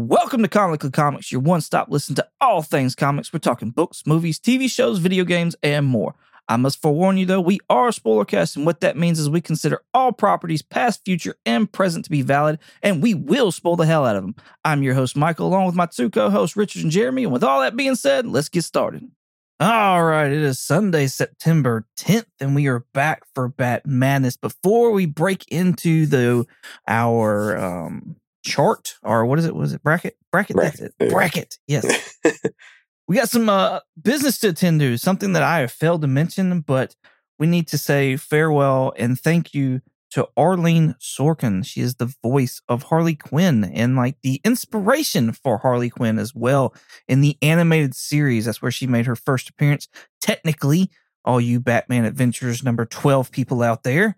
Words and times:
Welcome 0.00 0.42
to 0.42 0.48
Comically 0.48 0.92
Comics, 0.92 1.32
your 1.32 1.40
one 1.40 1.60
stop 1.60 1.88
listen 1.90 2.14
to 2.14 2.28
all 2.40 2.62
things 2.62 2.94
comics. 2.94 3.32
We're 3.32 3.40
talking 3.40 3.70
books, 3.70 4.06
movies, 4.06 4.38
TV 4.38 4.70
shows, 4.70 5.00
video 5.00 5.24
games, 5.24 5.56
and 5.60 5.86
more. 5.86 6.14
I 6.46 6.56
must 6.56 6.80
forewarn 6.80 7.16
you 7.16 7.26
though, 7.26 7.40
we 7.40 7.58
are 7.68 7.88
a 7.88 7.92
spoiler 7.92 8.24
cast, 8.24 8.56
and 8.56 8.64
what 8.64 8.80
that 8.80 8.96
means 8.96 9.18
is 9.18 9.28
we 9.28 9.40
consider 9.40 9.82
all 9.92 10.12
properties, 10.12 10.62
past, 10.62 11.04
future, 11.04 11.34
and 11.44 11.70
present, 11.70 12.04
to 12.04 12.12
be 12.12 12.22
valid, 12.22 12.60
and 12.80 13.02
we 13.02 13.12
will 13.12 13.50
spoil 13.50 13.74
the 13.74 13.86
hell 13.86 14.06
out 14.06 14.14
of 14.14 14.22
them. 14.22 14.36
I'm 14.64 14.84
your 14.84 14.94
host, 14.94 15.16
Michael, 15.16 15.48
along 15.48 15.66
with 15.66 15.74
my 15.74 15.86
two 15.86 16.10
co 16.10 16.30
hosts, 16.30 16.56
Richard 16.56 16.84
and 16.84 16.92
Jeremy. 16.92 17.24
And 17.24 17.32
with 17.32 17.42
all 17.42 17.60
that 17.62 17.74
being 17.74 17.96
said, 17.96 18.24
let's 18.24 18.48
get 18.48 18.62
started. 18.62 19.10
All 19.58 20.04
right, 20.04 20.30
it 20.30 20.38
is 20.38 20.60
Sunday, 20.60 21.08
September 21.08 21.88
10th, 21.98 22.26
and 22.38 22.54
we 22.54 22.68
are 22.68 22.86
back 22.94 23.24
for 23.34 23.48
Bat 23.48 23.84
Madness. 23.86 24.36
Before 24.36 24.92
we 24.92 25.06
break 25.06 25.44
into 25.48 26.06
the 26.06 26.46
our 26.86 27.58
um 27.58 28.14
chart 28.44 28.94
or 29.02 29.26
what 29.26 29.38
is 29.38 29.44
it? 29.44 29.54
Was 29.54 29.72
it 29.72 29.82
bracket? 29.82 30.16
Bracket. 30.32 30.56
That's 30.56 30.80
it. 30.80 30.94
yeah. 31.00 31.08
Bracket. 31.08 31.58
Yes. 31.66 32.18
we 33.08 33.16
got 33.16 33.28
some 33.28 33.48
uh 33.48 33.80
business 34.00 34.38
to 34.40 34.48
attend 34.48 34.80
to. 34.80 34.96
Something 34.96 35.32
that 35.32 35.42
I 35.42 35.60
have 35.60 35.72
failed 35.72 36.02
to 36.02 36.08
mention, 36.08 36.60
but 36.60 36.94
we 37.38 37.46
need 37.46 37.68
to 37.68 37.78
say 37.78 38.16
farewell 38.16 38.92
and 38.96 39.18
thank 39.18 39.54
you 39.54 39.80
to 40.10 40.28
Arlene 40.36 40.94
Sorkin. 41.00 41.64
She 41.64 41.80
is 41.80 41.96
the 41.96 42.12
voice 42.22 42.62
of 42.68 42.84
Harley 42.84 43.14
Quinn 43.14 43.64
and 43.64 43.96
like 43.96 44.16
the 44.22 44.40
inspiration 44.44 45.32
for 45.32 45.58
Harley 45.58 45.90
Quinn 45.90 46.18
as 46.18 46.34
well 46.34 46.74
in 47.06 47.20
the 47.20 47.36
animated 47.42 47.94
series. 47.94 48.46
That's 48.46 48.62
where 48.62 48.70
she 48.70 48.86
made 48.86 49.06
her 49.06 49.16
first 49.16 49.50
appearance. 49.50 49.88
Technically, 50.20 50.90
all 51.24 51.40
you 51.40 51.60
Batman 51.60 52.04
Adventures 52.04 52.64
number 52.64 52.86
12 52.86 53.30
people 53.30 53.62
out 53.62 53.82
there. 53.82 54.16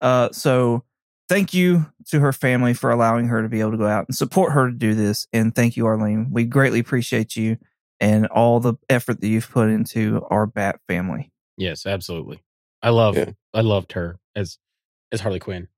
Uh, 0.00 0.28
so 0.32 0.84
thank 1.28 1.52
you 1.54 1.86
to 2.08 2.20
her 2.20 2.32
family 2.32 2.74
for 2.74 2.90
allowing 2.90 3.26
her 3.28 3.42
to 3.42 3.48
be 3.48 3.60
able 3.60 3.72
to 3.72 3.76
go 3.76 3.86
out 3.86 4.06
and 4.08 4.16
support 4.16 4.52
her 4.52 4.68
to 4.70 4.74
do 4.76 4.94
this. 4.94 5.26
And 5.32 5.54
thank 5.54 5.76
you, 5.76 5.86
Arlene. 5.86 6.28
We 6.30 6.44
greatly 6.44 6.80
appreciate 6.80 7.36
you 7.36 7.58
and 8.00 8.26
all 8.28 8.60
the 8.60 8.74
effort 8.88 9.20
that 9.20 9.28
you've 9.28 9.50
put 9.50 9.68
into 9.68 10.24
our 10.30 10.46
Bat 10.46 10.80
family. 10.88 11.30
Yes, 11.56 11.84
absolutely. 11.86 12.40
I 12.82 12.90
love 12.90 13.16
Yeah. 13.16 13.30
I 13.52 13.60
loved 13.62 13.92
her 13.92 14.18
as 14.36 14.58
as 15.12 15.20
Harley 15.20 15.40
Quinn. 15.40 15.68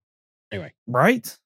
Anyway, 0.52 0.72
Right? 0.86 1.36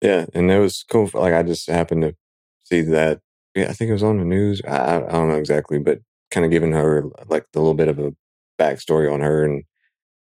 Yeah, 0.00 0.26
and 0.34 0.50
it 0.50 0.58
was 0.58 0.84
cool. 0.90 1.06
for- 1.06 1.20
Like 1.20 1.34
I 1.34 1.42
just 1.42 1.68
happened 1.68 2.02
to 2.02 2.16
see 2.64 2.80
that. 2.82 3.20
Yeah, 3.54 3.68
I 3.68 3.72
think 3.74 3.90
it 3.90 3.92
was 3.92 4.02
on 4.02 4.18
the 4.18 4.24
news. 4.24 4.60
I, 4.66 4.76
I 4.76 4.96
I 5.08 5.12
don't 5.12 5.28
know 5.28 5.36
exactly, 5.36 5.78
but 5.78 6.00
kind 6.30 6.44
of 6.44 6.50
giving 6.50 6.72
her 6.72 7.04
like 7.28 7.46
the 7.52 7.60
little 7.60 7.74
bit 7.74 7.88
of 7.88 7.98
a 7.98 8.12
backstory 8.58 9.12
on 9.12 9.20
her 9.20 9.44
and 9.44 9.64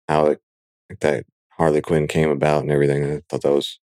how 0.09 0.27
it 0.27 0.41
like 0.91 1.01
that 1.01 1.25
Harley 1.59 1.81
Quinn 1.81 2.06
came 2.06 2.31
about 2.31 2.62
and 2.62 2.70
everything. 2.70 3.05
I 3.05 3.20
thought 3.28 3.42
that 3.42 3.53
was 3.53 3.78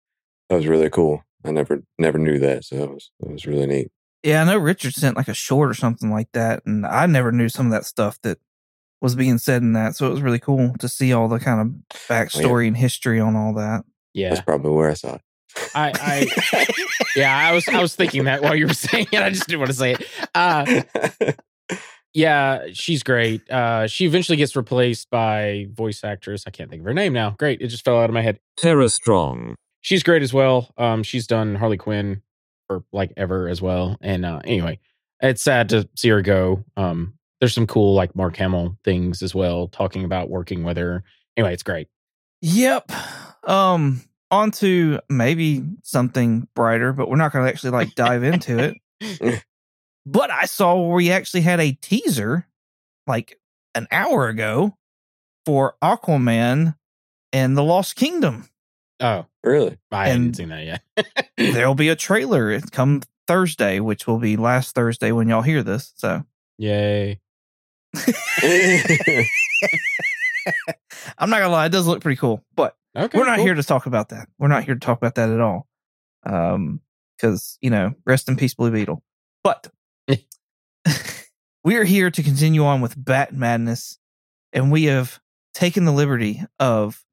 that 0.50 0.56
was 0.56 0.68
really 0.68 0.90
cool. 0.90 1.24
I 1.46 1.52
never 1.52 1.84
never 1.98 2.18
knew 2.18 2.38
that, 2.40 2.66
so 2.66 2.76
it 2.76 2.90
was 2.92 3.12
that 3.20 3.32
was 3.32 3.46
really 3.46 3.66
neat. 3.66 3.92
Yeah, 4.24 4.42
I 4.42 4.46
know 4.46 4.58
Richard 4.58 4.94
sent 4.94 5.18
like 5.18 5.28
a 5.30 5.34
short 5.34 5.70
or 5.70 5.74
something 5.74 6.12
like 6.12 6.30
that, 6.34 6.64
and 6.66 6.86
I 6.86 7.06
never 7.08 7.32
knew 7.32 7.50
some 7.50 7.68
of 7.68 7.72
that 7.72 7.86
stuff 7.86 8.20
that 8.22 8.38
was 9.02 9.16
being 9.16 9.40
said 9.40 9.64
in 9.64 9.74
that. 9.74 9.96
So 9.96 10.08
it 10.08 10.12
was 10.12 10.22
really 10.22 10.38
cool 10.40 10.76
to 10.80 10.88
see 10.88 11.12
all 11.12 11.28
the 11.28 11.40
kind 11.40 11.60
of 11.62 11.98
backstory 12.08 12.68
and 12.68 12.78
history 12.78 13.20
on 13.20 13.36
all 13.36 13.54
that. 13.56 13.84
yeah. 14.14 14.30
That's 14.30 14.42
probably 14.42 14.72
where 14.72 14.92
I 14.92 14.94
saw 14.94 15.16
it. 15.16 15.22
I 15.74 15.92
I 16.54 16.66
yeah, 17.16 17.36
I 17.36 17.54
was 17.54 17.68
I 17.68 17.82
was 17.82 17.96
thinking 17.96 18.26
that 18.26 18.42
while 18.42 18.56
you 18.56 18.68
were 18.68 18.74
saying 18.76 19.08
it. 19.12 19.22
I 19.22 19.30
just 19.32 19.48
didn't 19.48 19.60
want 19.60 19.72
to 19.72 19.78
say 19.78 19.94
it. 19.94 20.08
Uh 20.36 20.84
yeah, 22.14 22.68
she's 22.74 23.04
great. 23.04 23.50
Uh 23.50 23.88
she 23.88 24.06
eventually 24.06 24.38
gets 24.38 24.56
replaced 24.56 25.10
by 25.10 25.68
voice 25.74 26.04
actress. 26.04 26.44
I 26.48 26.52
can't 26.52 26.70
think 26.70 26.82
of 26.82 26.86
her 26.86 26.94
name 26.94 27.14
now. 27.14 27.32
Great. 27.32 27.62
It 27.62 27.68
just 27.68 27.86
fell 27.86 28.00
out 28.00 28.10
of 28.10 28.14
my 28.14 28.22
head. 28.22 28.40
Tara 28.58 28.90
Strong. 28.90 29.56
She's 29.82 30.04
great 30.04 30.22
as 30.22 30.34
well. 30.34 30.74
Um 30.78 31.04
she's 31.04 31.28
done 31.28 31.56
Harley 31.56 31.78
Quinn 31.78 32.22
for 32.68 32.84
like 32.92 33.14
ever 33.18 33.48
as 33.48 33.62
well. 33.62 33.98
And 34.02 34.26
uh 34.26 34.42
anyway, 34.44 34.80
it's 35.22 35.42
sad 35.42 35.70
to 35.70 35.88
see 35.96 36.10
her 36.10 36.22
go. 36.22 36.64
Um 36.78 37.14
there's 37.42 37.56
some 37.56 37.68
cool 37.68 37.96
like 37.96 38.16
Mark 38.16 38.38
Hamill 38.38 38.78
things 38.84 39.22
as 39.22 39.34
well 39.34 39.68
talking 39.68 40.06
about 40.06 40.30
working 40.30 40.64
with 40.64 40.78
her. 40.78 41.04
Anyway, 41.36 41.54
it's 41.54 41.64
great. 41.64 41.88
Yep. 42.42 42.92
Um, 43.44 44.02
on 44.30 44.52
to 44.52 45.00
maybe 45.10 45.64
something 45.84 46.48
brighter, 46.56 46.94
but 46.94 47.10
we're 47.10 47.18
not 47.18 47.34
going 47.34 47.46
to 47.46 47.52
actually 47.52 47.72
like 47.72 47.96
dive 47.96 48.24
into 48.24 48.76
it. 49.02 49.44
But 50.06 50.32
I 50.32 50.46
saw 50.46 50.76
where 50.80 50.96
we 50.96 51.12
actually 51.12 51.42
had 51.42 51.60
a 51.60 51.74
teaser 51.74 52.48
like 53.08 53.40
an 53.76 53.88
hour 53.92 54.28
ago 54.28 54.76
for 55.46 55.76
Aquaman 55.84 56.76
and 57.34 57.58
the 57.58 57.64
Lost 57.64 57.96
Kingdom. 57.96 58.48
Oh, 59.00 59.26
really? 59.44 59.78
I 59.92 60.10
And- 60.10 60.24
hadn't 60.24 60.34
seen 60.36 60.50
that 60.50 60.82
yet. 60.98 61.08
There'll 61.38 61.76
be 61.76 61.90
a 61.90 61.96
trailer 62.08 62.60
come 62.72 63.02
Thursday, 63.28 63.80
which 63.80 64.08
will 64.08 64.20
be 64.20 64.38
last 64.38 64.76
Thursday 64.76 65.12
when 65.12 65.28
y'all 65.30 65.42
hear 65.42 65.64
this. 65.64 65.94
So 65.96 66.24
Yay. 66.58 67.20
I'm 71.18 71.30
not 71.30 71.40
gonna 71.40 71.50
lie, 71.50 71.66
it 71.68 71.72
does 71.72 71.88
look 71.88 72.02
pretty 72.02 72.18
cool. 72.20 72.44
But 72.56 72.76
Okay. 72.96 73.18
we're 73.18 73.26
not 73.26 73.38
cool. 73.38 73.46
here 73.46 73.54
to 73.56 73.64
talk 73.64 73.86
about 73.86 74.10
that. 74.10 74.28
We're 74.38 74.48
not 74.50 74.64
here 74.66 74.74
to 74.74 74.80
talk 74.80 74.98
about 74.98 75.16
that 75.16 75.30
at 75.30 75.40
all. 75.40 75.68
Um, 76.26 76.82
because 77.18 77.58
you 77.62 77.70
know, 77.70 77.94
rest 78.06 78.28
in 78.30 78.36
peace, 78.36 78.54
Blue 78.54 78.72
Beetle. 78.72 79.02
But 79.44 79.68
we 81.64 81.76
are 81.76 81.84
here 81.84 82.12
to 82.12 82.24
continue 82.24 82.66
on 82.66 82.82
with 82.82 82.94
Bat 82.98 83.34
Madness, 83.34 83.98
and 84.54 84.72
we 84.72 84.86
have 84.86 85.20
taken 85.54 85.86
the 85.86 85.92
liberty 85.92 86.44
of 86.60 87.04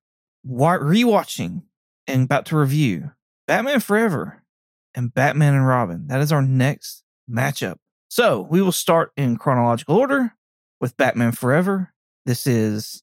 wa- 0.44 0.78
rewatching 0.78 1.62
and 2.06 2.25
about 2.25 2.47
to 2.47 2.56
review 2.56 3.12
Batman 3.47 3.81
Forever 3.81 4.43
and 4.94 5.12
Batman 5.12 5.54
and 5.54 5.66
Robin. 5.66 6.06
That 6.09 6.21
is 6.21 6.32
our 6.32 6.43
next 6.43 7.03
matchup. 7.31 7.76
So 8.09 8.41
we 8.41 8.62
will 8.62 8.72
start 8.72 9.12
in 9.16 9.37
chronological 9.37 9.97
order 9.97 10.34
with 10.81 10.97
Batman 10.97 11.32
Forever. 11.32 11.93
This 12.25 12.47
is 12.47 13.03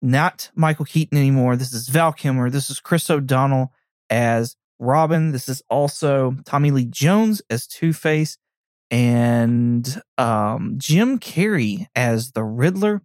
not 0.00 0.50
Michael 0.54 0.84
Keaton 0.84 1.18
anymore. 1.18 1.56
This 1.56 1.72
is 1.72 1.88
Val 1.88 2.12
Kilmer. 2.12 2.50
This 2.50 2.70
is 2.70 2.80
Chris 2.80 3.10
O'Donnell 3.10 3.72
as 4.08 4.56
Robin. 4.78 5.32
This 5.32 5.48
is 5.48 5.62
also 5.68 6.36
Tommy 6.44 6.70
Lee 6.70 6.84
Jones 6.84 7.42
as 7.50 7.66
Two 7.66 7.92
Face 7.92 8.38
and 8.90 10.00
um, 10.18 10.74
Jim 10.78 11.18
Carrey 11.18 11.86
as 11.94 12.32
the 12.32 12.44
Riddler. 12.44 13.02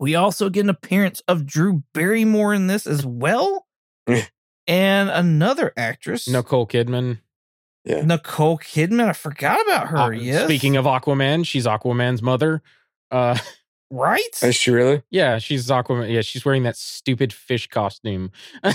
We 0.00 0.14
also 0.14 0.48
get 0.48 0.60
an 0.64 0.70
appearance 0.70 1.22
of 1.26 1.44
Drew 1.46 1.82
Barrymore 1.92 2.54
in 2.54 2.68
this 2.68 2.86
as 2.86 3.04
well. 3.04 3.66
and 4.66 5.10
another 5.10 5.72
actress, 5.76 6.28
Nicole 6.28 6.66
Kidman. 6.66 7.20
yeah. 7.84 8.02
Nicole 8.02 8.58
Kidman. 8.58 9.08
I 9.08 9.12
forgot 9.12 9.60
about 9.66 9.88
her. 9.88 9.96
Uh, 9.98 10.10
yes. 10.10 10.44
Speaking 10.44 10.76
of 10.76 10.84
Aquaman, 10.84 11.44
she's 11.46 11.66
Aquaman's 11.66 12.22
mother. 12.22 12.62
Uh, 13.10 13.36
right? 13.90 14.20
Is 14.42 14.54
she 14.54 14.70
really? 14.70 15.02
yeah, 15.10 15.38
she's 15.38 15.66
Aquaman. 15.68 16.12
Yeah, 16.12 16.20
she's 16.20 16.44
wearing 16.44 16.62
that 16.62 16.76
stupid 16.76 17.32
fish 17.32 17.66
costume. 17.68 18.30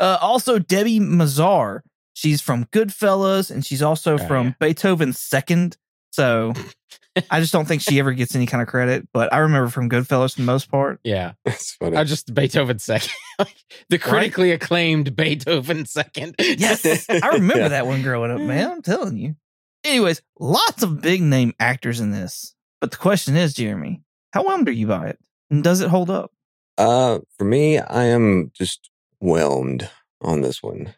Uh, 0.00 0.16
also, 0.20 0.58
Debi 0.58 1.00
Mazar. 1.00 1.80
She's 2.18 2.40
from 2.40 2.64
Goodfellas, 2.66 3.48
and 3.48 3.64
she's 3.64 3.80
also 3.80 4.14
Oh, 4.14 4.18
from 4.18 4.46
yeah. 4.48 4.52
Beethoven's 4.58 5.20
Second. 5.20 5.76
So 6.10 6.52
I 7.30 7.38
just 7.38 7.52
don't 7.52 7.66
think 7.68 7.80
she 7.80 8.00
ever 8.00 8.10
gets 8.12 8.34
any 8.34 8.46
kind 8.46 8.60
of 8.60 8.66
credit. 8.66 9.06
But 9.12 9.32
I 9.32 9.38
remember 9.38 9.68
from 9.68 9.88
Goodfellas 9.88 10.34
for 10.34 10.40
the 10.40 10.46
most 10.46 10.68
part. 10.68 10.98
yeah, 11.04 11.34
That's 11.44 11.74
funny. 11.74 11.96
I 11.96 12.02
just 12.02 12.34
Beethoven 12.34 12.80
second, 12.80 13.12
the 13.88 13.98
critically 13.98 14.50
acclaimed 14.50 15.14
Beethoven 15.14 15.86
second. 15.86 16.34
Yes, 16.40 16.84
I 17.08 17.28
remember 17.34 17.58
Yeah. 17.62 17.68
that 17.68 17.86
one 17.86 18.02
growing 18.02 18.32
up, 18.32 18.40
man. 18.40 18.68
I'm 18.68 18.82
telling 18.82 19.16
you. 19.16 19.36
Anyways, 19.84 20.20
lots 20.40 20.82
of 20.82 21.00
big 21.00 21.22
name 21.22 21.52
actors 21.60 22.00
in 22.00 22.10
this. 22.10 22.52
But 22.80 22.90
the 22.90 22.96
question 22.96 23.36
is, 23.36 23.54
Jeremy, 23.54 24.02
how 24.32 24.42
whelmed 24.44 24.68
are 24.68 24.72
you 24.72 24.88
by 24.88 25.06
it? 25.06 25.20
And 25.52 25.62
does 25.62 25.80
it 25.82 25.88
hold 25.88 26.10
up? 26.10 26.32
Uh, 26.76 27.20
for 27.38 27.44
me, 27.44 27.78
I 27.78 28.06
am 28.06 28.50
just 28.54 28.90
whelmed 29.20 29.88
on 30.20 30.40
this 30.40 30.64
one. 30.64 30.94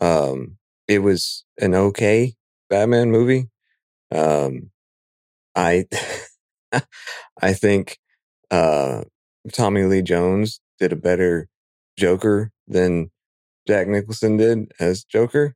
Um, 0.00 0.56
it 0.86 1.00
was 1.00 1.44
an 1.60 1.74
okay 1.74 2.34
Batman 2.70 3.10
movie. 3.10 3.48
Um, 4.12 4.70
I, 5.54 5.86
I 7.42 7.52
think, 7.52 7.98
uh, 8.50 9.02
Tommy 9.52 9.82
Lee 9.84 10.02
Jones 10.02 10.60
did 10.78 10.92
a 10.92 10.96
better 10.96 11.48
Joker 11.96 12.50
than 12.66 13.10
Jack 13.66 13.88
Nicholson 13.88 14.36
did 14.36 14.72
as 14.78 15.04
Joker. 15.04 15.54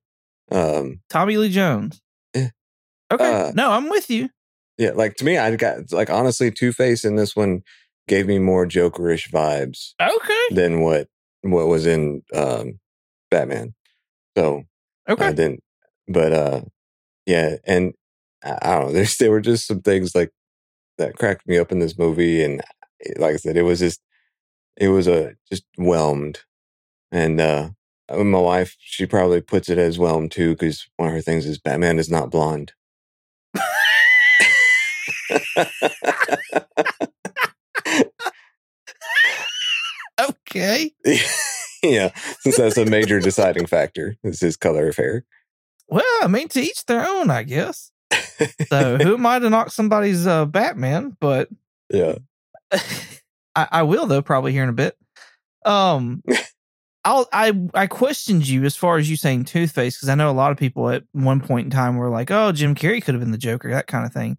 Um, 0.51 1.01
Tommy 1.09 1.37
Lee 1.37 1.51
Jones. 1.51 2.01
Yeah. 2.35 2.51
Okay. 3.11 3.33
Uh, 3.49 3.53
no, 3.55 3.71
I'm 3.73 3.89
with 3.91 4.11
you. 4.11 4.29
yeah, 4.79 4.91
like 4.91 5.17
to 5.17 5.25
me, 5.25 5.39
I 5.39 5.55
got 5.57 5.93
like 5.93 6.11
honestly, 6.11 6.51
Two 6.51 6.73
Face 6.73 7.05
in 7.05 7.17
this 7.17 7.37
one 7.37 7.63
gave 8.09 8.27
me 8.27 8.39
more 8.39 8.67
Jokerish 8.67 9.31
vibes 9.31 9.93
Okay. 10.01 10.55
than 10.55 10.81
what 10.81 11.09
what 11.43 11.69
was 11.69 11.87
in 11.87 12.23
um 12.35 12.79
Batman. 13.31 13.75
So 14.37 14.65
Okay. 15.09 15.29
I 15.29 15.33
didn't 15.33 15.63
but 16.09 16.33
uh 16.33 16.63
yeah, 17.27 17.57
and 17.67 17.95
I, 18.45 18.59
I 18.63 18.71
don't 18.77 18.87
know, 18.89 18.93
there's 18.95 19.17
there 19.19 19.31
were 19.31 19.41
just 19.41 19.67
some 19.67 19.83
things 19.83 20.15
like 20.15 20.31
that 20.99 21.17
cracked 21.19 21.47
me 21.49 21.59
up 21.59 21.73
in 21.73 21.81
this 21.81 21.99
movie 21.99 22.43
and 22.45 22.63
like 23.19 23.35
I 23.35 23.39
said, 23.39 23.57
it 23.57 23.63
was 23.63 23.81
just 23.81 24.01
it 24.77 24.89
was 24.89 25.09
a 25.09 25.35
just 25.51 25.65
whelmed. 25.79 26.41
And 27.13 27.41
uh 27.41 27.71
uh, 28.11 28.25
my 28.25 28.41
wife, 28.41 28.77
she 28.81 29.07
probably 29.07 29.41
puts 29.41 29.69
it 29.71 29.79
as 29.79 29.99
whelmed 29.99 30.33
too, 30.33 30.53
because 30.53 30.89
one 30.97 31.09
of 31.09 31.15
her 31.15 31.23
things 31.23 31.47
is 31.47 31.59
Batman 31.59 31.99
is 31.99 32.11
not 32.11 32.31
blonde. 32.31 32.73
Okay. 40.21 40.93
Yeah, 41.83 42.11
since 42.41 42.57
that's 42.57 42.77
a 42.77 42.87
major 42.87 43.21
deciding 43.21 43.67
factor, 43.67 44.17
is 44.23 44.41
his 44.41 44.57
color 44.57 44.89
of 44.89 44.97
hair. 44.97 45.25
Well, 45.89 46.05
I 46.23 46.27
mean, 46.29 46.49
to 46.49 46.61
each 46.61 46.87
their 46.87 47.07
own, 47.07 47.31
I 47.31 47.43
guess. 47.43 47.91
So 48.69 48.99
who 48.99 49.19
might 49.19 49.43
have 49.43 49.51
knocked 49.51 49.73
somebody's 49.73 50.27
uh, 50.27 50.47
Batman, 50.47 51.17
but 51.21 51.49
yeah, 51.91 52.17
I, 53.55 53.69
I 53.71 53.83
will 53.83 54.07
though 54.07 54.23
probably 54.23 54.53
here 54.53 54.63
in 54.63 54.69
a 54.69 54.75
bit. 54.75 54.97
Um, 55.65 56.23
I'll 57.05 57.29
I 57.33 57.53
I 57.75 57.87
questioned 57.87 58.47
you 58.47 58.65
as 58.65 58.77
far 58.77 58.97
as 58.97 59.11
you 59.11 59.17
saying 59.17 59.45
Two 59.45 59.67
Face 59.67 59.97
because 59.97 60.09
I 60.09 60.15
know 60.15 60.31
a 60.31 60.33
lot 60.33 60.53
of 60.53 60.59
people 60.59 60.89
at 60.89 61.05
one 61.13 61.41
point 61.41 61.67
in 61.67 61.71
time 61.71 61.97
were 61.97 62.11
like, 62.11 62.31
oh, 62.31 62.53
Jim 62.53 62.75
Carrey 62.75 63.03
could 63.03 63.15
have 63.15 63.23
been 63.23 63.33
the 63.33 63.39
Joker, 63.39 63.71
that 63.71 63.87
kind 63.87 64.07
of 64.07 64.13
thing. 64.13 64.39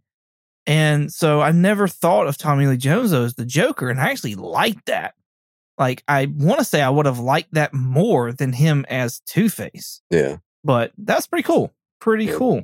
And 0.65 1.11
so 1.11 1.41
I 1.41 1.51
never 1.51 1.87
thought 1.87 2.27
of 2.27 2.37
Tommy 2.37 2.67
Lee 2.67 2.77
Jones 2.77 3.11
though 3.11 3.25
as 3.25 3.35
the 3.35 3.45
Joker, 3.45 3.89
and 3.89 3.99
I 3.99 4.09
actually 4.09 4.35
liked 4.35 4.85
that. 4.85 5.15
Like 5.77 6.03
I 6.07 6.25
want 6.27 6.59
to 6.59 6.65
say 6.65 6.81
I 6.81 6.89
would 6.89 7.05
have 7.05 7.19
liked 7.19 7.53
that 7.53 7.73
more 7.73 8.31
than 8.31 8.53
him 8.53 8.85
as 8.89 9.19
Two 9.25 9.49
Face, 9.49 10.01
yeah. 10.09 10.37
but 10.63 10.91
that's 10.97 11.27
pretty 11.27 11.43
cool. 11.43 11.73
Pretty 11.99 12.25
Yeah. 12.25 12.35
cool. 12.37 12.55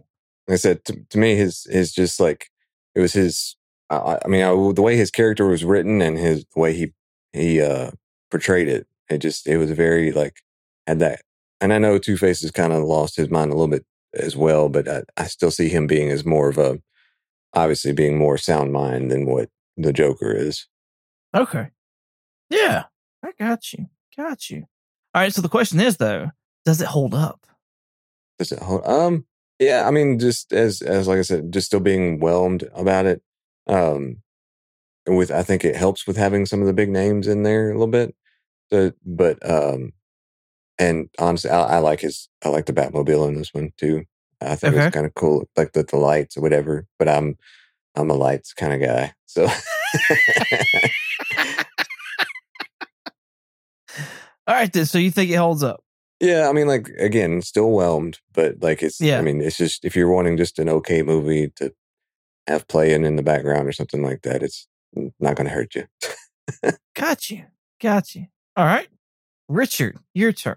Like 0.48 0.54
I 0.54 0.56
said 0.58 0.86
to, 0.86 1.00
to 1.10 1.18
me, 1.18 1.36
his 1.36 1.66
his 1.70 1.92
just 1.92 2.20
like 2.20 2.50
it 2.96 3.00
was 3.02 3.14
his. 3.14 3.56
I- 3.92 4.20
I, 4.24 4.28
mean, 4.28 4.44
I, 4.44 4.50
the 4.74 4.84
way 4.84 4.96
his 4.96 5.10
character 5.10 5.48
was 5.48 5.64
written 5.66 6.00
and 6.02 6.16
his 6.18 6.46
the 6.54 6.60
way 6.60 6.74
he 6.74 6.94
he 7.34 7.60
uh 7.62 7.92
portrayed 8.30 8.68
it, 8.68 8.86
it 9.10 9.18
just 9.20 9.48
it 9.48 9.58
was 9.58 9.72
very 9.72 10.12
like 10.12 10.42
had 10.86 11.00
that. 11.00 11.22
And 11.62 11.74
I 11.74 11.80
know 11.80 11.98
Two 11.98 12.16
Face 12.18 12.42
has 12.42 12.52
kind 12.52 12.72
of 12.74 12.84
lost 12.84 13.16
his 13.18 13.30
mind 13.32 13.52
a 13.52 13.56
little 13.56 13.68
bit 13.68 13.86
as 14.14 14.36
well, 14.38 14.70
but 14.70 14.88
I, 14.88 15.04
I 15.18 15.24
still 15.26 15.52
see 15.52 15.70
him 15.70 15.88
being 15.88 16.10
as 16.12 16.24
more 16.26 16.50
of 16.50 16.58
a 16.60 16.80
obviously 17.56 17.92
being 17.92 18.18
more 18.18 18.38
sound 18.38 18.72
mind 18.72 19.10
than 19.12 19.26
what 19.26 19.50
the 19.76 19.92
Joker 19.92 20.32
is. 20.32 20.68
Okay. 21.36 21.70
Yeah, 22.52 22.84
got 23.40 23.74
you. 23.74 23.86
Got 24.18 24.50
you. 24.50 24.66
All 25.14 25.22
right. 25.22 25.34
So 25.34 25.42
the 25.42 25.50
question 25.50 25.80
is 25.80 25.98
though, 25.98 26.30
does 26.66 26.82
it 26.82 26.88
hold 26.88 27.14
up? 27.14 27.46
Does 28.38 28.52
it 28.52 28.60
hold? 28.60 28.86
Um, 28.86 29.26
yeah, 29.60 29.88
I 29.88 29.92
mean, 29.92 30.20
just 30.20 30.54
as 30.54 30.82
as 30.82 31.08
like 31.08 31.20
I 31.20 31.24
said, 31.24 31.52
just 31.52 31.68
still 31.68 31.80
being 31.80 32.20
whelmed 32.20 32.68
about 32.74 33.06
it. 33.06 33.22
Um, 33.68 34.18
with 35.08 35.32
I 35.32 35.44
think 35.44 35.66
it 35.66 35.76
helps 35.76 36.08
with 36.08 36.18
having 36.18 36.46
some 36.46 36.62
of 36.62 36.68
the 36.68 36.74
big 36.74 36.90
names 36.90 37.28
in 37.28 37.44
there 37.44 37.70
a 37.70 37.74
little 37.74 37.88
bit. 37.88 38.16
So, 38.72 38.92
but 39.06 39.38
um, 39.50 39.94
and 40.78 41.10
honestly, 41.20 41.50
I, 41.50 41.62
I 41.62 41.78
like 41.80 42.02
his 42.02 42.30
I 42.44 42.50
like 42.50 42.66
the 42.68 42.74
Batmobile 42.74 43.28
in 43.28 43.36
this 43.36 43.54
one 43.54 43.72
too. 43.78 44.04
I 44.42 44.56
think 44.56 44.76
Okay. 44.76 44.86
it's 44.88 44.94
kind 44.94 45.06
of 45.06 45.14
cool, 45.16 45.50
like 45.58 45.74
the 45.74 45.84
the 45.84 45.98
lights 45.98 46.38
or 46.38 46.42
whatever. 46.42 46.86
But 46.98 47.10
I'm 47.10 47.38
I'm 47.96 48.10
a 48.10 48.14
lights 48.14 48.54
kind 48.54 48.74
of 48.74 48.88
guy, 48.88 49.14
so 49.26 49.48
All 54.50 54.56
right. 54.56 54.72
Then. 54.74 54.86
So 54.86 54.98
you 54.98 55.12
think 55.12 55.32
it 55.32 55.36
holds 55.36 55.64
up? 55.64 55.82
yeah. 56.20 56.50
I 56.50 56.52
mean, 56.54 56.68
like 56.68 56.90
again, 56.98 57.42
still 57.42 57.72
whelmed, 57.72 58.20
but 58.34 58.62
like 58.62 58.84
it's 58.84 59.00
Yeah. 59.00 59.20
I 59.20 59.22
mean, 59.22 59.40
it's 59.40 59.56
just 59.58 59.86
if 59.86 59.96
you're 59.96 60.12
wanting 60.12 60.36
just 60.36 60.60
an 60.60 60.68
okay 60.68 61.02
movie 61.04 61.50
to 61.56 61.72
have 62.48 62.68
playing 62.68 63.06
in 63.06 63.16
the 63.16 63.24
background 63.24 63.68
or 63.68 63.72
something 63.72 64.02
like 64.04 64.24
that, 64.24 64.44
it's 64.44 64.68
not 65.20 65.36
going 65.36 65.48
to 65.48 65.54
hurt 65.54 65.76
you. 65.76 65.86
Got 66.96 67.30
you. 67.30 67.46
Got 67.80 68.16
you. 68.16 68.26
All 68.58 68.66
right. 68.66 68.88
Richard, 69.48 69.98
your 70.14 70.32
turn. 70.32 70.56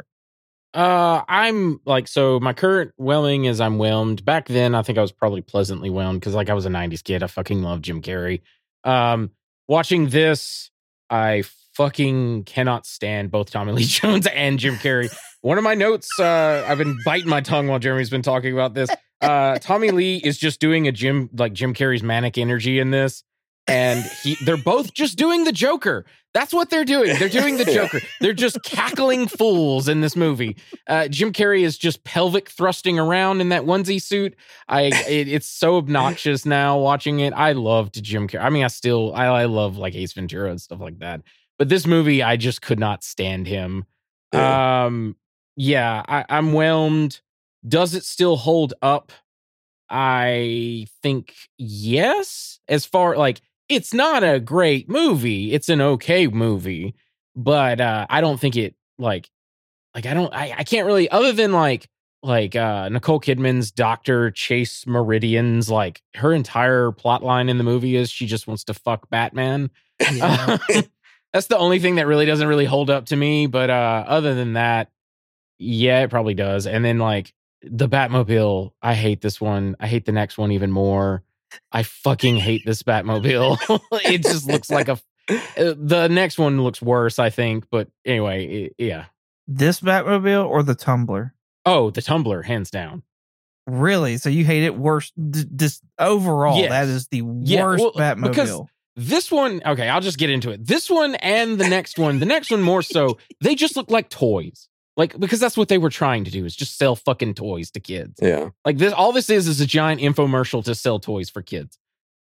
Uh, 0.74 1.22
I'm 1.28 1.80
like 1.84 2.08
so. 2.08 2.40
My 2.40 2.54
current 2.54 2.92
whelming 2.96 3.44
is 3.44 3.60
I'm 3.60 3.76
whelmed. 3.76 4.24
Back 4.24 4.48
then, 4.48 4.74
I 4.74 4.80
think 4.82 4.96
I 4.96 5.02
was 5.02 5.12
probably 5.12 5.42
pleasantly 5.42 5.90
whelmed 5.90 6.20
because 6.20 6.34
like 6.34 6.48
I 6.48 6.54
was 6.54 6.64
a 6.64 6.70
'90s 6.70 7.04
kid. 7.04 7.22
I 7.22 7.26
fucking 7.26 7.62
love 7.62 7.82
Jim 7.82 8.00
Carrey. 8.00 8.40
Um, 8.84 9.30
watching 9.68 10.08
this, 10.08 10.70
I 11.10 11.44
fucking 11.74 12.44
cannot 12.44 12.86
stand 12.86 13.30
both 13.30 13.50
Tommy 13.50 13.72
Lee 13.72 13.84
Jones 13.86 14.26
and 14.26 14.58
Jim 14.58 14.74
Carrey. 14.76 15.14
One 15.40 15.58
of 15.58 15.64
my 15.64 15.74
notes, 15.74 16.08
uh, 16.20 16.64
I've 16.68 16.78
been 16.78 16.96
biting 17.04 17.28
my 17.28 17.40
tongue 17.40 17.66
while 17.66 17.78
Jeremy's 17.78 18.10
been 18.10 18.22
talking 18.22 18.52
about 18.52 18.74
this. 18.74 18.90
Uh, 19.20 19.58
Tommy 19.58 19.90
Lee 19.90 20.16
is 20.16 20.38
just 20.38 20.60
doing 20.60 20.88
a 20.88 20.92
Jim 20.92 21.30
like 21.32 21.52
Jim 21.52 21.74
Carrey's 21.74 22.02
manic 22.02 22.38
energy 22.38 22.78
in 22.78 22.90
this, 22.90 23.22
and 23.66 24.04
he 24.22 24.36
they're 24.44 24.56
both 24.56 24.92
just 24.94 25.16
doing 25.16 25.44
the 25.44 25.52
Joker. 25.52 26.04
That's 26.34 26.54
what 26.54 26.70
they're 26.70 26.84
doing. 26.84 27.18
They're 27.18 27.28
doing 27.28 27.58
the 27.58 27.64
Joker. 27.64 28.00
They're 28.20 28.32
just 28.32 28.62
cackling 28.62 29.28
fools 29.28 29.86
in 29.86 30.00
this 30.00 30.16
movie. 30.16 30.56
Uh, 30.86 31.06
Jim 31.08 31.32
Carrey 31.32 31.62
is 31.62 31.76
just 31.76 32.04
pelvic 32.04 32.48
thrusting 32.48 32.98
around 32.98 33.40
in 33.40 33.50
that 33.50 33.62
onesie 33.62 34.00
suit. 34.00 34.34
I 34.66 34.84
it, 35.08 35.28
it's 35.28 35.46
so 35.46 35.76
obnoxious 35.76 36.46
now 36.46 36.78
watching 36.78 37.20
it. 37.20 37.32
I 37.34 37.52
loved 37.52 38.02
Jim 38.02 38.28
Carrey. 38.28 38.42
I 38.42 38.50
mean, 38.50 38.64
I 38.64 38.68
still 38.68 39.12
I, 39.14 39.26
I 39.26 39.44
love 39.44 39.76
like 39.76 39.94
Ace 39.94 40.14
Ventura 40.14 40.50
and 40.50 40.60
stuff 40.60 40.80
like 40.80 40.98
that. 41.00 41.22
But 41.58 41.68
this 41.68 41.86
movie, 41.86 42.22
I 42.22 42.36
just 42.36 42.62
could 42.62 42.78
not 42.78 43.04
stand 43.04 43.46
him. 43.46 43.84
Yeah. 44.32 44.84
Um, 44.84 45.16
yeah, 45.56 46.02
I, 46.08 46.24
I'm 46.28 46.52
whelmed. 46.52 47.20
Does 47.66 47.94
it 47.94 48.04
still 48.04 48.36
hold 48.36 48.74
up? 48.82 49.12
I 49.88 50.86
think 51.02 51.34
yes. 51.58 52.60
As 52.66 52.86
far 52.86 53.16
like 53.16 53.42
it's 53.68 53.92
not 53.92 54.24
a 54.24 54.40
great 54.40 54.88
movie. 54.88 55.52
It's 55.52 55.68
an 55.68 55.80
okay 55.82 56.26
movie, 56.26 56.94
but 57.36 57.80
uh 57.80 58.06
I 58.08 58.22
don't 58.22 58.40
think 58.40 58.56
it 58.56 58.74
like 58.98 59.28
like 59.94 60.06
I 60.06 60.14
don't 60.14 60.32
I, 60.34 60.54
I 60.58 60.64
can't 60.64 60.86
really 60.86 61.10
other 61.10 61.32
than 61.32 61.52
like 61.52 61.88
like 62.22 62.56
uh 62.56 62.88
Nicole 62.88 63.20
Kidman's 63.20 63.70
Doctor 63.70 64.30
Chase 64.30 64.86
Meridian's 64.86 65.68
like 65.68 66.00
her 66.14 66.32
entire 66.32 66.90
plot 66.92 67.22
line 67.22 67.50
in 67.50 67.58
the 67.58 67.64
movie 67.64 67.94
is 67.96 68.10
she 68.10 68.26
just 68.26 68.46
wants 68.46 68.64
to 68.64 68.74
fuck 68.74 69.10
Batman. 69.10 69.70
Yeah. 70.12 70.58
That's 71.32 71.46
the 71.46 71.58
only 71.58 71.78
thing 71.78 71.94
that 71.96 72.06
really 72.06 72.26
doesn't 72.26 72.46
really 72.46 72.64
hold 72.66 72.90
up 72.90 73.06
to 73.06 73.16
me. 73.16 73.46
But 73.46 73.70
uh 73.70 74.04
other 74.06 74.34
than 74.34 74.54
that, 74.54 74.90
yeah, 75.58 76.02
it 76.02 76.10
probably 76.10 76.34
does. 76.34 76.66
And 76.66 76.84
then 76.84 76.98
like 76.98 77.32
the 77.62 77.88
Batmobile, 77.88 78.72
I 78.82 78.94
hate 78.94 79.20
this 79.20 79.40
one. 79.40 79.76
I 79.80 79.86
hate 79.86 80.04
the 80.04 80.12
next 80.12 80.36
one 80.38 80.52
even 80.52 80.70
more. 80.70 81.22
I 81.70 81.82
fucking 81.84 82.36
hate 82.36 82.64
this 82.66 82.82
Batmobile. 82.82 83.80
it 84.04 84.22
just 84.22 84.46
looks 84.46 84.70
like 84.70 84.88
a. 84.88 84.98
uh, 85.30 85.74
The 85.76 86.08
next 86.10 86.38
one 86.38 86.60
looks 86.62 86.82
worse, 86.82 87.18
I 87.18 87.30
think. 87.30 87.66
But 87.70 87.88
anyway, 88.04 88.46
it- 88.46 88.74
yeah. 88.78 89.04
this 89.46 89.80
Batmobile 89.80 90.46
or 90.48 90.62
the 90.62 90.74
Tumbler? 90.74 91.34
Oh, 91.64 91.90
the 91.90 92.02
Tumbler, 92.02 92.42
hands 92.42 92.70
down. 92.70 93.02
Really? 93.68 94.16
So 94.16 94.28
you 94.28 94.44
hate 94.44 94.64
it 94.64 94.76
worse? 94.76 95.12
D- 95.12 95.44
just 95.54 95.82
overall, 95.98 96.58
Yes. 96.58 96.70
that 96.70 96.88
is 96.88 97.06
the 97.08 97.22
Yeah, 97.42 97.62
worst 97.64 97.80
well, 97.80 97.92
Batmobile. 97.92 98.66
Because- 98.94 99.08
This 99.08 99.30
one, 99.32 99.60
okay, 99.66 99.88
I'll 99.88 100.00
just 100.00 100.18
get 100.18 100.30
into 100.30 100.50
it. 100.50 100.66
This 100.66 100.88
one 100.90 101.14
and 101.16 101.58
the 101.58 101.68
next 101.68 101.98
one, 101.98 102.18
the 102.18 102.26
next 102.26 102.50
one 102.50 102.62
more 102.62 102.82
so, 102.82 103.18
they 103.40 103.54
just 103.54 103.76
look 103.76 103.90
like 103.90 104.08
toys. 104.10 104.68
Like 104.96 105.18
because 105.18 105.40
that's 105.40 105.56
what 105.56 105.68
they 105.68 105.78
were 105.78 105.88
trying 105.88 106.24
to 106.24 106.30
do 106.30 106.44
is 106.44 106.54
just 106.54 106.76
sell 106.76 106.94
fucking 106.96 107.34
toys 107.34 107.70
to 107.70 107.80
kids. 107.80 108.18
yeah. 108.20 108.50
Like 108.66 108.76
this, 108.76 108.92
all 108.92 109.12
this 109.12 109.30
is 109.30 109.48
is 109.48 109.60
a 109.60 109.66
giant 109.66 110.02
infomercial 110.02 110.62
to 110.64 110.74
sell 110.74 110.98
toys 111.00 111.30
for 111.30 111.40
kids, 111.40 111.78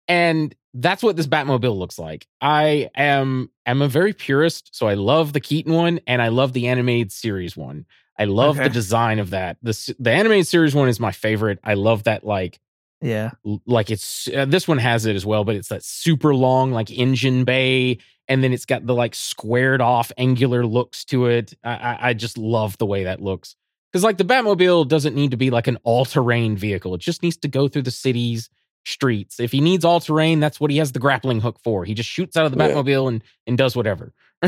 and 0.09 0.55
that's 0.75 1.03
what 1.03 1.17
this 1.17 1.27
Batmobile 1.27 1.77
looks 1.77 1.99
like. 1.99 2.27
I 2.41 2.91
am 2.95 3.51
am 3.67 3.81
a 3.83 3.89
very 3.89 4.13
purist, 4.13 4.71
so 4.77 4.87
I 4.87 4.95
love 4.95 5.33
the 5.33 5.41
Keaton 5.41 5.73
one 5.73 6.01
and 6.07 6.21
I 6.21 6.29
love 6.29 6.53
the 6.53 6.69
animated 6.69 7.13
series 7.13 7.57
one. 7.57 7.87
I 8.19 8.25
love 8.25 8.57
Okay. 8.59 8.69
the 8.69 8.75
design 8.75 9.19
of 9.21 9.31
that. 9.31 9.57
The 9.63 9.95
the 9.99 10.11
animated 10.13 10.47
series 10.47 10.75
one 10.75 10.89
is 10.91 11.01
my 11.01 11.13
favorite. 11.13 11.59
I 11.65 11.75
love 11.75 12.03
that 12.05 12.25
like 12.27 12.61
yeah. 13.01 13.31
like 13.67 13.91
it's 13.91 14.29
uh, 14.29 14.45
this 14.45 14.69
one 14.69 14.79
has 14.79 15.07
it 15.07 15.17
as 15.17 15.25
well, 15.25 15.45
but 15.45 15.57
it's 15.57 15.69
that 15.69 15.85
super 15.85 16.35
long 16.35 16.71
like 16.73 16.91
engine 16.91 17.45
bay, 17.45 17.99
and 18.29 18.43
then 18.45 18.53
it's 18.53 18.67
got 18.67 18.87
the 18.87 18.95
like 18.95 19.15
squared 19.15 19.81
off 19.81 20.13
angular 20.19 20.67
looks 20.67 21.05
to 21.07 21.27
it. 21.27 21.55
I, 21.65 21.71
I, 21.71 21.99
I 22.09 22.15
just 22.15 22.37
love 22.39 22.77
the 22.79 22.87
way 22.87 23.05
that 23.05 23.21
looks 23.21 23.57
because 23.93 24.05
like 24.05 24.19
the 24.19 24.25
Batmobile 24.25 24.89
doesn't 24.89 25.15
need 25.15 25.31
to 25.33 25.37
be 25.37 25.51
like 25.51 25.67
an 25.67 25.79
all 25.83 26.05
terrain 26.05 26.57
vehicle; 26.57 26.95
it 26.95 27.01
just 27.01 27.23
needs 27.23 27.37
to 27.39 27.49
go 27.49 27.69
through 27.69 27.83
the 27.83 27.91
city's 27.91 28.51
streets. 28.87 29.41
If 29.41 29.53
he 29.53 29.61
needs 29.61 29.85
all 29.85 30.01
terrain, 30.01 30.41
that's 30.41 30.59
what 30.59 30.71
he 30.71 30.79
has 30.79 30.93
the 30.93 30.99
grappling 30.99 31.41
hook 31.41 31.59
for. 31.63 31.85
He 31.85 31.95
just 31.95 32.09
shoots 32.09 32.37
out 32.37 32.47
of 32.47 32.53
the 32.53 32.59
Yeah. 32.59 32.71
Batmobile 32.71 33.09
and 33.09 33.25
and 33.47 33.57
does 33.59 33.77
whatever. 33.77 34.13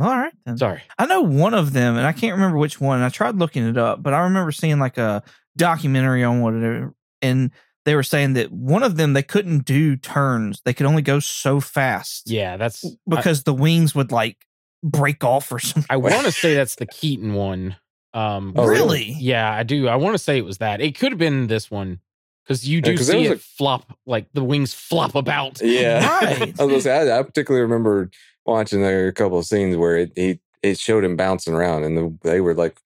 All 0.00 0.06
right. 0.16 0.32
Then. 0.46 0.56
Sorry, 0.56 0.82
I 0.98 1.06
know 1.06 1.22
one 1.22 1.52
of 1.52 1.72
them, 1.72 1.96
and 1.96 2.06
I 2.06 2.12
can't 2.12 2.34
remember 2.34 2.56
which 2.56 2.80
one. 2.80 3.02
I 3.02 3.10
tried 3.10 3.34
looking 3.36 3.68
it 3.68 3.76
up, 3.76 4.02
but 4.02 4.14
I 4.14 4.20
remember 4.20 4.50
seeing 4.52 4.78
like 4.78 4.96
a 4.96 5.22
documentary 5.56 6.24
on 6.24 6.40
whatever, 6.40 6.94
and 7.22 7.50
they 7.84 7.94
were 7.94 8.02
saying 8.02 8.34
that 8.34 8.52
one 8.52 8.82
of 8.82 8.96
them 8.96 9.12
they 9.14 9.22
couldn't 9.22 9.64
do 9.64 9.96
turns; 9.96 10.60
they 10.64 10.72
could 10.74 10.86
only 10.86 11.02
go 11.02 11.18
so 11.20 11.60
fast 11.60 12.30
yeah, 12.30 12.56
that's 12.56 12.84
I, 12.84 12.88
because 13.16 13.42
the 13.44 13.54
wings 13.54 13.94
would 13.94 14.12
like 14.12 14.36
break 14.82 15.24
off 15.24 15.50
or 15.52 15.58
something. 15.60 15.86
I 15.90 15.96
want 15.96 16.24
to 16.26 16.32
say 16.32 16.54
that's 16.54 16.76
the 16.76 16.86
Keaton 16.86 17.34
one. 17.34 17.76
Um, 18.12 18.54
Oh, 18.56 18.66
really? 18.66 18.80
really? 18.80 19.16
Yeah, 19.20 19.50
I 19.52 19.62
do. 19.62 19.86
I 19.88 19.96
want 19.96 20.14
to 20.14 20.18
say 20.18 20.36
it 20.36 20.44
was 20.44 20.58
that. 20.58 20.80
It 20.80 20.98
could 20.98 21.12
have 21.12 21.18
been 21.18 21.46
this 21.46 21.70
one 21.70 22.00
because 22.44 22.68
you 22.68 22.80
do 22.80 22.96
'cause 22.96 23.06
there 23.06 23.16
see 23.16 23.28
was 23.28 23.38
it 23.38 23.40
flop, 23.42 23.96
like 24.06 24.26
the 24.32 24.42
wings 24.42 24.74
flop 24.74 25.14
about. 25.14 25.60
Yeah. 25.62 26.06
Right. 26.06 26.42
I 26.60 26.64
was 26.64 26.70
gonna 26.70 26.80
say, 26.80 27.10
I, 27.12 27.18
I 27.20 27.22
particularly 27.22 27.62
remember 27.62 28.10
watching 28.46 28.82
there 28.82 29.06
a 29.06 29.12
couple 29.12 29.38
of 29.38 29.44
scenes 29.46 29.76
where 29.76 29.96
it, 29.96 30.12
he 30.16 30.40
it 30.62 30.78
showed 30.78 31.04
him 31.04 31.16
bouncing 31.16 31.54
around, 31.54 31.84
and 31.84 31.96
the, 31.96 32.18
they 32.22 32.40
were 32.40 32.54
like, 32.54 32.78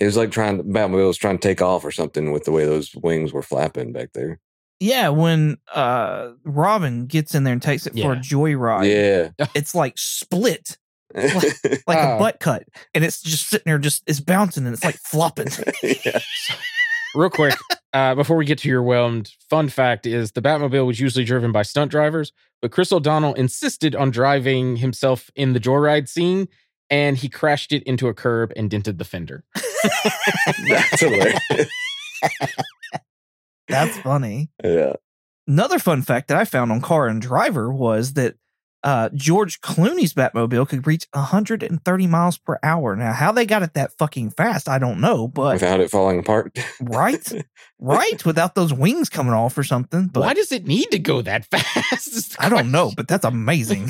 it 0.00 0.04
was 0.06 0.16
like 0.16 0.30
trying 0.30 0.62
Batmobile 0.62 1.06
was 1.08 1.16
trying 1.16 1.38
to 1.38 1.48
take 1.48 1.62
off 1.62 1.84
or 1.84 1.90
something 1.90 2.32
with 2.32 2.44
the 2.44 2.52
way 2.52 2.64
those 2.64 2.94
wings 2.96 3.32
were 3.32 3.42
flapping 3.42 3.92
back 3.92 4.10
there. 4.14 4.40
Yeah, 4.80 5.10
when 5.10 5.56
uh 5.72 6.30
Robin 6.44 7.06
gets 7.06 7.34
in 7.34 7.44
there 7.44 7.52
and 7.52 7.62
takes 7.62 7.86
it 7.86 7.92
for 7.98 8.12
a 8.12 8.16
joyride, 8.16 8.90
Yeah, 9.38 9.46
it's 9.54 9.74
like 9.74 9.94
split 9.96 10.76
like 11.14 11.54
Oh. 11.86 12.16
a 12.16 12.18
butt 12.18 12.40
cut, 12.40 12.64
and 12.92 13.04
it's 13.04 13.22
just 13.22 13.48
sitting 13.48 13.64
there, 13.66 13.78
just 13.78 14.02
it's 14.06 14.20
bouncing 14.20 14.66
and 14.66 14.74
it's 14.74 14.84
like 14.84 14.96
flopping. 14.96 15.46
Real 17.14 17.30
quick, 17.30 17.54
uh, 17.92 18.16
before 18.16 18.36
we 18.36 18.44
get 18.44 18.58
to 18.58 18.68
your 18.68 18.82
whelmed, 18.82 19.30
fun 19.48 19.68
fact 19.68 20.04
is 20.06 20.32
the 20.32 20.42
Batmobile 20.42 20.84
was 20.86 20.98
usually 20.98 21.24
driven 21.24 21.52
by 21.52 21.62
stunt 21.62 21.92
drivers, 21.92 22.32
but 22.60 22.72
Chris 22.72 22.92
O'Donnell 22.92 23.34
insisted 23.34 23.94
on 23.94 24.10
driving 24.10 24.74
himself 24.76 25.30
in 25.36 25.52
the 25.52 25.60
joyride 25.60 26.08
scene, 26.08 26.48
and 26.90 27.16
he 27.16 27.28
crashed 27.28 27.72
it 27.72 27.82
into 27.84 28.08
a 28.08 28.14
curb 28.14 28.52
and 28.56 28.70
dented 28.70 28.98
the 28.98 29.04
fender. 29.04 29.44
That's 30.68 31.00
hilarious. 31.00 31.40
That's 33.68 33.98
funny. 33.98 34.50
yeah. 34.62 34.94
Another 35.46 35.78
fun 35.78 36.02
fact 36.02 36.28
that 36.28 36.38
I 36.38 36.44
found 36.44 36.72
on 36.72 36.80
Car 36.80 37.06
and 37.06 37.20
Driver 37.20 37.70
was 37.70 38.14
that 38.14 38.36
uh, 38.82 39.08
George 39.14 39.60
Clooney's 39.62 40.12
Batmobile 40.14 40.68
could 40.68 40.86
reach 40.86 41.06
130 41.12 42.06
miles 42.06 42.36
per 42.38 42.58
hour. 42.62 42.94
Now, 42.96 43.12
how 43.12 43.32
they 43.32 43.44
got 43.46 43.62
it 43.62 43.74
that 43.74 43.92
fucking 43.98 44.30
fast, 44.30 44.68
I 44.68 44.78
don't 44.78 45.00
know, 45.00 45.26
but 45.28 45.54
Without 45.54 45.80
it 45.80 45.90
falling 45.90 46.18
apart. 46.18 46.58
right, 46.80 47.32
right, 47.78 48.24
without 48.26 48.54
those 48.54 48.72
wings 48.74 49.08
coming 49.08 49.32
off 49.34 49.56
or 49.56 49.64
something. 49.64 50.08
But 50.08 50.20
Why 50.20 50.34
does 50.34 50.52
it 50.52 50.66
need 50.66 50.90
to 50.92 50.98
go 50.98 51.22
that 51.22 51.44
fast? 51.50 52.36
I 52.38 52.48
don't 52.50 52.70
know, 52.70 52.92
but 52.94 53.08
that's 53.08 53.24
amazing. 53.24 53.88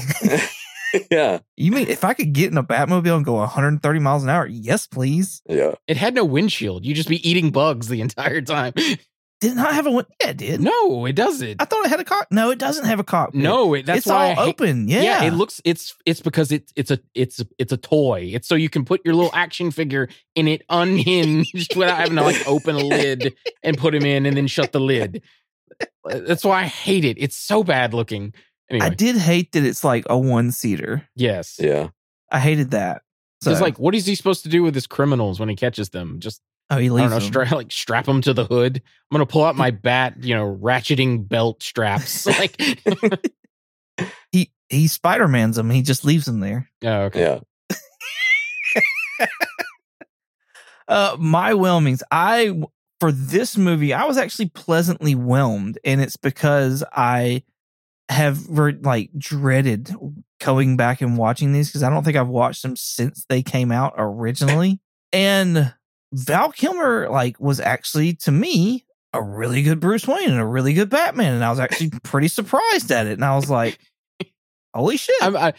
yeah. 1.10 1.38
you 1.56 1.72
mean 1.72 1.88
if 1.88 2.04
I 2.04 2.14
could 2.14 2.32
get 2.32 2.50
in 2.50 2.58
a 2.58 2.62
Batmobile 2.64 3.16
and 3.16 3.24
go 3.24 3.34
130 3.34 3.98
miles 4.00 4.22
an 4.22 4.28
hour? 4.30 4.46
Yes, 4.46 4.86
please. 4.86 5.42
Yeah. 5.48 5.74
It 5.86 5.96
had 5.96 6.14
no 6.14 6.24
windshield. 6.24 6.84
You'd 6.84 6.94
just 6.96 7.08
be 7.08 7.28
eating 7.28 7.50
bugs 7.50 7.88
the 7.88 8.00
entire 8.00 8.40
time. 8.42 8.72
Did 9.40 9.56
not 9.56 9.74
have 9.74 9.86
a 9.86 9.90
win- 9.90 10.06
yeah, 10.22 10.30
it 10.30 10.36
did. 10.38 10.60
No, 10.62 11.04
it 11.04 11.14
doesn't. 11.14 11.60
I 11.60 11.66
thought 11.66 11.84
it 11.84 11.90
had 11.90 12.00
a 12.00 12.04
cock. 12.04 12.28
No, 12.30 12.50
it 12.50 12.58
doesn't 12.58 12.86
have 12.86 12.98
a 12.98 13.04
cockpit. 13.04 13.42
No, 13.42 13.74
it, 13.74 13.84
that's 13.84 13.98
it's 13.98 14.06
why 14.06 14.14
all 14.14 14.20
I 14.40 14.46
hate- 14.46 14.48
open. 14.54 14.88
Yeah. 14.88 15.24
it 15.24 15.32
looks 15.34 15.60
it's 15.66 15.94
it's 16.06 16.20
because 16.22 16.50
it's 16.50 16.72
it's 16.76 16.90
a 16.90 16.98
it's 17.14 17.40
a, 17.40 17.46
it's 17.58 17.72
a 17.72 17.76
toy. 17.76 18.30
It's 18.32 18.48
so 18.48 18.54
you 18.54 18.70
can 18.70 18.86
put 18.86 19.02
your 19.04 19.12
little 19.14 19.32
action 19.34 19.70
figure 19.70 20.08
in 20.34 20.48
it 20.48 20.62
unhinged 20.70 21.76
without 21.76 21.98
having 21.98 22.16
to 22.16 22.22
like 22.22 22.46
open 22.48 22.76
a 22.76 22.78
lid 22.78 23.34
and 23.62 23.76
put 23.76 23.94
him 23.94 24.06
in 24.06 24.24
and 24.24 24.34
then 24.34 24.46
shut 24.46 24.72
the 24.72 24.80
lid. 24.80 25.22
That's 26.06 26.44
why 26.44 26.60
I 26.62 26.66
hate 26.66 27.04
it. 27.04 27.18
It's 27.20 27.36
so 27.36 27.62
bad 27.64 27.92
looking. 27.92 28.32
Anyway, 28.70 28.86
I 28.86 28.90
did 28.90 29.16
hate 29.16 29.52
that 29.52 29.64
it's 29.64 29.84
like 29.84 30.04
a 30.08 30.18
one 30.18 30.50
seater. 30.50 31.06
yes. 31.14 31.56
Yeah. 31.60 31.88
I 32.30 32.40
hated 32.40 32.70
that. 32.72 33.02
So, 33.42 33.50
Because 33.50 33.60
like, 33.60 33.78
what 33.78 33.94
is 33.94 34.06
he 34.06 34.14
supposed 34.14 34.42
to 34.44 34.48
do 34.48 34.62
with 34.62 34.74
his 34.74 34.86
criminals 34.86 35.38
when 35.38 35.48
he 35.48 35.54
catches 35.54 35.90
them? 35.90 36.18
Just 36.18 36.40
oh, 36.70 36.78
he 36.78 36.86
I 36.86 36.90
leaves 36.90 37.02
don't 37.02 37.10
know, 37.10 37.18
them. 37.18 37.46
stra- 37.46 37.56
like 37.56 37.70
strap 37.70 38.06
them 38.06 38.22
to 38.22 38.32
the 38.32 38.46
hood. 38.46 38.78
I'm 38.78 39.14
gonna 39.14 39.26
pull 39.26 39.44
out 39.44 39.54
my 39.54 39.70
bat, 39.82 40.24
you 40.24 40.34
know, 40.34 40.58
ratcheting 40.60 41.28
belt 41.28 41.62
straps. 41.62 42.26
Like, 42.38 42.58
he 44.32 44.50
he 44.70 44.88
Spider 44.88 45.28
Man's 45.28 45.56
them. 45.56 45.70
He 45.70 45.82
just 45.82 46.04
leaves 46.04 46.24
them 46.24 46.40
there. 46.40 46.68
oh, 46.84 47.02
okay. 47.02 47.20
Yeah. 47.20 47.40
Uh, 50.86 51.16
my 51.18 51.54
whelmings. 51.54 52.02
I 52.10 52.60
for 53.00 53.10
this 53.10 53.56
movie, 53.56 53.94
I 53.94 54.04
was 54.04 54.18
actually 54.18 54.50
pleasantly 54.50 55.14
whelmed, 55.14 55.78
and 55.84 56.00
it's 56.00 56.16
because 56.16 56.84
I 56.92 57.42
have 58.08 58.48
like 58.48 59.10
dreaded 59.16 59.94
going 60.40 60.76
back 60.76 61.00
and 61.00 61.16
watching 61.16 61.52
these 61.52 61.68
because 61.68 61.82
I 61.82 61.90
don't 61.90 62.04
think 62.04 62.16
I've 62.16 62.28
watched 62.28 62.62
them 62.62 62.76
since 62.76 63.24
they 63.28 63.42
came 63.42 63.72
out 63.72 63.94
originally. 63.96 64.80
and 65.12 65.74
Val 66.12 66.52
Kilmer 66.52 67.08
like 67.10 67.40
was 67.40 67.58
actually 67.60 68.14
to 68.14 68.30
me 68.30 68.84
a 69.12 69.22
really 69.22 69.62
good 69.62 69.80
Bruce 69.80 70.06
Wayne 70.06 70.30
and 70.30 70.40
a 70.40 70.46
really 70.46 70.74
good 70.74 70.90
Batman, 70.90 71.34
and 71.34 71.44
I 71.44 71.50
was 71.50 71.60
actually 71.60 71.90
pretty 72.02 72.28
surprised 72.28 72.90
at 72.90 73.06
it. 73.06 73.12
And 73.12 73.24
I 73.24 73.34
was 73.36 73.50
like, 73.50 73.78
"Holy 74.74 74.96
shit!" 74.96 75.14
I'm 75.22 75.36
I, 75.36 75.54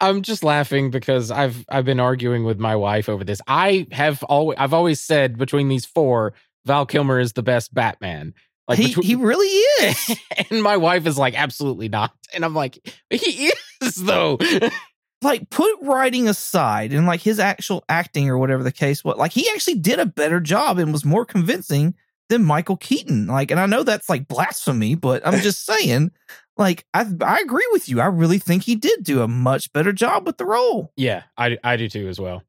I'm 0.00 0.22
just 0.22 0.42
laughing 0.42 0.90
because 0.90 1.30
I've 1.30 1.64
I've 1.68 1.84
been 1.84 2.00
arguing 2.00 2.44
with 2.44 2.58
my 2.58 2.74
wife 2.74 3.08
over 3.08 3.22
this. 3.22 3.40
I 3.46 3.86
have 3.92 4.22
always 4.24 4.56
I've 4.58 4.74
always 4.74 5.00
said 5.00 5.38
between 5.38 5.68
these 5.68 5.84
four, 5.84 6.32
Val 6.64 6.86
Kilmer 6.86 7.20
is 7.20 7.34
the 7.34 7.42
best 7.42 7.72
Batman. 7.74 8.34
Like 8.68 8.78
he 8.78 8.88
between- 8.88 9.06
he 9.06 9.14
really 9.16 9.46
is. 9.46 10.16
and 10.50 10.62
my 10.62 10.76
wife 10.76 11.06
is 11.06 11.18
like, 11.18 11.34
absolutely 11.34 11.88
not. 11.88 12.12
And 12.34 12.44
I'm 12.44 12.54
like, 12.54 12.78
he 13.10 13.52
is 13.82 13.94
though. 13.96 14.38
like 15.22 15.50
put 15.50 15.70
writing 15.82 16.28
aside 16.28 16.92
and 16.92 17.06
like 17.06 17.20
his 17.20 17.38
actual 17.38 17.84
acting 17.88 18.28
or 18.28 18.38
whatever 18.38 18.62
the 18.62 18.72
case 18.72 19.04
was, 19.04 19.16
like 19.16 19.32
he 19.32 19.48
actually 19.50 19.76
did 19.76 19.98
a 19.98 20.06
better 20.06 20.40
job 20.40 20.78
and 20.78 20.92
was 20.92 21.04
more 21.04 21.24
convincing 21.24 21.94
than 22.28 22.44
Michael 22.44 22.76
Keaton. 22.76 23.26
Like, 23.26 23.50
and 23.50 23.60
I 23.60 23.66
know 23.66 23.82
that's 23.82 24.08
like 24.08 24.26
blasphemy, 24.28 24.94
but 24.94 25.26
I'm 25.26 25.40
just 25.40 25.64
saying, 25.66 26.10
like, 26.56 26.86
I 26.94 27.06
I 27.20 27.40
agree 27.40 27.68
with 27.72 27.88
you. 27.88 28.00
I 28.00 28.06
really 28.06 28.38
think 28.38 28.62
he 28.64 28.74
did 28.74 29.04
do 29.04 29.22
a 29.22 29.28
much 29.28 29.72
better 29.72 29.92
job 29.92 30.26
with 30.26 30.38
the 30.38 30.46
role. 30.46 30.92
yeah, 30.96 31.24
I 31.36 31.58
I 31.64 31.76
do 31.76 31.88
too 31.88 32.08
as 32.08 32.20
well. 32.20 32.42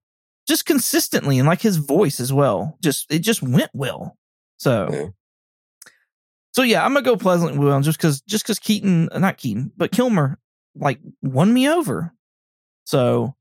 Just 0.47 0.65
consistently 0.65 1.39
and 1.39 1.47
like 1.47 1.61
his 1.61 1.77
voice 1.77 2.19
as 2.19 2.31
well. 2.33 2.77
Just 2.83 3.11
it 3.11 3.19
just 3.19 3.41
went 3.43 3.71
well. 3.73 4.17
So. 4.57 5.13
So 6.53 6.61
yeah, 6.63 6.85
I'm 6.85 6.93
gonna 6.93 7.03
go 7.03 7.17
pleasantly 7.17 7.57
well 7.59 7.81
just 7.81 7.97
because 7.97 8.21
just 8.21 8.43
because 8.45 8.59
Keaton, 8.59 9.09
uh, 9.11 9.19
not 9.19 9.37
Keaton, 9.37 9.71
but 9.75 9.91
Kilmer, 9.91 10.39
like 10.75 10.99
won 11.21 11.53
me 11.53 11.67
over. 11.69 12.13
So, 12.85 13.35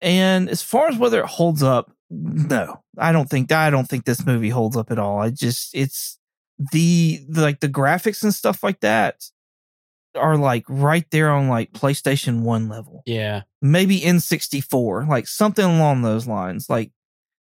and 0.00 0.48
as 0.48 0.62
far 0.62 0.88
as 0.88 0.96
whether 0.98 1.20
it 1.20 1.26
holds 1.26 1.62
up, 1.62 1.92
no, 2.10 2.82
I 2.98 3.12
don't 3.12 3.28
think 3.28 3.50
I 3.52 3.70
don't 3.70 3.88
think 3.88 4.04
this 4.04 4.24
movie 4.26 4.50
holds 4.50 4.76
up 4.76 4.90
at 4.90 4.98
all. 4.98 5.18
I 5.20 5.30
just 5.30 5.74
it's 5.74 6.18
the, 6.72 7.20
the 7.28 7.40
like 7.42 7.60
the 7.60 7.68
graphics 7.68 8.22
and 8.22 8.32
stuff 8.34 8.62
like 8.62 8.80
that 8.80 9.24
are 10.14 10.36
like 10.36 10.64
right 10.68 11.04
there 11.10 11.30
on 11.30 11.48
like 11.48 11.72
PlayStation 11.72 12.42
One 12.42 12.68
level, 12.68 13.02
Yeah. 13.06 13.42
maybe 13.60 14.00
N64, 14.00 15.08
like 15.08 15.26
something 15.26 15.64
along 15.64 16.02
those 16.02 16.28
lines. 16.28 16.70
Like 16.70 16.92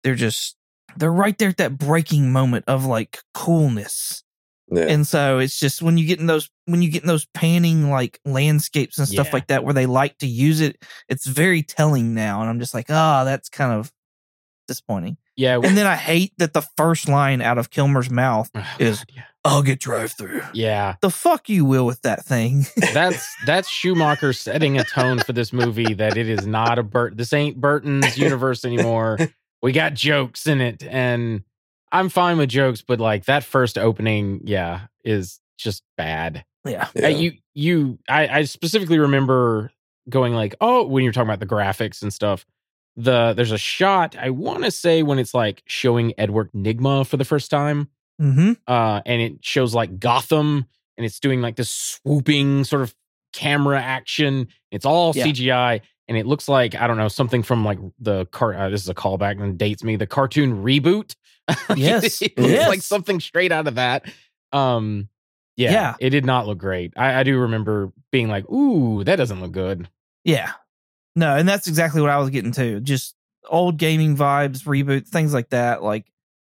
they're 0.04 0.14
just 0.16 0.56
they're 0.98 1.12
right 1.12 1.36
there 1.40 1.50
at 1.50 1.58
that 1.58 1.78
breaking 1.80 2.32
moment 2.32 2.66
of 2.68 2.86
like 2.86 3.20
coolness. 3.34 4.24
Yeah. 4.72 4.84
And 4.84 5.06
so 5.06 5.40
it's 5.40 5.60
just 5.60 5.82
when 5.82 5.98
you 5.98 6.06
get 6.08 6.20
in 6.20 6.28
those 6.28 6.50
when 6.66 6.82
you 6.82 6.90
get 6.90 7.02
in 7.04 7.08
those 7.08 7.26
panning 7.34 7.90
like 7.90 8.20
landscapes 8.26 8.98
and 8.98 9.08
stuff 9.08 9.28
Yeah. 9.28 9.34
like 9.34 9.48
that 9.48 9.64
where 9.66 9.74
they 9.74 9.86
like 9.86 10.18
to 10.20 10.28
use 10.28 10.62
it, 10.62 10.82
it's 11.10 11.26
very 11.28 11.62
telling 11.62 12.14
now. 12.14 12.42
And 12.42 12.50
I'm 12.50 12.60
just 12.60 12.74
like, 12.74 12.86
ah, 12.90 13.24
that's 13.26 13.50
kind 13.50 13.74
of 13.74 13.92
disappointing. 14.68 15.18
Yeah. 15.36 15.56
And 15.62 15.78
then 15.78 15.88
I 15.88 15.96
hate 15.96 16.34
that 16.38 16.54
the 16.54 16.62
first 16.78 17.10
line 17.10 17.42
out 17.42 17.58
of 17.58 17.70
Kilmer's 17.70 18.10
mouth, 18.10 18.50
Oh, 18.56 18.66
is- 18.80 19.00
God, 19.00 19.06
yeah. 19.16 19.24
I'll 19.44 19.64
get 19.64 19.80
drive 19.80 20.12
through. 20.12 20.44
Yeah. 20.54 20.98
The 21.02 21.10
fuck 21.10 21.50
you 21.50 21.66
will 21.66 21.88
with 21.88 22.04
that 22.04 22.24
thing. 22.24 22.68
That's 22.94 23.28
that's 23.48 23.68
Schumacher 23.68 24.34
setting 24.34 24.78
a 24.78 24.84
tone 24.84 25.18
for 25.18 25.34
this 25.34 25.52
movie 25.52 25.96
that 25.96 26.16
it 26.16 26.30
is 26.30 26.46
not 26.46 26.78
a 26.78 26.84
Burt. 26.84 27.18
This 27.18 27.34
ain't 27.34 27.60
Burton's 27.60 28.18
universe 28.18 28.64
anymore. 28.66 29.18
We 29.64 29.74
got 29.74 29.94
jokes 29.94 30.48
in 30.48 30.60
it, 30.60 30.82
and 30.82 31.44
I'm 31.92 32.10
fine 32.10 32.38
with 32.38 32.50
jokes, 32.50 32.82
but 32.82 33.00
like 33.00 33.26
that 33.26 33.44
first 33.44 33.78
opening, 33.78 34.42
yeah, 34.46 34.82
is 35.04 35.40
just 35.58 35.84
bad. 35.98 36.46
yeah. 36.66 36.88
Yeah. 36.96 37.06
Uh, 37.06 37.10
you 37.10 37.32
you 37.54 38.00
I, 38.08 38.28
I 38.40 38.44
specifically 38.44 39.00
remember 39.00 39.72
going 40.10 40.34
like, 40.34 40.56
oh, 40.62 40.86
when 40.88 41.04
you're 41.04 41.14
talking 41.14 41.30
about 41.30 41.40
the 41.40 41.46
graphics 41.46 42.02
and 42.02 42.14
stuff. 42.14 42.46
The 42.98 43.34
there's 43.34 43.54
a 43.54 43.58
shot 43.58 44.18
I 44.20 44.32
want 44.32 44.66
to 44.66 44.72
say 44.72 45.02
when 45.02 45.18
it's 45.18 45.34
like 45.34 45.64
showing 45.66 46.14
Edward 46.18 46.52
Nygma 46.54 47.08
for 47.08 47.18
the 47.18 47.26
first 47.26 47.50
time 47.50 47.88
Mm-hmm. 48.22 48.52
uh, 48.68 49.02
and 49.06 49.20
it 49.22 49.44
shows 49.44 49.74
like 49.74 49.98
Gotham, 50.00 50.66
and 50.98 51.06
it's 51.06 51.20
doing 51.20 51.42
like 51.42 51.56
this 51.56 51.72
swooping 51.72 52.66
sort 52.66 52.84
of 52.84 52.94
camera 53.34 53.82
action. 53.82 54.50
It's 54.72 54.86
all 54.86 55.14
Yeah. 55.16 55.26
CGI, 55.26 55.82
and 56.12 56.18
it 56.18 56.26
looks 56.26 56.50
like 56.50 56.76
I 56.76 56.88
don't 56.88 56.98
know 56.98 57.08
something 57.08 57.42
from 57.42 57.64
like 57.64 57.80
the 58.00 58.26
car. 58.26 58.54
Uh, 58.54 58.70
this 58.70 58.82
is 58.82 58.90
a 58.90 58.94
callback 58.94 59.42
and 59.42 59.58
dates 59.58 59.82
me 59.82 59.96
the 59.96 60.06
cartoon 60.06 60.62
reboot. 60.62 61.16
Yes, 61.76 62.22
it 62.22 62.38
looks 62.38 62.52
yes. 62.52 62.68
like 62.68 62.82
something 62.82 63.22
straight 63.22 63.54
out 63.54 63.68
of 63.68 63.76
that. 63.76 64.06
Um, 64.52 65.08
yeah, 65.56 65.72
Yeah. 65.72 65.96
it 66.02 66.10
did 66.10 66.26
not 66.26 66.48
look 66.48 66.58
great. 66.58 66.94
I, 66.98 67.22
I 67.22 67.24
do 67.24 67.40
remember 67.40 67.94
being 68.12 68.28
like, 68.28 68.50
"Ooh, 68.50 69.06
that 69.06 69.16
doesn't 69.16 69.40
look 69.42 69.54
good." 69.54 69.90
Yeah. 70.26 70.52
No, 71.16 71.36
and 71.38 71.48
that's 71.48 71.68
exactly 71.68 72.02
what 72.02 72.10
I 72.10 72.18
was 72.18 72.30
getting 72.30 72.52
to. 72.54 72.82
Just 72.82 73.16
old 73.50 73.78
gaming 73.78 74.18
vibes, 74.18 74.64
reboot, 74.64 75.08
things 75.08 75.34
like 75.34 75.50
that. 75.50 75.82
Like 75.82 76.12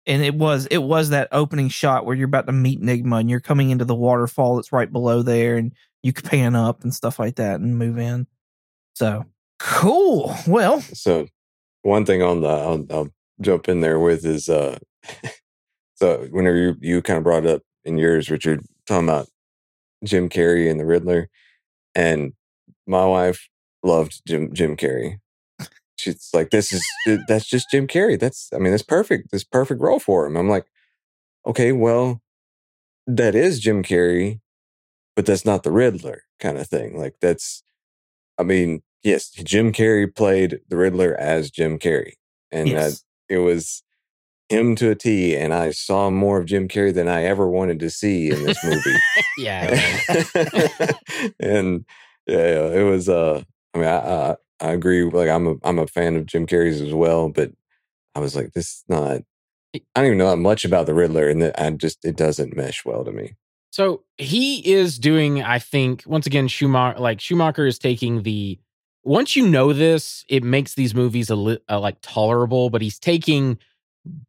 and 0.06 0.22
it 0.22 0.34
was 0.34 0.66
it 0.66 0.78
was 0.78 1.10
that 1.10 1.28
opening 1.32 1.68
shot 1.68 2.04
where 2.04 2.16
you're 2.16 2.26
about 2.26 2.46
to 2.46 2.52
meet 2.52 2.82
Nygma 2.82 3.20
and 3.20 3.30
you're 3.30 3.40
coming 3.40 3.70
into 3.70 3.84
the 3.84 3.94
waterfall 3.94 4.56
that's 4.56 4.72
right 4.72 4.90
below 4.92 5.22
there 5.22 5.56
and 5.56 5.72
you 6.02 6.12
can 6.12 6.28
pan 6.28 6.54
up 6.54 6.82
and 6.82 6.92
stuff 6.92 7.18
like 7.18 7.36
that 7.36 7.60
and 7.60 7.78
move 7.78 7.98
in. 7.98 8.26
So 8.94 9.24
cool. 9.58 10.34
Well, 10.46 10.80
So 10.80 11.26
one 11.82 12.06
thing 12.06 12.22
on 12.22 12.40
the 12.40 12.48
I'll, 12.48 12.86
I'll 12.90 13.08
jump 13.40 13.68
in 13.68 13.80
there 13.80 13.98
with 13.98 14.24
is 14.24 14.48
uh 14.48 14.78
so 15.96 16.26
whenever 16.30 16.56
you, 16.56 16.76
you 16.80 17.02
kind 17.02 17.18
of 17.18 17.24
brought 17.24 17.44
it 17.44 17.56
up 17.56 17.62
in 17.84 17.98
yours, 17.98 18.30
Richard, 18.30 18.60
talking 18.86 19.08
about 19.08 19.28
Jim 20.04 20.28
Carrey 20.28 20.70
and 20.70 20.80
the 20.80 20.86
Riddler, 20.86 21.28
and 21.94 22.32
my 22.86 23.04
wife 23.06 23.48
loved 23.82 24.22
Jim 24.26 24.52
Jim 24.54 24.76
Carrey. 24.76 25.18
she's 25.96 26.30
like, 26.34 26.50
"This 26.50 26.72
is 26.72 26.84
that's 27.28 27.46
just 27.46 27.70
Jim 27.70 27.86
Carrey. 27.86 28.18
That's 28.18 28.50
I 28.54 28.58
mean, 28.58 28.72
that's 28.72 28.82
perfect. 28.82 29.30
This 29.32 29.44
perfect 29.44 29.80
role 29.80 30.00
for 30.00 30.26
him." 30.26 30.36
I'm 30.36 30.48
like, 30.48 30.66
"Okay, 31.46 31.72
well, 31.72 32.22
that 33.06 33.34
is 33.34 33.60
Jim 33.60 33.82
Carrey, 33.82 34.40
but 35.16 35.26
that's 35.26 35.44
not 35.44 35.62
the 35.62 35.72
Riddler 35.72 36.22
kind 36.40 36.58
of 36.58 36.68
thing. 36.68 36.98
Like 36.98 37.16
that's, 37.20 37.62
I 38.38 38.42
mean, 38.44 38.82
yes, 39.04 39.30
Jim 39.30 39.72
Carrey 39.72 40.12
played 40.12 40.60
the 40.68 40.76
Riddler 40.76 41.14
as 41.14 41.50
Jim 41.50 41.78
Carrey, 41.78 42.14
and 42.50 42.68
Yes. 42.68 43.04
that 43.28 43.34
it 43.36 43.38
was." 43.38 43.82
Him 44.50 44.76
to 44.76 44.90
a 44.90 44.94
T, 44.94 45.34
and 45.34 45.54
I 45.54 45.70
saw 45.70 46.10
more 46.10 46.38
of 46.38 46.44
Jim 46.44 46.68
Carrey 46.68 46.92
than 46.92 47.08
I 47.08 47.24
ever 47.24 47.48
wanted 47.48 47.80
to 47.80 47.88
see 47.88 48.28
in 48.30 48.44
this 48.44 48.62
movie. 48.62 48.94
Yeah. 49.38 49.70
and 51.40 51.84
yeah, 52.26 52.66
it 52.68 52.82
was. 52.84 53.08
Uh, 53.08 53.42
I 53.74 53.78
mean, 53.78 53.86
I, 53.86 53.96
I 53.96 54.36
I 54.60 54.70
agree. 54.72 55.02
Like, 55.04 55.30
I'm 55.30 55.46
a 55.46 55.54
I'm 55.64 55.78
a 55.78 55.86
fan 55.86 56.14
of 56.16 56.26
Jim 56.26 56.46
Carrey's 56.46 56.80
as 56.82 56.92
well, 56.92 57.30
but 57.30 57.52
I 58.14 58.20
was 58.20 58.36
like, 58.36 58.52
this 58.52 58.66
is 58.66 58.84
not. 58.86 59.22
I 59.74 59.80
don't 59.96 60.06
even 60.06 60.18
know 60.18 60.30
that 60.30 60.36
much 60.36 60.64
about 60.64 60.86
the 60.86 60.94
Riddler, 60.94 61.28
and 61.28 61.42
that 61.42 61.60
I 61.60 61.70
just 61.70 62.04
it 62.04 62.16
doesn't 62.16 62.54
mesh 62.56 62.84
well 62.84 63.02
to 63.04 63.12
me. 63.12 63.32
So 63.70 64.04
he 64.18 64.60
is 64.72 64.98
doing, 64.98 65.42
I 65.42 65.58
think, 65.58 66.04
once 66.06 66.26
again, 66.26 66.46
Schumacher. 66.48 67.00
Like 67.00 67.20
Schumacher 67.20 67.66
is 67.66 67.78
taking 67.78 68.22
the. 68.22 68.58
Once 69.04 69.36
you 69.36 69.46
know 69.46 69.72
this, 69.72 70.24
it 70.28 70.42
makes 70.42 70.74
these 70.74 70.94
movies 70.94 71.30
a 71.30 71.36
li- 71.36 71.58
uh, 71.70 71.78
like 71.78 71.96
tolerable. 72.02 72.70
But 72.70 72.82
he's 72.82 72.98
taking 72.98 73.58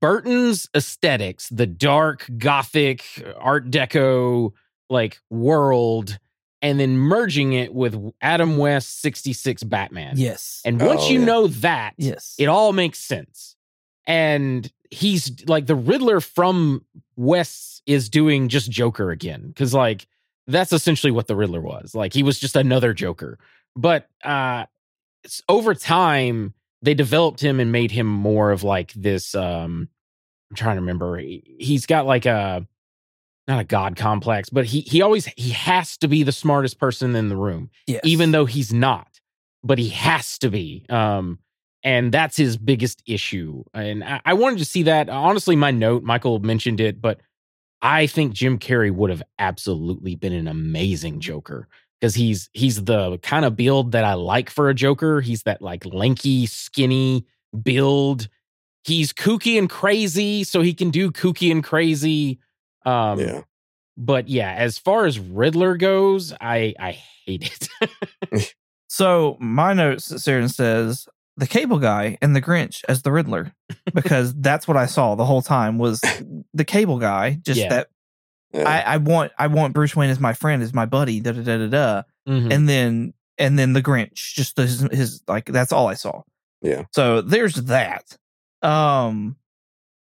Burton's 0.01 0.70
aesthetics, 0.75 1.50
the 1.50 1.65
dark 1.65 2.29
Gothic 2.38 3.03
Art 3.38 3.70
Deco 3.70 4.51
like 4.89 5.20
world, 5.29 6.17
and 6.62 6.79
then 6.79 6.98
merging 6.98 7.53
it 7.53 7.74
with 7.74 7.96
Adam 8.22 8.58
West 8.58 9.01
'66 9.01 9.63
Batman. 9.63 10.15
Yes. 10.17 10.62
And 10.65 10.79
once 10.79 11.03
Oh, 11.03 11.10
you 11.10 11.20
yeah. 11.20 11.25
know 11.25 11.48
that, 11.48 11.94
yes. 11.98 12.36
it 12.38 12.46
all 12.48 12.72
makes 12.74 13.00
sense. 13.00 13.55
And 14.08 14.72
he's 14.91 15.32
like 15.48 15.65
the 15.65 15.75
Riddler 15.75 16.22
from 16.22 16.86
West 17.15 17.82
is 17.86 18.10
doing 18.10 18.50
just 18.50 18.70
Joker 18.72 19.12
again. 19.12 19.53
Cause 19.55 19.74
like 19.74 20.08
that's 20.48 20.72
essentially 20.72 21.12
what 21.12 21.25
the 21.27 21.36
Riddler 21.36 21.62
was. 21.62 21.96
Like 21.96 22.13
he 22.13 22.22
was 22.24 22.39
just 22.39 22.55
another 22.55 22.94
Joker. 22.94 23.39
But 23.75 24.08
uh 24.24 24.65
it's 25.24 25.41
over 25.50 25.74
time 25.74 26.53
they 26.82 26.94
developed 26.94 27.41
him 27.41 27.60
and 27.60 27.72
made 27.72 27.91
him 27.91 28.05
more 28.08 28.51
of 28.51 28.63
like 28.63 28.94
this 28.94 29.36
um 29.36 29.89
I'm 30.51 30.55
trying 30.55 30.75
to 30.75 30.82
remember. 30.82 31.17
He- 31.17 31.55
He's 31.60 31.86
got 31.86 32.05
like 32.05 32.25
a 32.25 32.65
not 33.48 33.60
a 33.60 33.63
god 33.63 33.96
complex, 33.96 34.50
but 34.50 34.65
he 34.65 34.82
he 34.82 35.01
always 35.01 35.25
he 35.38 35.51
has 35.51 35.98
to 35.98 36.08
be 36.08 36.24
the 36.24 36.32
smartest 36.32 36.79
person 36.79 37.15
in 37.15 37.29
the 37.29 37.38
room 37.38 37.70
yes. 37.88 38.01
even 38.03 38.32
though 38.32 38.46
he's 38.46 38.74
not 38.74 39.20
but 39.63 39.77
he 39.79 39.89
has 39.89 40.38
to 40.39 40.50
be 40.50 40.86
um 40.89 41.39
and 41.84 42.12
that's 42.12 42.38
his 42.38 42.58
biggest 42.58 43.01
issue 43.08 43.63
and 43.74 44.03
I, 44.03 44.22
I 44.25 44.34
wanted 44.34 44.60
to 44.60 44.65
see 44.65 44.84
that 44.84 45.10
honestly 45.10 45.55
my 45.55 45.72
note 45.72 46.03
michael 46.03 46.39
mentioned 46.39 46.79
it 46.79 47.01
but 47.01 47.20
i 47.82 48.05
think 48.08 48.34
jim 48.34 48.58
carrey 48.60 48.91
would 48.94 49.10
have 49.10 49.24
absolutely 49.39 50.15
been 50.15 50.34
an 50.34 50.48
amazing 50.48 51.20
joker 51.20 51.67
because 52.00 52.16
he's 52.16 52.50
he's 52.54 52.84
the 52.84 53.18
kind 53.20 53.46
of 53.46 53.56
build 53.56 53.92
that 53.94 54.04
i 54.04 54.14
like 54.14 54.50
for 54.50 54.70
a 54.70 54.74
joker 54.74 55.22
he's 55.22 55.44
that 55.44 55.62
like 55.62 55.86
lanky 55.86 56.46
skinny 56.46 57.25
build 57.64 58.28
he's 58.84 59.14
kooky 59.14 59.58
and 59.58 59.70
crazy 59.70 60.44
so 60.44 60.62
he 60.62 60.74
can 60.74 60.90
do 60.90 61.12
kooky 61.12 61.52
and 61.52 61.64
crazy 61.64 62.40
um 62.86 63.20
yeah, 63.20 63.42
but 63.98 64.28
yeah 64.28 64.54
as 64.54 64.78
far 64.78 65.06
as 65.06 65.20
riddler 65.20 65.78
goes 65.78 66.34
i 66.42 66.74
i 66.80 66.92
hate 67.25 67.70
it 68.32 68.54
So 68.88 69.36
my 69.42 69.74
notes 69.74 70.10
Saren 70.10 70.50
says 70.50 71.08
the 71.36 71.48
cable 71.48 71.80
guy 71.80 72.18
and 72.22 72.34
the 72.34 72.42
Grinch 72.42 72.82
as 72.88 73.02
the 73.02 73.12
Riddler 73.12 73.54
because 73.94 74.34
that's 74.36 74.70
what 74.70 74.78
I 74.78 74.86
saw 74.86 75.16
the 75.16 75.25
whole 75.25 75.42
time 75.42 75.78
was 75.78 76.00
the 76.54 76.64
cable 76.64 76.98
guy. 76.98 77.40
Just 77.42 77.60
Yeah. 77.60 77.70
that 77.70 77.88
yeah. 78.55 78.70
I, 78.70 78.94
I 78.94 78.98
want 78.98 79.31
I 79.37 79.48
want 79.48 79.74
Bruce 79.74 79.96
Wayne 79.96 80.09
as 80.09 80.20
my 80.20 80.33
friend, 80.33 80.63
as 80.63 80.74
my 80.74 80.85
buddy, 80.85 81.20
da 81.20 81.33
da 81.33 81.41
da 81.41 81.57
da 81.57 81.68
da. 81.68 82.03
Mhm. 82.27 82.51
And 82.53 82.70
then 82.70 83.13
and 83.37 83.59
then 83.59 83.74
the 83.74 83.83
Grinch, 83.83 84.33
just 84.33 84.57
his, 84.57 84.81
his 84.91 85.22
like 85.27 85.46
that's 85.46 85.74
all 85.74 85.87
I 85.87 85.96
saw. 85.96 86.22
Yeah. 86.61 86.83
So 86.94 87.22
there's 87.22 87.55
that. 87.55 88.18
Um 88.61 89.35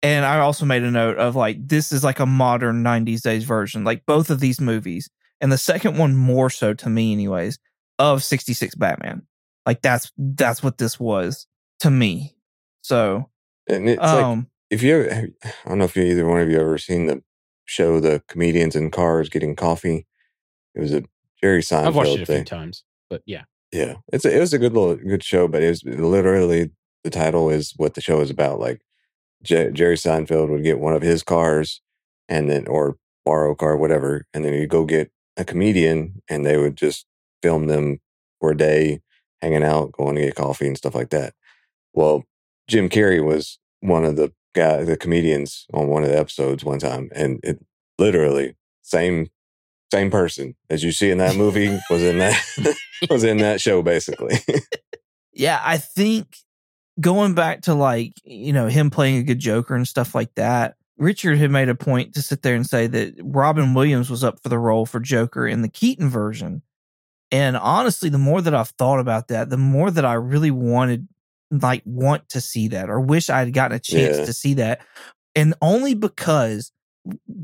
and 0.03 0.25
I 0.25 0.41
also 0.41 0.67
made 0.67 0.83
a 0.83 0.91
note 0.91 1.17
of 1.17 1.37
like 1.37 1.67
this 1.67 1.93
is 1.93 2.05
like 2.05 2.21
a 2.21 2.27
modern 2.27 2.83
90s 2.83 3.23
days 3.23 3.45
version, 3.45 3.85
like 3.85 4.05
both 4.07 4.31
of 4.31 4.41
these 4.41 4.61
movies. 4.61 5.09
And 5.41 5.51
the 5.51 5.59
second 5.59 5.97
one 5.97 6.15
more 6.15 6.51
so 6.51 6.75
to 6.75 6.91
me 6.91 7.13
anyways, 7.13 7.59
of 7.99 8.23
66 8.23 8.75
Batman. 8.75 9.23
Like 9.65 9.81
that's 9.81 10.13
that's 10.19 10.63
what 10.63 10.79
this 10.79 11.01
was 11.01 11.47
to 11.81 11.91
me. 11.91 12.37
So 12.83 13.31
and 13.69 13.89
it's 13.89 14.01
like 14.01 14.25
um 14.25 14.49
if 14.71 14.83
you 14.83 15.03
ever, 15.03 15.29
I 15.45 15.69
don't 15.69 15.79
know 15.79 15.85
if 15.85 15.97
you, 15.97 16.03
either 16.03 16.27
one 16.27 16.41
of 16.41 16.51
you 16.51 16.59
ever 16.59 16.79
seen 16.79 17.07
the 17.07 17.23
show, 17.65 18.01
the 18.01 18.23
comedians 18.29 18.77
in 18.77 18.91
cars 18.91 19.29
getting 19.29 19.57
coffee. 19.57 20.07
It 20.75 20.81
was 20.81 20.93
a 20.93 21.05
Jerry 21.43 21.63
Seinfeld 21.63 21.87
I've 21.87 21.97
watched 21.97 22.17
it 22.17 22.23
a 22.23 22.27
thing. 22.27 22.37
few 22.39 22.45
times, 22.45 22.85
but 23.11 23.23
yeah. 23.27 23.43
Yeah, 23.73 23.97
it's 24.13 24.25
a, 24.25 24.37
it 24.37 24.41
was 24.41 24.53
a 24.53 24.59
good 24.59 24.75
little 24.75 24.97
good 24.97 25.25
show, 25.25 25.49
but 25.49 25.63
it 25.63 25.69
was 25.69 25.83
literally 25.85 26.71
the 27.05 27.11
title 27.11 27.49
is 27.49 27.73
what 27.77 27.95
the 27.95 28.01
show 28.01 28.21
is 28.21 28.31
about. 28.31 28.61
Like 28.61 28.83
J- 29.43 29.71
Jerry 29.73 29.97
Seinfeld 29.97 30.51
would 30.51 30.63
get 30.63 30.79
one 30.79 30.95
of 30.95 31.03
his 31.03 31.23
cars, 31.23 31.81
and 32.29 32.51
then 32.51 32.67
or 32.67 32.97
borrow 33.25 33.53
a 33.53 33.57
car, 33.57 33.77
whatever, 33.77 34.27
and 34.35 34.45
then 34.45 34.53
you 34.55 34.67
go 34.67 34.85
get 34.85 35.11
a 35.37 35.45
comedian, 35.45 36.23
and 36.29 36.45
they 36.45 36.59
would 36.59 36.77
just 36.77 37.07
film 37.43 37.67
them 37.67 37.99
for 38.41 38.51
a 38.51 38.57
day, 38.57 39.01
hanging 39.41 39.65
out, 39.65 39.93
going 39.93 40.17
to 40.17 40.23
get 40.23 40.35
coffee 40.35 40.67
and 40.67 40.77
stuff 40.77 40.95
like 40.95 41.11
that. 41.11 41.35
Well, 41.95 42.25
Jim 42.69 42.89
Carrey 42.89 43.25
was 43.25 43.59
one 43.81 44.05
of 44.05 44.17
the 44.17 44.33
guy, 44.55 44.85
the 44.85 44.97
comedians 44.97 45.67
on 45.73 45.89
one 45.89 46.03
of 46.03 46.11
the 46.11 46.19
episodes 46.19 46.65
one 46.65 46.79
time, 46.79 47.11
and 47.15 47.41
it 47.43 47.65
literally 47.99 48.57
same 48.83 49.29
same 49.93 50.11
person 50.11 50.55
as 50.71 50.83
you 50.83 50.91
see 50.91 51.11
in 51.11 51.19
that 51.19 51.37
movie 51.37 51.79
was 51.91 52.03
in 52.03 52.19
that 52.19 52.41
was 53.11 53.25
in 53.25 53.39
that 53.39 53.61
show 53.61 53.83
basically. 53.83 54.37
yeah, 55.33 55.61
I 55.63 55.79
think 55.79 56.39
going 57.01 57.35
back 57.35 57.63
to 57.63 57.75
like, 57.75 58.15
you 58.25 58.53
know, 58.53 58.69
him 58.69 58.91
playing 58.91 59.19
a 59.19 59.23
good 59.23 59.39
Joker 59.39 59.75
and 59.75 59.87
stuff 59.89 60.15
like 60.15 60.35
that, 60.35 60.77
Richard 60.99 61.39
had 61.39 61.51
made 61.51 61.69
a 61.69 61.75
point 61.75 62.15
to 62.15 62.23
sit 62.23 62.43
there 62.43 62.55
and 62.55 62.67
say 62.67 62.87
that 62.87 63.15
Robin 63.23 63.75
Williams 63.75 64.11
was 64.11 64.23
up 64.23 64.41
for 64.43 64.49
the 64.49 64.59
role 64.59 64.87
for 64.87 65.01
Joker 65.01 65.47
in 65.47 65.63
the 65.63 65.69
Keaton 65.69 66.09
version. 66.09 66.63
And 67.31 67.57
honestly, 67.57 68.09
the 68.09 68.19
more 68.19 68.43
that 68.43 68.55
I've 68.55 68.69
thought 68.71 69.01
about 69.01 69.29
that, 69.29 69.49
the 69.49 69.57
more 69.57 69.91
that 69.91 70.05
I 70.05 70.15
really 70.15 70.51
wanted, 70.51 71.09
like, 71.53 71.83
want 71.85 72.29
to 72.31 72.41
see 72.41 72.69
that 72.69 72.89
or 72.91 72.99
wish 73.01 73.29
I 73.31 73.41
had 73.41 73.53
gotten 73.53 73.77
a 73.77 73.81
chance 73.81 74.19
Yeah. 74.19 74.25
to 74.25 74.33
see 74.33 74.55
that. 74.55 74.81
And 75.37 75.55
only 75.63 75.95
because 75.95 76.73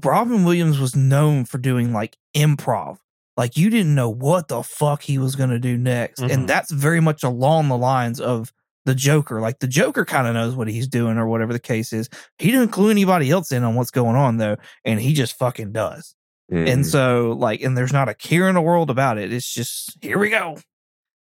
Robin 0.03 0.45
Williams 0.45 0.79
was 0.79 0.97
known 0.97 1.45
for 1.45 1.59
doing 1.59 1.93
like 1.93 2.17
improv. 2.35 2.97
Like, 3.37 3.57
you 3.57 3.71
didn't 3.71 3.95
know 3.95 4.09
what 4.09 4.49
the 4.49 4.63
fuck 4.65 5.03
he 5.03 5.19
was 5.19 5.37
going 5.37 5.51
to 5.51 5.61
do 5.61 5.77
next. 5.79 6.21
Mhm. 6.21 6.33
And 6.33 6.49
that's 6.49 6.73
very 6.73 7.01
much 7.01 7.23
along 7.23 7.69
the 7.69 7.77
lines 7.79 8.21
of 8.21 8.53
the 8.85 8.95
Joker. 8.97 9.41
Like, 9.41 9.61
the 9.61 9.69
Joker 9.69 10.05
kind 10.05 10.27
of 10.27 10.35
knows 10.35 10.57
what 10.57 10.67
he's 10.69 10.89
doing 10.89 11.19
or 11.19 11.29
whatever 11.29 11.53
the 11.53 11.59
case 11.61 11.93
is. 11.93 12.09
He 12.39 12.51
didn't 12.51 12.69
clue 12.73 12.91
anybody 12.91 13.31
else 13.31 13.53
in 13.53 13.63
on 13.63 13.75
what's 13.77 13.91
going 13.93 14.17
on, 14.17 14.39
though. 14.39 14.57
And 14.85 15.01
he 15.01 15.13
just 15.13 15.39
fucking 15.39 15.71
does. 15.73 16.15
And 16.51 16.81
Mm. 16.81 16.85
so, 16.87 17.37
like, 17.39 17.61
and 17.61 17.77
there's 17.77 17.93
not 17.93 18.09
a 18.09 18.15
care 18.15 18.49
in 18.49 18.55
the 18.55 18.61
world 18.63 18.91
about 18.91 19.19
it. 19.19 19.33
It's 19.33 19.53
just, 19.53 19.99
here 20.01 20.19
we 20.19 20.31
go. 20.31 20.59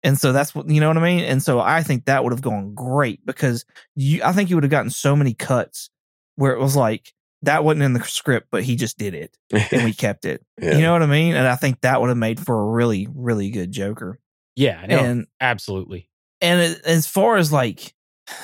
And 0.04 0.16
so 0.18 0.32
that's 0.32 0.54
what, 0.54 0.68
you 0.68 0.80
know 0.80 0.88
what 0.88 0.98
I 0.98 1.02
mean? 1.02 1.24
And 1.24 1.42
so 1.42 1.58
I 1.58 1.82
think 1.82 2.04
that 2.04 2.22
would 2.22 2.32
have 2.32 2.42
gone 2.42 2.74
great 2.74 3.24
because 3.26 3.64
you, 3.96 4.22
I 4.22 4.32
think 4.32 4.50
you 4.50 4.56
would 4.56 4.62
have 4.62 4.70
gotten 4.70 4.90
so 4.90 5.16
many 5.16 5.34
cuts 5.34 5.90
where 6.36 6.52
it 6.52 6.60
was 6.60 6.76
like, 6.76 7.12
that 7.42 7.64
wasn't 7.64 7.82
in 7.82 7.92
the 7.94 8.02
script, 8.04 8.48
but 8.50 8.62
he 8.62 8.76
just 8.76 8.96
did 8.98 9.14
it 9.14 9.36
and 9.50 9.84
we 9.84 9.92
kept 9.94 10.24
it. 10.24 10.44
yeah. 10.60 10.76
You 10.76 10.82
know 10.82 10.92
what 10.92 11.02
I 11.02 11.06
mean? 11.06 11.34
And 11.34 11.46
I 11.46 11.56
think 11.56 11.80
that 11.80 12.00
would 12.00 12.08
have 12.08 12.16
made 12.18 12.38
for 12.38 12.58
a 12.60 12.66
really, 12.72 13.08
really 13.14 13.50
good 13.50 13.72
Joker. 13.72 14.18
Yeah, 14.56 14.84
no, 14.86 14.98
And, 14.98 15.26
absolutely. 15.40 16.08
and 16.40 16.60
it- 16.60 16.84
as 16.86 17.06
far 17.06 17.36
as 17.36 17.50
like, 17.52 17.94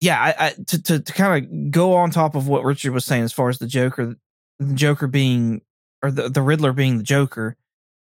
yeah, 0.00 0.20
I, 0.20 0.46
I 0.46 0.50
to, 0.68 0.82
to, 0.82 1.00
to 1.00 1.12
kind 1.12 1.44
of 1.44 1.70
go 1.70 1.94
on 1.94 2.10
top 2.10 2.34
of 2.34 2.48
what 2.48 2.64
Richard 2.64 2.92
was 2.92 3.04
saying, 3.04 3.22
as 3.24 3.32
far 3.32 3.48
as 3.48 3.58
the 3.58 3.66
Joker, 3.66 4.16
the 4.58 4.74
Joker 4.74 5.06
being, 5.06 5.62
or 6.02 6.10
the, 6.10 6.28
the 6.28 6.42
Riddler 6.42 6.72
being 6.72 6.98
the 6.98 7.04
Joker, 7.04 7.56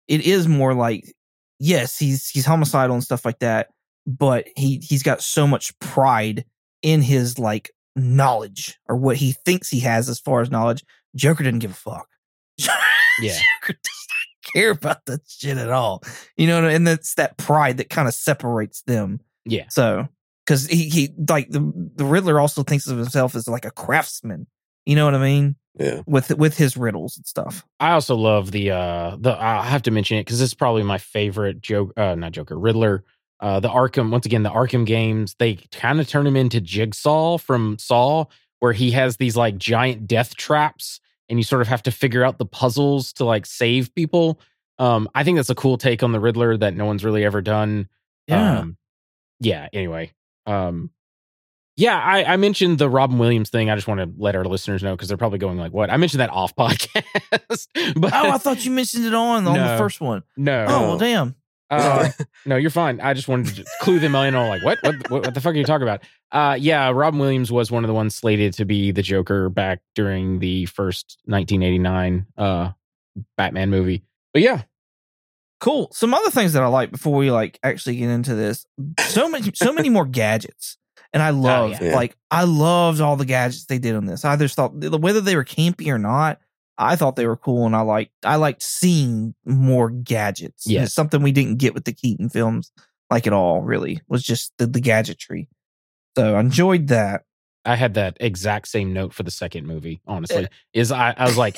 it 0.07 0.21
is 0.21 0.47
more 0.47 0.73
like, 0.73 1.13
yes, 1.59 1.97
he's, 1.97 2.29
he's 2.29 2.45
homicidal 2.45 2.95
and 2.95 3.03
stuff 3.03 3.25
like 3.25 3.39
that, 3.39 3.69
but 4.07 4.47
he, 4.55 4.77
he's 4.77 5.03
got 5.03 5.21
so 5.21 5.45
much 5.45 5.77
pride 5.79 6.45
in 6.81 7.01
his 7.01 7.37
like 7.37 7.71
knowledge 7.95 8.79
or 8.87 8.95
what 8.95 9.17
he 9.17 9.33
thinks 9.45 9.69
he 9.69 9.81
has 9.81 10.09
as 10.09 10.19
far 10.19 10.41
as 10.41 10.49
knowledge. 10.49 10.83
Joker 11.15 11.43
didn't 11.43 11.59
give 11.59 11.71
a 11.71 11.73
fuck. 11.73 12.07
Yeah. 13.21 13.33
Joker 13.33 13.79
does 13.83 14.07
not 14.09 14.53
care 14.53 14.71
about 14.71 15.05
that 15.05 15.21
shit 15.27 15.57
at 15.57 15.69
all. 15.69 16.03
You 16.37 16.47
know, 16.47 16.67
and 16.67 16.87
that's 16.87 17.15
that 17.15 17.37
pride 17.37 17.77
that 17.77 17.89
kind 17.89 18.07
of 18.07 18.13
separates 18.13 18.81
them. 18.83 19.19
Yeah. 19.45 19.65
So, 19.69 20.07
because 20.45 20.67
he, 20.67 20.89
he 20.89 21.09
like 21.27 21.49
the 21.49 21.71
the 21.95 22.05
Riddler 22.05 22.39
also 22.39 22.63
thinks 22.63 22.87
of 22.87 22.97
himself 22.97 23.35
as 23.35 23.47
like 23.47 23.65
a 23.65 23.71
craftsman. 23.71 24.47
You 24.89 24.95
know 24.95 25.05
what 25.05 25.13
I 25.13 25.19
mean? 25.19 25.55
yeah. 25.79 26.01
With 26.07 26.35
with 26.35 26.57
his 26.57 26.75
riddles 26.75 27.15
and 27.15 27.27
stuff. 27.27 27.63
I 27.79 27.91
also 27.91 28.15
love 28.15 28.49
the 28.49 28.71
uh 28.71 29.17
the 29.19 29.37
I 29.39 29.63
have 29.65 29.83
to 29.83 29.91
mention 29.91 30.17
it 30.17 30.25
because 30.25 30.41
it's 30.41 30.55
probably 30.55 30.81
my 30.81 30.97
favorite 30.97 31.61
joke 31.61 31.93
uh 31.95 32.15
not 32.15 32.31
Joker, 32.31 32.57
Riddler 32.57 33.03
Uh, 33.39 33.59
the 33.59 33.69
Arkham, 33.69 34.09
once 34.09 34.25
again, 34.25 34.41
the 34.41 34.49
Arkham 34.49 34.87
games, 34.87 35.35
they 35.37 35.59
kind 35.71 35.99
of 35.99 36.07
turn 36.07 36.25
him 36.25 36.35
into 36.35 36.59
Jigsaw 36.59 37.37
from 37.37 37.77
Saw, 37.77 38.25
where 38.61 38.73
he 38.73 38.89
has 38.91 39.17
these 39.17 39.37
like 39.37 39.57
giant 39.59 40.07
death 40.07 40.35
traps 40.35 40.99
and 41.29 41.37
you 41.37 41.43
sort 41.43 41.61
of 41.61 41.67
have 41.67 41.83
to 41.83 41.91
figure 41.91 42.23
out 42.23 42.39
the 42.39 42.45
puzzles 42.45 43.13
to 43.13 43.25
like 43.25 43.45
save 43.45 43.93
people. 43.93 44.39
Um, 44.79 45.07
I 45.13 45.23
think 45.23 45.37
that's 45.37 45.51
a 45.51 45.55
cool 45.55 45.77
take 45.77 46.01
on 46.01 46.13
the 46.13 46.19
Riddler 46.19 46.57
that 46.57 46.73
no 46.73 46.85
one's 46.85 47.05
really 47.05 47.23
ever 47.23 47.41
done. 47.41 47.87
Yeah. 48.27 48.59
Um, 48.59 48.77
yeah. 49.39 49.67
Anyway, 49.71 50.11
um, 50.47 50.89
yeah, 51.79 51.97
I, 51.97 52.33
I 52.33 52.37
mentioned 52.37 52.77
the 52.77 52.89
Robin 52.89 53.17
Williams 53.17 53.49
thing. 53.49 53.69
I 53.69 53.75
just 53.75 53.87
want 53.87 54.01
to 54.01 54.09
let 54.21 54.35
our 54.35 54.43
listeners 54.45 54.83
know 54.83 54.95
because 54.95 55.07
they're 55.07 55.17
probably 55.17 55.39
going 55.39 55.57
like, 55.57 55.71
"What?" 55.71 55.89
I 55.89 55.97
mentioned 55.97 56.19
that 56.21 56.29
off 56.29 56.55
podcast. 56.57 57.67
but 57.95 58.13
oh, 58.13 58.29
I 58.31 58.37
thought 58.37 58.65
you 58.65 58.71
mentioned 58.71 59.05
it 59.05 59.13
on 59.13 59.47
on 59.47 59.53
the 59.57 59.77
first 59.77 60.01
one. 60.01 60.23
no, 60.37 60.65
Oh, 60.67 60.81
well, 60.81 60.97
damn. 60.97 61.35
uh, 61.69 62.09
no, 62.45 62.55
you're 62.57 62.69
fine. 62.71 62.99
I 62.99 63.13
just 63.13 63.27
wanted 63.27 63.55
to 63.55 63.65
clue 63.81 63.99
them 63.99 64.15
in 64.15 64.35
on 64.35 64.49
like, 64.49 64.63
what? 64.63 64.79
what, 64.81 65.09
what, 65.09 65.25
what 65.25 65.33
the 65.33 65.41
fuck 65.41 65.53
are 65.53 65.57
you 65.57 65.63
talking 65.63 65.87
about? 65.87 66.01
Uh, 66.31 66.55
yeah, 66.59 66.89
Robin 66.91 67.19
Williams 67.19 67.51
was 67.51 67.71
one 67.71 67.83
of 67.83 67.87
the 67.87 67.93
ones 67.93 68.15
slated 68.15 68.53
to 68.53 68.65
be 68.65 68.91
the 68.91 69.01
Joker 69.01 69.49
back 69.49 69.79
during 69.95 70.39
the 70.39 70.65
first 70.65 71.17
1989 71.25 72.25
uh, 72.37 72.71
Batman 73.37 73.69
movie. 73.69 74.03
But 74.33 74.41
yeah, 74.43 74.63
Cool. 75.59 75.89
Some 75.91 76.13
other 76.13 76.29
things 76.31 76.53
that 76.53 76.63
I 76.63 76.67
like 76.67 76.89
before 76.89 77.15
we 77.17 77.31
like 77.31 77.59
actually 77.63 77.97
get 77.97 78.09
into 78.09 78.33
this. 78.33 78.65
So 78.99 79.27
many, 79.27 79.51
so 79.53 79.73
many 79.73 79.89
more 79.89 80.05
gadgets, 80.05 80.77
and 81.13 81.23
I 81.23 81.29
oh, 81.31 81.35
love 81.35 81.71
yeah. 81.71 81.83
Yeah. 81.83 81.95
like 81.95 82.15
I 82.31 82.43
loved 82.43 83.01
all 83.01 83.15
the 83.15 83.25
gadgets 83.25 83.65
they 83.65 83.79
did 83.79 83.95
on 83.95 84.05
this. 84.05 84.25
I 84.25 84.35
just 84.35 84.55
thought 84.55 84.73
whether 84.73 85.21
they 85.21 85.35
were 85.35 85.45
campy 85.45 85.87
or 85.87 85.97
not, 85.97 86.39
I 86.77 86.95
thought 86.95 87.15
they 87.15 87.27
were 87.27 87.37
cool, 87.37 87.65
and 87.65 87.75
I 87.75 87.81
liked 87.81 88.13
I 88.23 88.37
liked 88.37 88.63
seeing 88.63 89.35
more 89.45 89.89
gadgets. 89.89 90.65
Yeah, 90.65 90.83
It's 90.83 90.93
something 90.93 91.21
we 91.21 91.31
didn't 91.31 91.57
get 91.57 91.73
with 91.73 91.85
the 91.85 91.93
Keaton 91.93 92.29
films, 92.29 92.71
like 93.09 93.27
at 93.27 93.33
all. 93.33 93.61
Really, 93.61 94.01
was 94.07 94.23
just 94.23 94.53
the, 94.57 94.65
the 94.65 94.79
gadgetry. 94.79 95.49
So 96.17 96.35
I 96.35 96.39
enjoyed 96.39 96.87
that. 96.87 97.23
I 97.65 97.75
had 97.75 97.95
that 97.95 98.17
exact 98.19 98.69
same 98.69 98.93
note 98.93 99.13
for 99.13 99.23
the 99.23 99.31
second 99.31 99.67
movie. 99.67 100.01
Honestly, 100.07 100.45
eh. 100.45 100.47
is 100.73 100.91
I, 100.91 101.13
I 101.17 101.25
was 101.25 101.37
like, 101.37 101.55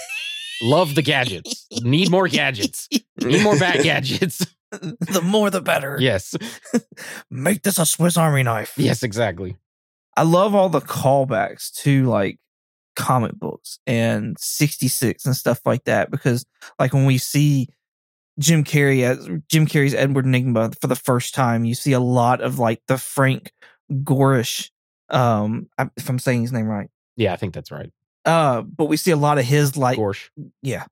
love 0.64 0.96
the 0.96 1.04
gadgets. 1.04 1.68
Need 1.84 2.10
more 2.10 2.28
gadgets. 2.28 2.90
Need 3.20 3.44
more 3.44 3.58
bat 3.60 3.78
gadgets. 3.84 4.46
The 4.72 5.22
more 5.24 5.50
the 5.50 5.62
better. 5.62 5.98
yes, 6.00 6.36
Make 7.32 7.64
this 7.64 7.78
a 7.80 7.86
Swiss 7.86 8.18
Army 8.18 8.44
knife. 8.44 8.74
yes, 8.78 9.04
exactly. 9.04 9.58
I 10.18 10.24
love 10.24 10.56
all 10.56 10.70
the 10.70 10.82
callbacks 10.82 11.72
to 11.84 12.06
like 12.06 12.38
comic 12.96 13.34
books 13.34 13.80
and 13.88 14.38
66 14.40 15.26
and 15.26 15.36
stuff 15.36 15.62
like 15.66 15.86
that 15.86 16.12
because 16.12 16.46
like 16.78 16.94
when 16.94 17.06
we 17.06 17.18
see 17.18 17.68
Jim 18.40 18.64
Carrey 18.64 19.04
as 19.04 19.26
Jim 19.50 19.66
Carrey's 19.66 19.94
Edward 19.94 20.26
Nygma 20.26 20.76
for 20.80 20.88
the 20.88 20.96
first 20.96 21.34
time, 21.34 21.64
you 21.66 21.74
see 21.76 21.94
a 21.94 22.00
lot 22.00 22.42
of 22.42 22.60
like 22.60 22.82
the 22.88 22.98
Frank 22.98 23.52
Gorish 23.92 24.70
um 25.10 25.68
if 25.98 26.08
I'm 26.10 26.20
saying 26.20 26.42
his 26.44 26.52
name 26.54 26.68
right. 26.68 26.90
Yeah, 27.18 27.34
I 27.34 27.36
think 27.38 27.54
that's 27.54 27.72
right. 27.72 27.92
Uh 28.26 28.62
but 28.62 28.86
we 28.86 28.98
see 28.98 29.12
a 29.12 29.18
lot 29.18 29.38
of 29.38 29.46
his 29.46 29.76
like 29.78 29.98
Gorsh. 29.98 30.30
yeah. 30.62 30.86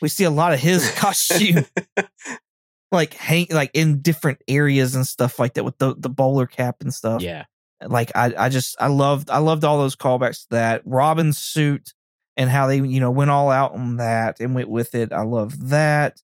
we 0.00 0.08
see 0.08 0.24
a 0.24 0.30
lot 0.30 0.52
of 0.52 0.60
his 0.60 0.90
costume 0.96 1.64
like 2.92 3.14
hang 3.14 3.46
like 3.50 3.70
in 3.74 4.00
different 4.02 4.40
areas 4.46 4.94
and 4.94 5.06
stuff 5.06 5.38
like 5.38 5.54
that 5.54 5.64
with 5.64 5.78
the 5.78 5.94
the 5.96 6.08
bowler 6.10 6.46
cap 6.46 6.76
and 6.80 6.92
stuff 6.92 7.22
Yeah, 7.22 7.44
like 7.84 8.12
I, 8.14 8.34
I 8.36 8.48
just 8.48 8.76
I 8.80 8.86
loved 8.88 9.30
I 9.30 9.38
loved 9.38 9.64
all 9.64 9.78
those 9.78 9.96
callbacks 9.96 10.42
to 10.42 10.50
that 10.50 10.82
Robin's 10.84 11.38
suit 11.38 11.94
and 12.36 12.48
how 12.50 12.66
they 12.66 12.76
you 12.76 13.00
know 13.00 13.10
went 13.10 13.30
all 13.30 13.50
out 13.50 13.72
on 13.72 13.96
that 13.96 14.40
and 14.40 14.54
went 14.54 14.68
with 14.68 14.94
it. 14.94 15.12
I 15.12 15.22
love 15.22 15.70
that. 15.70 16.20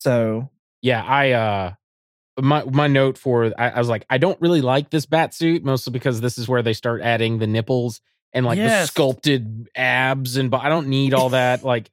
So 0.00 0.50
yeah. 0.80 1.02
I 1.04 1.30
uh, 1.32 1.72
my 2.40 2.64
my 2.64 2.86
note 2.88 3.18
for 3.18 3.52
I, 3.58 3.70
I 3.70 3.78
was 3.78 3.88
like, 3.88 4.04
I 4.10 4.18
don't 4.18 4.40
really 4.40 4.62
like 4.62 4.90
this 4.90 5.06
bat 5.06 5.34
suit 5.34 5.64
mostly 5.64 5.92
because 5.92 6.20
this 6.20 6.38
is 6.38 6.48
where 6.48 6.62
they 6.62 6.72
start 6.72 7.02
adding 7.02 7.38
the 7.38 7.46
nipples 7.46 8.00
and 8.32 8.44
like 8.46 8.56
Yes. 8.56 8.82
the 8.82 8.86
sculpted 8.88 9.68
abs 9.76 10.36
and 10.36 10.50
but 10.50 10.62
I 10.62 10.68
don't 10.68 10.88
need 10.88 11.14
all 11.14 11.28
that 11.30 11.62
like. 11.62 11.90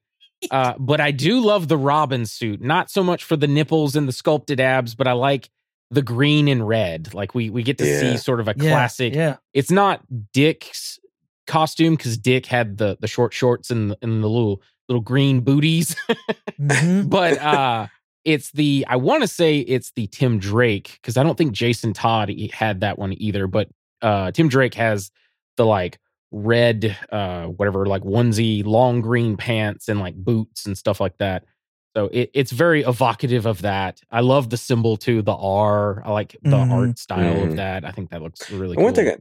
Uh, 0.52 0.74
but 0.80 1.02
I 1.02 1.12
do 1.12 1.40
love 1.42 1.68
the 1.68 1.78
Robin 1.78 2.26
suit, 2.26 2.62
not 2.62 2.90
so 2.90 3.04
much 3.04 3.24
for 3.24 3.36
the 3.36 3.48
nipples 3.48 3.96
and 3.96 4.08
the 4.08 4.14
sculpted 4.14 4.60
abs, 4.60 4.96
but 4.96 5.08
I 5.08 5.12
like 5.12 5.50
the 5.92 6.02
green 6.02 6.48
and 6.48 6.68
red. 6.68 7.14
Like 7.14 7.34
we 7.36 7.50
we 7.50 7.64
get 7.64 7.78
to 7.80 7.86
Yeah. 7.86 8.00
see 8.00 8.18
sort 8.18 8.40
of 8.40 8.48
a 8.48 8.54
yeah, 8.58 8.72
classic. 8.72 9.14
Yeah, 9.16 9.38
It's 9.54 9.72
not 9.72 10.02
Dick's 10.34 11.00
costume 11.48 11.96
because 11.96 12.18
Dick 12.18 12.46
had 12.46 12.78
the 12.78 12.98
the 13.02 13.08
short 13.08 13.34
shorts 13.34 13.70
and 13.72 13.92
the, 13.92 13.98
and 14.02 14.24
the 14.24 14.28
little 14.30 14.62
little 14.88 15.02
green 15.02 15.42
booties, 15.42 15.96
Mhm. 16.60 17.10
but 17.10 17.38
uh, 17.40 17.88
it's 18.26 18.52
the 18.52 18.86
I 18.88 18.96
want 18.98 19.22
to 19.24 19.28
say 19.28 19.60
it's 19.60 19.92
the 19.92 20.08
Tim 20.08 20.40
Drake 20.40 21.00
because 21.02 21.18
I 21.18 21.24
don't 21.24 21.38
think 21.38 21.52
Jason 21.54 21.94
Todd 21.94 22.32
had 22.54 22.82
that 22.82 22.98
one 23.00 23.14
either. 23.22 23.48
But 23.48 23.70
uh, 24.02 24.32
Tim 24.32 24.48
Drake 24.48 24.76
has 24.76 25.12
the 25.58 25.66
like 25.66 26.00
red 26.32 26.96
uh 27.12 27.46
whatever 27.46 27.86
like 27.86 28.04
onesie 28.04 28.64
long 28.66 29.02
green 29.02 29.36
pants 29.36 29.88
and 29.88 30.00
like 30.00 30.16
boots 30.16 30.66
and 30.66 30.78
stuff 30.78 31.00
like 31.00 31.18
that 31.18 31.44
so 31.96 32.06
it, 32.14 32.30
it's 32.36 32.52
very 32.52 32.84
evocative 32.84 33.46
of 33.48 33.62
that 33.64 34.00
i 34.12 34.20
love 34.20 34.50
the 34.52 34.58
symbol 34.58 34.96
too 34.96 35.22
the 35.24 35.36
r 35.36 36.04
i 36.06 36.12
like 36.12 36.36
the 36.44 36.50
Mhm. 36.52 36.72
art 36.72 37.00
style 37.00 37.34
Mhm. 37.36 37.50
of 37.50 37.56
that 37.56 37.84
i 37.84 37.92
think 37.92 38.12
that 38.12 38.22
looks 38.22 38.50
really 38.52 38.70
And 38.72 38.78
cool 38.78 38.86
One 38.86 38.94
thing, 38.96 39.08
I- 39.10 39.18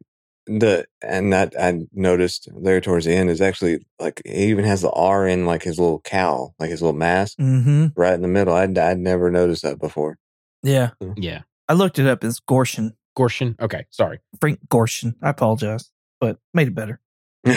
the 0.51 0.87
and 1.03 1.31
that 1.35 1.53
I 1.61 1.83
noticed 1.93 2.49
there 2.63 2.81
towards 2.81 3.05
the 3.05 3.13
end 3.15 3.29
is 3.29 3.43
actually 3.43 3.85
like 3.99 4.23
he 4.25 4.45
even 4.47 4.65
has 4.65 4.81
the 4.81 4.91
R 4.93 5.29
in 5.29 5.45
like 5.45 5.63
his 5.63 5.79
little 5.79 6.01
cowl, 6.01 6.55
like 6.59 6.71
his 6.71 6.81
little 6.81 6.97
mask 6.97 7.37
Mhm. 7.37 7.93
right 7.95 8.15
in 8.15 8.23
the 8.23 8.29
middle. 8.29 8.55
I'd 8.55 8.79
I'd 8.79 8.99
never 8.99 9.31
noticed 9.31 9.63
that 9.65 9.79
before. 9.79 10.17
yeah. 10.63 10.93
yeah 11.19 11.43
I 11.69 11.75
looked 11.75 11.99
it 11.99 12.07
up. 12.07 12.25
It's 12.25 12.41
Gorshin, 12.41 12.93
gorshin 13.15 13.61
okay 13.61 13.85
sorry 13.91 14.21
Frank 14.41 14.61
Gorshin. 14.69 15.17
I 15.23 15.29
apologize, 15.29 15.91
but 16.21 16.39
made 16.55 16.69
it 16.69 16.75
better. 16.75 17.01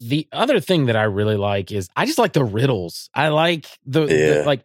the 0.00 0.28
other 0.32 0.60
thing 0.60 0.86
that 0.86 0.96
I 0.96 1.04
really 1.04 1.36
like 1.36 1.70
is 1.72 1.88
I 1.96 2.06
just 2.06 2.18
like 2.18 2.32
the 2.32 2.44
riddles. 2.44 3.08
I 3.14 3.28
like 3.28 3.66
the, 3.86 4.06
the- 4.06 4.42
like 4.46 4.64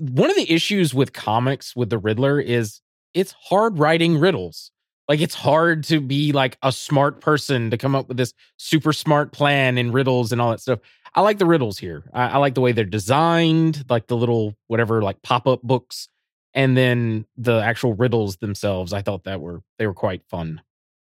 one 0.00 0.30
of 0.30 0.36
the 0.36 0.50
issues 0.50 0.94
with 0.94 1.12
comics 1.12 1.74
with 1.74 1.90
the 1.90 1.98
Riddler 1.98 2.40
is 2.40 2.80
it's 3.14 3.32
hard 3.32 3.78
writing 3.78 4.18
riddles. 4.18 4.70
Like 5.08 5.20
it's 5.20 5.34
hard 5.34 5.84
to 5.84 6.00
be 6.00 6.32
like 6.32 6.58
a 6.62 6.70
smart 6.70 7.20
person 7.20 7.70
to 7.70 7.78
come 7.78 7.94
up 7.94 8.08
with 8.08 8.16
this 8.18 8.34
super 8.58 8.92
smart 8.92 9.32
plan 9.32 9.78
and 9.78 9.92
riddles 9.92 10.32
and 10.32 10.40
all 10.40 10.50
that 10.50 10.60
stuff. 10.60 10.80
I 11.14 11.22
like 11.22 11.38
the 11.38 11.46
riddles 11.46 11.78
here. 11.78 12.04
I, 12.12 12.28
I 12.28 12.36
like 12.36 12.54
the 12.54 12.60
way 12.60 12.72
they're 12.72 12.84
designed, 12.84 13.84
like 13.88 14.06
the 14.06 14.16
little 14.16 14.54
whatever 14.66 15.02
like 15.02 15.22
pop 15.22 15.46
up 15.46 15.62
books, 15.62 16.08
and 16.54 16.76
then 16.76 17.24
the 17.38 17.58
actual 17.58 17.94
riddles 17.94 18.36
themselves. 18.36 18.92
I 18.92 19.00
thought 19.02 19.24
that 19.24 19.40
were 19.40 19.62
they 19.78 19.86
were 19.86 19.94
quite 19.94 20.22
fun. 20.28 20.60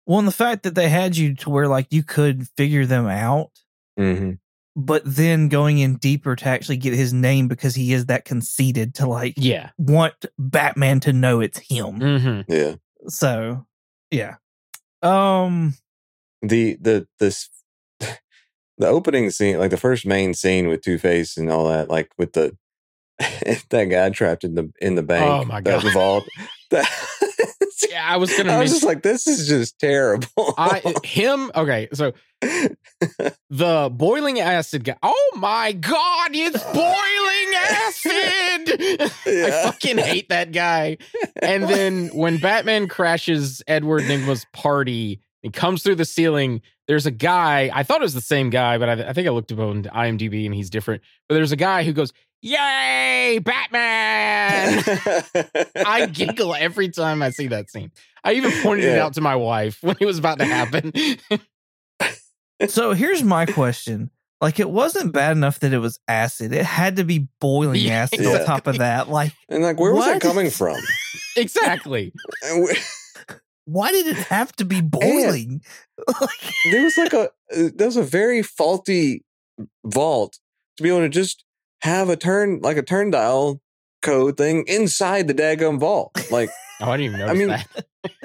Well, 0.10 0.17
and 0.17 0.28
the 0.28 0.32
fact 0.32 0.63
that 0.63 0.74
they 0.74 0.89
had 0.89 1.15
you 1.15 1.36
to 1.36 1.52
where 1.52 1.67
like 1.67 1.86
you 1.91 2.02
could 2.02 2.48
figure 2.58 2.88
them 2.88 3.06
out, 3.06 3.52
hmm 3.95 4.32
but 4.76 5.02
then 5.06 5.50
going 5.50 5.78
in 5.80 5.98
deeper 5.98 6.36
to 6.36 6.45
actually 6.48 6.78
get 6.78 6.93
his 6.93 7.12
name 7.13 7.48
because 7.48 7.76
he 7.76 7.91
is 7.93 8.06
that 8.08 8.24
conceited 8.26 8.95
to 8.95 9.08
like 9.08 9.34
Yeah. 9.38 9.69
want 9.78 10.26
Batman 10.39 11.00
to 11.02 11.13
know 11.13 11.41
it's 11.41 11.60
him. 11.60 12.00
hmm 12.00 12.41
Yeah. 12.52 12.76
So, 13.08 13.65
yeah. 14.10 14.36
Um, 15.04 15.76
The 16.41 16.78
the 16.82 17.08
this 17.19 17.50
the 18.00 18.88
opening 18.88 19.30
scene, 19.30 19.60
like 19.60 19.72
the 19.72 19.78
first 19.78 20.06
main 20.08 20.34
scene 20.34 20.67
with 20.69 20.82
Two 20.82 20.98
Face 20.98 21.38
and 21.38 21.52
all 21.52 21.67
that, 21.69 21.89
like 21.89 22.10
with 22.17 22.34
the 22.34 22.58
that 23.19 23.86
guy 23.91 24.10
trapped 24.10 24.43
in 24.43 24.56
the 24.56 24.72
in 24.82 24.95
the 24.95 25.04
bank. 25.04 25.41
Oh, 25.41 25.45
my 25.45 25.62
that 25.62 25.84
God. 25.84 25.93
vault. 25.93 26.30
That, 26.72 26.88
Yeah, 27.89 28.06
I 28.06 28.18
was 28.18 28.36
gonna 28.36 28.54
I 28.54 28.60
was 28.60 28.72
just 28.72 28.84
like, 28.84 29.02
this 29.04 29.26
is 29.26 29.48
just 29.48 29.80
terrible. 29.80 30.54
I 30.58 30.94
him 31.04 31.52
okay, 31.56 31.88
so 31.94 32.13
the 33.50 33.89
boiling 33.92 34.39
acid 34.39 34.84
guy. 34.84 34.96
Oh 35.02 35.32
my 35.36 35.72
god, 35.72 36.32
it's 36.34 36.63
boiling 36.63 37.56
acid! 37.56 39.12
I 39.26 39.63
fucking 39.63 39.98
hate 39.98 40.30
that 40.30 40.52
guy. 40.52 40.98
And 41.42 41.63
then 41.63 42.08
when 42.10 42.38
Batman 42.38 42.88
crashes 42.88 43.63
Edward 43.68 44.04
Nygma's 44.04 44.46
party, 44.54 45.22
he 45.41 45.49
comes 45.49 45.84
through 45.84 45.95
the 45.95 46.06
ceiling. 46.06 46.62
There's 46.88 47.06
a 47.06 47.12
guy. 47.12 47.69
I 47.73 47.84
thought 47.84 48.02
it 48.02 48.04
was 48.04 48.13
the 48.13 48.21
same 48.21 48.49
guy, 48.49 48.78
but 48.78 48.89
I, 48.89 49.10
I 49.10 49.13
think 49.13 49.28
I 49.28 49.32
looked 49.32 49.52
up 49.52 49.60
on 49.60 49.84
IMDb 49.84 50.45
and 50.45 50.54
he's 50.54 50.69
different. 50.69 51.02
But 51.28 51.36
there's 51.36 51.52
a 51.52 51.56
guy 51.56 51.84
who 51.84 51.93
goes, 51.93 52.12
"Yay, 52.41 53.39
Batman!" 53.43 54.84
I 55.86 56.06
giggle 56.12 56.56
every 56.56 56.89
time 56.89 57.21
I 57.21 57.30
see 57.30 57.47
that 57.47 57.69
scene. 57.69 57.91
I 58.23 58.34
even 58.34 58.52
pointed 58.63 58.86
it 58.86 58.99
out 58.99 59.13
to 59.13 59.21
my 59.21 59.36
wife 59.36 59.78
when 59.82 59.95
it 59.99 60.06
was 60.06 60.17
about 60.19 60.39
to 60.39 60.45
happen. 60.45 60.91
so 62.67 62.91
here's 62.93 63.23
my 63.23 63.45
question. 63.45 64.10
Like, 64.41 64.60
it 64.60 64.69
wasn't 64.69 65.12
bad 65.12 65.34
enough 65.36 65.60
that 65.60 65.73
it 65.73 65.80
was 65.80 65.99
acid. 66.08 66.54
It 66.54 66.65
had 66.65 66.95
to 66.95 67.04
be 67.04 67.28
boiling 67.41 67.82
Yeah, 67.82 68.04
acid 68.04 68.19
exactly. 68.19 68.39
on 68.39 68.45
top 68.45 68.67
of 68.67 68.78
that. 68.78 69.10
Like, 69.10 69.34
and 69.49 69.62
like, 69.63 69.78
where 69.78 69.93
was 69.93 70.06
that 70.06 70.21
coming 70.21 70.49
from? 70.49 70.78
exactly. 71.36 72.13
And 73.69 73.73
we- 73.73 73.77
why 73.79 73.91
did 73.91 74.08
it 74.08 74.17
have 74.27 74.51
to 74.58 74.65
be 74.65 74.82
boiling? 74.82 75.62
There 76.71 76.84
was 76.84 76.97
like 76.97 77.13
a 77.13 77.29
uh, 77.55 77.69
there 77.75 77.88
was 77.88 77.97
a 77.97 78.03
very 78.03 78.41
faulty 78.43 79.23
vault 79.86 80.39
to 80.77 80.84
be 80.84 80.89
able 80.89 80.99
to 81.01 81.10
just 81.10 81.43
have 81.82 82.10
a 82.10 82.15
turn 82.15 82.60
like 82.62 82.77
a 82.77 82.82
turn 82.84 83.12
dial 83.12 83.62
code 84.01 84.38
thing 84.38 84.63
inside 84.67 85.27
the 85.27 85.34
daggum 85.34 85.79
vault. 85.79 86.12
Like 86.32 86.49
Oh, 86.82 86.91
I 86.91 86.95
didn't 86.97 87.15
even 87.15 87.29
I 87.29 87.34
mean, 87.34 87.49
that. 87.49 87.67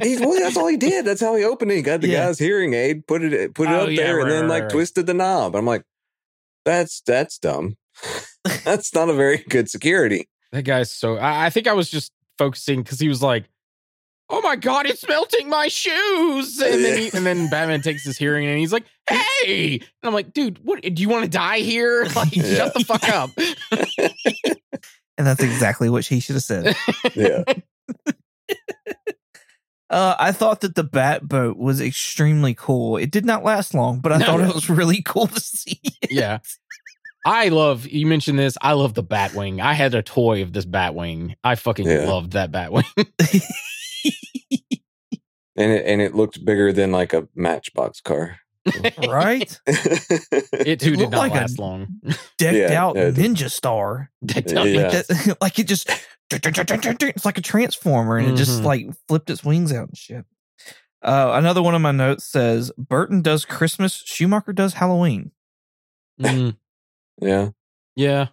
he's 0.00 0.20
well, 0.20 0.38
that's 0.38 0.56
all 0.56 0.68
he 0.68 0.76
did. 0.76 1.04
That's 1.04 1.20
how 1.20 1.34
he 1.34 1.42
opened 1.42 1.72
it. 1.72 1.76
He 1.76 1.82
got 1.82 2.00
the 2.00 2.08
Yeah. 2.08 2.26
guy's 2.26 2.38
hearing 2.38 2.72
aid, 2.74 3.04
put 3.08 3.22
it 3.24 3.52
put 3.54 3.68
it 3.68 3.72
Oh, 3.72 3.80
up 3.80 3.90
yeah, 3.90 3.96
there, 3.96 4.20
and 4.20 4.30
then 4.30 4.42
right, 4.42 4.48
like 4.50 4.62
right. 4.64 4.70
twisted 4.70 5.06
the 5.06 5.14
knob. 5.14 5.56
I'm 5.56 5.66
like, 5.66 5.82
that's 6.64 7.00
that's 7.00 7.36
dumb. 7.38 7.76
that's 8.64 8.94
not 8.94 9.08
a 9.08 9.12
very 9.12 9.38
good 9.48 9.68
security. 9.68 10.28
That 10.52 10.62
guy's 10.62 10.92
so. 10.92 11.16
I, 11.16 11.46
I 11.46 11.50
think 11.50 11.66
I 11.66 11.72
was 11.72 11.90
just 11.90 12.12
focusing 12.38 12.84
because 12.84 13.00
he 13.00 13.08
was 13.08 13.22
like, 13.22 13.46
"Oh 14.30 14.40
my 14.42 14.56
god, 14.56 14.86
it's 14.86 15.06
melting 15.08 15.48
my 15.48 15.68
shoes!" 15.68 16.58
And 16.60 16.84
then 16.84 16.98
he, 16.98 17.10
and 17.16 17.24
then 17.26 17.48
Batman 17.50 17.82
takes 17.82 18.04
his 18.04 18.16
hearing 18.18 18.46
and 18.46 18.58
he's 18.58 18.72
like, 18.72 18.84
"Hey!" 19.08 19.74
And 19.74 19.82
I'm 20.04 20.12
like, 20.14 20.32
"Dude, 20.32 20.58
what? 20.64 20.82
Do 20.82 21.02
you 21.02 21.08
want 21.08 21.24
to 21.24 21.30
die 21.30 21.58
here? 21.58 22.06
Like, 22.16 22.34
Yeah. 22.34 22.54
shut 22.54 22.74
the 22.74 22.84
fuck 22.84 23.08
up." 23.08 23.30
And 25.16 25.24
that's 25.24 25.44
exactly 25.44 25.88
what 25.88 26.04
she 26.04 26.18
should 26.18 26.34
have 26.34 26.42
said. 26.42 26.74
Yeah. 27.14 27.44
Uh, 29.90 30.16
I 30.18 30.32
thought 30.32 30.62
that 30.62 30.74
the 30.74 30.82
bat 30.82 31.28
boat 31.28 31.56
was 31.56 31.80
extremely 31.80 32.52
cool. 32.54 32.96
It 32.96 33.12
did 33.12 33.24
not 33.24 33.44
last 33.44 33.74
long, 33.74 34.00
but 34.00 34.10
I 34.12 34.18
No. 34.18 34.24
thought 34.26 34.40
it 34.40 34.52
was 34.54 34.68
really 34.68 35.02
cool 35.02 35.28
to 35.28 35.40
see. 35.40 35.78
yeah. 36.10 36.38
I 37.24 37.48
love 37.48 37.86
you 37.86 38.06
mentioned 38.06 38.38
this. 38.38 38.58
I 38.60 38.72
love 38.72 38.94
the 38.94 39.04
Batwing. 39.04 39.60
I 39.60 39.72
had 39.74 39.94
a 39.94 40.02
toy 40.02 40.42
of 40.42 40.52
this 40.52 40.66
Batwing. 40.66 41.36
I 41.44 41.54
fucking 41.54 41.86
Yeah. 41.86 42.10
loved 42.10 42.32
that 42.32 42.50
Batwing. 42.50 42.84
And 45.56 45.72
it 45.72 45.86
and 45.86 46.00
it 46.00 46.14
looked 46.14 46.44
bigger 46.44 46.72
than 46.72 46.92
like 46.92 47.12
a 47.12 47.28
Matchbox 47.34 48.00
car. 48.00 48.38
right? 49.08 49.60
It 50.66 50.80
too 50.80 50.96
did 50.96 51.10
not 51.10 51.18
like 51.18 51.32
a- 51.32 51.34
last 51.34 51.58
long. 51.58 52.00
Decked 52.38 52.56
Yeah, 52.56 52.82
out 52.82 52.96
yeah, 52.96 53.08
it 53.08 53.14
ninja 53.16 53.50
star. 53.50 54.10
That 54.22 54.50
Yeah. 54.50 54.60
Like, 54.62 55.06
that, 55.06 55.36
like 55.40 55.58
it 55.58 55.68
just 55.68 55.90
it's 56.30 57.24
like 57.24 57.36
a 57.36 57.42
transformer 57.42 58.16
and 58.16 58.30
it 58.32 58.36
just 58.36 58.62
Mhm. 58.62 58.64
like 58.64 58.86
flipped 59.08 59.28
its 59.28 59.44
wings 59.44 59.72
out 59.72 59.88
and 59.88 59.96
shit. 59.98 60.24
Uh, 61.02 61.32
another 61.34 61.62
one 61.62 61.74
of 61.74 61.82
my 61.82 61.92
notes 61.92 62.24
says 62.24 62.72
Burton 62.78 63.20
does 63.20 63.44
Christmas, 63.44 64.02
Schumacher 64.06 64.54
does 64.54 64.74
Halloween 64.74 65.32
Mm, 66.18 66.56
yeah. 67.20 67.50
yeah. 67.96 68.28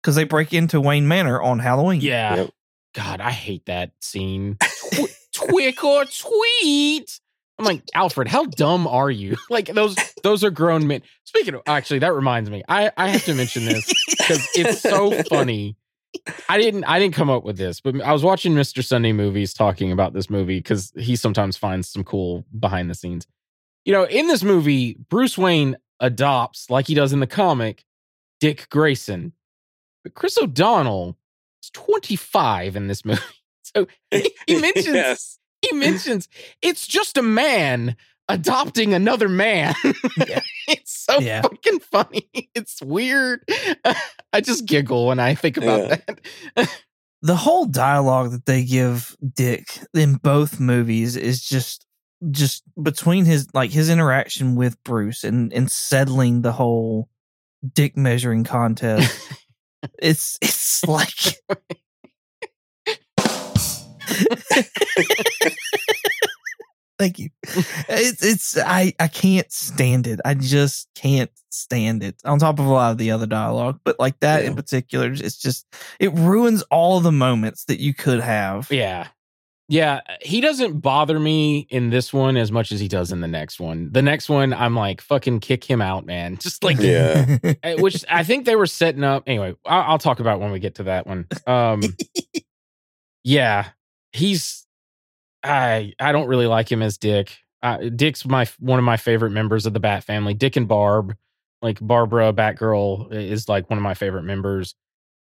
because 0.00 0.14
they 0.14 0.22
break 0.24 0.54
into 0.54 0.80
Wayne 0.80 1.08
Manor 1.08 1.42
on 1.42 1.58
Halloween. 1.58 2.00
Yeah. 2.00 2.36
Yep. 2.36 2.50
God, 2.94 3.20
I 3.20 3.32
hate 3.32 3.66
that 3.66 3.90
scene. 4.00 4.56
Tw- 4.94 5.10
twick 5.32 5.82
or 5.84 6.04
tweet. 6.04 7.20
I'm 7.58 7.64
like, 7.64 7.82
Alfred, 7.94 8.28
how 8.28 8.46
dumb 8.46 8.86
are 8.86 9.10
you? 9.10 9.36
Like 9.50 9.66
those 9.66 9.96
those 10.22 10.42
are 10.42 10.50
grown 10.50 10.86
men. 10.86 11.02
Speaking 11.24 11.54
of 11.54 11.62
actually, 11.66 12.00
that 12.00 12.12
reminds 12.12 12.50
me. 12.50 12.62
I, 12.68 12.90
I 12.96 13.08
have 13.08 13.24
to 13.26 13.34
mention 13.34 13.64
this 13.64 13.92
because 14.10 14.48
it's 14.54 14.80
so 14.80 15.22
funny. 15.24 15.76
I 16.48 16.58
didn't 16.58 16.84
I 16.84 16.98
didn't 16.98 17.14
come 17.14 17.30
up 17.30 17.44
with 17.44 17.56
this, 17.56 17.80
but 17.80 18.00
I 18.00 18.12
was 18.12 18.24
watching 18.24 18.54
Mr. 18.54 18.84
Sunday 18.84 19.12
movies 19.12 19.52
talking 19.52 19.92
about 19.92 20.14
this 20.14 20.30
movie 20.30 20.58
because 20.58 20.92
he 20.96 21.14
sometimes 21.16 21.56
finds 21.56 21.88
some 21.88 22.04
cool 22.04 22.44
behind 22.58 22.90
the 22.90 22.94
scenes. 22.94 23.26
You 23.84 23.92
know, 23.92 24.04
in 24.04 24.26
this 24.28 24.42
movie, 24.42 24.96
Bruce 25.08 25.36
Wayne 25.36 25.76
adopts, 26.00 26.70
like 26.70 26.86
he 26.86 26.94
does 26.94 27.12
in 27.12 27.20
the 27.20 27.26
comic, 27.26 27.84
Dick 28.40 28.68
Grayson. 28.70 29.32
But 30.02 30.14
Chris 30.14 30.38
O'Donnell 30.38 31.16
is 31.62 31.70
25 31.70 32.76
in 32.76 32.88
this 32.88 33.04
movie. 33.04 33.20
So 33.76 33.86
he, 34.10 34.34
he 34.46 34.60
mentions 34.60 34.86
yes. 34.94 35.38
he 35.62 35.76
mentions 35.76 36.28
it's 36.62 36.86
just 36.86 37.16
a 37.16 37.22
man 37.22 37.96
adopting 38.28 38.94
another 38.94 39.28
man. 39.28 39.74
Yeah. 40.26 40.40
it's 40.68 41.04
so 41.04 41.18
Yeah. 41.20 41.42
fucking 41.42 41.80
funny. 41.80 42.28
It's 42.54 42.80
weird. 42.82 43.42
I 44.32 44.40
just 44.40 44.64
giggle 44.66 45.06
when 45.08 45.18
I 45.20 45.34
think 45.34 45.56
about 45.58 45.88
Yeah. 45.88 45.96
that. 46.56 46.82
the 47.22 47.36
whole 47.36 47.66
dialogue 47.66 48.30
that 48.32 48.46
they 48.46 48.64
give 48.64 49.14
Dick 49.34 49.66
in 49.92 50.14
both 50.16 50.58
movies 50.60 51.16
is 51.16 51.42
just 51.44 51.86
just 52.30 52.62
between 52.82 53.26
his 53.26 53.48
like 53.52 53.70
his 53.70 53.90
interaction 53.90 54.56
with 54.56 54.82
Bruce 54.84 55.24
and 55.24 55.52
and 55.52 55.70
settling 55.70 56.40
the 56.42 56.52
whole 56.52 57.08
dick 57.74 57.96
measuring 57.96 58.44
contest. 58.44 59.18
it's 59.98 60.38
it's 60.40 60.82
like 60.86 61.42
Thank 66.98 67.18
you. 67.18 67.30
It's 67.88 68.24
it's 68.24 68.56
I 68.56 68.94
I 69.00 69.08
can't 69.08 69.50
stand 69.50 70.06
it. 70.06 70.20
I 70.24 70.34
just 70.34 70.88
can't 70.94 71.30
stand 71.50 72.04
it. 72.04 72.14
On 72.24 72.38
top 72.38 72.58
of 72.60 72.66
a 72.66 72.70
lot 72.70 72.92
of 72.92 72.98
the 72.98 73.10
other 73.10 73.26
dialogue, 73.26 73.80
but 73.84 73.98
like 73.98 74.20
that 74.20 74.44
in 74.44 74.54
particular, 74.54 75.10
it's 75.10 75.36
just 75.38 75.66
it 75.98 76.12
ruins 76.12 76.62
all 76.70 77.00
the 77.00 77.10
moments 77.12 77.64
that 77.64 77.80
you 77.80 77.94
could 77.94 78.20
have. 78.20 78.70
yeah. 78.70 79.08
Yeah, 79.66 80.00
he 80.20 80.42
doesn't 80.42 80.80
bother 80.80 81.18
me 81.18 81.66
in 81.70 81.88
this 81.88 82.12
one 82.12 82.36
as 82.36 82.52
much 82.52 82.70
as 82.70 82.80
he 82.80 82.86
does 82.86 83.12
in 83.12 83.22
the 83.22 83.26
next 83.28 83.58
one. 83.58 83.88
The 83.92 84.02
next 84.02 84.28
one, 84.28 84.52
I'm 84.52 84.76
like, 84.76 85.00
fucking 85.00 85.40
kick 85.40 85.64
him 85.64 85.80
out, 85.80 86.04
man. 86.04 86.36
Just 86.40 86.62
like, 86.62 86.76
Yeah. 86.78 87.38
Uh, 87.62 87.72
which 87.78 88.04
I 88.10 88.24
think 88.24 88.44
they 88.44 88.56
were 88.56 88.66
setting 88.66 89.02
up. 89.02 89.22
Anyway, 89.26 89.54
I'll, 89.64 89.92
I'll 89.92 89.98
talk 89.98 90.20
about 90.20 90.38
when 90.38 90.52
we 90.52 90.58
get 90.58 90.74
to 90.74 90.82
that 90.82 91.06
one. 91.06 91.26
Um, 91.46 91.80
yeah, 93.22 93.68
he's 94.14 94.66
I 95.42 95.92
I 96.00 96.12
don't 96.12 96.28
really 96.28 96.46
like 96.46 96.70
him 96.72 96.80
as 96.82 96.96
Dick. 96.96 97.36
Uh, 97.62 97.78
Dick's 97.94 98.24
my 98.24 98.46
one 98.58 98.78
of 98.78 98.84
my 98.84 98.96
favorite 98.96 99.30
members 99.30 99.66
of 99.66 99.72
the 99.74 99.80
Bat 99.80 100.04
family. 100.04 100.34
Dick 100.34 100.56
and 100.56 100.68
Barb, 100.68 101.14
like 101.62 101.78
Barbara 101.80 102.32
Batgirl, 102.32 103.12
is 103.12 103.48
like 103.48 103.68
one 103.68 103.78
of 103.78 103.82
my 103.82 103.94
favorite 103.94 104.22
members. 104.22 104.74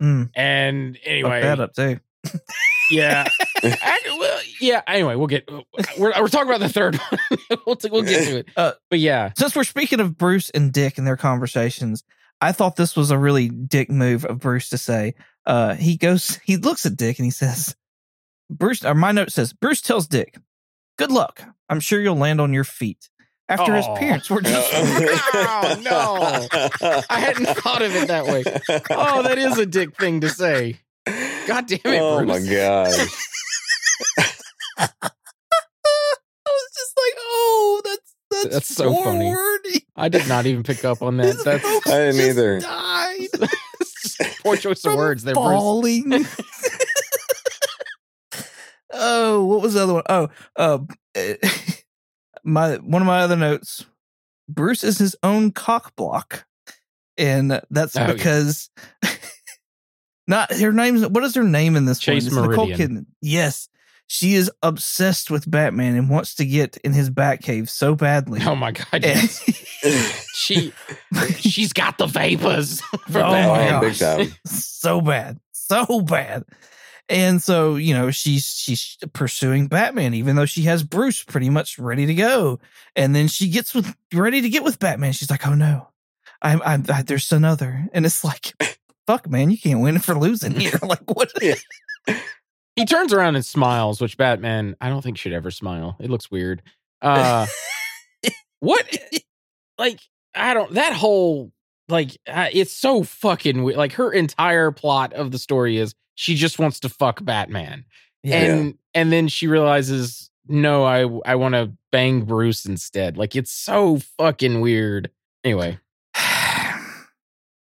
Mm, 0.02 0.30
And 0.36 0.97
anyway, 1.06 1.41
that 1.41 1.60
up 1.60 1.73
too. 1.73 1.99
yeah, 2.91 3.28
I- 3.63 3.99
well, 4.19 4.39
yeah. 4.62 4.82
Anyway, 4.88 5.15
we'll 5.15 5.28
get 5.28 5.49
we're 5.97 6.13
we're 6.19 6.28
talking 6.28 6.47
about 6.49 6.62
the 6.62 6.69
third 6.69 6.95
one. 6.97 7.19
we'll 7.65 7.78
we'll 7.91 8.02
get 8.04 8.25
to 8.28 8.38
it. 8.39 8.49
Uh, 8.56 8.71
but 8.89 8.99
yeah, 8.99 9.32
Since 9.38 9.56
we're 9.56 9.63
speaking 9.65 9.99
of 9.99 10.17
Bruce 10.17 10.49
and 10.52 10.71
Dick 10.71 10.97
and 10.97 11.06
their 11.06 11.17
conversations, 11.17 12.04
I 12.41 12.52
thought 12.54 12.78
this 12.78 12.95
was 12.95 13.12
a 13.12 13.17
really 13.17 13.49
dick 13.49 13.89
move 13.89 14.23
of 14.25 14.39
Bruce 14.39 14.69
to 14.69 14.78
say. 14.78 15.15
Uh, 15.45 15.75
he 15.75 15.97
goes, 15.97 16.39
he 16.45 16.56
looks 16.58 16.86
at 16.86 16.95
Dick 16.95 17.19
and 17.19 17.25
he 17.25 17.32
says, 17.32 17.75
Bruce, 18.49 18.83
or 18.83 18.95
my 18.95 19.12
note 19.12 19.31
says, 19.31 19.53
Bruce 19.53 19.81
tells 19.81 20.07
Dick, 20.07 20.38
good 20.97 21.12
luck. 21.12 21.43
I'm 21.69 21.79
sure 21.79 21.99
you'll 22.01 22.15
land 22.15 22.41
on 22.41 22.53
your 22.53 22.63
feet. 22.63 23.09
After 23.47 23.75
his 23.75 23.85
Aw. 23.85 23.95
parents 23.95 24.29
were 24.29 24.41
just. 24.41 24.71
Oh, 25.62 25.79
no. 25.81 27.03
I 27.09 27.19
hadn't 27.19 27.47
thought 27.47 27.81
of 27.81 27.95
it 27.95 28.07
that 28.07 28.25
way. 28.25 28.43
Oh, 28.91 29.23
that 29.23 29.38
is 29.38 29.57
a 29.57 29.65
Dick 29.65 29.95
thing 29.97 30.21
to 30.21 30.29
say. 30.29 30.79
God 31.47 31.67
damn 31.67 31.79
it, 31.79 31.81
Bruce. 31.83 31.93
Oh 31.93 32.25
my 32.25 32.39
god. 32.39 32.88
I 34.77 34.89
was 36.45 36.69
just 36.73 36.93
like, 36.97 37.13
oh, 37.17 37.81
that's 37.83 38.15
that's, 38.31 38.53
That's 38.53 38.75
so 38.75 38.93
funny. 39.03 39.29
wordy. 39.29 39.85
I 39.95 40.07
did 40.09 40.27
not 40.27 40.45
even 40.45 40.62
pick 40.63 40.85
up 40.85 41.01
on 41.01 41.17
that. 41.17 41.25
His 41.25 41.43
That's 41.43 41.63
oh, 41.65 41.81
I 41.88 41.89
didn't 41.89 42.15
just 42.17 42.29
either. 42.29 42.59
Died 42.59 43.49
poor 44.41 44.57
choice 44.57 44.83
of 44.85 44.91
from 44.91 44.97
words 44.97 45.23
there, 45.23 45.35
Bruce. 45.35 45.45
Falling. 49.09 49.33
oh, 49.35 49.45
what 49.45 49.61
was 49.61 49.73
the 49.73 49.83
other 49.83 49.93
one? 49.93 50.03
Oh, 50.09 50.29
uh, 50.55 50.79
my 52.43 52.75
one 52.77 53.01
of 53.01 53.05
my 53.07 53.21
other 53.21 53.35
notes. 53.35 53.85
Bruce 54.47 54.83
is 54.83 54.97
his 54.97 55.15
own 55.23 55.51
cock 55.51 55.95
block, 55.95 56.45
and 57.17 57.61
that's 57.69 57.95
Oh, 57.95 58.01
yeah. 58.01 58.13
because 58.13 58.69
not 60.27 60.51
her 60.53 60.71
name's. 60.71 61.05
What 61.07 61.23
is 61.23 61.35
her 61.35 61.43
name 61.43 61.75
in 61.75 61.85
this 61.85 61.99
Chase 61.99 62.33
one? 62.33 62.49
Nicole 62.49 62.67
Meridian. 62.67 62.89
Kidman. 62.89 63.05
Yes, 63.21 63.69
she 64.07 64.33
is 64.33 64.51
obsessed 64.63 65.29
with 65.29 65.49
Batman 65.49 65.95
and 65.95 66.09
wants 66.09 66.35
to 66.35 66.45
get 66.45 66.77
in 66.77 66.93
his 66.93 67.09
Batcave 67.11 67.69
so 67.69 67.93
badly. 67.95 68.41
Oh 68.43 68.55
my 68.55 68.71
god, 68.71 69.03
yes. 69.03 69.43
she 70.33 70.73
she's 71.37 71.73
got 71.73 71.97
the 71.99 72.07
vapors. 72.07 72.81
for 72.81 73.19
Oh 73.19 73.31
that. 73.31 73.47
my 73.47 73.77
oh, 73.77 73.93
gosh. 73.93 74.29
so 74.45 74.99
bad, 75.01 75.39
so 75.51 76.01
bad. 76.01 76.43
And 77.09 77.41
so, 77.41 77.75
you 77.75 77.95
know, 77.95 78.11
she's 78.11 78.45
she's 78.45 78.97
pursuing 79.13 79.67
Batman, 79.67 80.13
even 80.13 80.35
though 80.35 80.45
she 80.45 80.63
has 80.63 80.83
Bruce 80.83 81.23
pretty 81.23 81.49
much 81.49 81.79
ready 81.79 82.05
to 82.05 82.13
go. 82.13 82.59
And 82.95 83.15
then 83.15 83.27
she 83.27 83.49
gets 83.49 83.73
with 83.73 83.95
ready 84.13 84.41
to 84.41 84.49
get 84.49 84.63
with 84.63 84.77
Batman. 84.77 85.13
She's 85.13 85.31
like, 85.31 85.47
"Oh 85.47 85.55
no, 85.55 85.87
I'm, 86.41 86.61
I'm 86.63 86.85
I, 86.87 87.01
there's 87.01 87.31
another." 87.31 87.87
And 87.93 88.05
it's 88.05 88.23
like, 88.23 88.53
"Fuck, 89.07 89.27
man, 89.27 89.49
you 89.49 89.57
can't 89.57 89.81
win 89.81 89.97
for 89.97 90.13
losing 90.13 90.51
here." 90.59 90.77
Like, 90.83 91.09
what? 91.15 91.31
Yeah. 91.41 91.55
He 92.75 92.85
turns 92.85 93.11
around 93.11 93.35
and 93.35 93.45
smiles, 93.45 93.99
which 93.99 94.15
Batman 94.15 94.75
I 94.79 94.89
don't 94.89 95.01
think 95.01 95.17
should 95.17 95.33
ever 95.33 95.51
smile. 95.51 95.97
It 95.99 96.09
looks 96.11 96.29
weird. 96.29 96.61
Uh 97.01 97.47
what 98.59 98.97
like 99.77 99.99
I 100.35 100.53
don't 100.53 100.73
that 100.75 100.93
whole 100.93 101.51
like 101.89 102.17
uh, 102.28 102.47
it's 102.54 102.71
so 102.71 103.04
fucking 103.04 103.63
weird. 103.63 103.78
Like 103.78 103.93
her 103.93 104.12
entire 104.12 104.71
plot 104.71 105.12
of 105.13 105.32
the 105.32 105.39
story 105.39 105.78
is 105.78 105.93
she 106.15 106.36
just 106.36 106.60
wants 106.60 106.80
to 106.82 106.89
fuck 106.89 107.23
Batman. 107.23 107.86
Yeah. 108.23 108.38
and 108.43 108.78
and 108.93 109.12
then 109.13 109.28
she 109.30 109.47
realizes 109.47 110.30
no 110.47 110.84
i 110.84 111.06
i 111.32 111.36
want 111.36 111.54
to 111.56 111.71
bang 111.89 112.23
bruce 112.23 112.65
instead 112.65 113.15
like 113.17 113.34
it's 113.34 113.49
so 113.52 113.99
fucking 114.17 114.60
weird 114.60 115.10
anyway 115.45 115.80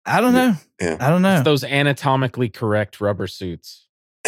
I 0.05 0.21
don't 0.21 0.35
know. 0.35 0.55
Yeah. 0.81 0.97
I 1.01 1.09
don't 1.11 1.23
know. 1.23 1.37
It's 1.37 1.45
those 1.45 1.63
anatomically 1.63 2.49
correct 2.49 3.01
rubber 3.01 3.29
suits. 3.29 3.87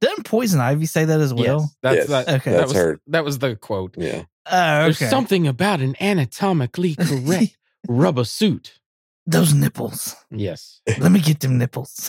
Doesn't 0.00 0.24
Poison 0.24 0.60
Ivy 0.60 0.86
say 0.86 1.04
that 1.04 1.20
as 1.20 1.32
well? 1.32 1.60
yes, 1.60 1.76
that's 1.82 1.96
Yes, 1.96 2.06
that. 2.08 2.28
Okay. 2.40 2.50
that 2.52 2.56
that's 2.58 2.68
was 2.72 2.76
her. 2.76 3.00
that 3.08 3.24
was 3.24 3.38
the 3.38 3.56
quote. 3.56 3.94
Yeah. 3.98 4.24
Oh, 4.50 4.84
There's 4.84 4.98
something 4.98 5.46
about 5.46 5.80
an 5.80 5.96
anatomically 6.00 6.94
correct 6.94 7.56
rubber 7.88 8.24
suit. 8.24 8.78
Those 9.26 9.52
nipples. 9.52 10.14
Yes. 10.30 10.80
Let 10.98 11.10
me 11.10 11.20
get 11.20 11.40
them 11.40 11.58
nipples. 11.58 12.08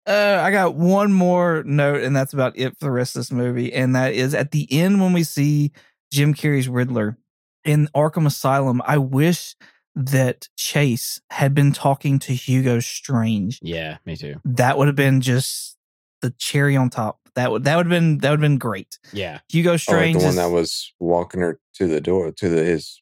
uh, 0.06 0.42
I 0.44 0.52
got 0.52 0.76
one 0.76 1.14
more 1.14 1.64
note, 1.64 2.04
and 2.04 2.14
that's 2.16 2.34
about 2.34 2.58
it 2.58 2.78
for 2.78 2.86
the 2.86 2.92
rest 2.92 3.16
of 3.16 3.22
this 3.22 3.32
movie. 3.32 3.74
And 3.74 3.96
that 3.96 4.14
is 4.14 4.34
at 4.34 4.52
the 4.52 4.68
end 4.72 5.00
when 5.00 5.14
we 5.14 5.24
see 5.24 5.72
Jim 6.12 6.34
Carrey's 6.34 6.68
Riddler 6.68 7.18
in 7.64 7.88
Arkham 7.96 8.26
Asylum. 8.26 8.82
I 8.86 8.98
wish 8.98 9.56
that 9.96 10.50
Chase 10.58 11.22
had 11.30 11.54
been 11.54 11.72
talking 11.72 12.20
to 12.20 12.34
Hugo 12.34 12.82
Strange. 12.82 13.60
Yeah, 13.62 13.98
me 14.06 14.18
too. 14.18 14.36
That 14.44 14.78
would 14.78 14.88
have 14.88 14.98
been 14.98 15.22
just 15.22 15.78
the 16.22 16.32
cherry 16.38 16.76
on 16.76 16.90
top. 16.90 17.20
That 17.36 17.52
would 17.52 17.64
that 17.66 17.76
would 17.76 17.88
have 17.88 17.92
been 17.92 18.18
that 18.20 18.30
would 18.32 18.40
have 18.40 18.50
been 18.50 18.58
great. 18.58 18.98
Yeah. 19.12 19.40
Hugo 19.50 19.72
Oh, 19.72 19.74
like 19.74 19.82
Strange, 19.82 20.18
the 20.18 20.20
one 20.24 20.30
is- 20.30 20.36
that 20.36 20.52
was 20.52 20.94
walking 21.00 21.42
her 21.42 21.60
to 21.76 21.88
the 21.88 22.00
door 22.02 22.32
to 22.32 22.50
the 22.50 22.64
his 22.64 23.02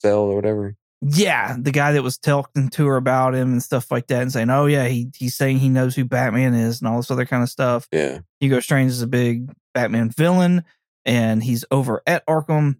cell 0.00 0.20
or 0.20 0.34
whatever. 0.36 0.76
Yeah, 1.06 1.56
the 1.58 1.70
guy 1.70 1.92
that 1.92 2.02
was 2.02 2.16
talking 2.16 2.70
to 2.70 2.86
her 2.86 2.96
about 2.96 3.34
him 3.34 3.52
and 3.52 3.62
stuff 3.62 3.90
like 3.90 4.06
that, 4.06 4.22
and 4.22 4.32
saying, 4.32 4.48
"Oh 4.48 4.64
yeah, 4.66 4.86
he 4.86 5.10
he's 5.14 5.34
saying 5.34 5.58
he 5.58 5.68
knows 5.68 5.94
who 5.94 6.04
Batman 6.06 6.54
is 6.54 6.80
and 6.80 6.88
all 6.88 6.96
this 6.96 7.10
other 7.10 7.26
kind 7.26 7.42
of 7.42 7.50
stuff." 7.50 7.86
Yeah. 7.92 8.20
Hugo 8.40 8.60
Strange 8.60 8.90
is 8.90 9.02
a 9.02 9.06
big 9.06 9.52
Batman 9.74 10.08
villain, 10.10 10.64
and 11.04 11.42
he's 11.44 11.62
over 11.70 12.02
at 12.06 12.26
Arkham, 12.26 12.76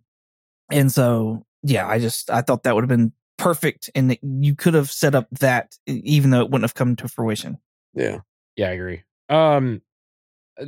and 0.71 0.91
so 0.91 1.45
yeah, 1.63 1.87
I 1.87 1.99
just 1.99 2.31
I 2.31 2.41
thought 2.41 2.63
that 2.63 2.75
would 2.75 2.85
have 2.85 2.89
been 2.89 3.13
perfect, 3.37 3.91
and 3.95 4.17
you 4.23 4.55
could 4.55 4.73
have 4.75 4.91
set 4.91 5.15
up 5.15 5.29
that 5.41 5.77
even 5.87 6.31
though 6.31 6.41
it 6.41 6.45
wouldn't 6.51 6.63
have 6.65 6.75
come 6.75 6.97
to 6.97 7.09
fruition. 7.09 7.59
Yeah. 7.95 8.21
Yeah, 8.57 8.69
I 8.69 8.73
agree. 8.73 9.03
Um 9.29 9.83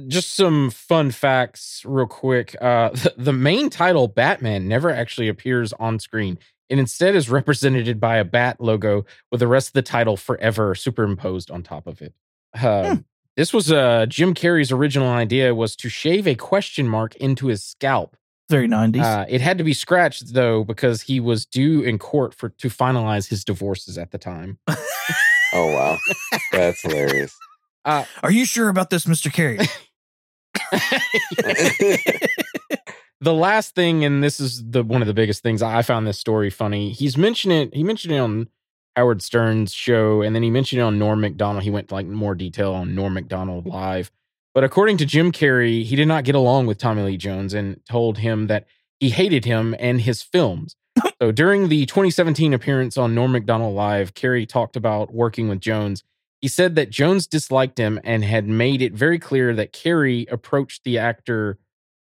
just 0.09 0.35
some 0.35 0.71
fun 0.71 1.11
facts 1.13 1.83
real 1.85 2.07
quick. 2.07 2.57
Uh 2.61 2.89
the, 2.95 3.15
the 3.17 3.33
main 3.33 3.71
title 3.71 4.09
Batman 4.09 4.69
never 4.69 4.91
actually 4.91 5.29
appears 5.29 5.73
on 5.75 5.99
screen. 5.99 6.39
and 6.69 6.81
instead 6.81 7.15
is 7.15 7.31
represented 7.31 8.01
by 8.01 8.17
a 8.17 8.25
bat 8.25 8.61
logo 8.61 9.05
with 9.31 9.41
the 9.41 9.47
rest 9.47 9.69
of 9.69 9.73
the 9.75 9.83
title 9.83 10.17
forever 10.17 10.75
superimposed 10.75 11.51
on 11.51 11.63
top 11.63 11.87
of 11.87 12.03
it. 12.03 12.13
Um, 12.61 13.05
This 13.37 13.53
was 13.53 13.71
uh, 13.71 14.07
Jim 14.07 14.33
Carrey's 14.35 14.73
original 14.73 15.09
idea 15.09 15.55
was 15.55 15.77
to 15.77 15.89
shave 15.91 16.27
a 16.27 16.35
question 16.35 16.89
mark 16.89 17.15
into 17.17 17.49
his 17.49 17.63
scalp. 17.63 18.17
Very 18.49 18.67
nineties. 18.67 19.03
Uh, 19.03 19.27
it 19.29 19.41
had 19.43 19.59
to 19.59 19.65
be 19.65 19.75
scratched 19.75 20.33
though 20.33 20.65
because 20.65 21.03
he 21.03 21.21
was 21.21 21.45
due 21.45 21.83
in 21.83 21.99
court 21.99 22.33
for 22.35 22.49
to 22.49 22.69
finalize 22.69 23.29
his 23.29 23.45
divorces 23.45 23.99
at 23.99 24.11
the 24.11 24.19
time. 24.19 24.59
Oh 25.55 25.73
wow, 25.73 25.97
that's 26.53 26.83
hilarious. 26.83 27.35
Uh, 27.87 28.05
Are 28.25 28.33
you 28.33 28.45
sure 28.45 28.69
about 28.69 28.91
this, 28.91 29.07
Mister 29.07 29.31
Carrey? 29.31 29.59
the 33.21 33.33
last 33.33 33.75
thing, 33.75 34.05
and 34.05 34.23
this 34.23 34.41
is 34.41 34.69
the 34.69 34.83
one 34.83 35.03
of 35.03 35.09
the 35.09 35.15
biggest 35.15 35.43
things 35.43 35.63
I 35.63 35.83
found 35.83 36.07
this 36.07 36.19
story 36.19 36.51
funny. 36.51 36.91
He's 36.91 37.17
mentioned 37.17 37.53
it. 37.53 37.75
He 37.75 37.85
mentioned 37.85 38.13
it 38.13 38.19
on 38.19 38.49
Howard 38.97 39.23
Stern's 39.23 39.73
show, 39.73 40.21
and 40.21 40.35
then 40.35 40.43
he 40.43 40.51
mentioned 40.51 40.81
it 40.81 40.85
on 40.85 40.99
Norm 40.99 41.21
Macdonald. 41.21 41.63
He 41.63 41.71
went 41.71 41.89
to 41.89 41.95
like 41.95 42.07
more 42.07 42.35
detail 42.35 42.75
on 42.75 42.95
Norm 42.95 43.15
Macdonald 43.15 43.67
live. 43.67 44.11
But 44.53 44.65
according 44.65 44.97
to 44.99 45.07
Jim 45.07 45.31
Carrey, 45.31 45.85
he 45.85 45.97
did 45.97 46.09
not 46.09 46.25
get 46.25 46.35
along 46.35 46.67
with 46.67 46.79
Tommy 46.79 47.03
Lee 47.03 47.17
Jones 47.17 47.55
and 47.55 47.81
told 47.89 48.19
him 48.19 48.49
that 48.49 48.67
he 48.99 49.11
hated 49.11 49.45
him 49.45 49.77
and 49.79 50.01
his 50.01 50.23
films. 50.23 50.75
so 51.23 51.31
during 51.31 51.69
the 51.69 51.87
2017 51.87 52.55
appearance 52.55 52.97
on 52.97 53.15
Norm 53.15 53.33
Macdonald 53.33 53.77
Live, 53.77 54.15
Carrey 54.15 54.49
talked 54.49 54.75
about 54.75 55.13
working 55.13 55.49
with 55.49 55.61
Jones. 55.61 56.03
He 56.41 56.49
said 56.49 56.75
that 56.77 56.91
Jones 56.91 57.27
disliked 57.27 57.79
him 57.79 57.99
and 58.05 58.25
had 58.25 58.47
made 58.47 58.83
it 58.83 58.93
very 58.93 59.19
clear 59.19 59.55
that 59.55 59.73
Carrey 59.73 60.31
approached 60.31 60.85
the 60.85 60.99
actor, 60.99 61.59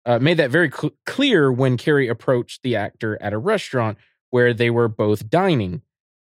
uh, 0.06 0.18
made 0.18 0.38
that 0.38 0.50
very 0.50 0.70
cl- 0.70 0.94
clear 1.04 1.52
when 1.52 1.76
Carrey 1.76 2.10
approached 2.10 2.62
the 2.62 2.74
actor 2.74 3.20
at 3.20 3.32
a 3.32 3.38
restaurant 3.38 3.98
where 4.30 4.54
they 4.54 4.70
were 4.70 4.88
both 4.88 5.28
dining. 5.28 5.82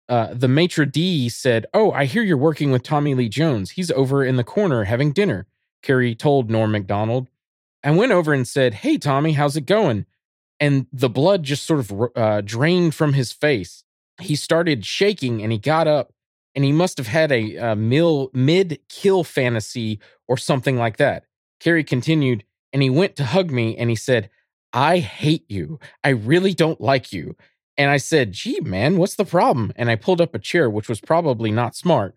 Uh, 0.08 0.32
the 0.32 0.48
maitre 0.48 0.86
d' 0.86 1.28
said, 1.28 1.66
"Oh, 1.74 1.90
I 1.90 2.04
hear 2.04 2.22
you're 2.22 2.36
working 2.36 2.70
with 2.70 2.84
Tommy 2.84 3.14
Lee 3.14 3.28
Jones. 3.28 3.72
He's 3.72 3.90
over 3.90 4.24
in 4.24 4.36
the 4.36 4.44
corner 4.44 4.84
having 4.84 5.12
dinner." 5.12 5.46
Carrey 5.82 6.16
told 6.16 6.48
Norm 6.48 6.70
Macdonald. 6.72 7.28
I 7.82 7.90
went 7.90 8.12
over 8.12 8.32
and 8.32 8.46
said, 8.46 8.74
"Hey, 8.74 8.98
Tommy, 8.98 9.32
how's 9.32 9.56
it 9.56 9.66
going?" 9.66 10.06
And 10.60 10.86
the 10.92 11.08
blood 11.08 11.42
just 11.42 11.66
sort 11.66 11.80
of 11.80 12.10
uh, 12.14 12.40
drained 12.40 12.94
from 12.94 13.14
his 13.14 13.32
face. 13.32 13.84
He 14.20 14.36
started 14.36 14.86
shaking 14.86 15.42
and 15.42 15.52
he 15.52 15.58
got 15.58 15.86
up 15.86 16.12
and 16.56 16.64
he 16.64 16.72
must 16.72 16.96
have 16.96 17.06
had 17.06 17.30
a, 17.30 17.54
a 17.56 17.76
mil, 17.76 18.30
mid 18.32 18.80
kill 18.88 19.22
fantasy 19.22 20.00
or 20.26 20.38
something 20.38 20.76
like 20.76 20.96
that. 20.96 21.24
Carrey 21.60 21.86
continued, 21.86 22.44
and 22.72 22.82
he 22.82 22.88
went 22.90 23.14
to 23.16 23.24
hug 23.24 23.50
me 23.50 23.76
and 23.76 23.90
he 23.90 23.96
said, 23.96 24.30
I 24.72 24.98
hate 24.98 25.44
you. 25.48 25.78
I 26.02 26.08
really 26.10 26.54
don't 26.54 26.80
like 26.80 27.12
you. 27.12 27.36
And 27.76 27.90
I 27.90 27.98
said, 27.98 28.32
Gee, 28.32 28.60
man, 28.60 28.96
what's 28.96 29.16
the 29.16 29.24
problem? 29.26 29.72
And 29.76 29.90
I 29.90 29.96
pulled 29.96 30.20
up 30.20 30.34
a 30.34 30.38
chair, 30.38 30.70
which 30.70 30.88
was 30.88 31.00
probably 31.00 31.50
not 31.50 31.76
smart. 31.76 32.16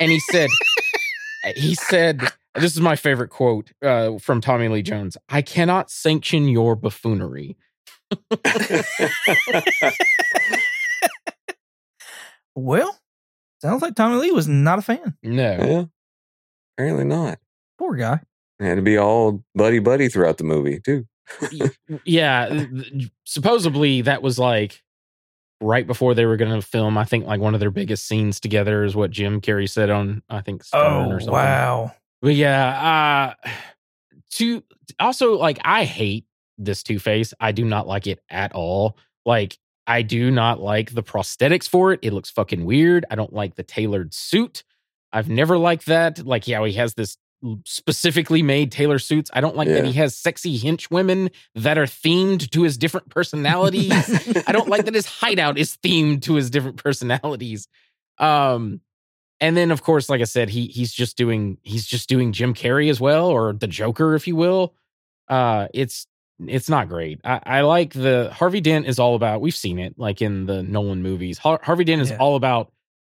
And 0.00 0.10
he 0.10 0.18
said, 0.18 0.50
He 1.56 1.74
said, 1.74 2.20
This 2.54 2.74
is 2.74 2.80
my 2.80 2.96
favorite 2.96 3.30
quote 3.30 3.70
uh, 3.82 4.18
from 4.18 4.40
Tommy 4.40 4.68
Lee 4.68 4.82
Jones 4.82 5.16
I 5.28 5.42
cannot 5.42 5.90
sanction 5.90 6.48
your 6.48 6.74
buffoonery. 6.74 7.56
well, 12.56 12.98
sounds 13.60 13.82
like 13.82 13.94
Tommy 13.94 14.16
Lee 14.16 14.32
was 14.32 14.48
not 14.48 14.78
a 14.78 14.82
fan. 14.82 15.16
No. 15.22 15.42
yeah, 15.58 15.84
apparently 16.76 17.04
not. 17.04 17.38
Poor 17.78 17.94
guy. 17.94 18.20
It 18.58 18.64
had 18.64 18.74
to 18.76 18.82
be 18.82 18.98
all 18.98 19.42
buddy 19.54 19.78
buddy 19.78 20.08
throughout 20.08 20.38
the 20.38 20.44
movie 20.44 20.80
too. 20.80 21.06
yeah 22.04 22.48
th- 22.48 22.70
th- 22.70 23.10
supposedly 23.24 24.02
that 24.02 24.20
was 24.20 24.36
like 24.38 24.82
right 25.60 25.86
before 25.86 26.12
they 26.12 26.26
were 26.26 26.36
going 26.36 26.50
to 26.50 26.66
film 26.66 26.98
i 26.98 27.04
think 27.04 27.24
like 27.24 27.40
one 27.40 27.54
of 27.54 27.60
their 27.60 27.70
biggest 27.70 28.08
scenes 28.08 28.40
together 28.40 28.82
is 28.82 28.96
what 28.96 29.12
jim 29.12 29.40
carrey 29.40 29.70
said 29.70 29.90
on 29.90 30.22
i 30.28 30.40
think 30.40 30.64
Stern 30.64 30.80
Oh 31.08 31.10
or 31.12 31.20
something 31.20 31.34
wow. 31.34 31.92
but 32.20 32.34
yeah 32.34 33.34
uh 33.44 33.50
to 34.32 34.64
also 34.98 35.36
like 35.38 35.60
i 35.64 35.84
hate 35.84 36.24
this 36.58 36.82
two-face 36.82 37.32
i 37.38 37.52
do 37.52 37.64
not 37.64 37.86
like 37.86 38.08
it 38.08 38.18
at 38.28 38.52
all 38.52 38.96
like 39.24 39.56
i 39.86 40.02
do 40.02 40.30
not 40.30 40.60
like 40.60 40.94
the 40.94 41.02
prosthetics 41.02 41.68
for 41.68 41.92
it. 41.92 42.00
It 42.02 42.12
looks 42.12 42.30
fucking 42.30 42.64
weird. 42.64 43.04
I 43.10 43.14
don't 43.14 43.32
like 43.32 43.54
the 43.56 43.62
tailored 43.62 44.14
suit. 44.14 44.62
I've 45.12 45.28
never 45.28 45.58
liked 45.58 45.86
that. 45.86 46.24
Like 46.24 46.46
yeah 46.46 46.64
he 46.64 46.74
has 46.74 46.94
this 46.94 47.16
specifically 47.64 48.42
made 48.42 48.70
tailor 48.70 48.98
suits. 48.98 49.30
I 49.32 49.40
don't 49.40 49.56
like 49.56 49.68
that 49.68 49.84
he 49.84 49.92
has 49.94 50.14
sexy 50.14 50.58
hench 50.58 50.90
women 50.90 51.30
that 51.54 51.78
are 51.78 51.86
themed 51.86 52.50
to 52.50 52.62
his 52.62 52.76
different 52.76 53.08
personalities. 53.08 53.90
I 54.46 54.52
don't 54.52 54.68
like 54.68 54.84
that 54.84 54.94
his 54.94 55.06
hideout 55.20 55.56
is 55.56 55.76
themed 55.78 56.22
to 56.22 56.34
his 56.34 56.50
different 56.50 56.76
personalities. 56.76 57.66
Um, 58.18 58.80
and 59.40 59.56
then 59.56 59.70
of 59.70 59.82
course, 59.82 60.10
like 60.10 60.20
I 60.20 60.24
said, 60.24 60.50
he 60.50 60.66
he's 60.66 60.92
just 60.92 61.16
doing 61.16 61.56
he's 61.62 61.86
just 61.86 62.08
doing 62.08 62.32
Jim 62.32 62.52
Carrey 62.52 62.90
as 62.90 63.00
well, 63.00 63.28
or 63.28 63.54
the 63.54 63.66
Joker, 63.66 64.14
if 64.14 64.26
you 64.26 64.36
will. 64.36 64.74
Uh, 65.28 65.68
it's 65.72 66.06
it's 66.46 66.68
not 66.68 66.88
great. 66.88 67.20
I, 67.24 67.40
I 67.44 67.60
like 67.62 67.92
the 67.92 68.30
Harvey 68.32 68.60
Dent 68.60 68.86
is 68.86 68.98
all 68.98 69.14
about. 69.14 69.40
We've 69.40 69.54
seen 69.54 69.78
it 69.78 69.98
like 69.98 70.22
in 70.22 70.46
the 70.46 70.62
Nolan 70.62 71.02
movies. 71.02 71.38
Har- 71.38 71.60
Harvey 71.62 71.84
Dent 71.84 72.00
is 72.02 72.10
Yeah. 72.10 72.18
all 72.18 72.36
about 72.36 72.72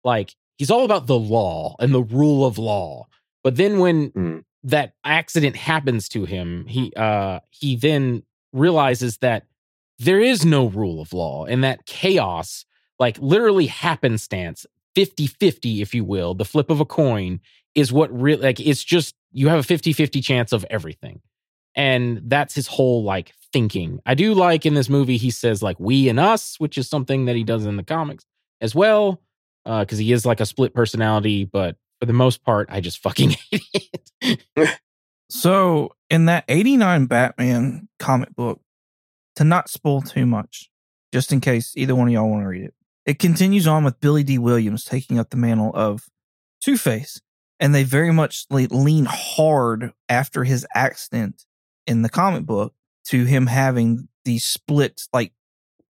like 0.04 0.35
he's 0.58 0.70
all 0.70 0.85
about 0.85 1.06
the 1.06 1.18
law 1.18 1.76
and 1.78 1.94
the 1.94 2.02
rule 2.02 2.44
of 2.46 2.58
law. 2.58 3.06
But 3.44 3.56
then 3.56 3.78
when 3.78 4.11
Mm. 4.11 4.44
that 4.64 4.94
accident 5.04 5.56
happens 5.56 6.08
to 6.11 6.24
him, 6.24 6.66
he 6.66 6.92
uh 6.96 7.40
he 7.50 7.76
then 7.76 8.22
realizes 8.52 9.18
that 9.18 9.46
there 9.98 10.20
is 10.20 10.44
no 10.44 10.66
rule 10.66 11.00
of 11.00 11.12
law 11.12 11.44
and 11.44 11.62
that 11.64 11.87
chaos, 11.87 12.64
like 12.98 13.16
literally 13.18 13.66
happenstance, 13.66 14.66
50 14.94 15.26
50, 15.26 15.80
if 15.82 15.94
you 15.94 16.05
will, 16.05 16.34
the 16.34 16.44
flip 16.44 16.70
of 16.70 16.80
a 16.80 16.84
coin 16.84 17.40
is 17.74 17.92
what 17.92 18.12
really, 18.12 18.42
like, 18.42 18.61
it's 18.61 18.84
just 18.84 19.14
you 19.32 19.49
have 19.49 19.61
a 19.61 19.62
50 19.62 19.92
50 19.92 20.20
chance 20.20 20.53
of 20.53 20.66
everything. 20.68 21.20
And 21.75 22.23
that's 22.25 22.55
his 22.55 22.66
whole 22.66 23.03
like 23.03 23.33
thinking. 23.53 24.01
I 24.07 24.14
do 24.14 24.35
like 24.35 24.66
in 24.66 24.75
this 24.75 24.89
movie, 24.89 25.16
he 25.16 25.31
says 25.31 25.62
like 25.62 25.79
we 25.79 26.09
and 26.09 26.20
us, 26.20 26.59
which 26.59 26.77
is 26.77 26.89
something 26.89 27.27
that 27.27 27.37
he 27.37 27.45
does 27.45 27.66
in 27.66 27.77
the 27.77 27.83
comics 27.83 28.25
as 28.61 28.75
well, 28.75 29.20
uh, 29.64 29.81
because 29.81 29.99
he 29.99 30.12
is 30.12 30.27
like 30.27 30.41
a 30.41 30.47
split 30.47 30.75
personality. 30.75 31.45
But 31.45 31.77
for 32.01 32.07
the 32.07 32.12
most 32.12 32.43
part, 32.45 32.68
I 32.70 32.81
just 32.81 32.99
fucking 33.03 33.37
hate 33.51 34.03
it. 34.20 34.81
So 35.31 35.93
in 36.11 36.27
that 36.27 36.45
89 36.49 37.07
Batman 37.07 37.89
comic 37.99 38.35
book, 38.37 38.61
to 39.37 39.45
not 39.45 39.70
spoil 39.70 40.03
too 40.03 40.27
much, 40.27 40.68
just 41.11 41.33
in 41.33 41.41
case 41.41 41.73
either 41.75 41.95
one 41.95 42.09
of 42.09 42.12
y'all 42.12 42.29
want 42.29 42.43
to 42.43 42.49
read 42.49 42.64
it, 42.64 42.75
it 43.07 43.18
continues 43.18 43.66
on 43.66 43.83
with 43.83 43.99
Billy 44.01 44.23
Dee 44.23 44.39
Williams 44.39 44.85
taking 44.85 45.18
up 45.18 45.31
the 45.31 45.39
mantle 45.39 45.73
of 45.75 46.07
Two 46.61 46.77
Face. 46.77 47.20
And 47.59 47.75
they 47.75 47.85
very 47.85 48.12
much 48.12 48.45
le- 48.51 48.66
lean 48.70 49.07
hard 49.09 49.93
after 50.09 50.45
his 50.45 50.66
accident 50.75 51.47
in 51.87 52.03
the 52.03 52.09
comic 52.09 52.45
book 52.47 52.74
to 53.07 53.24
him 53.24 53.47
having 53.47 54.09
these 54.24 54.45
split 54.45 55.03
like 55.12 55.33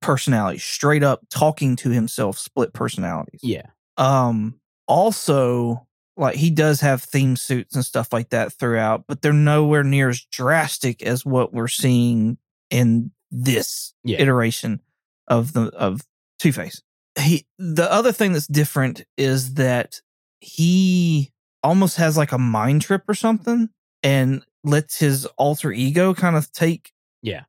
personalities, 0.01 0.62
straight 0.62 1.03
up 1.03 1.20
talking 1.30 1.76
to 1.76 1.91
himself, 1.91 2.38
split 2.38 2.72
personalities. 2.72 3.41
Yeah. 3.43 3.66
Um, 3.97 4.61
also, 4.88 5.86
like 6.16 6.36
he 6.36 6.51
does 6.51 6.80
have 6.80 7.03
theme 7.03 7.36
suits 7.36 7.74
and 7.74 7.84
stuff 7.84 8.12
like 8.12 8.30
that 8.30 8.53
throughout, 8.53 9.05
but 9.09 9.22
they're 9.22 9.32
nowhere 9.32 9.84
near 9.84 10.09
as 10.11 10.20
drastic 10.30 11.03
as 11.03 11.24
what 11.24 11.53
we're 11.53 11.68
seeing 11.68 12.38
in 12.70 13.11
this 13.30 13.95
Yeah. 14.05 14.18
iteration 14.20 14.80
of 15.28 15.53
the 15.53 15.62
of 15.76 16.03
Two 16.38 16.53
Face. 16.53 16.82
He 17.18 17.47
the 17.59 17.91
other 17.91 18.12
thing 18.12 18.32
that's 18.32 18.47
different 18.47 19.05
is 19.16 19.55
that 19.55 20.01
he 20.41 21.30
almost 21.62 21.97
has 21.97 22.16
like 22.16 22.32
a 22.32 22.38
mind 22.38 22.82
trip 22.82 23.03
or 23.09 23.14
something 23.14 23.68
and 24.03 24.45
lets 24.64 24.98
his 24.98 25.26
alter 25.36 25.72
ego 25.72 26.14
kind 26.14 26.36
of 26.36 26.52
take 26.52 26.92
Yeah. 27.22 27.44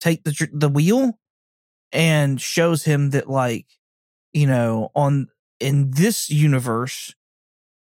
take 0.00 0.24
the 0.24 0.48
the 0.52 0.68
wheel 0.68 1.18
and 1.92 2.40
shows 2.40 2.84
him 2.84 3.10
that 3.10 3.28
like 3.28 3.66
you 4.32 4.46
know 4.46 4.90
on 4.94 5.28
in 5.58 5.90
this 5.90 6.30
universe 6.30 7.14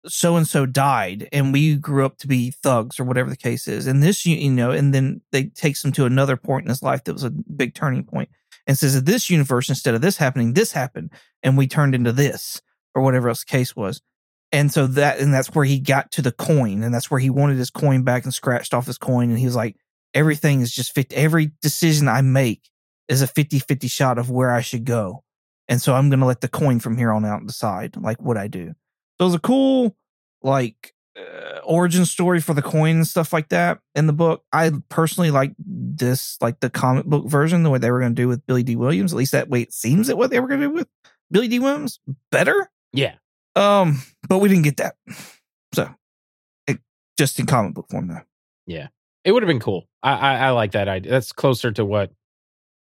so 0.06 0.36
and 0.36 0.46
so 0.46 0.64
died 0.64 1.28
and 1.32 1.52
we 1.52 1.74
grew 1.76 2.06
up 2.06 2.16
to 2.18 2.26
be 2.26 2.50
thugs 2.50 2.98
or 3.00 3.04
whatever 3.04 3.28
the 3.28 3.36
case 3.36 3.66
is 3.68 3.86
and 3.86 4.02
this 4.02 4.24
you, 4.24 4.50
know 4.50 4.70
and 4.70 4.94
then 4.94 5.20
they 5.32 5.44
takes 5.44 5.84
him 5.84 5.92
to 5.92 6.06
another 6.06 6.36
point 6.36 6.64
in 6.64 6.68
his 6.68 6.82
life 6.82 7.04
that 7.04 7.12
was 7.12 7.24
a 7.24 7.30
big 7.30 7.74
turning 7.74 8.04
point 8.04 8.28
and 8.66 8.78
says 8.78 8.94
that 8.94 9.06
this 9.06 9.28
universe 9.28 9.68
instead 9.68 9.94
of 9.94 10.00
this 10.00 10.16
happening 10.16 10.54
this 10.54 10.72
happened 10.72 11.10
and 11.42 11.58
we 11.58 11.66
turned 11.66 11.94
into 11.94 12.12
this 12.12 12.62
or 12.94 13.02
whatever 13.02 13.28
else 13.28 13.44
the 13.44 13.50
case 13.50 13.74
was 13.76 14.00
and 14.52 14.72
so 14.72 14.86
that 14.86 15.18
and 15.18 15.32
that's 15.32 15.54
where 15.54 15.64
he 15.64 15.78
got 15.78 16.10
to 16.12 16.22
the 16.22 16.32
coin 16.32 16.82
and 16.82 16.94
that's 16.94 17.10
where 17.10 17.20
he 17.20 17.30
wanted 17.30 17.56
his 17.56 17.70
coin 17.70 18.02
back 18.02 18.24
and 18.24 18.34
scratched 18.34 18.74
off 18.74 18.86
his 18.86 18.98
coin 18.98 19.30
and 19.30 19.38
he 19.38 19.44
was 19.44 19.56
like 19.56 19.76
everything 20.14 20.60
is 20.60 20.72
just 20.72 20.94
50 20.94 21.14
every 21.14 21.50
decision 21.60 22.08
i 22.08 22.20
make 22.22 22.70
is 23.08 23.22
a 23.22 23.26
50-50 23.26 23.90
shot 23.90 24.18
of 24.18 24.30
where 24.30 24.50
i 24.50 24.60
should 24.60 24.84
go 24.84 25.22
and 25.68 25.80
so 25.80 25.94
i'm 25.94 26.08
going 26.08 26.20
to 26.20 26.26
let 26.26 26.40
the 26.40 26.48
coin 26.48 26.80
from 26.80 26.96
here 26.96 27.12
on 27.12 27.24
out 27.24 27.46
decide 27.46 27.96
like 27.96 28.20
what 28.22 28.36
i 28.36 28.48
do. 28.48 28.74
So 29.18 29.24
it 29.24 29.28
was 29.28 29.34
a 29.34 29.40
cool 29.40 29.96
like 30.42 30.94
uh, 31.18 31.58
origin 31.64 32.04
story 32.04 32.40
for 32.40 32.54
the 32.54 32.62
coin 32.62 32.96
and 32.96 33.06
stuff 33.06 33.32
like 33.32 33.48
that 33.48 33.80
in 33.96 34.06
the 34.06 34.12
book. 34.12 34.44
I 34.52 34.70
personally 34.88 35.32
like 35.32 35.54
this 35.58 36.38
like 36.40 36.60
the 36.60 36.70
comic 36.70 37.04
book 37.06 37.26
version 37.26 37.64
the 37.64 37.70
way 37.70 37.78
they 37.78 37.90
were 37.90 37.98
going 37.98 38.14
to 38.14 38.22
do 38.22 38.28
with 38.28 38.46
Billy 38.46 38.62
Dee 38.62 38.76
Williams 38.76 39.12
at 39.12 39.18
least 39.18 39.32
that 39.32 39.48
way 39.48 39.62
it 39.62 39.72
seems 39.72 40.06
that 40.06 40.16
what 40.16 40.30
they 40.30 40.38
were 40.38 40.46
going 40.46 40.60
to 40.60 40.68
do 40.68 40.72
with 40.72 40.88
Billy 41.30 41.48
Dee 41.48 41.58
Williams 41.58 41.98
better? 42.30 42.70
Yeah. 42.92 43.14
Um, 43.58 44.02
but 44.28 44.38
we 44.38 44.48
didn't 44.48 44.64
get 44.64 44.76
that. 44.78 44.94
So, 45.74 45.88
it, 46.66 46.78
just 47.18 47.38
in 47.38 47.46
comic 47.46 47.74
book 47.74 47.88
form, 47.90 48.08
though. 48.08 48.22
Yeah, 48.66 48.88
it 49.24 49.32
would 49.32 49.42
have 49.42 49.48
been 49.48 49.60
cool. 49.60 49.88
I, 50.02 50.12
I 50.12 50.36
I 50.36 50.50
like 50.50 50.72
that 50.72 50.88
idea. 50.88 51.10
That's 51.12 51.32
closer 51.32 51.72
to 51.72 51.84
what 51.84 52.12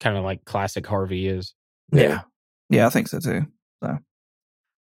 kind 0.00 0.16
of 0.16 0.24
like 0.24 0.44
classic 0.44 0.86
Harvey 0.86 1.28
is. 1.28 1.54
Yeah. 1.92 2.22
yeah, 2.70 2.86
I 2.86 2.90
think 2.90 3.08
so 3.08 3.20
too. 3.20 3.46
So, 3.82 3.88
all 3.88 3.98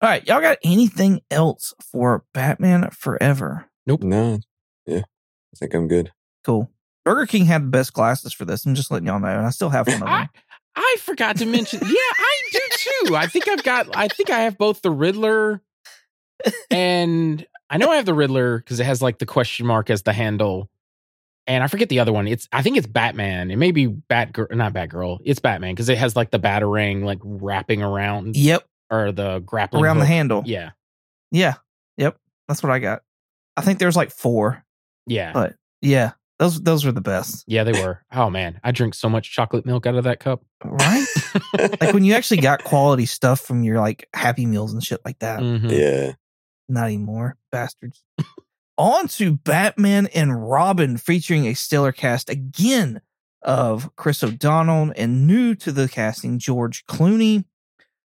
right, 0.01 0.25
y'all 0.27 0.41
got 0.41 0.57
anything 0.63 1.21
else 1.31 1.73
for 1.91 2.23
Batman 2.33 2.89
Forever? 2.91 3.65
Nope. 3.85 4.03
No. 4.03 4.39
Yeah. 4.85 4.99
I 4.99 5.57
think 5.57 5.73
I'm 5.73 5.87
good. 5.87 6.11
Cool. 6.43 6.69
Burger 7.03 7.25
King 7.25 7.45
had 7.45 7.63
the 7.63 7.69
best 7.69 7.93
glasses 7.93 8.33
for 8.33 8.45
this. 8.45 8.65
I'm 8.65 8.75
just 8.75 8.91
letting 8.91 9.07
y'all 9.07 9.19
know, 9.19 9.27
and 9.27 9.45
I 9.45 9.49
still 9.49 9.69
have 9.69 9.87
one 9.87 10.03
of 10.03 10.03
I 10.07 10.19
them. 10.21 10.29
I 10.75 10.95
forgot 10.99 11.37
to 11.37 11.45
mention. 11.45 11.79
yeah, 11.81 11.89
I 11.89 12.41
do 12.51 12.59
too. 13.07 13.15
I 13.15 13.27
think 13.27 13.47
I've 13.47 13.63
got. 13.63 13.95
I 13.97 14.07
think 14.07 14.29
I 14.29 14.41
have 14.41 14.57
both 14.57 14.81
the 14.81 14.91
Riddler 14.91 15.61
and 16.71 17.45
I 17.69 17.77
know 17.77 17.89
I 17.91 17.97
have 17.97 18.05
the 18.05 18.13
Riddler 18.13 18.57
because 18.59 18.79
it 18.79 18.85
has 18.85 19.01
like 19.01 19.19
the 19.19 19.25
question 19.25 19.65
mark 19.65 19.89
as 19.89 20.03
the 20.03 20.13
handle. 20.13 20.69
And 21.47 21.63
I 21.63 21.67
forget 21.67 21.89
the 21.89 21.99
other 21.99 22.13
one. 22.13 22.27
It's 22.27 22.47
I 22.51 22.61
think 22.61 22.77
it's 22.77 22.85
Batman. 22.85 23.49
It 23.49 23.55
may 23.55 23.71
be 23.71 23.87
Batgirl, 23.87 24.55
not 24.55 24.73
Batgirl. 24.73 25.19
It's 25.23 25.39
Batman 25.39 25.73
because 25.73 25.89
it 25.89 25.97
has 25.97 26.15
like 26.15 26.29
the 26.29 26.39
batarang 26.39 27.03
like 27.03 27.19
wrapping 27.23 27.81
around 27.81 28.35
Yep, 28.37 28.65
or 28.91 29.11
the 29.11 29.39
grappling 29.39 29.83
around 29.83 29.97
the 29.99 30.05
handle. 30.05 30.43
Yeah, 30.45 30.71
yeah, 31.31 31.55
yep. 31.97 32.17
That's 32.47 32.61
what 32.61 32.71
I 32.71 32.77
got. 32.79 33.01
I 33.57 33.61
think 33.61 33.79
there's 33.79 33.95
like 33.95 34.11
four, 34.11 34.63
yeah, 35.07 35.33
but 35.33 35.55
yeah, 35.81 36.11
those 36.37 36.61
those 36.61 36.85
were 36.85 36.91
the 36.91 37.01
best, 37.01 37.45
yeah. 37.47 37.63
They 37.63 37.71
were. 37.83 38.03
Oh 38.11 38.29
man, 38.29 38.59
I 38.63 38.71
drink 38.71 38.93
so 38.93 39.09
much 39.09 39.31
chocolate 39.33 39.65
milk 39.65 39.87
out 39.87 39.95
of 39.95 40.03
that 40.03 40.19
cup. 40.19 40.43
right? 40.63 41.05
like 41.81 41.93
when 41.95 42.03
you 42.03 42.13
actually 42.13 42.41
got 42.41 42.63
quality 42.63 43.07
stuff 43.07 43.41
from 43.41 43.63
your 43.63 43.79
like 43.79 44.07
Happy 44.13 44.45
Meals 44.45 44.71
and 44.71 44.83
shit 44.83 45.01
like 45.03 45.17
that. 45.19 45.39
Mhm. 45.39 45.71
Yeah. 45.71 46.13
Not 46.69 46.85
anymore, 46.85 47.35
bastards. 47.51 48.03
On 48.77 49.07
to 49.09 49.35
Batman 49.35 50.07
and 50.13 50.47
Robin, 50.49 50.97
featuring 50.97 51.47
a 51.47 51.55
stellar 51.55 51.91
cast 51.91 52.29
again 52.29 53.01
of 53.41 53.93
Chris 53.95 54.23
O'Donnell 54.23 54.93
and 54.95 55.25
new 55.27 55.55
to 55.55 55.71
the 55.71 55.89
casting, 55.89 56.39
George 56.39 56.85
Clooney. 56.85 57.45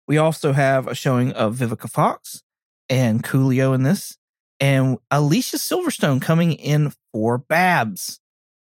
We 0.07 0.17
also 0.17 0.53
have 0.53 0.87
a 0.87 0.93
showing 0.93 1.31
of 1.31 1.55
Vivica 1.55 1.89
Fox 1.89 2.43
and 2.89 3.23
Coolio 3.23 3.73
in 3.73 3.83
this, 3.83 4.17
and 4.59 4.97
Alicia 5.09 5.57
Silverstone 5.57 6.21
coming 6.21 6.53
in 6.53 6.91
for 7.13 7.37
Babs. 7.37 8.19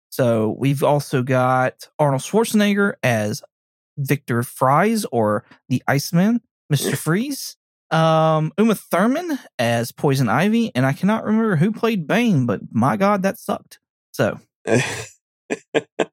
So 0.09 0.55
we've 0.57 0.83
also 0.83 1.23
got 1.23 1.89
Arnold 1.99 2.21
Schwarzenegger 2.21 2.93
as 3.03 3.43
Victor 3.97 4.43
Fries 4.43 5.05
or 5.11 5.45
the 5.69 5.83
Iceman, 5.87 6.41
Mr. 6.71 6.97
Freeze. 6.97 7.57
Um, 7.91 8.53
Uma 8.57 8.75
Thurman 8.75 9.37
as 9.59 9.91
Poison 9.91 10.29
Ivy, 10.29 10.71
and 10.73 10.85
I 10.85 10.93
cannot 10.93 11.25
remember 11.25 11.57
who 11.57 11.71
played 11.71 12.07
Bane, 12.07 12.45
but 12.45 12.61
my 12.71 12.95
God, 12.97 13.23
that 13.23 13.37
sucked. 13.37 13.79
So 14.13 14.39
I 14.67 14.81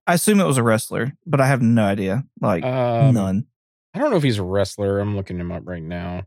assume 0.09 0.41
it 0.41 0.45
was 0.47 0.59
a 0.59 0.63
wrestler, 0.63 1.13
but 1.27 1.41
I 1.41 1.47
have 1.47 1.63
no 1.63 1.85
idea. 1.85 2.25
Like 2.41 2.65
Um, 2.65 3.15
none. 3.15 3.47
I 3.95 3.99
don't 4.01 4.11
know 4.11 4.17
if 4.17 4.23
he's 4.23 4.39
a 4.39 4.43
wrestler. 4.45 4.99
I'm 4.99 5.17
looking 5.17 5.39
him 5.39 5.53
up 5.53 5.63
right 5.67 5.83
now. 5.83 6.25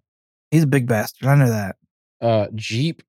He's 0.51 0.63
a 0.63 0.67
big 0.67 0.87
bastard. 0.87 1.27
I 1.27 1.35
know 1.35 1.49
that. 1.49 1.75
Uh, 2.21 2.47
Jeep 2.55 3.03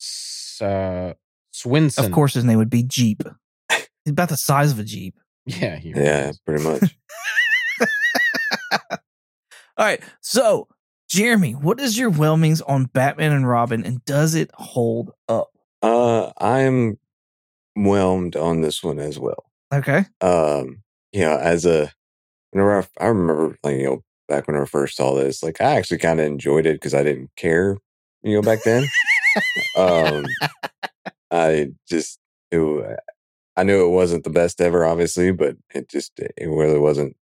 S- 0.00 0.60
uh, 0.60 1.14
Swenson. 1.52 2.04
Of 2.04 2.12
course, 2.12 2.34
his 2.34 2.44
name 2.44 2.58
would 2.58 2.70
be 2.70 2.82
Jeep. 2.82 3.22
He's 3.70 4.10
about 4.12 4.28
the 4.28 4.36
size 4.36 4.72
of 4.72 4.78
a 4.78 4.84
Jeep. 4.84 5.14
Yeah. 5.46 5.76
He 5.76 5.90
yeah, 5.90 6.30
is. 6.30 6.38
pretty 6.40 6.64
much. 6.64 6.96
All 9.76 9.84
right. 9.84 10.00
So, 10.20 10.68
Jeremy, 11.14 11.52
what 11.52 11.78
is 11.78 11.96
your 11.96 12.10
whelmings 12.10 12.60
on 12.62 12.86
Batman 12.86 13.30
and 13.30 13.48
Robin, 13.48 13.84
and 13.84 14.04
does 14.04 14.34
it 14.34 14.50
hold 14.54 15.12
up? 15.28 15.52
Uh, 15.80 16.32
I'm 16.38 16.98
whelmed 17.76 18.34
on 18.34 18.62
this 18.62 18.82
one 18.82 18.98
as 18.98 19.16
well. 19.16 19.44
Okay. 19.72 20.06
Um, 20.20 20.82
you 21.12 21.20
know, 21.20 21.36
as 21.36 21.66
a 21.66 21.92
whenever 22.50 22.80
I, 22.80 22.86
I 23.04 23.06
remember, 23.06 23.56
like 23.62 23.76
you 23.76 23.84
know, 23.84 24.04
back 24.26 24.48
when 24.48 24.56
I 24.56 24.64
first 24.64 24.96
saw 24.96 25.14
this, 25.14 25.40
like 25.40 25.60
I 25.60 25.76
actually 25.76 25.98
kind 25.98 26.18
of 26.18 26.26
enjoyed 26.26 26.66
it 26.66 26.80
because 26.80 26.94
I 26.94 27.04
didn't 27.04 27.30
care, 27.36 27.76
you 28.24 28.34
know, 28.34 28.42
back 28.42 28.64
then. 28.64 28.82
um, 29.76 30.24
I 31.30 31.68
just 31.88 32.18
it, 32.50 32.98
I 33.56 33.62
knew 33.62 33.86
it 33.86 33.90
wasn't 33.90 34.24
the 34.24 34.30
best 34.30 34.60
ever, 34.60 34.84
obviously, 34.84 35.30
but 35.30 35.54
it 35.72 35.88
just 35.88 36.18
it 36.18 36.34
really 36.48 36.80
wasn't. 36.80 37.16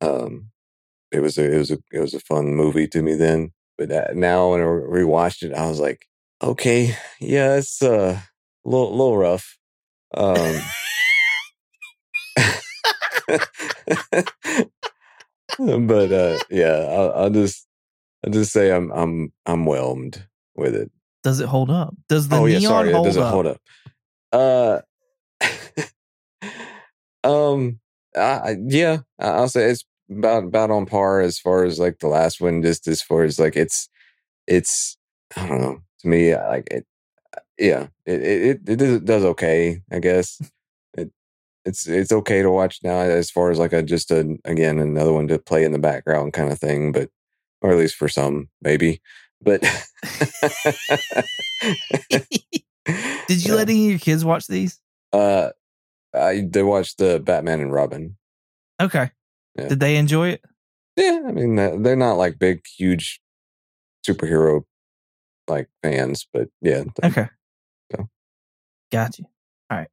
Um, 0.00 0.52
it 1.12 1.20
was 1.20 1.38
a 1.38 1.52
it 1.52 1.58
was 1.58 1.70
a 1.70 1.78
it 1.92 2.00
was 2.00 2.14
a 2.14 2.20
fun 2.20 2.54
movie 2.54 2.88
to 2.88 3.02
me 3.02 3.14
then, 3.14 3.52
but 3.78 3.90
uh, 3.90 4.08
now 4.14 4.50
when 4.52 4.60
I 4.60 4.64
rewatched 4.64 5.42
it, 5.42 5.52
I 5.54 5.68
was 5.68 5.80
like, 5.80 6.06
okay, 6.42 6.96
yeah, 7.20 7.56
it's 7.56 7.82
uh, 7.82 8.20
a 8.64 8.68
little 8.68 8.90
little 8.92 9.16
rough. 9.18 9.56
Um, 10.14 10.60
but 15.58 16.12
uh, 16.12 16.38
yeah, 16.50 16.86
I'll, 16.90 17.12
I'll 17.12 17.30
just 17.30 17.66
I'll 18.24 18.32
just 18.32 18.52
say 18.52 18.70
I'm 18.70 18.90
I'm 18.92 19.32
I'm 19.46 19.64
whelmed 19.66 20.26
with 20.54 20.74
it. 20.74 20.90
Does 21.22 21.40
it 21.40 21.48
hold 21.48 21.70
up? 21.70 21.94
Does 22.08 22.28
the 22.28 22.36
oh 22.36 22.46
neon 22.46 22.62
yeah, 22.62 22.68
sorry, 22.68 22.92
hold 22.92 23.06
doesn't 23.06 23.22
up? 23.22 23.32
hold 23.32 23.46
up. 23.46 23.60
Uh, 24.32 24.80
um, 27.24 27.80
I, 28.16 28.20
I- 28.20 28.56
yeah, 28.66 28.98
I'll 29.18 29.48
say 29.48 29.70
it's 29.70 29.84
about 30.10 30.44
about 30.44 30.70
on 30.70 30.86
par 30.86 31.20
as 31.20 31.38
far 31.38 31.64
as 31.64 31.78
like 31.78 31.98
the 32.00 32.08
last 32.08 32.40
one. 32.40 32.62
Just 32.62 32.86
as 32.88 33.02
far 33.02 33.22
as 33.24 33.38
like 33.38 33.56
it's 33.56 33.88
it's 34.46 34.96
I 35.36 35.46
don't 35.46 35.60
know 35.60 35.80
to 36.00 36.08
me 36.08 36.36
like 36.36 36.68
it. 36.70 36.86
Yeah, 37.58 37.88
it 38.06 38.22
it 38.22 38.42
it, 38.42 38.68
it 38.68 38.76
does, 38.76 39.00
does 39.00 39.24
okay, 39.24 39.82
I 39.92 39.98
guess. 39.98 40.40
It 40.96 41.10
it's 41.64 41.86
it's 41.86 42.10
okay 42.12 42.42
to 42.42 42.50
watch 42.50 42.80
now 42.82 43.00
as 43.00 43.30
far 43.30 43.50
as 43.50 43.58
like 43.58 43.72
a 43.72 43.82
just 43.82 44.10
a 44.10 44.36
again 44.44 44.78
another 44.78 45.12
one 45.12 45.28
to 45.28 45.38
play 45.38 45.64
in 45.64 45.72
the 45.72 45.78
background 45.78 46.32
kind 46.32 46.50
of 46.50 46.58
thing, 46.58 46.90
but 46.92 47.10
or 47.62 47.70
at 47.72 47.78
least 47.78 47.94
for 47.96 48.08
some 48.08 48.48
maybe. 48.62 49.00
But 49.42 49.62
Did 52.10 52.26
you 52.30 52.38
Yeah. 53.28 53.54
let 53.54 53.68
any 53.68 53.84
of 53.86 53.90
your 53.90 53.98
kids 53.98 54.24
watch 54.24 54.46
these? 54.46 54.80
Uh, 55.12 55.50
I 56.14 56.46
they 56.48 56.62
watched 56.62 56.98
the 56.98 57.20
Batman 57.20 57.60
and 57.60 57.72
Robin. 57.72 58.16
Okay. 58.80 59.10
Yeah. 59.56 59.68
Did 59.68 59.80
they 59.80 59.96
enjoy 59.96 60.30
it? 60.30 60.42
Yeah, 60.96 61.22
I 61.26 61.32
mean 61.32 61.56
they're 61.56 61.78
they're 61.78 61.96
not 61.96 62.14
like 62.14 62.38
big, 62.38 62.64
huge 62.66 63.20
superhero 64.06 64.62
like 65.48 65.68
fans, 65.82 66.26
but 66.32 66.48
yeah, 66.60 66.84
Okay. 67.02 67.28
So. 67.92 68.08
Got 68.92 69.18
you. 69.18 69.26
All 69.70 69.78
right. 69.78 69.88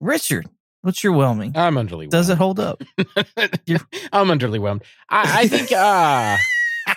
Richard, 0.00 0.46
What's 0.82 1.02
your 1.02 1.14
whelming? 1.14 1.52
I'm 1.56 1.74
underly. 1.74 2.08
Does 2.08 2.28
it 2.28 2.38
hold 2.38 2.60
up? 2.60 2.80
I'm 2.98 4.28
underly 4.28 4.60
whelmed. 4.60 4.84
I, 5.08 5.40
I 5.42 5.48
think. 5.48 5.72
uh 5.72 6.36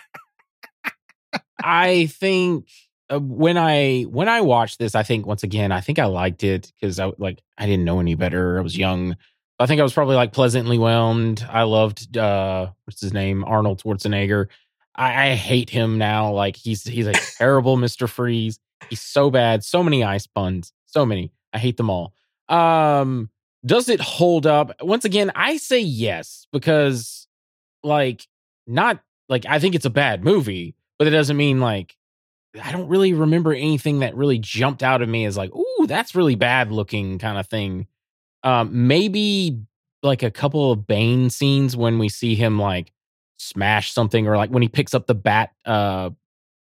I 1.63 2.05
think 2.05 2.67
uh, 3.09 3.19
when 3.19 3.57
I 3.57 4.03
when 4.03 4.29
I 4.29 4.41
watched 4.41 4.79
this, 4.79 4.93
I 4.95 5.03
think 5.03 5.25
once 5.25 5.43
again, 5.43 5.71
I 5.71 5.81
think 5.81 5.97
I 5.99 6.05
liked 6.05 6.43
it 6.43 6.71
because 6.79 6.99
I 6.99 7.11
like 7.17 7.41
I 7.57 7.65
didn't 7.65 7.83
know 7.85 7.99
any 7.99 8.15
better. 8.15 8.59
I 8.59 8.61
was 8.61 8.77
young. 8.77 9.17
I 9.59 9.65
think 9.65 9.81
I 9.81 9.83
was 9.83 9.93
probably 9.93 10.15
like 10.15 10.31
pleasantly 10.31 10.77
whelmed. 10.77 11.45
I 11.49 11.63
loved 11.63 12.17
uh 12.17 12.71
what's 12.85 13.01
his 13.01 13.13
name 13.13 13.43
Arnold 13.43 13.81
Schwarzenegger. 13.83 14.47
I, 14.95 15.29
I 15.29 15.35
hate 15.35 15.69
him 15.69 15.97
now. 15.97 16.31
Like 16.31 16.55
he's 16.55 16.83
he's 16.83 17.07
a 17.07 17.13
terrible 17.13 17.77
Mister 17.77 18.07
Freeze. 18.07 18.59
He's 18.89 19.01
so 19.01 19.29
bad. 19.29 19.63
So 19.63 19.83
many 19.83 20.03
ice 20.03 20.27
puns. 20.27 20.71
So 20.85 21.05
many. 21.05 21.31
I 21.53 21.59
hate 21.59 21.77
them 21.77 21.89
all. 21.89 22.13
Um, 22.47 23.29
does 23.65 23.89
it 23.89 23.99
hold 23.99 24.47
up? 24.47 24.71
Once 24.81 25.05
again, 25.05 25.31
I 25.35 25.57
say 25.57 25.79
yes 25.79 26.47
because 26.51 27.27
like 27.83 28.27
not 28.65 28.99
like 29.27 29.45
I 29.45 29.59
think 29.59 29.75
it's 29.75 29.85
a 29.85 29.89
bad 29.89 30.23
movie, 30.23 30.75
but 30.97 31.07
it 31.07 31.11
doesn't 31.11 31.37
mean 31.37 31.59
like 31.59 31.95
I 32.63 32.71
don't 32.71 32.87
really 32.87 33.13
remember 33.13 33.53
anything 33.53 33.99
that 33.99 34.15
really 34.15 34.39
jumped 34.39 34.81
out 34.83 35.01
of 35.01 35.09
me 35.09 35.25
as 35.25 35.37
like, 35.37 35.53
ooh, 35.53 35.85
that's 35.85 36.15
really 36.15 36.35
bad 36.35 36.71
looking 36.71 37.19
kind 37.19 37.37
of 37.37 37.47
thing. 37.47 37.87
Um, 38.43 38.87
maybe 38.87 39.61
like 40.03 40.23
a 40.23 40.31
couple 40.31 40.71
of 40.71 40.87
Bane 40.87 41.29
scenes 41.29 41.75
when 41.75 41.99
we 41.99 42.09
see 42.09 42.35
him 42.35 42.59
like 42.59 42.91
smash 43.37 43.91
something 43.91 44.27
or 44.27 44.37
like 44.37 44.49
when 44.49 44.61
he 44.61 44.67
picks 44.67 44.93
up 44.93 45.07
the 45.07 45.15
bat 45.15 45.51
uh 45.65 46.09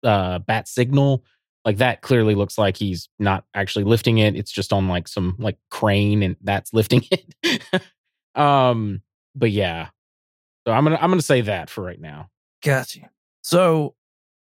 uh 0.03 0.39
bat 0.41 0.67
signal 0.67 1.25
like 1.65 1.77
that 1.77 2.03
clearly 2.03 2.35
looks 2.35 2.59
like 2.59 2.77
he's 2.77 3.09
not 3.21 3.45
actually 3.55 3.85
lifting 3.85 4.19
it 4.19 4.35
it's 4.35 4.51
just 4.51 4.73
on 4.73 4.89
like 4.89 5.07
some 5.07 5.37
like 5.39 5.57
crane 5.71 6.23
and 6.23 6.37
that's 6.43 6.73
lifting 6.73 7.03
it. 7.11 7.83
Um 8.35 9.03
but 9.35 9.51
yeah. 9.51 9.89
So 10.67 10.73
i'm 10.73 10.85
gonna 10.85 10.99
i'm 11.01 11.11
gonna 11.11 11.23
say 11.23 11.43
that 11.43 11.71
for 11.71 11.83
right 11.83 12.01
now. 12.01 12.31
Gotcha. 12.63 13.11
So 13.43 13.95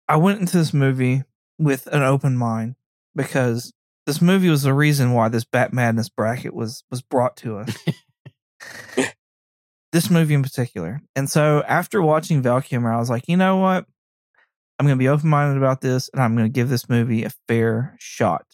I 0.08 0.16
went 0.16 0.40
into 0.40 0.56
this 0.56 0.74
movie 0.74 1.22
with 1.58 1.86
an 1.88 2.02
open 2.02 2.36
mind 2.36 2.74
because 3.14 3.72
this 4.06 4.22
movie 4.22 4.48
was 4.48 4.62
the 4.62 4.74
reason 4.74 5.12
why 5.12 5.28
this 5.28 5.44
Bat 5.44 5.72
Madness 5.72 6.08
bracket 6.08 6.54
was 6.54 6.84
was 6.90 7.02
brought 7.02 7.36
to 7.38 7.58
us. 7.58 7.76
this 9.92 10.10
movie 10.10 10.34
in 10.34 10.42
particular. 10.42 11.00
And 11.14 11.30
so 11.30 11.62
after 11.66 12.00
watching 12.00 12.42
Val 12.42 12.60
Kilmer, 12.60 12.92
I 12.92 12.98
was 12.98 13.10
like, 13.10 13.28
you 13.28 13.36
know 13.36 13.56
what? 13.56 13.86
I'm 14.78 14.86
going 14.86 14.96
to 14.98 15.02
be 15.02 15.08
open 15.08 15.30
minded 15.30 15.56
about 15.56 15.80
this 15.80 16.10
and 16.12 16.22
I'm 16.22 16.36
going 16.36 16.46
to 16.46 16.52
give 16.52 16.68
this 16.68 16.88
movie 16.88 17.24
a 17.24 17.30
fair 17.48 17.96
shot 17.98 18.44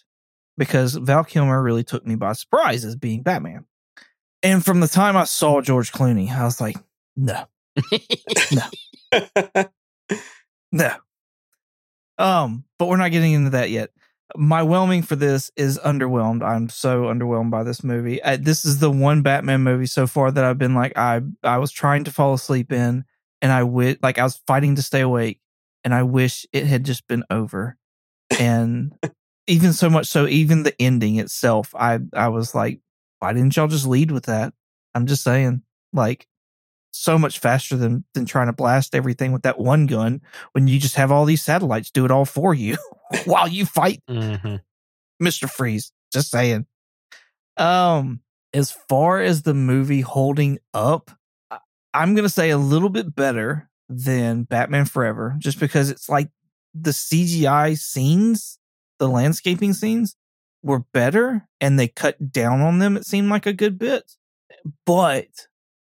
because 0.56 0.94
Val 0.94 1.24
Kilmer 1.24 1.60
really 1.62 1.82
took 1.82 2.06
me 2.06 2.14
by 2.14 2.32
surprise 2.34 2.84
as 2.84 2.94
being 2.94 3.22
Batman. 3.22 3.66
And 4.42 4.64
from 4.64 4.80
the 4.80 4.88
time 4.88 5.16
I 5.16 5.24
saw 5.24 5.60
George 5.60 5.92
Clooney, 5.92 6.30
I 6.30 6.44
was 6.44 6.60
like, 6.60 6.76
no, 7.16 7.44
no, 8.52 9.64
no. 10.72 10.94
Um, 12.18 12.64
but 12.78 12.86
we're 12.86 12.96
not 12.96 13.10
getting 13.10 13.32
into 13.32 13.50
that 13.50 13.70
yet. 13.70 13.90
My 14.36 14.62
whelming 14.62 15.02
for 15.02 15.16
this 15.16 15.50
is 15.56 15.78
underwhelmed. 15.78 16.42
I'm 16.42 16.68
so 16.68 17.04
underwhelmed 17.04 17.50
by 17.50 17.64
this 17.64 17.84
movie. 17.84 18.22
I, 18.22 18.36
this 18.36 18.64
is 18.64 18.78
the 18.78 18.90
one 18.90 19.22
Batman 19.22 19.62
movie 19.62 19.86
so 19.86 20.06
far 20.06 20.30
that 20.30 20.44
I've 20.44 20.58
been 20.58 20.74
like 20.74 20.96
I 20.96 21.20
I 21.42 21.58
was 21.58 21.70
trying 21.70 22.04
to 22.04 22.10
fall 22.10 22.32
asleep 22.34 22.72
in, 22.72 23.04
and 23.42 23.52
I 23.52 23.64
wish 23.64 23.98
like 24.02 24.18
I 24.18 24.24
was 24.24 24.40
fighting 24.46 24.76
to 24.76 24.82
stay 24.82 25.00
awake, 25.00 25.40
and 25.84 25.94
I 25.94 26.02
wish 26.04 26.46
it 26.52 26.66
had 26.66 26.84
just 26.84 27.06
been 27.08 27.24
over. 27.30 27.76
And 28.38 28.92
even 29.46 29.72
so 29.72 29.90
much 29.90 30.06
so, 30.06 30.26
even 30.26 30.62
the 30.62 30.80
ending 30.80 31.16
itself, 31.16 31.74
I 31.74 31.98
I 32.14 32.28
was 32.28 32.54
like, 32.54 32.80
why 33.18 33.32
didn't 33.32 33.56
y'all 33.56 33.68
just 33.68 33.86
lead 33.86 34.10
with 34.10 34.24
that? 34.24 34.54
I'm 34.94 35.06
just 35.06 35.22
saying, 35.24 35.62
like 35.92 36.26
so 36.92 37.18
much 37.18 37.38
faster 37.40 37.76
than 37.76 38.04
than 38.14 38.24
trying 38.26 38.46
to 38.46 38.52
blast 38.52 38.94
everything 38.94 39.32
with 39.32 39.42
that 39.42 39.58
one 39.58 39.86
gun 39.86 40.20
when 40.52 40.68
you 40.68 40.78
just 40.78 40.94
have 40.96 41.10
all 41.10 41.24
these 41.24 41.42
satellites 41.42 41.90
do 41.90 42.04
it 42.04 42.10
all 42.10 42.24
for 42.24 42.54
you 42.54 42.76
while 43.24 43.48
you 43.48 43.66
fight 43.66 44.00
Mhm. 44.08 44.60
Mr. 45.22 45.48
Freeze. 45.50 45.90
Just 46.12 46.30
saying. 46.30 46.66
Um, 47.56 48.20
as 48.54 48.70
far 48.88 49.20
as 49.20 49.42
the 49.42 49.54
movie 49.54 50.00
holding 50.02 50.58
up, 50.74 51.10
I'm 51.94 52.14
gonna 52.14 52.28
say 52.28 52.50
a 52.50 52.58
little 52.58 52.88
bit 52.90 53.14
better 53.14 53.68
than 53.88 54.44
Batman 54.44 54.84
Forever, 54.86 55.34
just 55.38 55.58
because 55.60 55.90
it's 55.90 56.08
like 56.08 56.30
the 56.74 56.90
CGI 56.92 57.78
scenes, 57.78 58.58
the 58.98 59.08
landscaping 59.08 59.72
scenes 59.74 60.16
were 60.62 60.84
better 60.94 61.46
and 61.60 61.78
they 61.78 61.88
cut 61.88 62.32
down 62.32 62.60
on 62.60 62.78
them, 62.78 62.96
it 62.96 63.04
seemed 63.06 63.28
like 63.28 63.46
a 63.46 63.52
good 63.52 63.78
bit. 63.78 64.12
But 64.86 65.26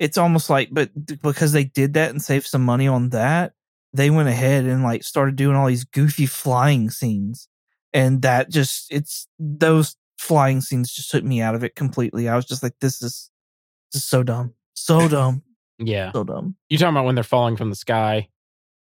it's 0.04 0.18
almost 0.18 0.50
like, 0.50 0.68
but 0.70 0.90
because 1.22 1.54
they 1.54 1.64
did 1.64 1.94
that 1.94 2.10
and 2.10 2.22
saved 2.22 2.46
some 2.46 2.66
money 2.66 2.90
on 2.90 3.10
that, 3.12 3.54
they 3.94 4.10
went 4.10 4.28
ahead 4.28 4.66
and 4.66 4.84
like 4.84 5.02
started 5.02 5.38
doing 5.38 5.56
all 5.56 5.68
these 5.68 5.86
goofy 5.86 6.26
flying 6.26 6.90
scenes 6.90 7.48
and 7.94 8.22
that 8.24 8.50
just 8.50 8.92
it's 8.92 9.28
those 9.40 9.96
flying 10.18 10.60
scenes 10.60 10.92
just 10.92 11.10
took 11.10 11.24
me 11.24 11.42
out 11.42 11.56
of 11.56 11.64
it 11.64 11.76
completely. 11.76 12.28
I 12.28 12.36
was 12.36 12.46
just 12.46 12.62
like, 12.62 12.74
this 12.82 13.02
is 13.02 13.32
this 13.94 14.02
is 14.02 14.10
so 14.10 14.24
dumb, 14.24 14.56
so 14.74 15.08
dumb, 15.16 15.42
yeah 15.80 16.12
so 16.12 16.26
dumb. 16.26 16.58
you 16.68 16.78
talking 16.78 16.94
about 16.94 17.06
when 17.06 17.16
they're 17.16 17.24
falling 17.24 17.56
from 17.56 17.70
the 17.70 17.76
sky 17.76 18.28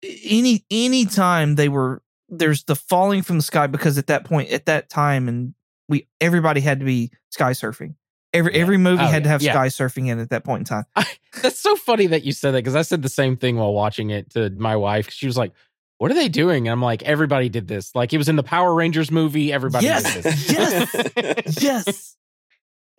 Any 0.03 0.64
any 0.71 1.05
time 1.05 1.57
they 1.57 1.69
were 1.69 2.01
there's 2.29 2.62
the 2.64 2.77
falling 2.77 3.23
from 3.23 3.39
the 3.39 3.43
sky 3.43 3.66
because 3.66 3.99
at 3.99 4.07
that 4.07 4.25
point 4.25 4.51
at 4.51 4.66
that 4.66 4.89
time 4.89 5.27
and 5.27 5.55
we 5.89 6.07
everybody 6.21 6.61
had 6.61 6.79
to 6.79 6.87
be 6.87 7.11
sky 7.31 7.53
surfing. 7.53 7.95
Every 8.33 8.55
Yeah. 8.55 8.61
every 8.61 8.76
movie 8.79 9.03
Oh, 9.03 9.07
had 9.07 9.24
to 9.24 9.29
have 9.31 9.41
Yeah. 9.43 9.53
sky 9.53 9.68
surfing 9.68 10.09
in 10.09 10.18
at 10.18 10.31
that 10.31 10.45
point 10.45 10.61
in 10.61 10.64
time. 10.64 10.85
That's 11.43 11.59
so 11.59 11.76
funny 11.76 12.07
that 12.09 12.24
you 12.24 12.33
said 12.33 12.53
that 12.53 12.59
because 12.59 12.76
I 12.76 12.83
said 12.83 13.03
the 13.03 13.09
same 13.09 13.37
thing 13.37 13.57
while 13.57 13.72
watching 13.72 14.11
it 14.11 14.31
to 14.31 14.51
my 14.51 14.76
wife. 14.76 15.11
She 15.11 15.26
was 15.26 15.37
like, 15.39 15.53
"What 15.99 16.11
are 16.11 16.14
they 16.14 16.29
doing?" 16.29 16.66
And 16.68 16.72
I'm 16.72 16.83
like, 16.83 17.03
"Everybody 17.05 17.49
did 17.49 17.68
this. 17.68 17.95
Like 17.95 18.12
it 18.12 18.18
was 18.18 18.29
in 18.29 18.37
the 18.37 18.43
Power 18.43 18.74
Rangers 18.74 19.11
movie. 19.11 19.53
Everybody 19.53 19.87
Yes. 19.87 20.14
did 20.14 20.22
this." 20.24 20.51
Yes. 20.53 21.62
yes. 21.62 22.16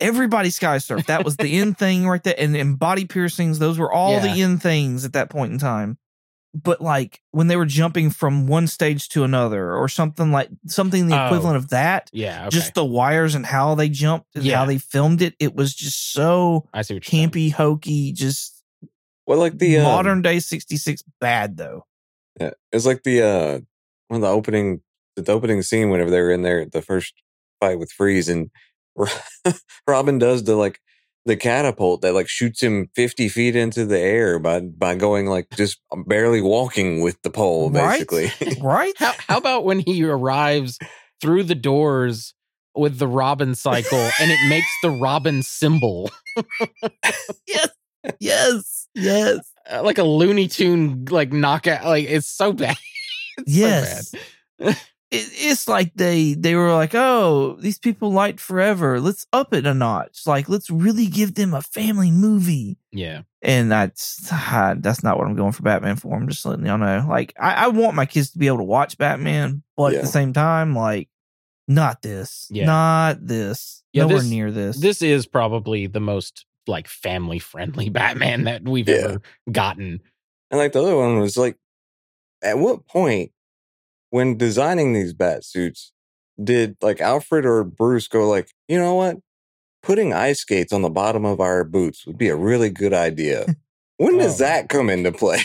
Everybody 0.00 0.48
sky 0.50 0.78
surf. 0.78 1.06
That 1.06 1.24
was 1.24 1.36
the 1.36 1.48
end 1.60 1.76
thing 1.78 2.08
right 2.08 2.22
there. 2.24 2.34
And, 2.38 2.56
and 2.56 2.78
body 2.78 3.04
piercings, 3.04 3.58
those 3.58 3.78
were 3.78 3.92
all 3.92 4.18
the 4.20 4.30
end 4.42 4.62
things 4.62 5.04
at 5.04 5.12
that 5.12 5.28
point 5.30 5.52
in 5.52 5.58
time. 5.58 5.98
But 6.52 6.80
like 6.80 7.20
when 7.30 7.46
they 7.46 7.54
were 7.56 7.64
jumping 7.66 8.10
from 8.10 8.48
one 8.48 8.66
stage 8.66 9.08
to 9.10 9.22
another 9.22 9.72
or 9.76 9.88
something 9.88 10.32
like 10.32 10.48
something 10.66 11.06
the 11.06 11.16
Oh. 11.20 11.26
equivalent 11.26 11.56
of 11.56 11.68
that, 11.70 12.10
Yeah, 12.12 12.46
okay. 12.46 12.56
just 12.56 12.74
the 12.74 12.84
wires 12.84 13.36
and 13.36 13.46
how 13.46 13.76
they 13.76 13.88
jumped 13.88 14.34
and 14.34 14.44
Yeah. 14.44 14.58
how 14.58 14.64
they 14.64 14.78
filmed 14.78 15.22
it, 15.22 15.34
it 15.38 15.54
was 15.54 15.72
just 15.74 16.12
so 16.12 16.68
I 16.74 16.82
see 16.82 16.94
what 16.94 17.06
you're 17.06 17.18
saying. 17.20 17.30
campy, 17.30 17.52
hokey, 17.52 18.12
just 18.12 18.64
well, 19.28 19.38
like 19.38 19.58
the 19.58 19.78
um, 19.78 19.84
modern 19.84 20.22
day 20.22 20.40
66 20.40 21.04
bad 21.20 21.56
though. 21.56 21.86
Yeah, 22.40 22.50
it's 22.72 22.86
like 22.86 23.04
the 23.04 23.22
uh 23.22 23.60
one 24.08 24.16
of 24.16 24.22
the 24.22 24.26
opening 24.28 24.80
the 25.14 25.30
opening 25.30 25.62
scene 25.62 25.88
whenever 25.90 26.10
they 26.10 26.20
were 26.20 26.32
in 26.32 26.42
there 26.42 26.64
the 26.64 26.82
first 26.82 27.14
fight 27.60 27.78
with 27.78 27.92
Freeze 27.92 28.28
and 28.28 28.50
Robin 29.86 30.18
does 30.18 30.44
the 30.44 30.56
like 30.56 30.80
the 31.26 31.36
catapult 31.36 32.02
that 32.02 32.14
like 32.14 32.28
shoots 32.28 32.62
him 32.62 32.88
fifty 32.94 33.28
feet 33.28 33.56
into 33.56 33.84
the 33.84 33.98
air 33.98 34.38
by 34.38 34.60
by 34.60 34.94
going 34.94 35.26
like 35.26 35.48
just 35.50 35.80
barely 36.06 36.40
walking 36.40 37.00
with 37.02 37.20
the 37.22 37.30
pole 37.30 37.70
basically. 37.70 38.32
Right? 38.60 38.94
How, 38.96 39.12
how 39.26 39.38
about 39.38 39.64
when 39.64 39.80
he 39.80 40.04
arrives 40.04 40.78
through 41.20 41.44
the 41.44 41.54
doors 41.54 42.34
with 42.74 42.98
the 42.98 43.08
Robin 43.08 43.54
cycle 43.54 44.10
and 44.20 44.30
it 44.30 44.48
makes 44.48 44.70
the 44.82 44.90
Robin 44.90 45.42
symbol 45.42 46.10
yes. 47.46 47.68
Yes. 48.18 48.88
Yes. 48.94 49.38
Uh, 49.70 49.82
like 49.84 49.98
a 49.98 50.02
Looney 50.02 50.48
Tune 50.48 51.04
like 51.10 51.32
knockout? 51.32 51.84
Like 51.84 52.06
it's 52.08 52.26
so 52.26 52.52
bad. 52.52 52.76
It's 53.38 53.54
so 53.54 53.60
yes. 53.60 54.14
bad. 54.58 54.76
It, 55.10 55.28
it's 55.32 55.66
like 55.68 55.92
they 55.94 56.34
they 56.34 56.54
were 56.54 56.72
like, 56.72 56.94
oh, 56.94 57.56
these 57.60 57.78
people 57.78 58.12
liked 58.12 58.40
forever. 58.40 59.00
Let's 59.00 59.26
up 59.32 59.52
it 59.54 59.66
a 59.66 59.74
notch. 59.74 60.26
Like, 60.26 60.48
let's 60.48 60.70
really 60.70 61.06
give 61.06 61.34
them 61.34 61.52
a 61.54 61.62
family 61.62 62.10
movie. 62.10 62.78
Yeah. 62.92 63.22
And 63.42 63.70
that's 63.70 64.28
that's 64.30 65.02
not 65.02 65.18
what 65.18 65.26
I'm 65.26 65.34
going 65.34 65.52
for 65.52 65.62
Batman 65.62 65.96
for. 65.96 66.14
I'm 66.14 66.28
just 66.28 66.44
letting 66.44 66.66
y'all 66.66 66.78
know. 66.78 67.06
Like, 67.08 67.34
I, 67.40 67.64
I 67.64 67.68
want 67.68 67.94
my 67.96 68.06
kids 68.06 68.30
to 68.32 68.38
be 68.38 68.46
able 68.46 68.58
to 68.58 68.64
watch 68.64 68.98
Batman, 68.98 69.62
but 69.76 69.94
at 69.94 70.02
the 70.02 70.06
same 70.06 70.32
time, 70.32 70.74
like, 70.76 71.08
not 71.66 72.02
this, 72.02 72.48
Yeah. 72.50 72.66
not 72.66 73.26
this, 73.26 73.82
Yeah, 73.92 74.02
nowhere 74.02 74.18
this- 74.18 74.28
near 74.30 74.50
this. 74.50 74.76
This 74.78 75.02
is 75.02 75.26
probably 75.26 75.86
the 75.86 76.00
most 76.00 76.44
like 76.66 76.86
family 76.88 77.38
friendly 77.38 77.88
Batman 77.90 78.44
that 78.44 78.62
we've 78.62 78.88
Yeah. 78.88 78.94
ever 78.96 79.22
gotten. 79.50 80.00
And 80.50 80.58
like 80.58 80.72
the 80.72 80.82
other 80.82 80.96
one 80.96 81.18
was 81.20 81.36
like, 81.36 81.56
at 82.42 82.58
what 82.58 82.86
point 82.86 83.32
when 84.10 84.36
designing 84.36 84.92
these 84.92 85.12
bat 85.14 85.44
suits 85.44 85.92
did 86.42 86.76
like 86.80 87.00
Alfred 87.00 87.44
or 87.46 87.64
Bruce 87.64 88.08
go 88.08 88.28
like, 88.28 88.50
you 88.68 88.78
know 88.78 88.94
what? 88.94 89.16
Putting 89.82 90.12
ice 90.12 90.40
skates 90.40 90.72
on 90.72 90.82
the 90.82 90.90
bottom 90.90 91.24
of 91.24 91.40
our 91.40 91.64
boots 91.64 92.06
would 92.06 92.18
be 92.18 92.28
a 92.28 92.36
really 92.36 92.70
good 92.70 92.92
idea. 92.94 93.46
When 93.98 94.16
does 94.16 94.40
Oh. 94.40 94.44
that 94.46 94.70
come 94.70 94.88
into 94.88 95.12
play? 95.12 95.40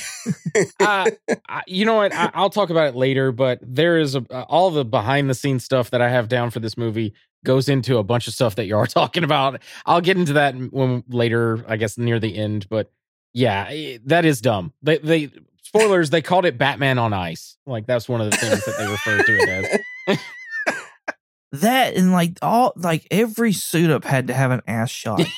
uh, 0.80 1.09
I, 1.49 1.63
you 1.68 1.84
know 1.84 1.95
what? 1.95 2.13
I, 2.16 2.32
I'll 2.34 2.49
talk 2.49 2.70
about 2.70 2.88
it 2.88 2.95
later, 2.95 3.34
but 3.34 3.59
there 3.61 3.97
is 3.99 4.16
a, 4.16 4.24
uh, 4.32 4.45
all 4.47 4.72
the 4.72 4.86
behind 4.86 5.30
the 5.30 5.34
scenes 5.34 5.66
stuff 5.66 5.89
that 5.91 6.01
I 6.01 6.07
have 6.09 6.30
down 6.30 6.51
for 6.51 6.61
this 6.61 6.78
movie 6.78 7.13
goes 7.43 7.68
into 7.68 7.97
a 7.97 8.03
bunch 8.03 8.30
of 8.30 8.34
stuff 8.34 8.55
that 8.55 8.66
you 8.66 8.78
are 8.78 8.88
talking 9.01 9.26
about. 9.26 9.61
I'll 9.86 9.99
get 9.99 10.16
into 10.16 10.32
that 10.34 10.55
when 10.72 11.03
later, 11.09 11.66
I 11.68 11.76
guess 11.76 11.97
near 11.97 12.18
the 12.18 12.34
end. 12.38 12.68
But 12.70 12.89
yeah, 13.34 13.68
eh, 13.70 13.97
that 14.05 14.24
is 14.24 14.39
dumb. 14.39 14.72
They 14.82 14.99
they 14.99 15.32
spoilers. 15.66 16.09
they 16.09 16.22
called 16.22 16.45
it 16.45 16.57
Batman 16.57 16.97
on 16.97 17.13
Ice. 17.13 17.57
Like 17.66 17.86
that's 17.88 18.07
one 18.07 18.22
of 18.22 18.32
the 18.32 18.38
things 18.38 18.63
that 18.66 18.78
they 18.78 18.88
referred 18.88 19.26
to 19.26 19.38
it 19.38 19.49
as. 20.07 20.18
That 21.51 21.95
and 21.95 22.11
like 22.11 22.38
all 22.41 22.74
like 22.76 23.07
every 23.11 23.53
suit 23.53 23.89
up 23.89 24.03
had 24.03 24.28
to 24.28 24.34
have 24.34 24.51
an 24.51 24.61
ass 24.68 24.89
shot. 24.91 25.22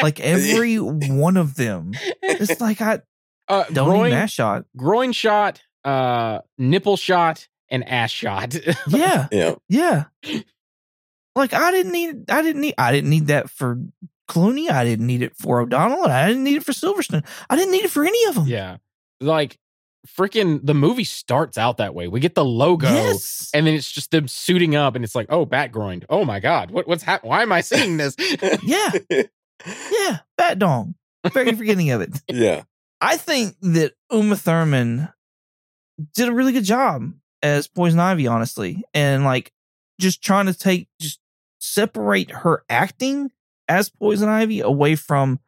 Like 0.00 0.20
every 0.20 0.76
one 0.76 1.36
of 1.36 1.56
them. 1.56 1.92
It's 2.22 2.60
like 2.60 2.80
I 2.80 3.00
uh, 3.48 3.64
don't 3.72 3.88
groin, 3.88 4.04
need 4.04 4.12
an 4.12 4.18
ass 4.22 4.30
shot. 4.30 4.64
groin 4.76 5.12
shot, 5.12 5.60
uh, 5.84 6.38
nipple 6.56 6.96
shot, 6.96 7.48
and 7.68 7.86
ass 7.86 8.10
shot. 8.12 8.54
Yeah. 8.86 9.26
Yeah. 9.32 9.54
Yeah. 9.68 10.04
Like 11.34 11.52
I 11.52 11.72
didn't 11.72 11.92
need 11.92 12.30
I 12.30 12.42
didn't 12.42 12.60
need 12.62 12.74
I 12.78 12.92
didn't 12.92 13.10
need 13.10 13.26
that 13.26 13.50
for 13.50 13.80
Clooney. 14.28 14.70
I 14.70 14.84
didn't 14.84 15.06
need 15.06 15.22
it 15.22 15.36
for 15.36 15.60
O'Donnell. 15.60 16.04
And 16.04 16.12
I 16.12 16.28
didn't 16.28 16.44
need 16.44 16.56
it 16.56 16.64
for 16.64 16.72
Silverstone. 16.72 17.26
I 17.50 17.56
didn't 17.56 17.72
need 17.72 17.84
it 17.84 17.90
for 17.90 18.04
any 18.04 18.24
of 18.28 18.36
them. 18.36 18.46
yeah, 18.46 18.76
like 19.20 19.58
freaking 20.06 20.60
the 20.64 20.74
movie 20.74 21.04
starts 21.04 21.58
out 21.58 21.78
that 21.78 21.94
way. 21.94 22.08
We 22.08 22.20
get 22.20 22.34
the 22.34 22.44
logo. 22.44 22.88
Yes. 22.88 23.50
And 23.52 23.66
then 23.66 23.74
it's 23.74 23.90
just 23.90 24.10
them 24.10 24.28
suiting 24.28 24.76
up, 24.76 24.94
and 24.94 25.04
it's 25.04 25.14
like, 25.14 25.26
oh, 25.30 25.44
bat 25.44 25.72
groined. 25.72 26.06
Oh 26.08 26.24
my 26.24 26.40
god, 26.40 26.70
what, 26.70 26.86
what's 26.86 27.02
happening? 27.02 27.30
Why 27.30 27.42
am 27.42 27.52
I 27.52 27.60
seeing 27.60 27.96
this? 27.96 28.16
yeah. 28.62 28.92
Yeah. 29.90 30.18
Bat 30.36 30.58
dong. 30.58 30.94
Very 31.32 31.52
forgetting 31.52 31.90
of 31.90 32.02
it. 32.02 32.20
yeah. 32.28 32.64
I 33.00 33.16
think 33.16 33.56
that 33.62 33.94
Uma 34.12 34.36
Thurman 34.36 35.08
did 36.14 36.28
a 36.28 36.32
really 36.32 36.52
good 36.52 36.64
job 36.64 37.12
as 37.42 37.66
Poison 37.66 37.98
Ivy, 37.98 38.26
honestly. 38.26 38.84
And 38.92 39.24
like 39.24 39.52
just 39.98 40.22
trying 40.22 40.46
to 40.46 40.54
take 40.54 40.88
just 41.00 41.20
separate 41.58 42.30
her 42.30 42.64
acting 42.68 43.30
as 43.66 43.88
Poison 43.88 44.28
Ivy 44.28 44.60
away 44.60 44.94
from 44.94 45.40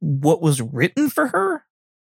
what 0.00 0.40
was 0.40 0.60
written 0.60 1.10
for 1.10 1.28
her. 1.28 1.64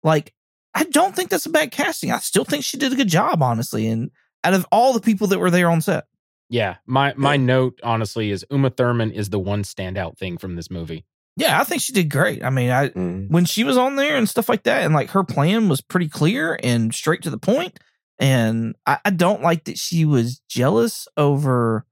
Like, 0.02 0.32
I 0.74 0.84
don't 0.84 1.14
think 1.16 1.30
that's 1.30 1.46
a 1.46 1.50
bad 1.50 1.70
casting. 1.72 2.12
I 2.12 2.18
still 2.18 2.44
think 2.44 2.64
she 2.64 2.76
did 2.76 2.92
a 2.92 2.96
good 2.96 3.08
job, 3.08 3.42
honestly. 3.42 3.86
And 3.88 4.10
out 4.44 4.54
of 4.54 4.66
all 4.70 4.92
the 4.92 5.00
people 5.00 5.26
that 5.28 5.38
were 5.38 5.50
there 5.50 5.68
on 5.70 5.80
set. 5.80 6.04
yeah, 6.48 6.76
my 6.86 7.12
my 7.16 7.34
Yeah. 7.34 7.40
note 7.42 7.80
honestly 7.82 8.30
is 8.30 8.44
Uma 8.50 8.70
Thurman 8.70 9.10
is 9.12 9.30
the 9.30 9.38
one 9.38 9.62
standout 9.62 10.16
thing 10.18 10.38
from 10.38 10.56
this 10.56 10.70
movie. 10.70 11.04
Yeah, 11.36 11.60
I 11.60 11.64
think 11.64 11.80
she 11.80 11.92
did 11.92 12.10
great. 12.10 12.42
I 12.44 12.50
mean, 12.50 12.70
I 12.70 12.88
Mm. 12.90 13.30
when 13.30 13.44
she 13.44 13.62
was 13.64 13.76
on 13.76 13.96
there 13.96 14.16
and 14.16 14.28
stuff 14.28 14.48
like 14.48 14.64
that, 14.64 14.84
and 14.84 14.94
like 14.94 15.10
her 15.10 15.24
plan 15.24 15.68
was 15.68 15.80
pretty 15.80 16.08
clear 16.08 16.58
and 16.62 16.92
straight 16.94 17.22
to 17.22 17.30
the 17.30 17.38
point. 17.38 17.78
And 18.18 18.74
I, 18.84 18.98
I 19.04 19.10
don't 19.10 19.40
like 19.42 19.64
that 19.64 19.78
she 19.78 20.04
was 20.04 20.40
jealous 20.48 21.06
over 21.16 21.86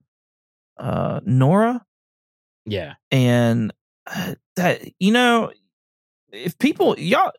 uh 0.77 1.19
Nora 1.25 1.85
Yeah, 2.65 2.95
and 3.11 3.73
uh, 4.07 4.35
that 4.55 4.81
you 4.99 5.11
know 5.11 5.51
if 6.31 6.57
people 6.59 6.97
y'all 6.99 7.31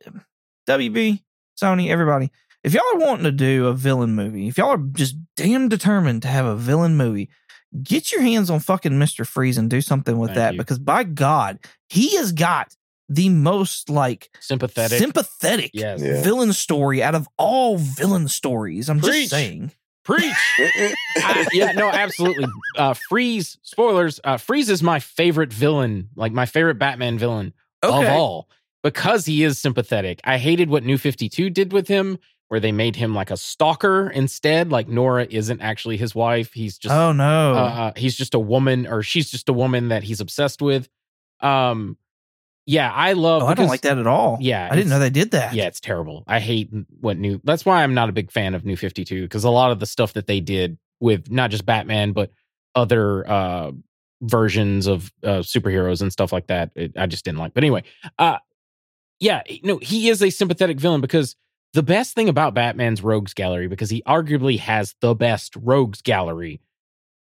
WB 0.69 1.23
Sony 1.61 1.91
everybody 1.91 2.31
if 2.65 2.75
y'all 2.75 2.83
are 2.95 2.99
wanting 2.99 3.25
to 3.25 3.33
do 3.33 3.67
a 3.67 3.73
villain 3.75 4.15
movie 4.15 4.49
if 4.49 4.59
y'all 4.59 4.71
are 4.71 4.79
just 4.93 5.17
damn 5.37 5.69
determined 5.69 6.23
to 6.23 6.29
have 6.29 6.47
a 6.47 6.57
villain 6.57 6.97
movie 6.97 7.29
get 7.83 8.11
your 8.13 8.21
hands 8.23 8.51
on 8.51 8.61
fucking 8.61 8.93
Mr. 8.93 9.27
Freeze 9.27 9.59
and 9.59 9.71
do 9.71 9.81
something 9.81 10.19
with 10.19 10.31
Thank 10.31 10.37
that 10.39 10.53
you. 10.55 10.59
because 10.59 10.79
by 10.79 11.05
God 11.05 11.59
he 11.89 12.17
has 12.17 12.33
got 12.33 12.75
the 13.09 13.29
most 13.29 13.91
like 13.91 14.31
sympathetic. 14.41 14.99
sympathetic 14.99 15.71
yes, 15.75 16.01
Yeah. 16.03 16.23
villain 16.23 16.53
story 16.53 17.03
out 17.03 17.15
of 17.15 17.29
all 17.39 17.77
villain 17.79 18.29
stories 18.29 18.89
I'm 18.89 19.01
Preach. 19.01 19.13
just 19.15 19.31
saying 19.31 19.73
preach. 20.05 20.25
I- 21.17 21.47
yeah, 21.53 21.73
no, 21.73 21.89
absolutely. 21.89 22.47
Uh, 22.77 22.95
Freeze. 22.95 23.59
Spoilers. 23.63 24.19
Uh, 24.25 24.39
Freeze 24.39 24.69
is 24.71 24.83
my 24.83 24.99
favorite 24.99 25.53
villain, 25.53 26.09
like 26.17 26.33
my 26.33 26.47
favorite 26.47 26.79
Batman 26.79 27.19
villain 27.19 27.53
of 27.83 27.93
all, 28.07 28.49
because 28.83 29.27
he 29.27 29.43
is 29.45 29.59
sympathetic. 29.59 30.21
I 30.25 30.39
hated 30.39 30.71
what 30.71 30.85
New 30.85 30.99
Fifty 30.99 31.29
Two 31.29 31.51
did 31.51 31.73
with 31.73 31.89
him, 31.89 32.19
where 32.49 32.61
they 32.61 32.73
made 32.73 32.97
him 32.97 33.15
like 33.15 33.31
a 33.31 33.37
stalker 33.37 34.11
instead. 34.11 34.71
Like 34.71 34.89
Nora 34.89 35.27
isn't 35.29 35.61
actually 35.61 35.97
his 35.97 36.15
wife; 36.15 36.53
he's 36.53 36.79
just 36.79 36.95
oh 36.95 37.13
no 37.13 37.55
uh, 37.55 37.57
uh, 37.57 37.93
he's 37.97 38.17
just 38.17 38.35
a 38.35 38.39
woman, 38.39 38.87
or 38.87 39.03
she's 39.03 39.31
just 39.31 39.49
a 39.49 39.53
woman 39.53 39.89
that 39.89 40.03
he's 40.03 40.21
obsessed 40.21 40.63
with. 40.63 40.89
Um, 41.41 41.97
yeah, 42.67 42.93
I 42.93 43.15
love. 43.15 43.43
oh, 43.43 43.47
I 43.47 43.55
don't 43.55 43.69
like 43.69 43.81
that 43.81 43.99
at 43.99 44.07
all 44.07 44.39
Yeah, 44.41 44.69
I 44.71 44.77
didn't 44.77 44.91
know 44.91 44.99
they 44.99 45.11
did 45.11 45.33
that 45.33 45.55
yeah, 45.55 45.67
it's 45.67 45.81
terrible. 45.81 46.23
I 46.27 46.39
hate 46.41 46.71
what 47.01 47.17
new. 47.19 47.41
That's 47.43 47.65
why 47.65 47.83
I'm 47.83 47.95
not 47.95 48.09
a 48.09 48.13
big 48.13 48.31
fan 48.31 48.55
of 48.55 48.65
New 48.65 48.77
52 48.77 49.23
because 49.23 49.45
a 49.45 49.51
lot 49.51 49.73
of 49.73 49.81
the 49.81 49.87
stuff 49.87 50.13
that 50.13 50.27
they 50.27 50.41
did 50.41 50.79
with 51.01 51.31
not 51.31 51.51
just 51.51 51.65
Batman 51.67 52.13
but 52.13 52.31
other 52.75 53.29
uh 53.29 53.73
versions 54.23 54.87
of 54.87 55.11
uh 55.25 55.39
superheroes 55.39 56.03
and 56.03 56.13
stuff 56.13 56.33
like 56.33 56.47
that, 56.49 56.71
it, 56.77 56.93
I 56.97 57.07
just 57.07 57.25
didn't 57.25 57.39
like. 57.39 57.55
But 57.55 57.65
anyway, 57.65 57.83
uh 58.19 58.37
yeah, 59.21 59.43
no, 59.63 59.79
he 59.79 60.09
is 60.09 60.23
a 60.23 60.31
sympathetic 60.31 60.81
villain 60.81 61.01
because 61.01 61.37
the 61.73 61.83
best 61.83 62.15
thing 62.15 62.29
about 62.29 62.55
Batman's 62.55 63.03
rogues 63.03 63.35
gallery 63.35 63.69
because 63.69 63.91
he 63.91 64.03
arguably 64.03 64.59
has 64.59 64.95
the 65.01 65.15
best 65.15 65.55
rogues 65.57 66.03
gallery 66.03 66.61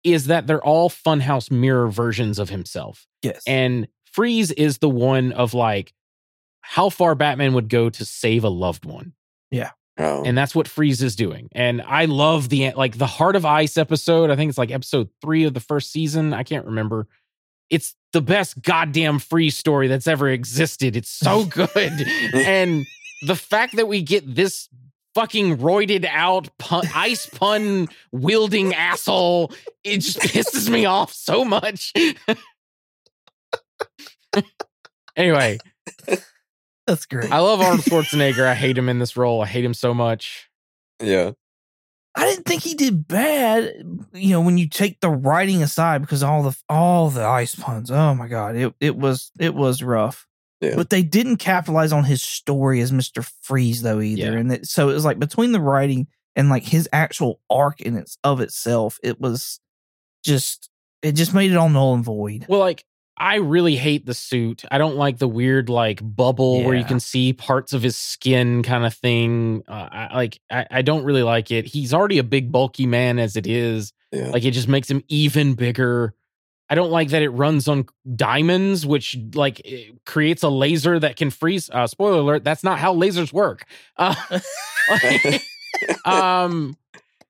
is 0.04 0.26
that 0.26 0.46
they're 0.46 0.64
all 0.64 0.88
funhouse 0.88 1.50
mirror 1.50 1.88
versions 1.88 2.38
of 2.38 2.48
himself. 2.48 3.06
yes 3.22 3.42
And 3.46 3.88
Freeze 4.12 4.52
is 4.52 4.78
the 4.78 4.88
one 4.88 5.32
of 5.32 5.52
like 5.52 5.92
how 6.60 6.90
far 6.90 7.14
Batman 7.14 7.54
would 7.54 7.68
go 7.68 7.90
to 7.90 8.04
save 8.04 8.44
a 8.44 8.48
loved 8.48 8.84
one. 8.84 9.12
Yeah. 9.50 9.70
Oh. 9.98 10.24
And 10.24 10.36
that's 10.36 10.54
what 10.54 10.68
Freeze 10.68 11.02
is 11.02 11.16
doing. 11.16 11.48
And 11.52 11.82
I 11.82 12.04
love 12.04 12.48
the 12.48 12.72
like 12.72 12.98
the 12.98 13.06
Heart 13.06 13.36
of 13.36 13.44
Ice 13.44 13.76
episode. 13.76 14.30
I 14.30 14.36
think 14.36 14.48
it's 14.48 14.58
like 14.58 14.70
episode 14.70 15.08
3 15.22 15.44
of 15.44 15.54
the 15.54 15.60
first 15.60 15.90
season. 15.90 16.34
I 16.34 16.42
can't 16.42 16.66
remember. 16.66 17.08
It's 17.70 17.94
the 18.16 18.22
best 18.22 18.62
goddamn 18.62 19.18
free 19.18 19.50
story 19.50 19.88
that's 19.88 20.06
ever 20.06 20.30
existed. 20.30 20.96
It's 20.96 21.10
so 21.10 21.44
good. 21.50 21.68
and 22.32 22.86
the 23.26 23.36
fact 23.36 23.76
that 23.76 23.88
we 23.88 24.00
get 24.00 24.34
this 24.34 24.70
fucking 25.14 25.58
roided 25.58 26.06
out 26.06 26.48
pun, 26.58 26.86
ice 26.94 27.26
pun 27.26 27.88
wielding 28.12 28.72
asshole, 28.72 29.52
it 29.84 29.98
just 29.98 30.18
pisses 30.20 30.70
me 30.70 30.86
off 30.86 31.12
so 31.12 31.44
much. 31.44 31.92
anyway, 35.16 35.58
that's 36.86 37.04
great 37.04 37.30
I 37.30 37.40
love 37.40 37.60
Arnold 37.60 37.80
Schwarzenegger. 37.84 38.46
I 38.46 38.54
hate 38.54 38.78
him 38.78 38.88
in 38.88 38.98
this 38.98 39.14
role. 39.14 39.42
I 39.42 39.46
hate 39.46 39.64
him 39.64 39.74
so 39.74 39.92
much. 39.92 40.48
yeah. 41.02 41.32
I 42.16 42.24
didn't 42.24 42.46
think 42.46 42.62
he 42.62 42.74
did 42.74 43.06
bad. 43.06 43.74
You 44.14 44.30
know, 44.30 44.40
when 44.40 44.56
you 44.58 44.68
take 44.68 45.00
the 45.00 45.10
writing 45.10 45.62
aside, 45.62 46.00
because 46.00 46.22
all 46.22 46.42
the 46.42 46.56
all 46.68 47.10
the 47.10 47.24
ice 47.24 47.54
puns. 47.54 47.90
Oh 47.90 48.14
my 48.14 48.26
god, 48.26 48.56
it 48.56 48.74
it 48.80 48.96
was 48.96 49.30
it 49.38 49.54
was 49.54 49.82
rough. 49.82 50.26
Yeah. 50.62 50.74
But 50.76 50.88
they 50.88 51.02
didn't 51.02 51.36
capitalize 51.36 51.92
on 51.92 52.04
his 52.04 52.22
story 52.22 52.80
as 52.80 52.90
Mister 52.90 53.20
Freeze 53.42 53.82
though 53.82 54.00
either, 54.00 54.32
Yeah. 54.32 54.38
and 54.38 54.50
it, 54.52 54.66
so 54.66 54.88
it 54.88 54.94
was 54.94 55.04
like 55.04 55.18
between 55.18 55.52
the 55.52 55.60
writing 55.60 56.06
and 56.34 56.48
like 56.48 56.62
his 56.64 56.88
actual 56.92 57.40
arc 57.50 57.80
in 57.82 57.96
its 57.96 58.16
of 58.24 58.40
itself, 58.40 58.98
it 59.02 59.20
was 59.20 59.60
just 60.24 60.70
it 61.02 61.12
just 61.12 61.34
made 61.34 61.50
it 61.50 61.56
all 61.56 61.68
null 61.68 61.94
and 61.94 62.04
void. 62.04 62.46
Well, 62.48 62.60
like 62.60 62.84
I 63.18 63.36
really 63.36 63.76
hate 63.76 64.04
the 64.04 64.14
suit. 64.14 64.64
I 64.70 64.78
don't 64.78 64.96
like 64.96 65.18
the 65.18 65.28
weird 65.28 65.68
like 65.68 66.00
bubble 66.02 66.62
where 66.62 66.74
you 66.74 66.84
can 66.84 67.00
see 67.00 67.32
parts 67.32 67.72
of 67.72 67.82
his 67.82 67.96
skin 67.96 68.62
kind 68.62 68.84
of 68.84 68.92
thing. 68.94 69.62
Uh, 69.66 69.88
I 69.90 70.14
like 70.14 70.40
I, 70.50 70.66
I 70.70 70.82
don't 70.82 71.04
really 71.04 71.22
like 71.22 71.50
it. 71.50 71.64
He's 71.64 71.94
already 71.94 72.18
a 72.18 72.24
big 72.24 72.52
bulky 72.52 72.86
man 72.86 73.18
as 73.18 73.36
it 73.36 73.46
is. 73.46 73.92
Yeah. 74.12 74.28
Like 74.28 74.44
it 74.44 74.50
just 74.50 74.68
makes 74.68 74.90
him 74.90 75.02
even 75.08 75.54
bigger. 75.54 76.14
I 76.68 76.74
don't 76.74 76.90
like 76.90 77.10
that 77.10 77.22
it 77.22 77.30
runs 77.30 77.68
on 77.68 77.86
diamonds, 78.14 78.84
which 78.84 79.16
like 79.34 79.66
creates 80.04 80.42
a 80.42 80.48
laser 80.48 80.98
that 80.98 81.16
can 81.16 81.30
freeze. 81.30 81.70
Uh, 81.70 81.86
spoiler 81.86 82.18
alert: 82.18 82.44
that's 82.44 82.64
not 82.64 82.78
how 82.78 82.94
lasers 82.94 83.32
work. 83.32 83.64
Uh, 83.96 84.14
um, 86.04 86.76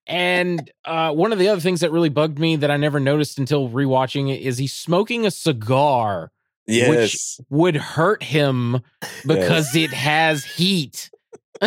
and 0.07 0.71
uh, 0.85 1.13
one 1.13 1.33
of 1.33 1.39
the 1.39 1.49
other 1.49 1.61
things 1.61 1.81
that 1.81 1.91
really 1.93 2.09
bugged 2.09 2.39
me 2.39 2.57
that 2.57 2.71
I 2.71 2.77
never 2.77 3.01
noticed 3.01 3.39
until 3.39 3.69
rewatching 3.69 4.33
it 4.35 4.41
is 4.41 4.59
he's 4.59 4.73
smoking 4.75 5.27
a 5.27 5.31
cigar, 5.31 6.31
yes. 6.67 7.41
would 7.51 7.77
hurt 7.77 8.23
him 8.23 8.83
because 9.27 9.75
it 9.75 9.93
has 9.93 10.45
heat. 10.45 11.11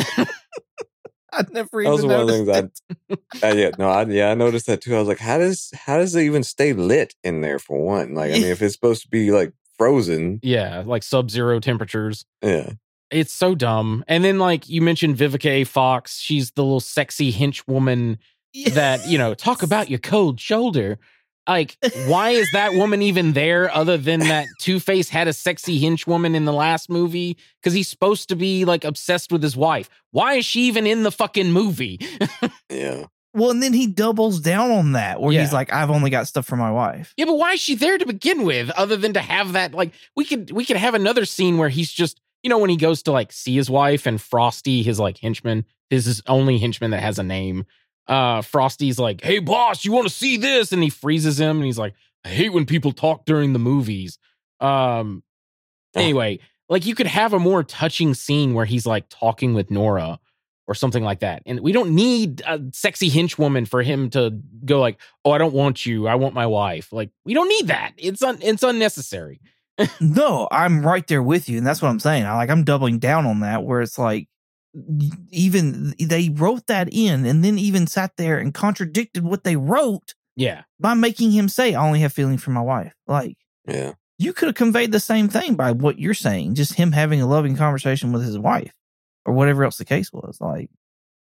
I 1.31 1.45
never 1.51 1.83
That 1.83 1.89
was 1.91 2.03
even 2.03 2.11
one 2.11 2.21
of 2.21 2.27
the 2.27 2.33
noticed 2.33 2.81
things 2.97 3.17
it. 3.39 3.43
Uh, 3.43 3.55
yeah, 3.55 3.69
no, 3.77 3.89
I, 3.89 4.03
yeah, 4.05 4.31
I 4.31 4.33
noticed 4.33 4.65
that 4.65 4.81
too. 4.81 4.95
I 4.95 4.99
was 4.99 5.07
like, 5.07 5.19
how 5.19 5.37
does 5.37 5.71
how 5.73 5.97
does 5.97 6.15
it 6.15 6.23
even 6.23 6.43
stay 6.43 6.73
lit 6.73 7.13
in 7.23 7.41
there 7.41 7.59
for 7.59 7.79
one? 7.79 8.15
Like, 8.15 8.31
I 8.31 8.35
mean, 8.35 8.43
if 8.45 8.61
it's 8.61 8.73
supposed 8.73 9.03
to 9.03 9.09
be 9.09 9.31
like 9.31 9.53
frozen, 9.77 10.39
Yeah, 10.41 10.83
like 10.85 11.03
sub 11.03 11.29
zero 11.29 11.59
temperatures. 11.59 12.25
yeah, 12.41 12.71
It's 13.11 13.33
so 13.33 13.55
dumb. 13.55 14.03
And 14.07 14.23
then, 14.23 14.37
like 14.39 14.69
you 14.69 14.81
mentioned, 14.81 15.17
Vivica 15.17 15.49
A. 15.49 15.63
Fox, 15.63 16.19
she's 16.19 16.51
the 16.51 16.63
little 16.63 16.79
sexy 16.79 17.31
hench 17.33 17.67
woman 17.67 18.19
that, 18.73 19.07
you 19.07 19.17
know, 19.17 19.33
talk 19.33 19.63
about 19.63 19.89
your 19.89 19.99
cold 19.99 20.39
shoulder. 20.39 20.99
Like, 21.47 21.77
why 22.05 22.29
is 22.31 22.47
that 22.53 22.73
woman 22.73 23.01
even 23.01 23.33
there 23.33 23.73
other 23.75 23.97
than 23.97 24.19
that 24.19 24.45
Two 24.59 24.79
Face 24.79 25.09
had 25.09 25.27
a 25.27 25.33
sexy 25.33 25.81
hench 25.81 26.05
woman 26.05 26.35
in 26.35 26.45
the 26.45 26.53
last 26.53 26.91
movie? 26.91 27.37
Because 27.59 27.73
he's 27.73 27.87
supposed 27.87 28.29
to 28.29 28.35
be 28.35 28.65
like 28.65 28.83
obsessed 28.83 29.31
with 29.31 29.41
his 29.41 29.57
wife. 29.57 29.89
Why 30.11 30.35
is 30.35 30.45
she 30.45 30.67
even 30.67 30.85
in 30.85 31.01
the 31.01 31.11
fucking 31.11 31.51
movie? 31.51 31.99
yeah, 32.69 33.05
Well, 33.33 33.49
and 33.49 33.63
then 33.63 33.73
he 33.73 33.87
doubles 33.87 34.39
down 34.41 34.69
on 34.69 34.91
that 34.91 35.21
where 35.21 35.31
he's 35.31 35.53
like, 35.53 35.73
I've 35.73 35.89
only 35.89 36.11
got 36.11 36.27
stuff 36.27 36.45
for 36.45 36.55
my 36.55 36.69
wife. 36.71 37.13
Yeah, 37.17 37.25
but 37.25 37.37
why 37.39 37.53
is 37.53 37.59
she 37.59 37.73
there 37.73 37.97
to 37.97 38.05
begin 38.05 38.43
with, 38.45 38.69
other 38.71 38.97
than 38.97 39.13
to 39.13 39.21
have 39.21 39.53
that? 39.53 39.73
Like, 39.73 39.93
we 40.15 40.25
could 40.25 40.51
we 40.51 40.65
could 40.65 40.77
have 40.77 40.93
another 40.93 41.25
scene 41.25 41.57
where 41.57 41.69
he's 41.69 41.91
just, 41.91 42.21
you 42.43 42.49
know, 42.49 42.57
when 42.57 42.69
he 42.69 42.77
goes 42.77 43.03
to 43.03 43.11
like 43.11 43.31
see 43.31 43.55
his 43.55 43.69
wife 43.69 44.05
and 44.05 44.21
Frosty, 44.21 44.83
his 44.83 44.99
like 44.99 45.17
henchman, 45.17 45.65
his 45.89 46.05
his 46.05 46.21
only 46.27 46.57
henchman 46.57 46.91
that 46.91 47.01
has 47.01 47.19
a 47.19 47.23
name. 47.23 47.65
Uh, 48.07 48.41
Frosty's 48.41 48.97
like, 48.97 49.21
"Hey, 49.21 49.39
boss, 49.39 49.85
you 49.85 49.91
want 49.91 50.07
to 50.07 50.13
see 50.13 50.37
this?" 50.37 50.71
And 50.71 50.81
he 50.81 50.89
freezes 50.89 51.39
him, 51.39 51.57
and 51.57 51.65
he's 51.65 51.77
like, 51.77 51.93
"I 52.25 52.29
hate 52.29 52.53
when 52.53 52.65
people 52.65 52.91
talk 52.91 53.25
during 53.25 53.53
the 53.53 53.59
movies." 53.59 54.17
Um, 54.59 55.23
anyway, 55.95 56.39
like 56.69 56.85
you 56.85 56.95
could 56.95 57.07
have 57.07 57.33
a 57.33 57.39
more 57.39 57.63
touching 57.63 58.13
scene 58.13 58.53
where 58.53 58.65
he's 58.65 58.85
like 58.85 59.09
talking 59.09 59.53
with 59.53 59.69
Nora 59.69 60.19
or 60.67 60.75
something 60.75 61.03
like 61.03 61.19
that. 61.19 61.41
And 61.45 61.59
we 61.61 61.71
don't 61.71 61.95
need 61.95 62.41
a 62.45 62.61
sexy 62.71 63.09
henchwoman 63.09 63.67
for 63.67 63.81
him 63.81 64.09
to 64.11 64.39
go 64.65 64.79
like, 64.79 64.99
"Oh, 65.25 65.31
I 65.31 65.37
don't 65.37 65.53
want 65.53 65.85
you. 65.85 66.07
I 66.07 66.15
want 66.15 66.33
my 66.33 66.45
wife." 66.45 66.93
Like 66.93 67.09
we 67.25 67.33
don't 67.33 67.49
need 67.49 67.67
that. 67.67 67.93
It's 67.97 68.23
un- 68.23 68.39
it's 68.41 68.63
unnecessary. 68.63 69.41
No, 70.01 70.47
I'm 70.51 70.85
right 70.85 71.05
there 71.07 71.23
with 71.23 71.47
you, 71.49 71.57
and 71.57 71.65
that's 71.67 71.81
what 71.81 71.89
I'm 71.89 71.99
saying. 71.99 72.25
I 72.25 72.35
like 72.35 72.49
I'm 72.49 72.63
doubling 72.63 72.99
down 72.99 73.25
on 73.25 73.39
that, 73.41 73.63
where 73.63 73.81
it's 73.81 73.97
like 73.97 74.27
even 75.31 75.93
they 75.99 76.29
wrote 76.29 76.67
that 76.67 76.89
in, 76.91 77.25
and 77.25 77.43
then 77.43 77.57
even 77.57 77.87
sat 77.87 78.11
there 78.17 78.37
and 78.37 78.53
contradicted 78.53 79.23
what 79.23 79.43
they 79.43 79.55
wrote 79.55 80.13
Yeah. 80.35 80.63
by 80.79 80.93
making 80.93 81.31
him 81.31 81.49
say, 81.49 81.73
"I 81.75 81.85
only 81.85 81.99
have 82.01 82.13
feelings 82.13 82.43
for 82.43 82.51
my 82.51 82.61
wife." 82.61 82.93
Like 83.07 83.37
Yeah. 83.67 83.93
you 84.17 84.33
could 84.33 84.47
have 84.47 84.55
conveyed 84.55 84.91
the 84.91 84.99
same 84.99 85.27
thing 85.29 85.55
by 85.55 85.71
what 85.71 85.99
you're 85.99 86.13
saying, 86.13 86.55
just 86.55 86.73
him 86.73 86.91
having 86.91 87.21
a 87.21 87.27
loving 87.27 87.55
conversation 87.55 88.11
with 88.11 88.23
his 88.23 88.37
wife, 88.37 88.73
or 89.25 89.33
whatever 89.33 89.63
else 89.63 89.77
the 89.77 89.85
case 89.85 90.11
was. 90.13 90.37
Like, 90.39 90.69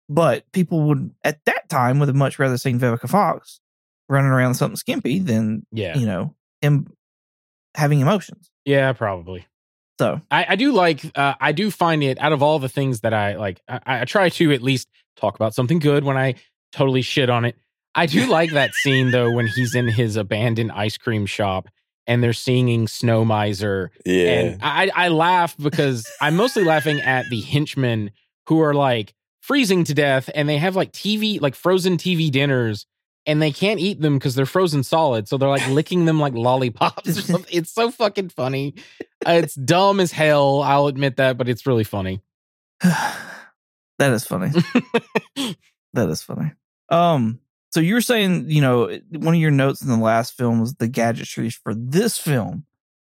but 0.09 0.44
people 0.53 0.82
would 0.88 1.14
at 1.24 1.44
that 1.46 1.68
time 1.68 1.98
would 1.98 2.09
have 2.09 2.16
much 2.16 2.38
rather 2.38 2.59
seen 2.59 2.78
Vivica 2.78 3.09
Fox 3.09 3.61
running 4.09 4.30
around 4.30 4.55
something 4.55 4.76
skimpy 4.76 5.18
than 5.18 5.64
Yeah. 5.72 5.96
you 5.96 6.07
know 6.07 6.34
him 6.61 6.86
having 7.74 8.00
emotions. 8.00 8.50
Yeah, 8.64 8.92
probably. 8.92 9.46
So 9.98 10.20
I, 10.30 10.46
I 10.50 10.56
do 10.56 10.72
like 10.72 11.02
uh, 11.16 11.34
I 11.40 11.52
do 11.52 11.70
find 11.70 12.02
it 12.02 12.18
out 12.20 12.32
of 12.32 12.42
all 12.42 12.58
the 12.58 12.68
things 12.68 13.00
that 13.00 13.12
I 13.14 13.36
like 13.36 13.60
I, 13.68 13.80
I 13.86 14.04
try 14.04 14.28
to 14.30 14.52
at 14.52 14.62
least 14.62 14.88
talk 15.16 15.34
about 15.36 15.54
something 15.54 15.78
good 15.78 16.02
when 16.04 16.16
I 16.16 16.34
totally 16.72 17.02
shit 17.02 17.28
on 17.30 17.44
it. 17.44 17.56
I 17.94 18.06
do 18.06 18.26
like 18.26 18.52
that 18.52 18.72
scene 18.82 19.10
though 19.10 19.30
when 19.30 19.46
he's 19.46 19.74
in 19.74 19.86
his 19.88 20.16
abandoned 20.16 20.72
ice 20.72 20.96
cream 20.96 21.26
shop 21.26 21.68
and 22.06 22.22
they're 22.22 22.32
singing 22.32 22.88
Snow 22.88 23.24
Miser 23.24 23.92
Yeah. 24.04 24.30
and 24.40 24.58
I 24.62 24.90
I 24.94 25.08
laugh 25.08 25.56
because 25.56 26.04
I'm 26.20 26.36
mostly 26.36 26.64
laughing 26.64 27.00
at 27.02 27.26
the 27.30 27.40
henchmen 27.40 28.10
who 28.48 28.60
are 28.60 28.74
like 28.74 29.14
freezing 29.40 29.84
to 29.84 29.94
death 29.94 30.30
and 30.34 30.48
they 30.48 30.56
have 30.58 30.74
like 30.74 30.92
TV 30.92 31.40
like 31.40 31.54
frozen 31.54 31.96
TV 31.96 32.30
dinners 32.30 32.86
and 33.26 33.40
they 33.40 33.52
can't 33.52 33.80
eat 33.80 34.00
them 34.00 34.14
because 34.14 34.34
they're 34.34 34.46
frozen 34.46 34.82
solid 34.82 35.28
so 35.28 35.36
they're 35.36 35.48
like 35.48 35.66
licking 35.68 36.04
them 36.04 36.18
like 36.20 36.34
lollipops. 36.34 37.30
It's 37.50 37.72
so 37.72 37.90
fucking 37.90 38.30
funny. 38.30 38.74
Uh, 39.26 39.40
it's 39.42 39.54
dumb 39.54 40.00
as 40.00 40.10
hell. 40.10 40.62
I'll 40.62 40.86
admit 40.86 41.16
that, 41.16 41.38
but 41.38 41.48
it's 41.48 41.66
really 41.66 41.84
funny. 41.84 42.22
that 42.82 43.18
is 44.00 44.26
funny. 44.26 44.50
that 45.92 46.08
is 46.08 46.22
funny. 46.22 46.52
Um, 46.88 47.40
so 47.70 47.80
you 47.80 47.94
were 47.94 48.00
saying, 48.00 48.50
you 48.50 48.60
know, 48.60 48.98
one 49.10 49.34
of 49.34 49.40
your 49.40 49.50
notes 49.50 49.82
in 49.82 49.88
the 49.88 49.96
last 49.96 50.36
film 50.36 50.60
was 50.60 50.74
the 50.74 50.88
gadgetry 50.88 51.50
for 51.50 51.74
this 51.74 52.18
film. 52.18 52.66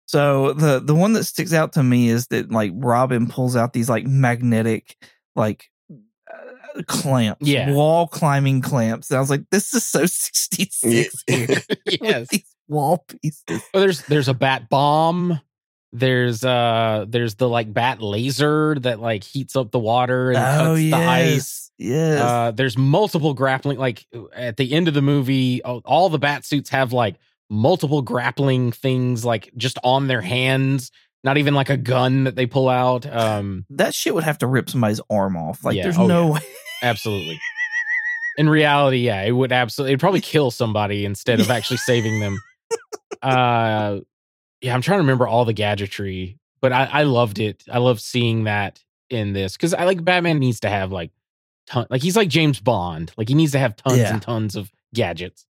So 0.08 0.54
the 0.54 0.80
the 0.80 0.96
one 0.96 1.14
that 1.14 1.24
sticks 1.24 1.54
out 1.54 1.74
to 1.74 1.84
me 1.84 2.10
is 2.10 2.28
that 2.28 2.52
like 2.52 2.72
Robin 2.76 3.28
pulls 3.28 3.56
out 3.56 3.74
these 3.74 3.90
like 3.90 4.06
magnetic 4.06 4.96
like 5.36 5.72
uh, 5.92 6.65
clamps, 6.88 7.48
Yeah. 7.48 7.72
wall 7.72 8.08
climbing 8.08 8.62
clamps. 8.62 9.10
And 9.10 9.18
I 9.18 9.20
was 9.22 9.30
like, 9.30 9.44
this 9.52 9.74
is 9.74 9.84
so 9.84 10.06
sixty 10.06 10.68
six 10.72 11.24
Yeah. 11.28 11.36
here. 11.46 11.62
yes. 12.02 12.28
these 12.30 12.56
wall 12.68 13.06
pieces. 13.08 13.62
Oh, 13.74 13.80
there's 13.80 14.02
there's 14.04 14.28
a 14.28 14.34
bat 14.34 14.70
bomb. 14.70 15.40
There's 15.94 16.44
uh 16.44 17.06
there's 17.08 17.36
the 17.36 17.48
like 17.48 17.74
bat 17.74 18.02
laser 18.02 18.76
that 18.80 19.00
like 19.00 19.24
heats 19.24 19.56
up 19.56 19.72
the 19.72 19.80
water 19.80 20.30
and 20.32 20.38
cuts 20.38 20.62
Oh 20.68 20.76
the 20.76 20.94
ice. 20.94 21.32
yes, 21.34 21.72
yes. 21.78 22.22
Uh, 22.22 22.52
there's 22.52 22.78
multiple 22.78 23.34
grappling. 23.34 23.78
Like 23.78 24.06
at 24.36 24.58
the 24.58 24.74
end 24.74 24.88
of 24.90 24.94
the 24.94 25.02
movie, 25.02 25.64
all, 25.64 25.82
all 25.86 26.10
the 26.10 26.20
bat 26.20 26.44
suits 26.46 26.70
have 26.72 26.92
like 26.92 27.16
multiple 27.50 28.02
grappling 28.02 28.74
things, 28.74 29.24
like 29.24 29.52
just 29.56 29.78
on 29.84 30.08
their 30.08 30.22
hands. 30.22 30.92
Not 31.24 31.38
even 31.38 31.56
like 31.56 31.70
a 31.72 31.78
gun 31.78 32.26
that 32.26 32.36
they 32.36 32.46
pull 32.46 32.70
out. 32.70 33.06
Um, 33.12 33.66
that 33.72 33.96
shit 33.96 34.14
would 34.14 34.24
have 34.26 34.38
to 34.40 34.48
rip 34.48 34.70
somebody's 34.70 35.02
arm 35.10 35.36
off. 35.38 35.64
Like, 35.64 35.76
Yeah, 35.76 35.84
there's 35.84 35.98
oh, 35.98 36.06
no 36.06 36.26
yeah. 36.28 36.32
way. 36.34 36.40
Absolutely. 36.84 37.40
In 38.38 38.50
reality, 38.50 38.98
yeah, 38.98 39.22
it 39.24 39.32
would 39.32 39.52
absolutely. 39.52 39.92
It'd 39.94 40.00
probably 40.02 40.22
kill 40.22 40.52
somebody 40.52 41.06
instead 41.06 41.40
of 41.40 41.50
actually 41.50 41.78
saving 41.78 42.20
them. 42.20 42.38
Uh, 43.22 44.00
yeah, 44.62 44.74
I'm 44.74 44.82
trying 44.82 44.98
to 44.98 45.04
remember 45.04 45.28
all 45.28 45.46
the 45.46 45.54
gadgetry, 45.54 46.38
but 46.62 46.72
I, 46.74 46.86
I 46.92 47.04
loved 47.04 47.40
it. 47.40 47.64
I 47.72 47.78
love 47.78 48.02
seeing 48.02 48.44
that 48.46 48.84
in 49.10 49.34
this 49.34 49.56
because 49.56 49.74
I 49.74 49.86
like 49.86 50.04
Batman 50.04 50.40
needs 50.40 50.60
to 50.62 50.70
have 50.70 50.92
like 50.92 51.12
ton, 51.68 51.86
like 51.90 52.02
he's 52.02 52.16
like 52.18 52.28
James 52.30 52.60
Bond. 52.60 53.12
Like 53.18 53.30
he 53.30 53.36
needs 53.36 53.54
to 53.54 53.60
have 53.60 53.76
tons 53.76 53.98
Yeah. 54.00 54.14
and 54.14 54.22
tons 54.22 54.56
of 54.56 54.70
gadgets. 54.94 55.46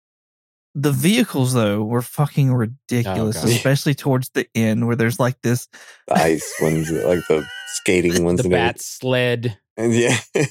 The 0.74 0.92
vehicles 0.92 1.52
though 1.52 1.82
were 1.82 2.00
fucking 2.02 2.52
ridiculous, 2.52 3.44
Oh, 3.44 3.48
especially 3.48 3.94
towards 3.94 4.30
the 4.30 4.46
end 4.54 4.86
where 4.86 4.96
there's 4.96 5.18
like 5.20 5.40
this. 5.42 5.68
the 6.06 6.14
ice 6.14 6.54
ones, 6.62 6.90
like 6.90 7.20
the 7.28 7.44
skating 7.74 8.24
ones. 8.24 8.38
the 8.38 8.44
and 8.44 8.52
bat 8.52 8.80
sled, 8.80 9.58
And 9.76 9.92
Yeah. 9.92 10.16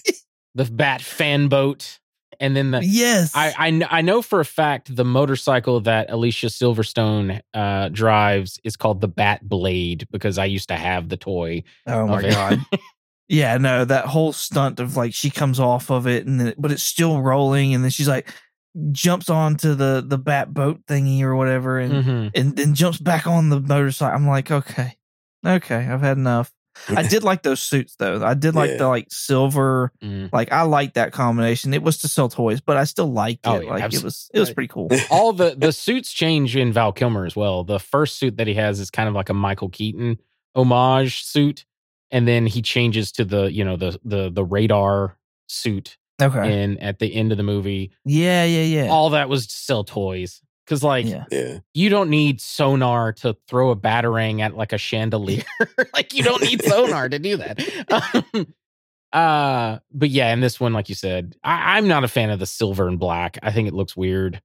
the 0.66 0.72
bat 0.72 1.02
fan 1.02 1.48
boat, 1.48 2.00
and 2.40 2.56
then 2.56 2.72
the 2.72 2.84
Yes, 2.84 3.32
I, 3.36 3.54
I 3.58 4.00
I 4.00 4.02
know 4.02 4.22
for 4.22 4.40
a 4.40 4.46
fact 4.46 4.94
the 4.96 5.06
motorcycle 5.06 5.80
that 5.82 6.10
Alicia 6.12 6.48
Silverstone 6.48 7.40
uh, 7.54 7.90
drives 7.90 8.60
is 8.64 8.76
called 8.76 9.02
the 9.02 9.08
Bat 9.08 9.48
Blade 9.48 10.08
because 10.12 10.38
I 10.38 10.46
used 10.46 10.68
to 10.70 10.76
have 10.76 11.10
the 11.10 11.18
toy. 11.18 11.64
oh 11.88 12.08
my 12.08 12.22
god. 12.22 12.60
Yeah, 13.32 13.58
no, 13.60 13.86
that 13.86 14.06
whole 14.08 14.34
stunt 14.34 14.80
of 14.80 14.98
like 14.98 15.14
she 15.14 15.30
comes 15.30 15.60
off 15.60 15.92
of 15.92 16.08
it 16.08 16.26
and 16.26 16.40
then, 16.40 16.54
but 16.58 16.72
it's 16.72 16.82
still 16.82 17.22
rolling, 17.22 17.76
and 17.76 17.84
then 17.84 17.92
she's 17.92 18.08
like 18.08 18.34
jumps 18.92 19.30
onto 19.30 19.76
the 19.76 20.04
the 20.04 20.18
bat 20.18 20.52
boat 20.52 20.80
thingy 20.88 21.22
or 21.22 21.36
whatever, 21.36 21.78
and 21.80 21.94
Mhm. 22.04 22.32
and 22.34 22.56
then 22.56 22.74
jumps 22.74 22.98
back 22.98 23.28
on 23.28 23.50
the 23.50 23.60
motorcycle. 23.60 24.16
I'm 24.16 24.28
like, 24.28 24.50
okay, 24.50 24.96
okay, 25.46 25.76
I've 25.76 26.02
had 26.02 26.18
enough. 26.18 26.52
I 26.88 27.04
did 27.08 27.24
like 27.24 27.44
those 27.44 27.62
suits 27.62 27.96
though. 27.98 28.24
I 28.26 28.34
did 28.34 28.56
like 28.56 28.72
Yeah. 28.72 28.78
the 28.78 28.88
like 28.88 29.08
silver. 29.12 29.92
Mm. 30.04 30.30
Like 30.32 30.52
I 30.52 30.62
liked 30.64 30.96
that 30.96 31.12
combination. 31.12 31.74
It 31.74 31.84
was 31.84 31.98
to 32.00 32.08
sell 32.08 32.30
toys, 32.30 32.62
but 32.62 32.78
I 32.78 32.84
still 32.86 33.12
liked 33.12 33.46
it. 33.46 33.50
Oh, 33.50 33.60
yeah, 33.62 33.70
like 33.70 33.94
it 33.94 34.04
was 34.04 34.30
it 34.34 34.40
was 34.40 34.52
pretty 34.52 34.68
cool. 34.70 34.90
All 35.12 35.34
the 35.34 35.56
the 35.58 35.72
suits 35.72 36.12
change 36.12 36.56
in 36.56 36.72
Val 36.74 36.92
Kilmer 36.92 37.26
as 37.26 37.36
well. 37.36 37.64
The 37.64 37.80
first 37.80 38.18
suit 38.18 38.38
that 38.38 38.48
he 38.48 38.54
has 38.56 38.80
is 38.80 38.90
kind 38.90 39.08
of 39.10 39.16
like 39.16 39.30
a 39.30 39.34
Michael 39.34 39.70
Keaton 39.70 40.18
homage 40.56 41.24
suit, 41.24 41.66
and 42.12 42.28
then 42.28 42.46
he 42.46 42.62
changes 42.62 43.12
to 43.14 43.26
the 43.26 43.52
you 43.52 43.64
know 43.64 43.76
the 43.78 44.00
the 44.04 44.30
the 44.30 44.44
radar 44.44 45.18
suit 45.48 45.98
Okay. 46.22 46.64
in 46.64 46.78
at 46.80 47.00
the 47.00 47.16
end 47.16 47.32
of 47.32 47.38
the 47.38 47.44
movie. 47.44 47.92
Yeah, 48.04 48.44
yeah, 48.44 48.64
yeah. 48.84 48.90
All 48.90 49.12
that 49.12 49.30
was 49.30 49.48
to 49.48 49.54
sell 49.56 49.84
toys 49.84 50.42
because 50.70 50.84
like 50.84 51.08
yeah. 51.08 51.26
yeah. 51.32 51.60
you 51.74 51.90
don't 51.90 52.12
need 52.12 52.40
sonar 52.40 53.12
to 53.12 53.36
throw 53.48 53.72
a 53.72 53.76
batarang 53.76 54.40
at 54.42 54.56
like 54.56 54.72
a 54.72 54.78
chandelier. 54.78 55.44
like 55.94 56.14
you 56.14 56.22
don't 56.22 56.44
need 56.44 56.62
sonar 56.64 57.10
to 57.10 57.18
do 57.18 57.38
that. 57.38 57.60
Um, 59.12 59.22
uh, 59.24 59.80
but 59.92 60.10
yeah, 60.12 60.32
in 60.32 60.40
this 60.40 60.60
one, 60.60 60.72
like 60.72 60.88
you 60.88 60.94
said, 60.94 61.36
I, 61.44 61.78
I'm 61.78 61.88
not 61.88 62.04
a 62.04 62.08
fan 62.08 62.30
of 62.30 62.38
the 62.38 62.46
silver 62.46 62.88
and 62.88 63.00
black. 63.00 63.40
I 63.42 63.52
think 63.52 63.68
it 63.68 63.74
looks 63.74 63.98
weird. 63.98 64.40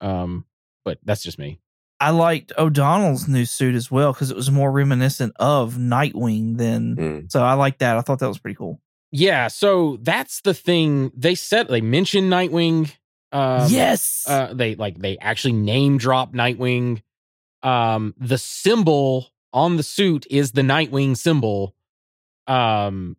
Um, 0.00 0.44
but 0.84 0.98
that's 1.02 1.24
just 1.24 1.36
me. 1.36 1.58
I 1.98 2.10
liked 2.10 2.52
O'Donnell's 2.56 3.26
new 3.26 3.44
suit 3.44 3.74
as 3.74 3.90
well 3.90 4.12
because 4.12 4.30
it 4.30 4.36
was 4.36 4.52
more 4.52 4.70
reminiscent 4.70 5.34
of 5.40 5.74
Nightwing 5.74 6.58
than. 6.58 6.96
Mm. 6.96 7.32
So 7.32 7.42
I 7.42 7.54
like 7.54 7.78
that. 7.78 7.96
I 7.96 8.02
thought 8.02 8.20
that 8.20 8.28
was 8.28 8.38
pretty 8.38 8.56
cool. 8.56 8.80
Yeah, 9.10 9.48
so 9.48 9.98
that's 10.02 10.40
the 10.42 10.54
thing. 10.54 11.10
They 11.16 11.34
said 11.34 11.66
they 11.66 11.80
mentioned 11.80 12.32
Nightwing. 12.32 12.92
Um, 13.34 13.68
yes. 13.68 14.24
uh, 14.28 14.54
they 14.54 14.76
like 14.76 14.96
they 14.96 15.18
actually 15.18 15.54
name 15.54 15.98
drop 15.98 16.32
Nightwing. 16.32 17.02
Um, 17.62 18.14
the 18.16 18.38
symbol 18.38 19.28
on 19.52 19.76
the 19.76 19.82
suit 19.82 20.26
is 20.30 20.52
the 20.52 20.62
Nightwing 20.62 21.16
symbol. 21.16 21.74
Um, 22.46 23.16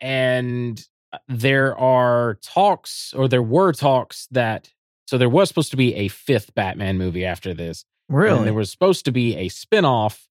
and 0.00 0.86
uh, 1.12 1.18
there 1.28 1.76
are 1.78 2.38
talks, 2.42 3.14
or 3.14 3.26
there 3.26 3.42
were 3.42 3.72
talks 3.72 4.26
that 4.32 4.70
so 5.06 5.18
there 5.18 5.28
was 5.28 5.48
supposed 5.48 5.70
to 5.70 5.76
be 5.76 5.94
a 5.94 6.08
fifth 6.08 6.54
Batman 6.54 6.98
movie 6.98 7.24
after 7.24 7.54
this. 7.54 7.84
And 8.08 8.18
really? 8.18 8.44
there 8.44 8.54
was 8.54 8.70
supposed 8.70 9.06
to 9.06 9.12
be 9.12 9.36
a 9.36 9.48
spin-off 9.48 10.28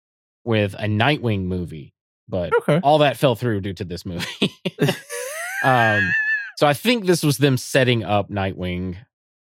with 0.44 0.74
a 0.74 0.86
Nightwing 0.86 1.44
movie, 1.44 1.94
but 2.28 2.52
okay. 2.58 2.80
all 2.82 2.98
that 2.98 3.16
fell 3.16 3.34
through 3.34 3.60
due 3.60 3.74
to 3.74 3.84
this 3.84 4.06
movie. 4.06 4.52
um, 5.64 6.08
so 6.56 6.66
I 6.66 6.74
think 6.74 7.06
this 7.06 7.22
was 7.22 7.38
them 7.38 7.56
setting 7.56 8.04
up 8.04 8.30
Nightwing. 8.30 8.96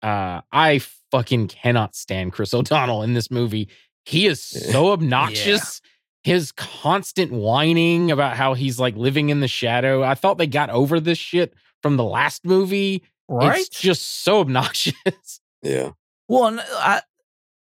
Uh, 0.01 0.41
I 0.51 0.81
fucking 1.11 1.47
cannot 1.47 1.95
stand 1.95 2.33
Chris 2.33 2.53
O'Donnell 2.53 3.03
in 3.03 3.13
this 3.13 3.29
movie. 3.31 3.69
He 4.05 4.27
is 4.27 4.41
so 4.71 4.91
obnoxious. 4.91 5.81
His 6.23 6.51
constant 6.51 7.31
whining 7.31 8.11
about 8.11 8.37
how 8.37 8.53
he's 8.53 8.79
like 8.79 8.95
living 8.95 9.29
in 9.29 9.39
the 9.39 9.47
shadow. 9.47 10.03
I 10.03 10.13
thought 10.13 10.37
they 10.37 10.45
got 10.47 10.69
over 10.69 10.99
this 10.99 11.17
shit 11.17 11.53
from 11.81 11.97
the 11.97 12.03
last 12.03 12.45
movie. 12.45 13.03
right? 13.27 13.59
It's 13.59 13.69
just 13.69 14.23
so 14.23 14.39
obnoxious. 14.39 14.93
Yeah. 15.63 15.91
Well, 16.27 16.47
and 16.47 16.59
I 16.59 17.01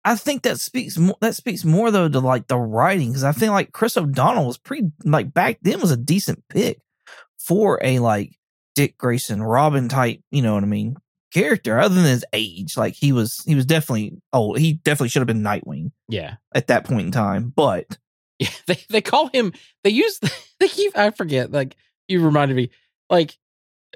I 0.03 0.15
think 0.15 0.41
that 0.41 0.59
speaks 0.59 0.97
more, 0.97 1.17
that 1.21 1.35
speaks 1.35 1.63
more 1.63 1.91
though 1.91 2.09
to 2.09 2.19
like 2.19 2.47
the 2.47 2.57
writing 2.57 3.09
because 3.09 3.23
I 3.23 3.31
think 3.31 3.51
like 3.51 3.71
Chris 3.71 3.95
O'Donnell 3.95 4.47
was 4.47 4.57
pretty 4.57 4.91
like 5.03 5.31
back 5.35 5.59
then 5.61 5.79
was 5.79 5.91
a 5.91 5.97
decent 5.97 6.43
pick 6.49 6.79
for 7.37 7.79
a 7.83 7.99
like 7.99 8.39
Dick 8.73 8.97
Grayson 8.97 9.43
Robin 9.43 9.87
type, 9.87 10.21
you 10.31 10.41
know 10.41 10.55
what 10.55 10.63
I 10.63 10.65
mean, 10.67 10.95
character. 11.31 11.79
Other 11.79 11.95
than 11.95 12.03
his 12.05 12.25
age, 12.33 12.77
like 12.77 12.93
he 12.95 13.11
was 13.11 13.43
he 13.45 13.55
was 13.55 13.65
definitely 13.65 14.21
old. 14.33 14.59
He 14.59 14.73
definitely 14.73 15.09
should 15.09 15.21
have 15.21 15.27
been 15.27 15.43
Nightwing 15.43 15.91
Yeah. 16.09 16.35
at 16.53 16.67
that 16.67 16.85
point 16.85 17.01
in 17.07 17.11
time. 17.11 17.51
But 17.55 17.97
Yeah, 18.39 18.49
they 18.67 18.79
they 18.89 19.01
call 19.01 19.27
him. 19.27 19.53
They 19.83 19.91
use. 19.91 20.19
They 20.59 20.67
keep. 20.67 20.95
I 20.95 21.09
forget. 21.09 21.51
Like 21.51 21.75
you 22.07 22.23
reminded 22.23 22.55
me. 22.55 22.69
Like 23.09 23.35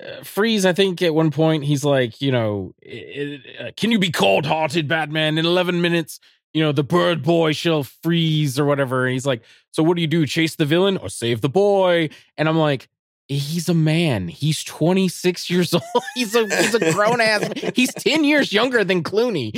uh, 0.03 0.23
Freeze. 0.23 0.65
I 0.65 0.73
think 0.73 1.01
at 1.03 1.13
one 1.13 1.29
point 1.29 1.63
he's 1.63 1.83
like, 1.86 2.19
you 2.21 2.31
know, 2.31 2.73
i- 2.83 3.39
i- 3.61 3.63
uh, 3.65 3.71
can 3.77 3.91
you 3.91 3.99
be 3.99 4.09
cold 4.11 4.45
hearted, 4.47 4.88
Batman? 4.88 5.38
In 5.38 5.45
eleven 5.45 5.79
minutes, 5.81 6.19
you 6.55 6.63
know, 6.63 6.71
the 6.71 6.83
bird 6.83 7.21
boy 7.21 7.53
shall 7.53 7.83
freeze 7.83 8.57
or 8.57 8.65
whatever. 8.65 9.05
And 9.05 9.13
he's 9.13 9.27
like, 9.27 9.43
so 9.71 9.83
what 9.83 9.95
do 9.95 10.01
you 10.01 10.07
do? 10.07 10.25
Chase 10.25 10.55
the 10.55 10.65
villain 10.65 10.97
or 10.97 11.07
save 11.09 11.41
the 11.41 11.49
boy? 11.49 12.09
And 12.38 12.49
I'm 12.49 12.57
like. 12.57 12.88
He's 13.28 13.69
a 13.69 13.73
man. 13.73 14.28
He's 14.28 14.63
26 14.63 15.49
years 15.49 15.73
old. 15.73 15.84
He's 16.15 16.36
a 16.36 16.43
he's 16.43 16.76
a 16.76 16.93
grown 16.93 17.19
ass. 17.19 17.49
He's 17.76 17.91
10 17.93 18.23
years 18.23 18.53
younger 18.53 18.84
than 18.84 19.03
Clooney. 19.03 19.51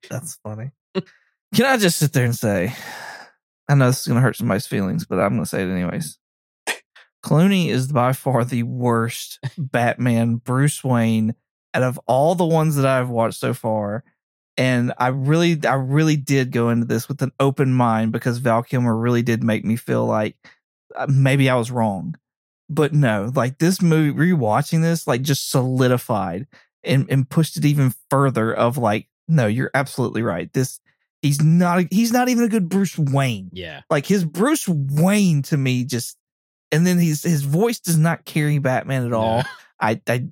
that's 0.10 0.38
funny. 0.44 0.70
Can 1.54 1.64
I 1.64 1.78
just 1.78 1.98
sit 1.98 2.12
there 2.12 2.26
and 2.26 2.36
say, 2.36 2.74
I 3.68 3.74
know 3.74 3.86
this 3.86 4.00
is 4.00 4.06
gonna 4.06 4.20
hurt 4.20 4.36
somebody's 4.36 4.66
feelings, 4.66 5.06
but 5.06 5.18
I'm 5.18 5.30
gonna 5.30 5.46
say 5.46 5.62
it 5.62 5.70
anyways. 5.70 6.18
Clooney 7.24 7.68
is 7.68 7.92
by 7.92 8.12
far 8.12 8.44
the 8.44 8.62
worst 8.62 9.38
Batman 9.58 10.36
Bruce 10.36 10.82
Wayne 10.82 11.34
out 11.74 11.82
of 11.82 12.00
all 12.06 12.34
the 12.34 12.44
ones 12.44 12.76
that 12.76 12.86
I've 12.86 13.10
watched 13.10 13.38
so 13.38 13.54
far. 13.54 14.04
And 14.56 14.92
I 14.98 15.08
really, 15.08 15.58
I 15.66 15.74
really 15.74 16.16
did 16.16 16.52
go 16.52 16.68
into 16.68 16.84
this 16.84 17.08
with 17.08 17.22
an 17.22 17.32
open 17.40 17.72
mind 17.72 18.12
because 18.12 18.38
Val 18.38 18.62
Kilmer 18.62 18.94
really 18.94 19.22
did 19.22 19.42
make 19.42 19.64
me 19.64 19.76
feel 19.76 20.04
like 20.04 20.36
uh, 20.94 21.06
maybe 21.08 21.48
I 21.48 21.54
was 21.54 21.70
wrong. 21.70 22.16
But 22.72 22.92
no, 22.94 23.32
like 23.34 23.58
this 23.58 23.82
movie, 23.82 24.16
rewatching 24.16 24.80
this, 24.80 25.06
like 25.08 25.22
just 25.22 25.50
solidified 25.50 26.46
and, 26.84 27.04
and 27.10 27.28
pushed 27.28 27.56
it 27.56 27.64
even 27.64 27.92
further 28.10 28.54
of 28.54 28.78
like, 28.78 29.08
no, 29.28 29.46
you're 29.48 29.72
absolutely 29.74 30.22
right. 30.22 30.52
This, 30.52 30.78
he's 31.20 31.42
not, 31.42 31.84
he's 31.90 32.12
not 32.12 32.28
even 32.28 32.44
a 32.44 32.48
good 32.48 32.68
Bruce 32.68 32.96
Wayne 32.96 33.50
Yeah. 33.52 33.80
like 33.90 34.06
his 34.06 34.24
Bruce 34.24 34.68
Wayne 34.68 35.42
to 35.42 35.56
me 35.56 35.84
just 35.84 36.16
and 36.72 36.86
then 36.86 36.98
his 36.98 37.24
his 37.24 37.42
voice 37.42 37.80
does 37.80 37.98
not 37.98 38.24
carry 38.24 38.58
Batman 38.58 39.04
at 39.04 39.12
all. 39.12 39.38
No. 39.38 39.44
I 39.80 40.00
I 40.06 40.28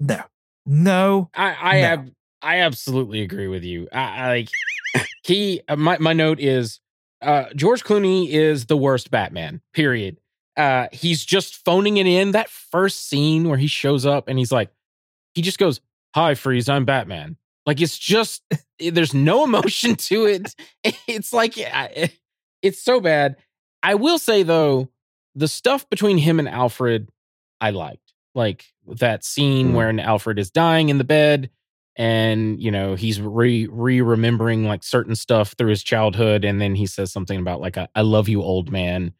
no. 0.00 0.20
No. 0.66 1.30
I 1.32 1.54
I 1.54 1.80
No. 1.80 1.86
ab- 1.86 2.12
I 2.42 2.56
absolutely 2.62 3.22
agree 3.22 3.46
with 3.46 3.62
you. 3.62 3.86
I, 3.92 3.98
I 4.00 4.28
like 4.30 4.48
he 5.22 5.60
uh, 5.68 5.76
my 5.76 5.96
my 5.98 6.12
note 6.12 6.40
is 6.40 6.80
uh 7.22 7.44
George 7.54 7.84
Clooney 7.84 8.28
is 8.30 8.66
the 8.66 8.76
worst 8.76 9.12
Batman. 9.12 9.60
Period. 9.72 10.16
Uh 10.56 10.88
he's 10.92 11.24
just 11.24 11.56
phoning 11.64 11.96
it 11.98 12.06
in 12.06 12.32
that 12.32 12.48
first 12.48 13.08
scene 13.08 13.48
where 13.48 13.58
he 13.58 13.66
shows 13.66 14.06
up 14.06 14.28
and 14.28 14.38
he's 14.38 14.52
like 14.52 14.70
he 15.34 15.42
just 15.42 15.58
goes, 15.58 15.80
"Hi 16.14 16.34
Freeze, 16.34 16.68
I'm 16.68 16.84
Batman." 16.84 17.36
Like 17.66 17.80
it's 17.80 17.98
just 17.98 18.42
there's 18.80 19.14
no 19.14 19.44
emotion 19.44 19.96
to 19.96 20.26
it. 20.26 20.54
It's 21.08 21.32
like 21.32 21.54
it's 22.62 22.82
so 22.82 23.00
bad. 23.00 23.36
I 23.82 23.94
will 23.94 24.18
say 24.18 24.42
though, 24.42 24.88
the 25.34 25.48
stuff 25.48 25.88
between 25.90 26.18
him 26.18 26.38
and 26.38 26.48
Alfred 26.48 27.08
I 27.60 27.70
liked. 27.70 28.12
Like 28.34 28.66
that 28.86 29.24
scene 29.24 29.70
Mhm. 29.70 29.74
where 29.74 30.00
Alfred 30.00 30.38
is 30.38 30.50
dying 30.50 30.88
in 30.90 30.98
the 30.98 31.04
bed 31.04 31.50
and 31.96 32.60
you 32.62 32.70
know 32.70 32.94
he's 32.94 33.20
re 33.20 33.66
re 33.70 34.00
remembering 34.02 34.64
like 34.66 34.82
certain 34.84 35.16
stuff 35.16 35.54
through 35.56 35.70
his 35.70 35.82
childhood 35.82 36.44
and 36.44 36.60
then 36.60 36.74
he 36.74 36.86
says 36.86 37.10
something 37.12 37.40
about 37.40 37.60
like 37.60 37.76
I 37.78 38.00
love 38.02 38.28
you 38.28 38.42
old 38.42 38.70
man. 38.70 39.12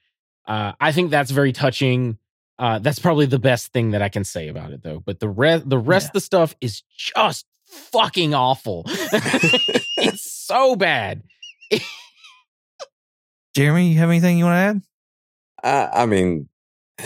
Uh 0.47 0.72
I 0.80 0.92
think 0.92 1.11
that's 1.11 1.30
very 1.30 1.53
touching. 1.53 2.18
Uh 2.59 2.78
that's 2.78 2.99
probably 2.99 3.26
the 3.26 3.38
best 3.38 3.72
thing 3.72 3.90
that 3.92 4.03
I 4.03 4.09
can 4.09 4.24
say 4.24 4.49
about 4.49 4.72
it 4.72 4.82
though. 4.82 5.01
But 5.01 5.20
the 5.20 5.28
rest 5.28 5.68
the 5.68 5.78
rest 5.78 6.05
Yeah. 6.05 6.09
of 6.09 6.12
the 6.14 6.20
stuff 6.20 6.55
is 6.61 6.82
just 6.97 7.47
fucking 7.66 8.34
awful. 8.34 8.84
it's 8.86 10.30
so 10.30 10.76
bad. 10.76 11.22
Jeremy, 13.57 13.88
you 13.92 13.99
have 13.99 14.11
anything 14.11 14.38
you 14.38 14.44
want 14.44 14.55
to 14.55 14.82
add? 15.64 15.92
I, 15.94 16.03
I 16.03 16.07
mean, 16.07 16.49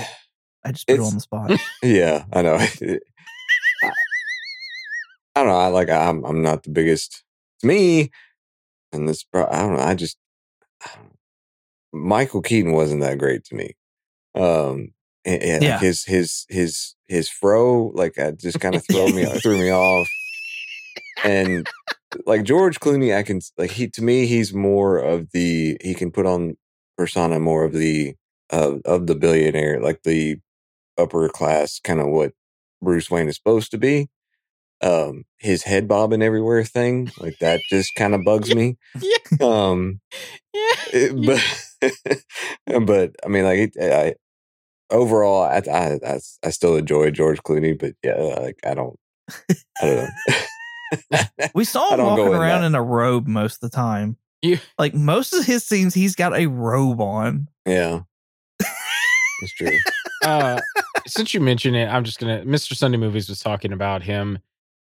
I 0.64 0.72
just 0.72 0.86
put 0.86 0.94
it 0.94 1.00
on 1.00 1.14
the 1.14 1.20
spot. 1.20 1.52
yeah, 1.82 2.24
I 2.32 2.42
know. 2.42 2.54
I, 2.56 2.68
I 3.82 3.90
don't 5.36 5.46
know. 5.46 5.56
I 5.56 5.68
like. 5.68 5.88
I'm. 5.88 6.24
I'm 6.24 6.42
not 6.42 6.64
the 6.64 6.70
biggest. 6.70 7.22
It's 7.56 7.64
me, 7.64 8.10
and 8.92 9.08
this. 9.08 9.22
pro- 9.22 9.46
I 9.46 9.60
don't 9.60 9.74
know. 9.76 9.82
I 9.82 9.94
just. 9.94 10.18
I 11.92 11.96
Michael 11.96 12.42
Keaton 12.42 12.72
wasn't 12.72 13.00
that 13.02 13.18
great 13.18 13.44
to 13.46 13.54
me. 13.54 13.76
Um. 14.34 14.92
And, 15.24 15.42
and, 15.42 15.62
Yeah. 15.62 15.78
his 15.78 16.04
his 16.04 16.46
his 16.48 16.94
his 17.06 17.28
fro 17.28 17.92
like 17.94 18.18
uh, 18.18 18.32
just 18.32 18.58
kind 18.58 18.74
of 18.74 18.82
throw 18.90 19.06
me 19.08 19.24
threw 19.40 19.58
me 19.58 19.70
off. 19.70 20.08
And 21.24 21.66
like 22.26 22.44
George 22.44 22.80
Clooney, 22.80 23.14
I 23.14 23.22
can 23.22 23.40
like 23.58 23.72
he 23.72 23.86
to 23.88 24.02
me 24.02 24.24
he's 24.26 24.54
more 24.54 24.96
of 24.98 25.30
the 25.32 25.76
he 25.82 25.92
can 25.94 26.10
put 26.10 26.24
on 26.24 26.56
persona 26.96 27.38
more 27.38 27.64
of 27.64 27.72
the 27.74 28.14
of 28.48 28.80
of 28.86 29.06
the 29.06 29.14
billionaire 29.14 29.78
like 29.80 30.02
the 30.04 30.36
upper 30.98 31.28
class 31.28 31.78
kind 31.80 32.00
of 32.00 32.06
what 32.08 32.32
Bruce 32.80 33.10
Wayne 33.10 33.28
is 33.28 33.36
supposed 33.36 33.70
to 33.72 33.78
be. 33.78 34.08
Um, 34.82 35.24
his 35.36 35.64
head 35.64 35.86
bobbing 35.86 36.22
everywhere 36.22 36.64
thing 36.64 37.12
like 37.18 37.38
that 37.40 37.60
just 37.68 37.94
kind 37.94 38.14
of 38.14 38.24
bugs 38.24 38.54
me. 38.54 38.78
Yeah. 39.02 39.16
Um, 39.46 40.00
Yeah. 40.54 40.72
it- 40.94 41.26
but 41.26 41.66
but 42.86 43.14
I 43.24 43.28
mean 43.28 43.44
like 43.44 43.58
it, 43.58 43.92
I 43.92 44.14
overall 44.94 45.42
I, 45.44 45.62
I 45.70 45.98
I 46.06 46.20
I 46.44 46.50
still 46.50 46.76
enjoy 46.76 47.10
George 47.10 47.42
Clooney, 47.42 47.78
but 47.78 47.94
yeah, 48.02 48.14
like 48.40 48.58
I 48.64 48.74
don't 48.74 48.98
I 49.82 49.86
don't 49.86 49.96
know. 49.96 50.08
We 51.54 51.64
saw 51.64 51.88
him 51.94 52.04
walking 52.04 52.26
around 52.34 52.62
that. 52.62 52.66
in 52.68 52.74
a 52.74 52.82
robe 52.82 53.26
most 53.28 53.62
of 53.62 53.70
the 53.70 53.76
time. 53.76 54.16
You- 54.42 54.58
Like 54.78 54.92
most 54.94 55.32
of 55.32 55.44
his 55.44 55.64
scenes, 55.64 55.94
he's 55.94 56.14
got 56.16 56.34
a 56.36 56.46
robe 56.46 57.00
on. 57.00 57.46
yeah, 57.66 58.00
it's 59.42 59.52
true. 59.54 59.76
uh, 60.24 60.60
since 61.06 61.32
you 61.34 61.40
mentioned 61.40 61.76
it, 61.76 61.88
I'm 61.88 62.04
just 62.04 62.18
gonna. 62.18 62.42
Mr. 62.44 62.74
Sunday 62.74 62.98
Movies 62.98 63.28
was 63.28 63.38
talking 63.40 63.72
about 63.72 64.02
him, 64.02 64.38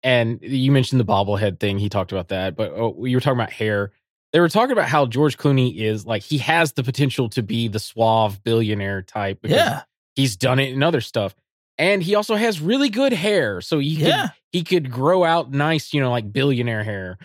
and 0.04 0.39
you 0.41 0.72
mentioned 0.72 1.00
the 1.00 1.06
bobblehead 1.06 1.60
thing. 1.60 1.78
He 1.80 1.88
talked 1.89 2.12
about 2.12 2.28
that, 2.30 2.56
but 2.56 2.72
oh, 2.72 3.06
you 3.06 3.16
were 3.18 3.22
talking 3.22 3.39
about 3.39 3.52
hair. 3.52 3.91
They 4.34 4.39
were 4.39 4.49
talking 4.49 4.71
about 4.71 4.89
how 4.89 5.05
George 5.05 5.38
Clooney 5.38 5.77
is 5.77 6.05
like 6.05 6.23
he 6.23 6.39
has 6.39 6.73
the 6.73 6.84
potential 6.84 7.29
to 7.29 7.43
be 7.43 7.67
the 7.67 7.79
suave 7.79 8.43
billionaire 8.43 9.03
type. 9.03 9.39
because 9.43 9.55
Yeah. 9.57 9.81
he's 10.15 10.36
done 10.36 10.59
it 10.59 10.73
in 10.73 10.81
other 10.84 11.01
stuff, 11.01 11.36
and 11.77 12.01
he 12.03 12.15
also 12.15 12.36
has 12.36 12.59
really 12.59 12.89
good 12.89 13.13
hair, 13.13 13.61
so 13.61 13.79
he 13.79 13.95
could 13.95 14.07
Yeah. 14.07 14.29
he 14.51 14.63
could 14.63 14.89
grow 14.91 15.23
out 15.23 15.51
nice, 15.51 15.93
you 15.93 16.01
know, 16.01 16.09
like 16.11 16.34
billionaire 16.34 16.84
hair. 16.84 17.17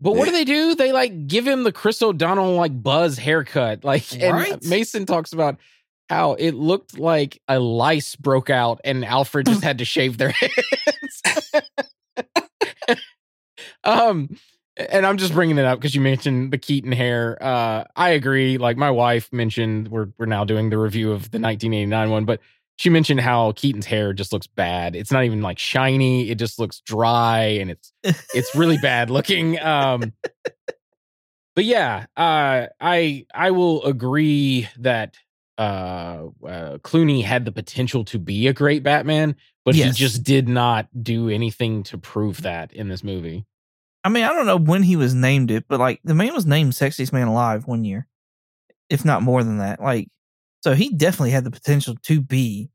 But 0.00 0.16
what 0.16 0.24
do 0.26 0.32
they 0.32 0.44
do? 0.44 0.74
They 0.74 0.92
like 0.92 1.26
give 1.28 1.46
him 1.46 1.62
the 1.64 1.72
Chris 1.72 2.02
O'Donnell 2.02 2.54
like 2.56 2.82
buzz 2.82 3.16
haircut. 3.18 3.84
Like 3.84 4.12
and 4.14 4.34
Right. 4.36 4.62
Mason 4.64 5.06
talks 5.06 5.32
about 5.32 5.56
how 6.10 6.32
it 6.34 6.52
looked 6.52 6.98
like 6.98 7.40
a 7.48 7.58
lice 7.58 8.14
broke 8.16 8.50
out 8.50 8.80
and 8.84 9.04
Alfred 9.04 9.46
just 9.46 9.62
had 9.64 9.78
to 9.78 9.84
shave 9.86 10.18
their 10.18 10.30
heads. 10.30 11.22
um 13.84 14.28
and 14.76 15.06
I'm 15.06 15.16
just 15.16 15.32
bringing 15.32 15.58
it 15.58 15.64
up 15.64 15.78
because 15.78 15.94
you 15.94 16.00
mentioned 16.00 16.52
the 16.52 16.58
Keaton 16.58 16.92
hair. 16.92 17.38
Uh, 17.40 17.84
I 17.96 18.10
agree. 18.10 18.58
Like 18.58 18.76
my 18.76 18.90
wife 18.90 19.32
mentioned, 19.32 19.88
we're 19.88 20.08
we're 20.18 20.26
now 20.26 20.44
doing 20.44 20.70
the 20.70 20.78
review 20.78 21.12
of 21.12 21.30
the 21.30 21.38
1989 21.38 22.10
one, 22.10 22.24
but 22.24 22.40
she 22.76 22.90
mentioned 22.90 23.20
how 23.20 23.52
Keaton's 23.52 23.86
hair 23.86 24.12
just 24.12 24.32
looks 24.32 24.48
bad. 24.48 24.96
It's 24.96 25.12
not 25.12 25.24
even 25.24 25.42
like 25.42 25.58
shiny. 25.60 26.28
It 26.30 26.38
just 26.38 26.58
looks 26.58 26.80
dry 26.80 27.42
and 27.60 27.70
it's 27.70 27.92
it's 28.34 28.54
really 28.56 28.78
bad 28.82 29.10
looking. 29.10 29.60
Um, 29.60 30.12
but 31.54 31.64
yeah, 31.64 32.06
uh, 32.16 32.66
I 32.80 33.26
I 33.32 33.52
will 33.52 33.84
agree 33.84 34.68
that 34.80 35.16
uh, 35.56 36.24
uh, 36.44 36.78
Clooney 36.78 37.22
had 37.22 37.44
the 37.44 37.52
potential 37.52 38.04
to 38.06 38.18
be 38.18 38.48
a 38.48 38.52
great 38.52 38.82
Batman, 38.82 39.36
but 39.64 39.76
Yes. 39.76 39.96
he 39.96 40.04
just 40.04 40.24
did 40.24 40.48
not 40.48 40.88
do 41.00 41.28
anything 41.28 41.84
to 41.84 41.98
prove 41.98 42.42
that 42.42 42.72
in 42.72 42.88
this 42.88 43.04
movie. 43.04 43.44
I 44.04 44.10
mean, 44.10 44.24
I 44.24 44.28
don't 44.34 44.46
know 44.46 44.58
when 44.58 44.82
he 44.82 44.96
was 44.96 45.14
named 45.14 45.50
it, 45.50 45.64
but 45.66 45.80
like 45.80 46.00
the 46.04 46.14
man 46.14 46.34
was 46.34 46.44
named 46.46 46.72
Sexiest 46.74 47.12
Man 47.12 47.26
Alive 47.26 47.66
one 47.66 47.84
year, 47.84 48.06
if 48.90 49.04
not 49.04 49.22
more 49.22 49.42
than 49.42 49.58
that. 49.58 49.80
Like, 49.80 50.08
so 50.62 50.74
he 50.74 50.90
definitely 50.90 51.30
had 51.30 51.44
the 51.44 51.50
potential 51.50 51.94
to 52.02 52.20
be. 52.20 52.70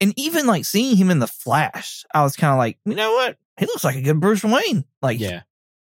And 0.00 0.12
even 0.16 0.46
like 0.46 0.64
seeing 0.64 0.96
him 0.96 1.10
in 1.10 1.20
the 1.20 1.28
Flash, 1.28 2.04
I 2.12 2.22
was 2.22 2.34
kind 2.34 2.52
of 2.52 2.58
like, 2.58 2.78
you 2.84 2.96
know 2.96 3.12
what? 3.12 3.36
He 3.58 3.66
looks 3.66 3.84
like 3.84 3.94
a 3.96 4.02
good 4.02 4.18
Bruce 4.20 4.42
Wayne. 4.42 4.84
Like, 5.00 5.20
Yeah, 5.20 5.42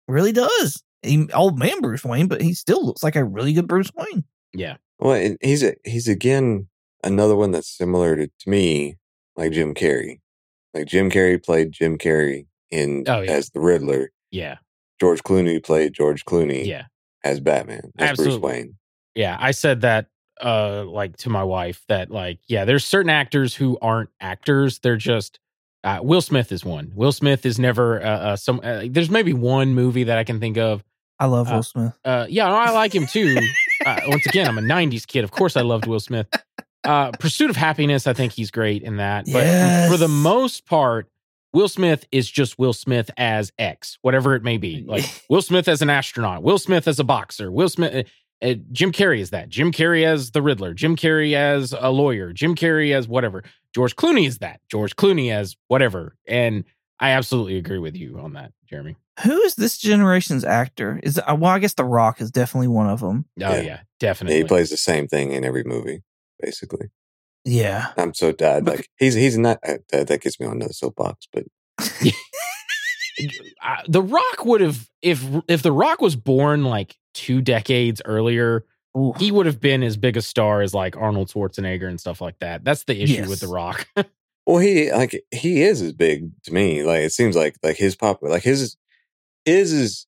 really 0.08 0.32
does. 0.32 0.82
He, 1.02 1.28
old 1.32 1.58
man 1.58 1.80
Bruce 1.80 2.04
Wayne, 2.04 2.26
but 2.26 2.42
he 2.42 2.52
still 2.54 2.84
looks 2.84 3.04
like 3.04 3.14
a 3.14 3.22
really 3.24 3.52
good 3.52 3.68
Bruce 3.68 3.92
Wayne. 3.94 4.24
yeah, 4.52 4.78
Well, 4.98 5.36
he's 5.40 5.62
a, 5.62 5.76
he's 5.84 6.08
again 6.08 6.66
another 7.04 7.36
one 7.36 7.52
that's 7.52 7.68
similar 7.68 8.16
to, 8.16 8.26
to 8.26 8.50
me, 8.50 8.96
like 9.36 9.52
Jim 9.52 9.74
Carrey. 9.74 10.18
Like 10.74 10.86
Jim 10.88 11.08
Carrey 11.08 11.40
played 11.42 11.70
Jim 11.70 11.98
Carrey 11.98 12.46
in 12.72 13.04
Oh, 13.06 13.20
yeah. 13.20 13.30
as 13.30 13.50
the 13.50 13.60
Riddler. 13.60 14.10
Yeah. 14.32 14.56
George 15.00 15.22
Clooney 15.22 15.62
played 15.62 15.92
George 15.94 16.24
Clooney 16.24 16.64
Yeah. 16.66 16.84
as 17.24 17.40
Batman, 17.40 17.92
as 17.98 18.16
Bruce 18.16 18.36
Wayne. 18.36 18.76
Yeah. 19.14 19.36
I 19.40 19.50
said 19.52 19.82
that 19.82 20.06
uh 20.40 20.84
like 20.84 21.16
to 21.16 21.28
my 21.30 21.42
wife 21.42 21.84
that 21.88 22.12
like 22.12 22.38
yeah 22.46 22.64
there's 22.64 22.84
certain 22.84 23.10
actors 23.10 23.56
who 23.56 23.76
aren't 23.82 24.08
actors 24.20 24.78
they're 24.78 24.96
just 24.96 25.40
uh, 25.82 25.98
will 26.00 26.20
smith 26.20 26.52
is 26.52 26.64
one 26.64 26.92
will 26.94 27.10
smith 27.10 27.44
is 27.44 27.58
never 27.58 28.00
uh, 28.00 28.06
uh 28.08 28.36
some 28.36 28.60
uh, 28.62 28.84
there's 28.88 29.10
maybe 29.10 29.32
one 29.32 29.74
movie 29.74 30.04
that 30.04 30.16
i 30.16 30.22
can 30.22 30.38
think 30.38 30.56
of 30.56 30.84
I 31.18 31.26
love 31.26 31.48
Uh, 31.50 31.54
Will 31.56 31.62
Smith. 31.64 31.98
Uh, 32.04 32.26
yeah, 32.28 32.46
no, 32.46 32.54
I 32.54 32.70
like 32.70 32.94
him 32.94 33.08
too. 33.08 33.36
uh, 33.84 33.98
once 34.06 34.24
again, 34.26 34.46
I'm 34.46 34.56
a 34.56 34.60
'90s 34.60 35.04
kid. 35.04 35.24
Of 35.24 35.32
course, 35.32 35.56
I 35.56 35.62
loved 35.62 35.86
Will 35.88 35.98
Smith. 35.98 36.28
Uh, 36.84 37.10
Pursuit 37.18 37.50
of 37.50 37.56
Happiness, 37.56 38.06
I 38.06 38.12
think 38.12 38.32
he's 38.34 38.52
great 38.52 38.84
in 38.84 38.98
that. 38.98 39.26
But 39.26 39.88
for 39.90 39.96
the 39.96 40.06
most 40.06 40.64
part, 40.64 41.08
Will 41.52 41.68
Smith 41.68 42.06
is 42.12 42.30
just 42.30 42.58
Will 42.58 42.72
Smith 42.72 43.10
as 43.16 43.52
X, 43.58 43.98
whatever 44.02 44.34
it 44.34 44.42
may 44.42 44.58
be. 44.58 44.84
Like 44.88 45.04
Will 45.28 45.42
Smith 45.42 45.68
as 45.68 45.82
an 45.82 45.90
astronaut, 45.90 46.42
Will 46.42 46.58
Smith 46.58 46.88
as 46.88 46.98
a 46.98 47.04
boxer, 47.04 47.50
Will 47.50 47.68
Smith. 47.68 47.94
Uh, 47.94 48.02
uh, 48.40 48.54
Jim 48.70 48.92
Carrey 48.92 49.18
is 49.18 49.30
that. 49.30 49.48
Jim 49.48 49.72
Carrey 49.72 50.04
as 50.04 50.30
the 50.30 50.40
Riddler. 50.40 50.72
Jim 50.72 50.94
Carrey 50.94 51.34
as 51.34 51.74
a 51.76 51.90
lawyer. 51.90 52.32
Jim 52.32 52.54
Carrey 52.54 52.94
as 52.94 53.08
whatever. 53.08 53.42
George 53.74 53.96
Clooney 53.96 54.28
is 54.28 54.38
that. 54.38 54.60
George 54.70 54.94
Clooney 54.94 55.32
as 55.32 55.56
whatever. 55.66 56.14
And 56.26 56.62
I 57.00 57.10
absolutely 57.10 57.58
agree 57.58 57.78
with 57.78 57.96
you 57.96 58.18
on 58.20 58.34
that, 58.34 58.52
Jeremy. 58.68 58.96
Who 59.24 59.40
is 59.42 59.56
this 59.56 59.76
generation's 59.76 60.44
actor? 60.44 61.00
Is 61.02 61.18
uh, 61.18 61.34
well, 61.36 61.50
I 61.50 61.58
guess 61.58 61.74
The 61.74 61.84
Rock 61.84 62.20
is 62.20 62.30
definitely 62.30 62.68
one 62.68 62.88
of 62.88 63.00
them. 63.00 63.24
Oh 63.40 63.42
yeah, 63.42 63.54
Yeah. 63.54 63.62
Yeah, 63.62 63.80
definitely. 63.98 64.38
he 64.38 64.44
plays 64.44 64.70
the 64.70 64.76
same 64.76 65.08
thing 65.08 65.32
in 65.32 65.44
every 65.44 65.64
movie, 65.64 66.02
basically. 66.40 66.90
Yeah, 67.44 67.92
I'm 67.96 68.12
so 68.14 68.32
dead. 68.32 68.66
Like 68.66 68.88
he's 68.98 69.14
he's 69.14 69.38
not 69.38 69.58
uh, 69.66 69.78
that, 69.90 70.08
that 70.08 70.20
gets 70.20 70.38
me 70.38 70.46
on 70.46 70.56
another 70.56 70.72
soapbox, 70.72 71.26
but 71.32 71.44
I- 73.62 73.84
the 73.88 74.02
Rock 74.02 74.44
would 74.44 74.60
have 74.60 74.88
if 75.02 75.24
if 75.48 75.62
the 75.62 75.72
Rock 75.72 76.00
was 76.00 76.14
born 76.16 76.64
like 76.64 76.96
two 77.14 77.40
decades 77.40 78.00
earlier, 78.04 78.64
Ooh. 78.96 79.12
he 79.18 79.32
would 79.32 79.46
have 79.46 79.60
been 79.60 79.82
as 79.82 79.96
big 79.96 80.16
a 80.16 80.22
star 80.22 80.62
as 80.62 80.74
like 80.74 80.96
Arnold 80.96 81.28
Schwarzenegger 81.28 81.88
and 81.88 81.98
stuff 82.00 82.20
like 82.20 82.38
that. 82.40 82.64
That's 82.64 82.84
the 82.84 83.00
issue 83.02 83.14
Yes. 83.14 83.28
with 83.28 83.40
the 83.40 83.48
Rock. 83.48 83.86
well, 84.46 84.58
he 84.58 84.92
like 84.92 85.20
he 85.32 85.62
is 85.62 85.82
as 85.82 85.92
big 85.92 86.30
to 86.44 86.52
me. 86.52 86.82
Like 86.84 87.00
it 87.00 87.12
seems 87.12 87.34
like 87.34 87.56
like 87.62 87.76
his 87.76 87.96
pop 87.96 88.20
like 88.22 88.42
his 88.44 88.76
his 89.44 89.72
is 89.72 90.06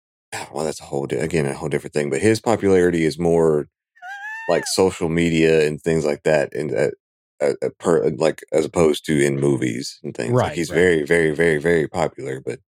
well 0.53 0.65
that's 0.65 0.81
a 0.81 0.85
whole 0.85 1.07
di- 1.07 1.17
again 1.17 1.47
a 1.47 1.55
whole 1.55 1.69
different 1.69 1.95
thing. 1.95 2.11
But 2.11 2.21
his 2.21 2.41
popularity 2.41 3.05
is 3.05 3.19
more 3.19 3.69
like 4.49 4.65
social 4.67 5.09
media 5.09 5.67
and 5.67 5.81
things 5.81 6.05
like 6.05 6.23
that, 6.25 6.55
and 6.55 6.73
uh, 6.75 6.91
per 7.79 8.11
like 8.11 8.43
as 8.53 8.65
opposed 8.65 9.05
to 9.07 9.25
in 9.25 9.41
movies 9.41 9.99
and 10.03 10.15
things. 10.15 10.33
Right, 10.33 10.47
Like 10.49 10.55
he's 10.55 10.71
right. 10.71 10.77
very 10.77 11.03
very 11.05 11.31
very 11.35 11.59
very 11.59 11.89
popular, 11.89 12.41
but 12.41 12.61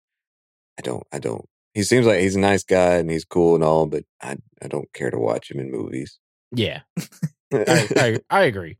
I 0.79 0.83
don't 0.83 1.05
I 1.13 1.19
don't. 1.19 1.49
He 1.75 1.83
seems 1.83 2.07
like 2.07 2.21
he's 2.21 2.37
a 2.37 2.41
nice 2.41 2.65
guy 2.65 2.97
and 2.97 3.11
he's 3.11 3.25
cool 3.25 3.55
and 3.55 3.65
all, 3.65 3.87
but 3.87 4.05
I 4.23 4.37
I 4.63 4.69
don't 4.69 4.93
care 4.93 5.11
to 5.11 5.19
watch 5.19 5.51
him 5.51 5.61
in 5.61 5.71
movies. 5.71 6.19
yeah, 6.53 6.81
I, 7.53 7.89
I, 7.97 8.21
I 8.31 8.43
agree. 8.45 8.79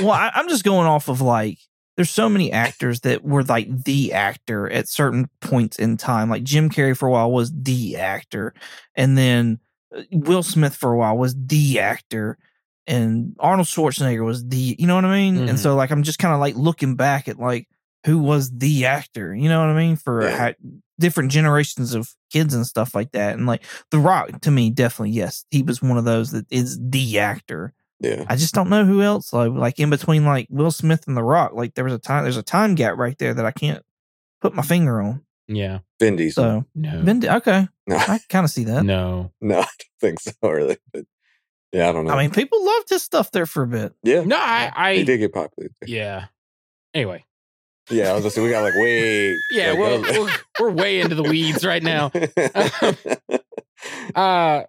well, 0.00 0.10
I, 0.12 0.30
I'm 0.34 0.48
just 0.48 0.64
going 0.64 0.86
off 0.86 1.08
of 1.08 1.20
like 1.20 1.58
there's 1.96 2.10
so 2.10 2.28
many 2.28 2.50
actors 2.52 3.00
that 3.00 3.22
were 3.24 3.42
like 3.44 3.84
the 3.84 4.12
actor 4.12 4.70
at 4.70 4.88
certain 4.88 5.28
points 5.40 5.78
in 5.78 5.96
time. 5.96 6.30
Like 6.30 6.42
Jim 6.44 6.70
Carrey 6.70 6.96
for 6.96 7.06
a 7.08 7.10
while 7.12 7.30
was 7.30 7.52
the 7.54 7.96
actor, 7.96 8.54
and 8.94 9.16
then 9.18 9.58
uh, 9.96 10.02
Will 10.10 10.42
Smith 10.42 10.74
for 10.74 10.92
a 10.92 10.96
while 10.98 11.16
was 11.18 11.34
the 11.36 11.80
actor, 11.80 12.38
and 12.86 13.36
Arnold 13.38 13.66
Schwarzenegger 13.68 14.24
was 14.24 14.46
the. 14.46 14.76
You 14.78 14.86
know 14.86 14.94
what 14.94 15.04
I 15.04 15.14
mean? 15.14 15.36
Mhm. 15.36 15.48
And 15.50 15.58
so 15.60 15.74
like 15.76 15.90
I'm 15.90 16.02
just 16.02 16.18
kind 16.18 16.34
of 16.34 16.40
like 16.40 16.56
looking 16.56 16.96
back 16.96 17.28
at 17.28 17.38
like 17.38 17.68
who 18.04 18.18
was 18.18 18.50
the 18.50 18.86
actor. 18.86 19.34
You 19.34 19.48
know 19.48 19.60
what 19.60 19.68
I 19.70 19.76
mean? 19.76 19.96
For 19.96 20.22
Yeah. 20.22 20.36
how, 20.36 20.52
different 20.98 21.30
generations 21.32 21.94
of 21.94 22.10
kids 22.32 22.54
and 22.54 22.66
stuff 22.66 22.94
like 22.94 23.12
that. 23.12 23.36
And 23.36 23.46
like 23.46 23.64
The 23.90 23.98
Rock 23.98 24.40
to 24.42 24.50
me, 24.50 24.70
definitely 24.70 25.10
yes, 25.10 25.44
he 25.50 25.62
was 25.62 25.82
one 25.82 25.98
of 25.98 26.04
those 26.04 26.30
that 26.32 26.46
is 26.50 26.78
the 26.80 27.18
actor. 27.18 27.72
yeah. 28.00 28.24
I 28.28 28.36
just 28.36 28.54
don't 28.54 28.68
know 28.70 28.84
who 28.84 29.02
else. 29.02 29.32
Like, 29.32 29.50
like 29.52 29.78
in 29.80 29.90
between 29.90 30.24
like 30.24 30.46
Will 30.50 30.70
Smith 30.70 31.04
and 31.08 31.16
The 31.16 31.22
Rock, 31.24 31.52
like 31.54 31.74
there 31.74 31.84
was 31.84 31.94
a 31.94 31.98
time 31.98 32.24
there's 32.24 32.36
a 32.36 32.42
time 32.42 32.74
gap 32.74 32.96
right 32.98 33.16
there 33.18 33.34
that 33.34 33.44
I 33.46 33.50
can't 33.52 33.82
put 34.40 34.54
my 34.54 34.62
finger 34.62 35.00
on. 35.00 35.22
Yeah, 35.48 35.80
Vin 36.00 36.16
Diesel. 36.16 36.42
So 36.44 36.64
no, 36.74 37.02
Vin, 37.02 37.24
okay, 37.28 37.68
no, 37.86 37.96
I 37.96 38.20
kind 38.28 38.44
of 38.44 38.50
see 38.50 38.64
that. 38.64 38.84
no, 38.84 39.32
no, 39.40 39.56
I 39.58 39.62
don't 39.62 40.00
think 40.00 40.20
so. 40.20 40.32
Really, 40.42 40.78
but 40.92 41.04
yeah, 41.72 41.88
I 41.88 41.92
don't 41.92 42.06
know. 42.06 42.12
I 42.12 42.22
mean, 42.22 42.30
people 42.30 42.64
loved 42.64 42.88
his 42.90 43.02
stuff 43.02 43.30
there 43.30 43.46
for 43.46 43.62
a 43.62 43.66
bit. 43.66 43.94
yeah, 44.02 44.22
no. 44.24 44.36
I, 44.38 44.94
he 44.94 45.00
I 45.00 45.04
did 45.04 45.18
get 45.18 45.32
popular. 45.32 45.70
yeah. 45.86 46.26
Anyway, 46.94 47.24
Yeah, 47.90 48.10
I 48.10 48.12
was 48.12 48.22
gonna 48.22 48.30
say 48.30 48.42
we 48.42 48.50
got 48.50 48.62
like 48.62 48.74
way. 48.74 49.34
yeah, 49.50 49.70
like, 49.70 49.78
well, 49.78 50.02
that 50.02 50.20
we're, 50.60 50.66
we're 50.68 50.70
way 50.72 51.00
into 51.00 51.14
the 51.14 51.22
weeds 51.22 51.64
right 51.64 51.82
now. 51.82 52.10
was- 52.14 53.40
Uh, 54.14 54.62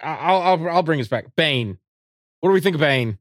I'll 0.00 0.40
I'll 0.42 0.68
I'll 0.68 0.82
bring 0.82 1.00
us 1.00 1.08
back. 1.08 1.26
Bane. 1.36 1.78
What 2.40 2.50
do 2.50 2.54
we 2.54 2.60
think 2.60 2.74
of 2.74 2.80
Bane? 2.80 3.18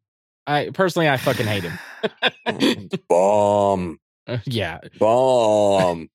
I 0.47 0.69
personally, 0.73 1.09
I 1.09 1.17
fucking 1.17 1.45
hate 1.45 1.63
him. 1.63 2.89
bomb, 3.09 3.99
Uh, 4.25 4.37
yeah. 4.45 4.79
bomb. 4.97 6.09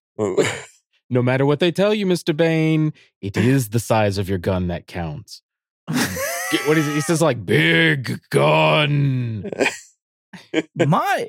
No 1.11 1.23
matter 1.23 1.45
what 1.47 1.61
they 1.61 1.71
tell 1.71 1.93
you, 1.95 2.07
Mister 2.07 2.33
Bane, 2.33 2.93
it 3.21 3.37
is 3.37 3.69
the 3.69 3.79
size 3.81 4.19
of 4.19 4.29
your 4.29 4.39
gun 4.39 4.69
that 4.69 4.87
counts. 4.87 5.43
Get- 6.53 6.69
What 6.69 6.79
is 6.79 6.87
it? 6.87 6.95
He 6.95 7.01
says 7.01 7.21
like 7.23 7.45
big 7.45 8.21
gun. 8.31 9.51
my 10.75 11.29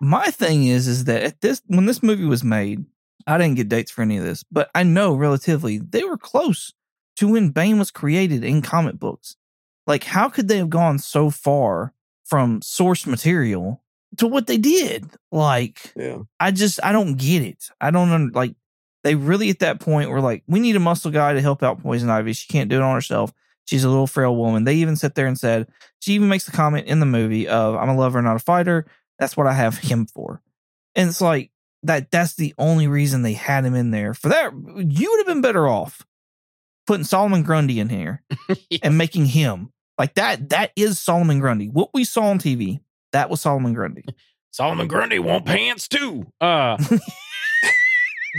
my 0.00 0.30
thing 0.30 0.66
is 0.66 0.86
is 0.88 1.04
that 1.04 1.22
at 1.22 1.40
this 1.40 1.62
when 1.66 1.86
this 1.86 2.02
movie 2.02 2.24
was 2.24 2.42
made, 2.44 2.84
I 3.26 3.38
didn't 3.38 3.56
get 3.56 3.68
dates 3.68 3.90
for 3.90 4.02
any 4.02 4.16
of 4.16 4.24
this, 4.24 4.44
but 4.50 4.70
I 4.74 4.82
know 4.82 5.14
relatively 5.14 5.78
they 5.78 6.04
were 6.04 6.16
close 6.18 6.72
to 7.16 7.28
when 7.32 7.50
Bane 7.50 7.78
was 7.78 7.90
created 7.90 8.44
in 8.44 8.62
comic 8.62 8.98
books. 8.98 9.36
Like, 9.86 10.04
how 10.04 10.28
could 10.28 10.48
they 10.48 10.58
have 10.58 10.70
gone 10.70 10.98
so 10.98 11.30
far 11.30 11.92
from 12.24 12.62
source 12.62 13.06
material 13.06 13.82
to 14.18 14.26
what 14.26 14.46
they 14.46 14.56
did? 14.58 15.10
Like, 15.32 15.92
yeah, 15.96 16.18
I 16.38 16.50
just 16.52 16.80
I 16.82 16.92
don't 16.92 17.16
get 17.16 17.42
it. 17.42 17.70
I 17.80 17.90
don't 17.90 18.10
un- 18.10 18.32
like 18.34 18.54
they 19.02 19.14
really 19.14 19.50
at 19.50 19.60
that 19.60 19.80
point 19.80 20.10
were 20.10 20.20
like, 20.20 20.42
we 20.46 20.60
need 20.60 20.76
a 20.76 20.80
muscle 20.80 21.10
guy 21.10 21.32
to 21.32 21.40
help 21.40 21.62
out 21.62 21.82
Poison 21.82 22.10
Ivy. 22.10 22.32
She 22.34 22.48
can't 22.48 22.68
do 22.70 22.76
it 22.76 22.82
on 22.82 22.94
herself. 22.94 23.32
She's 23.66 23.84
a 23.84 23.88
little 23.88 24.06
frail 24.06 24.34
woman. 24.34 24.64
They 24.64 24.74
even 24.76 24.96
sit 24.96 25.14
there 25.14 25.26
and 25.26 25.38
said 25.38 25.68
she 26.00 26.12
even 26.14 26.28
makes 26.28 26.44
the 26.44 26.52
comment 26.52 26.86
in 26.86 27.00
the 27.00 27.06
movie 27.06 27.46
of 27.46 27.76
I'm 27.76 27.88
a 27.88 27.96
lover, 27.96 28.20
not 28.20 28.36
a 28.36 28.40
fighter. 28.40 28.86
That's 29.18 29.36
what 29.36 29.46
I 29.46 29.52
have 29.52 29.78
him 29.78 30.06
for. 30.06 30.42
And 30.94 31.08
it's 31.08 31.20
like 31.20 31.50
that 31.84 32.10
that's 32.10 32.34
the 32.34 32.54
only 32.58 32.88
reason 32.88 33.22
they 33.22 33.34
had 33.34 33.64
him 33.64 33.74
in 33.74 33.90
there. 33.90 34.14
For 34.14 34.28
that, 34.28 34.52
you 34.52 35.10
would 35.10 35.18
have 35.18 35.26
been 35.26 35.40
better 35.40 35.68
off 35.68 36.04
putting 36.86 37.04
Solomon 37.04 37.42
Grundy 37.42 37.78
in 37.78 37.88
here 37.88 38.22
and 38.82 38.98
making 38.98 39.26
him 39.26 39.72
like 39.98 40.14
that. 40.14 40.48
That 40.50 40.72
is 40.74 40.98
Solomon 40.98 41.38
Grundy. 41.38 41.68
What 41.68 41.90
we 41.94 42.04
saw 42.04 42.24
on 42.24 42.38
TV, 42.38 42.80
that 43.12 43.30
was 43.30 43.40
Solomon 43.40 43.74
Grundy. 43.74 44.04
Solomon 44.50 44.88
Grundy 44.88 45.20
want 45.20 45.44
pants 45.46 45.86
too. 45.86 46.26
Uh 46.40 46.76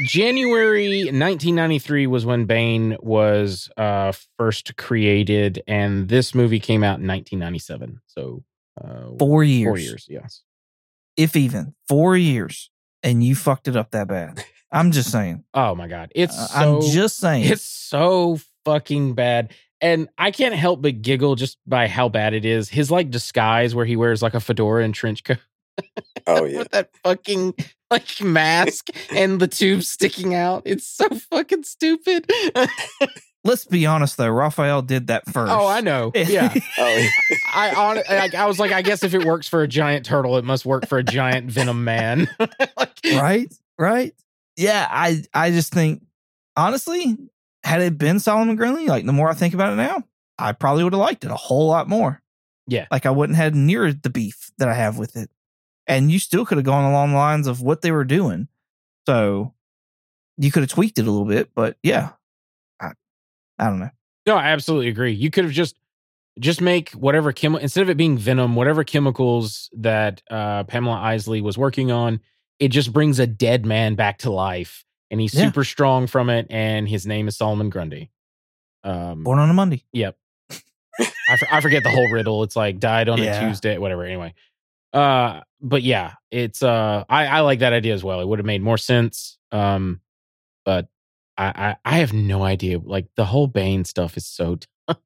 January 0.06 1.04
1993 1.06 2.08
was 2.08 2.26
when 2.26 2.46
Bane 2.46 2.98
was 3.02 3.70
uh 3.78 4.14
first 4.38 4.78
created 4.78 5.62
and 5.68 6.08
this 6.08 6.34
movie 6.34 6.60
came 6.60 6.84
out 6.84 7.00
in 7.00 7.08
1997. 7.08 8.00
So 8.08 8.44
uh 8.82 9.18
Four 9.20 9.44
years. 9.44 9.68
Four 9.68 9.78
years, 9.80 10.06
yes. 10.10 10.44
if 11.18 11.36
even 11.36 11.76
four 11.88 12.16
years, 12.16 12.70
and 13.04 13.24
you 13.24 13.36
fucked 13.36 13.68
it 13.68 13.76
up 13.76 13.92
that 13.92 14.08
bad. 14.08 14.44
I'm 14.72 14.92
just 14.92 15.12
saying. 15.12 15.44
Oh 15.54 15.76
my 15.76 15.88
god. 15.88 16.12
It's 16.16 16.38
Uh, 16.38 16.48
so 16.48 16.76
I'm 16.78 16.82
just 16.92 17.18
saying. 17.18 17.46
it's 17.46 17.66
so 17.66 18.40
fucking 18.66 19.14
bad. 19.16 19.54
And 19.82 20.10
I 20.18 20.32
can't 20.32 20.54
help 20.54 20.82
but 20.82 21.02
giggle 21.02 21.36
just 21.36 21.58
by 21.66 21.88
how 21.88 22.08
bad 22.08 22.34
it 22.34 22.46
is. 22.46 22.70
His 22.70 22.92
like 22.92 23.10
disguise 23.10 23.74
where 23.74 23.86
he 23.86 23.96
wears 23.96 24.22
like 24.22 24.36
a 24.36 24.40
fedora 24.40 24.84
and 24.84 24.94
trench 24.94 25.24
coat 25.24 25.40
oh 26.28 26.46
yeah. 26.46 26.60
with 26.60 26.70
that 26.72 26.92
fucking 27.04 27.56
like 27.92 28.22
mask 28.22 28.90
and 29.12 29.40
the 29.40 29.48
tube 29.48 29.84
sticking 29.84 30.34
out. 30.34 30.64
It's 30.66 30.88
so 30.88 31.08
fucking 31.10 31.64
stupid. 31.64 32.32
Let's 33.44 33.66
be 33.66 33.86
honest 33.86 34.18
though, 34.18 34.30
Raphael 34.30 34.82
did 34.84 35.08
that 35.08 35.26
first. 35.26 35.52
oh, 35.52 35.68
I 35.68 35.82
know. 35.82 36.12
Yeah. 36.16 36.54
Oh 36.78 36.98
yeah. 36.98 37.10
I 37.54 37.72
on 37.74 37.96
like, 38.10 38.36
I 38.36 38.46
was 38.46 38.60
like, 38.60 38.72
I 38.72 38.82
guess 38.82 39.04
if 39.04 39.14
it 39.14 39.26
works 39.26 39.48
for 39.48 39.62
a 39.64 39.68
giant 39.68 40.06
turtle, 40.06 40.38
it 40.38 40.46
must 40.46 40.66
work 40.66 40.88
for 40.88 40.98
a 40.98 41.04
giant 41.04 41.52
venom 41.52 41.84
man. 41.84 42.30
like, 42.78 43.00
right? 43.14 43.54
Right? 43.78 44.14
Yeah, 44.58 44.88
I 44.90 45.24
I 45.34 45.50
just 45.52 45.74
think 45.74 46.04
honestly, 46.56 47.18
had 47.64 47.82
it 47.82 47.98
been 47.98 48.20
Solomon 48.20 48.56
Grundy, 48.56 48.88
like 48.88 49.06
the 49.06 49.14
more 49.14 49.30
I 49.30 49.34
think 49.34 49.54
about 49.54 49.74
it 49.74 49.78
now, 49.78 50.04
I 50.38 50.52
probably 50.52 50.84
would 50.84 50.94
have 50.94 51.00
liked 51.00 51.24
it 51.26 51.32
a 51.32 51.36
whole 51.36 51.68
lot 51.68 51.90
more. 51.90 52.22
Yeah. 52.68 52.86
Like 52.92 53.08
I 53.08 53.10
wouldn't 53.12 53.38
have 53.38 53.56
near 53.56 53.92
the 53.92 54.10
beef 54.12 54.52
that 54.60 54.68
I 54.70 54.74
have 54.76 54.98
with 55.00 55.16
it. 55.16 55.30
And 55.92 56.12
you 56.12 56.20
still 56.20 56.46
could 56.46 56.58
have 56.58 56.66
gone 56.66 56.86
along 56.90 57.12
the 57.12 57.18
lines 57.18 57.48
of 57.48 57.62
what 57.62 57.82
they 57.82 57.92
were 57.92 58.04
doing. 58.06 58.48
So 59.06 59.54
you 60.38 60.52
could 60.52 60.64
have 60.64 60.70
tweaked 60.70 60.98
it 60.98 61.08
a 61.08 61.12
little 61.12 61.26
bit, 61.28 61.52
but 61.54 61.78
yeah. 61.84 62.12
I 62.80 62.92
I 63.60 63.66
don't 63.66 63.80
know. 63.80 63.90
No, 64.26 64.36
I 64.38 64.48
absolutely 64.52 64.88
agree. 64.88 65.12
You 65.12 65.30
could 65.30 65.44
have 65.44 65.54
just 65.54 65.76
just 66.40 66.62
make 66.62 66.92
whatever 66.92 67.34
chemi- 67.34 67.60
instead 67.60 67.82
of 67.82 67.90
it 67.90 67.98
being 67.98 68.18
venom, 68.18 68.56
whatever 68.56 68.84
chemicals 68.84 69.70
that 69.74 70.22
uh, 70.32 70.64
Pamela 70.64 70.96
Isley 70.98 71.42
was 71.42 71.58
working 71.58 71.92
on 71.92 72.22
it 72.60 72.70
just 72.70 72.94
brings 72.94 73.18
a 73.18 73.26
dead 73.26 73.66
man 73.66 73.96
back 73.96 74.20
to 74.20 74.30
life, 74.30 74.86
and 75.10 75.20
he's 75.20 75.34
Yeah. 75.34 75.46
super 75.46 75.64
strong 75.64 76.06
from 76.06 76.30
it. 76.30 76.46
And 76.52 76.88
his 76.88 77.08
name 77.08 77.28
is 77.28 77.36
Solomon 77.36 77.72
Grundy. 77.72 78.12
Um, 78.84 79.24
Born 79.24 79.40
on 79.40 79.50
a 79.50 79.54
Monday. 79.54 79.84
Yep. 79.94 80.16
I, 81.28 81.38
for, 81.38 81.48
I 81.52 81.60
forget 81.62 81.82
the 81.82 81.90
whole 81.90 82.08
riddle. 82.12 82.44
It's 82.44 82.56
like 82.56 82.80
died 82.80 83.10
on 83.10 83.18
Yeah. 83.18 83.42
a 83.42 83.48
Tuesday, 83.48 83.80
whatever. 83.80 84.04
Anyway, 84.04 84.36
uh, 84.94 85.42
but 85.62 85.84
yeah, 85.84 86.14
it's 86.32 86.64
uh, 86.64 87.04
I 87.10 87.28
I 87.28 87.40
like 87.42 87.60
that 87.60 87.74
idea 87.74 87.94
as 87.94 88.04
well. 88.04 88.22
It 88.22 88.28
would 88.28 88.40
have 88.40 88.46
made 88.46 88.62
more 88.62 88.78
sense. 88.78 89.38
Um, 89.52 90.02
but 90.66 90.88
I 91.38 91.76
I, 91.86 91.94
I 91.94 91.98
have 92.00 92.14
no 92.14 92.44
idea. 92.44 92.80
Like 92.80 93.08
the 93.16 93.26
whole 93.26 93.48
Bane 93.48 93.86
stuff 93.86 94.18
is 94.18 94.26
so 94.26 94.58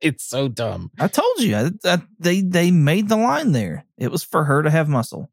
it's 0.00 0.24
so 0.24 0.48
dumb. 0.48 0.90
I 0.98 1.08
told 1.08 1.40
you 1.40 1.56
I, 1.56 1.70
I, 1.84 2.02
they 2.18 2.40
they 2.40 2.70
made 2.70 3.08
the 3.08 3.16
line 3.16 3.52
there. 3.52 3.84
It 3.98 4.10
was 4.10 4.22
for 4.22 4.44
her 4.44 4.62
to 4.62 4.70
have 4.70 4.88
muscle. 4.88 5.30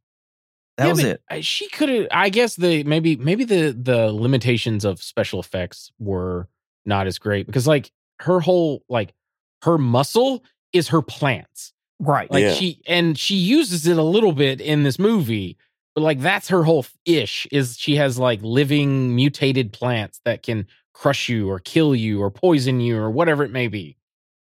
That 0.78 0.86
Yeah, 0.86 0.92
was 0.92 1.04
it. 1.04 1.46
She 1.46 1.70
could 1.70 1.90
have. 1.90 2.08
I 2.12 2.30
guess 2.30 2.56
the 2.56 2.84
maybe 2.84 3.16
maybe 3.16 3.44
the 3.44 3.72
the 3.72 4.12
limitations 4.12 4.86
of 4.86 5.02
special 5.02 5.40
effects 5.40 5.92
were 6.00 6.48
not 6.86 7.08
as 7.08 7.20
great 7.20 7.46
because 7.46 7.68
like 7.68 7.92
her 8.20 8.40
whole 8.40 8.84
like 8.90 9.14
her 9.64 9.78
muscle 9.78 10.44
is 10.74 10.90
her 10.90 11.02
plants. 11.02 11.74
Right. 12.04 12.30
Like 12.32 12.42
Yeah. 12.44 12.54
she 12.54 12.82
and 12.88 13.18
she 13.18 13.36
uses 13.36 13.86
it 13.86 13.98
a 13.98 14.04
little 14.04 14.32
bit 14.34 14.60
in 14.60 14.82
this 14.84 14.98
movie, 14.98 15.56
but 15.94 16.02
like 16.02 16.20
that's 16.20 16.48
her 16.50 16.64
whole 16.64 16.86
ish 17.06 17.46
is 17.52 17.78
she 17.78 17.96
has 17.98 18.18
like 18.18 18.40
living 18.42 19.16
mutated 19.16 19.72
plants 19.72 20.20
that 20.26 20.42
can 20.42 20.66
crush 20.94 21.30
you 21.30 21.50
or 21.50 21.60
kill 21.60 21.94
you 21.96 22.22
or 22.22 22.32
poison 22.32 22.80
you 22.80 22.98
or 22.98 23.10
whatever 23.12 23.44
it 23.44 23.52
may 23.52 23.68
be. 23.68 23.98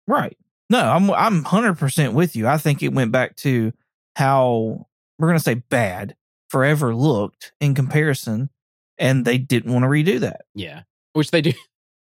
Right. 0.07 0.35
No, 0.71 0.79
I'm 0.79 1.11
I'm 1.11 1.43
hundred 1.43 1.75
percent 1.75 2.13
with 2.13 2.35
you. 2.35 2.47
I 2.47 2.57
think 2.57 2.81
it 2.81 2.93
went 2.93 3.11
back 3.11 3.35
to 3.37 3.71
how 4.15 4.87
we're 5.19 5.27
gonna 5.27 5.39
say 5.39 5.53
bad 5.55 6.15
forever 6.49 6.95
looked 6.95 7.53
in 7.61 7.75
comparison, 7.75 8.49
and 8.97 9.23
they 9.23 9.37
didn't 9.37 9.71
want 9.71 9.83
to 9.83 9.87
redo 9.89 10.19
that. 10.21 10.41
Yeah. 10.55 10.81
Which 11.13 11.31
they 11.31 11.41
do. 11.41 11.53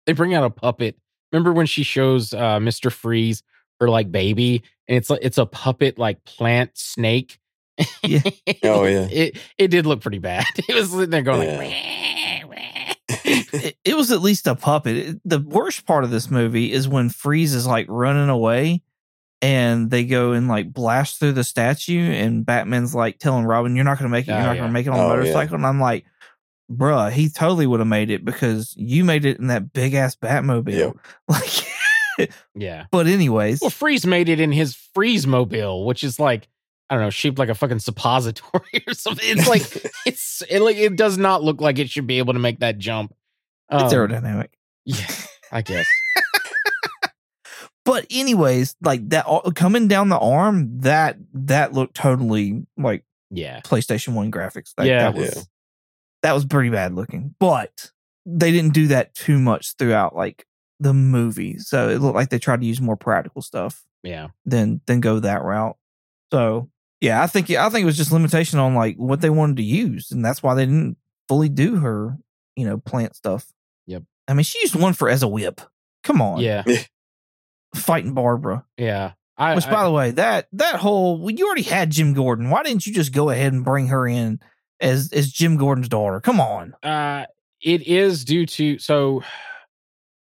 They 0.06 0.14
bring 0.14 0.34
out 0.34 0.46
a 0.46 0.50
puppet. 0.50 0.96
Remember 1.34 1.52
when 1.52 1.66
she 1.66 1.84
shows 1.84 2.34
uh 2.34 2.60
Mr. 2.60 2.90
Freeze 2.92 3.44
her 3.80 3.90
like 3.90 4.12
baby 4.12 4.64
and 4.88 4.98
it's 4.98 5.10
like 5.10 5.20
it's 5.24 5.38
a 5.38 5.46
puppet 5.46 5.98
like 6.00 6.24
plant 6.26 6.72
snake. 6.78 7.40
Yeah. 8.04 8.22
Oh, 8.64 8.86
yeah. 8.86 9.08
It 9.12 9.38
it 9.58 9.68
did 9.70 9.86
look 9.86 10.02
pretty 10.02 10.20
bad. 10.20 10.46
It 10.68 10.76
was 10.76 10.92
sitting 10.92 11.10
there 11.12 11.22
going 11.22 11.48
like 11.58 11.74
It, 13.30 13.78
it 13.84 13.96
was 13.98 14.12
at 14.12 14.22
least 14.22 14.48
a 14.48 14.56
puppet. 14.56 14.96
It- 14.98 15.22
the 15.26 15.40
worst 15.40 15.86
part 15.86 16.04
of 16.04 16.10
this 16.12 16.30
movie 16.32 16.72
is 16.72 16.88
when 16.88 17.10
Freeze 17.10 17.54
is 17.54 17.66
like 17.68 17.86
running 17.90 18.30
away, 18.30 18.82
and 19.42 19.90
they 19.92 20.06
go 20.06 20.32
and 20.34 20.48
like 20.48 20.72
blast 20.74 21.20
through 21.20 21.34
the 21.34 21.44
statue, 21.44 22.00
and 22.12 22.46
Batman's 22.46 22.96
like 22.96 23.20
telling 23.20 23.46
Robin, 23.46 23.76
"You're 23.76 23.86
not 23.86 23.98
gonna 24.00 24.10
make 24.10 24.28
it. 24.28 24.32
You're 24.32 24.40
Oh, 24.40 24.44
not 24.46 24.56
yeah. 24.56 24.62
gonna 24.64 24.74
make 24.74 24.88
it 24.88 24.90
on 24.90 25.00
a 25.00 25.04
Oh, 25.04 25.08
yeah. 25.10 25.16
motorcycle." 25.18 25.56
And 25.56 25.66
I'm 25.66 25.80
like. 25.80 26.06
Bruh, 26.70 27.10
he 27.10 27.30
totally 27.30 27.66
would 27.66 27.80
have 27.80 27.88
made 27.88 28.10
it 28.12 28.26
because 28.26 28.74
you 28.76 29.06
made 29.06 29.24
it 29.24 29.40
in 29.40 29.48
that 29.48 29.72
big 29.72 29.94
ass 29.94 30.18
Batmobile. 30.18 30.74
Yep. 30.78 30.98
Like, 31.30 31.66
Yeah. 32.56 32.86
but 32.92 33.08
anyways, 33.08 33.62
Well, 33.62 33.70
Freeze 33.70 34.06
made 34.06 34.30
it 34.30 34.40
in 34.40 34.52
his 34.52 34.76
Freeze 34.94 35.26
mobile, 35.28 35.86
which 35.86 36.04
is 36.04 36.20
like 36.20 36.48
I 36.90 36.96
don't 36.96 37.04
know, 37.04 37.10
shaped 37.10 37.38
like 37.38 37.50
a 37.50 37.56
fucking 37.56 37.80
suppository 37.80 38.84
or 38.88 38.94
something. 38.94 39.26
It's 39.28 39.48
like 39.48 39.92
it's 40.06 40.42
it 40.50 40.62
like 40.62 40.78
it 40.78 40.96
does 40.96 41.18
not 41.18 41.44
look 41.44 41.60
like 41.62 41.80
it 41.80 41.90
should 41.90 42.08
be 42.08 42.18
able 42.20 42.34
to 42.34 42.40
make 42.40 42.60
that 42.60 42.78
jump. 42.78 43.14
it's 43.72 43.84
Um, 43.84 44.00
aerodynamic. 44.00 44.50
Yeah, 44.86 45.06
I 45.52 45.62
guess. 45.64 45.86
But 47.86 48.06
anyways, 48.10 48.76
like 48.82 49.08
that 49.10 49.26
coming 49.56 49.88
down 49.88 50.10
the 50.10 50.18
arm, 50.20 50.80
that 50.82 51.18
that 51.34 51.72
looked 51.72 51.96
totally 51.96 52.66
like 52.78 53.06
Yeah. 53.32 53.62
PlayStation 53.62 54.14
One 54.14 54.30
graphics. 54.30 54.74
Like, 54.78 54.88
Yeah. 54.88 55.10
that 55.10 55.16
was 55.18 55.36
Yeah. 55.36 55.42
that 56.24 56.34
was 56.34 56.46
pretty 56.46 56.70
bad 56.70 56.94
looking. 56.96 57.34
But 57.40 57.92
they 58.26 58.52
didn't 58.52 58.74
do 58.74 58.88
that 58.88 59.14
too 59.16 59.40
much 59.40 59.76
throughout 59.78 60.16
like 60.18 60.46
the 60.80 60.94
movie, 60.94 61.58
so 61.60 61.90
it 61.90 62.00
looked 62.00 62.16
like 62.16 62.30
they 62.30 62.40
tried 62.40 62.62
to 62.62 62.68
use 62.68 62.80
more 62.82 62.96
practical 62.98 63.42
stuff 63.42 63.84
Yeah. 64.04 64.28
than 64.46 64.82
than 64.86 65.00
go 65.02 65.20
that 65.20 65.44
route. 65.44 65.78
So 66.32 66.70
yeah, 67.02 67.22
I 67.24 67.28
think 67.28 67.50
I 67.52 67.70
think 67.70 67.84
it 67.84 67.86
was 67.86 67.98
just 67.98 68.12
limitation 68.12 68.60
on 68.60 68.76
like 68.76 68.96
what 68.98 69.22
they 69.22 69.30
wanted 69.30 69.58
to 69.58 69.64
use, 69.64 70.12
and 70.12 70.24
that's 70.24 70.42
why 70.44 70.54
they 70.56 70.66
didn't 70.66 70.98
fully 71.28 71.50
do 71.50 71.76
her, 71.78 72.18
you 72.56 72.66
know, 72.66 72.78
plant 72.78 73.16
stuff. 73.16 73.46
Yep. 73.88 74.04
I 74.28 74.34
mean, 74.34 74.44
she 74.44 74.60
used 74.62 74.76
one 74.76 74.94
for 74.94 75.10
as 75.10 75.24
a 75.24 75.28
whip. 75.28 75.62
Come 76.04 76.22
on, 76.22 76.40
Yeah. 76.42 76.64
fighting 77.76 78.14
Barbara. 78.14 78.66
Yeah. 78.78 79.14
I, 79.38 79.54
Which, 79.56 79.68
I- 79.68 79.72
by 79.72 79.84
the 79.84 79.92
way, 79.92 80.12
that 80.12 80.48
that 80.54 80.76
whole 80.78 81.20
well, 81.20 81.32
you 81.32 81.46
already 81.46 81.62
had 81.64 81.92
Jim 81.92 82.14
Gordon. 82.14 82.50
Why 82.50 82.64
didn't 82.64 82.88
you 82.88 82.94
just 82.94 83.14
go 83.14 83.30
ahead 83.30 83.54
and 83.54 83.64
bring 83.64 83.88
her 83.88 84.08
in 84.08 84.40
as 84.80 85.12
as 85.14 85.32
Jim 85.32 85.58
Gordon's 85.58 85.90
daughter? 85.90 86.20
Come 86.20 86.40
on. 86.40 86.74
Uh, 86.82 87.26
it 87.62 87.88
is 87.88 88.26
due 88.26 88.46
to 88.48 88.80
so. 88.80 89.24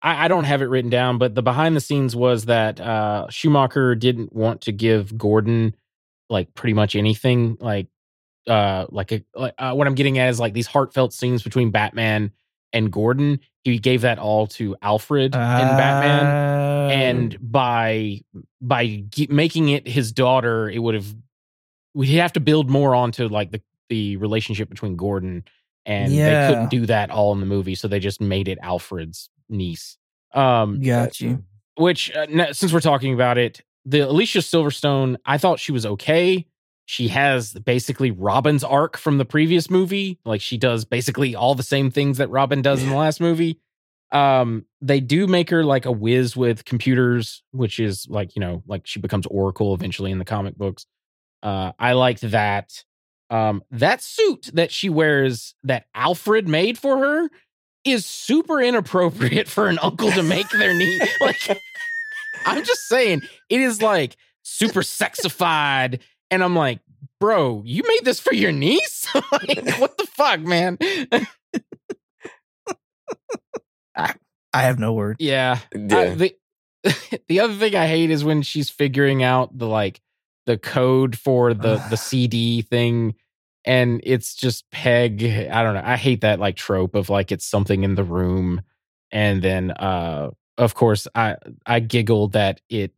I, 0.02 0.24
I 0.24 0.28
don't 0.28 0.44
have 0.44 0.62
it 0.62 0.66
written 0.66 0.90
down, 0.90 1.18
but 1.18 1.34
the 1.34 1.42
behind 1.42 1.76
the 1.76 1.80
scenes 1.80 2.14
was 2.16 2.46
that 2.46 2.80
uh, 2.80 3.28
Schumacher 3.30 3.94
didn't 3.94 4.32
want 4.34 4.62
to 4.62 4.72
give 4.72 5.16
Gordon 5.16 5.74
like 6.28 6.52
pretty 6.54 6.74
much 6.74 6.96
anything. 6.96 7.56
Like, 7.60 7.86
uh, 8.48 8.86
like 8.90 9.12
a 9.12 9.22
like, 9.34 9.54
uh, 9.58 9.72
what 9.74 9.86
I'm 9.86 9.94
getting 9.94 10.18
at 10.18 10.28
is 10.30 10.40
like 10.40 10.52
these 10.54 10.66
heartfelt 10.66 11.12
scenes 11.12 11.42
between 11.42 11.70
Batman 11.70 12.32
and 12.72 12.90
Gordon. 12.90 13.38
He 13.64 13.78
gave 13.78 14.00
that 14.00 14.18
all 14.18 14.48
to 14.48 14.74
Alfred 14.82 15.26
in 15.26 15.30
Batman, 15.40 16.26
Uh, 16.26 16.88
and 16.92 17.38
by 17.40 18.22
by 18.60 19.04
ge- 19.10 19.28
making 19.28 19.68
it 19.68 19.86
his 19.86 20.10
daughter, 20.10 20.68
it 20.68 20.78
would 20.80 20.94
have 20.96 21.14
we'd 21.94 22.16
have 22.16 22.32
to 22.32 22.40
build 22.40 22.68
more 22.68 22.94
onto 22.94 23.28
like 23.28 23.52
the 23.52 23.60
the 23.88 24.16
relationship 24.16 24.68
between 24.68 24.96
Gordon 24.96 25.44
and 25.86 26.12
Yeah. 26.12 26.48
they 26.48 26.52
couldn't 26.54 26.70
do 26.70 26.86
that 26.86 27.10
all 27.10 27.32
in 27.32 27.40
the 27.40 27.46
movie, 27.46 27.74
so 27.76 27.86
they 27.86 28.00
just 28.00 28.20
made 28.20 28.48
it 28.48 28.58
Alfred's 28.62 29.28
niece. 29.52 29.98
Um, 30.34 30.80
got 30.80 31.20
you. 31.20 31.44
which 31.76 32.10
uh, 32.12 32.52
since 32.52 32.72
we're 32.72 32.80
talking 32.80 33.14
about 33.14 33.38
it, 33.38 33.60
the 33.84 34.00
Alicia 34.00 34.38
Silverstone, 34.38 35.16
I 35.26 35.38
thought 35.38 35.60
she 35.60 35.72
was 35.72 35.84
okay. 35.84 36.46
She 36.84 37.08
has 37.08 37.52
basically 37.52 38.10
Robin's 38.10 38.64
arc 38.64 38.96
from 38.96 39.18
the 39.18 39.24
previous 39.24 39.70
movie. 39.70 40.18
Like 40.24 40.40
she 40.40 40.56
does 40.56 40.84
basically 40.84 41.34
all 41.34 41.54
the 41.54 41.62
same 41.62 41.90
things 41.90 42.18
that 42.18 42.28
Robin 42.30 42.62
does 42.62 42.82
in 42.82 42.88
the 42.88 42.96
last 42.96 43.20
movie. 43.20 43.60
Um, 44.10 44.66
they 44.80 45.00
do 45.00 45.26
make 45.26 45.48
her 45.50 45.64
like 45.64 45.86
a 45.86 45.92
whiz 45.92 46.36
with 46.36 46.64
computers, 46.64 47.42
which 47.52 47.80
is 47.80 48.06
like, 48.10 48.36
you 48.36 48.40
know, 48.40 48.62
like 48.66 48.86
she 48.86 49.00
becomes 49.00 49.26
Oracle 49.26 49.74
eventually 49.74 50.10
in 50.10 50.18
the 50.18 50.24
comic 50.24 50.56
books. 50.56 50.86
Uh, 51.42 51.72
I 51.78 51.92
liked 51.92 52.20
that. 52.22 52.84
Um, 53.30 53.62
that 53.70 54.02
suit 54.02 54.50
that 54.52 54.70
she 54.70 54.90
wears 54.90 55.54
that 55.64 55.86
Alfred 55.94 56.46
made 56.46 56.76
for 56.76 56.98
her 56.98 57.30
is 57.84 58.06
super 58.06 58.60
inappropriate 58.60 59.48
for 59.48 59.68
an 59.68 59.78
uncle 59.80 60.10
to 60.12 60.22
make 60.22 60.48
their 60.50 60.74
knee. 60.74 61.00
Like, 61.20 61.60
I'm 62.46 62.64
just 62.64 62.86
saying, 62.88 63.22
it 63.48 63.60
is 63.60 63.80
like 63.82 64.16
super 64.42 64.80
sexified. 64.80 66.00
And 66.30 66.42
I'm 66.42 66.56
like, 66.56 66.80
bro, 67.20 67.62
you 67.64 67.82
made 67.86 68.04
this 68.04 68.18
for 68.20 68.34
your 68.34 68.52
niece? 68.52 69.06
like, 69.32 69.66
what 69.78 69.96
the 69.98 70.06
fuck, 70.06 70.40
man? 70.40 70.78
I 73.96 74.62
have 74.62 74.78
no 74.78 74.92
word. 74.92 75.16
yeah. 75.18 75.58
Yeah. 75.74 75.98
I- 75.98 76.14
the, 76.14 76.36
the 77.28 77.40
other 77.40 77.54
thing 77.54 77.74
I 77.76 77.86
hate 77.86 78.10
is 78.10 78.24
when 78.24 78.42
she's 78.42 78.68
figuring 78.68 79.22
out 79.22 79.56
the 79.56 79.66
like 79.68 80.00
the 80.46 80.58
code 80.58 81.16
for 81.16 81.54
the 81.54 81.76
the 81.90 81.96
CD 81.96 82.62
thing 82.62 83.14
and 83.64 84.00
it's 84.04 84.34
just 84.34 84.70
peg 84.70 85.22
I 85.22 85.62
don't 85.62 85.74
know. 85.74 85.82
I 85.84 85.96
hate 85.96 86.22
that 86.22 86.40
like 86.40 86.56
trope 86.56 86.94
of 86.94 87.08
like 87.10 87.30
it's 87.32 87.46
something 87.46 87.84
in 87.84 87.94
the 87.94 88.04
room 88.04 88.62
and 89.10 89.42
then 89.42 89.70
uh 89.72 90.30
of 90.58 90.74
course 90.74 91.06
I 91.14 91.36
I 91.66 91.80
giggled 91.80 92.32
that 92.32 92.60
it 92.68 92.92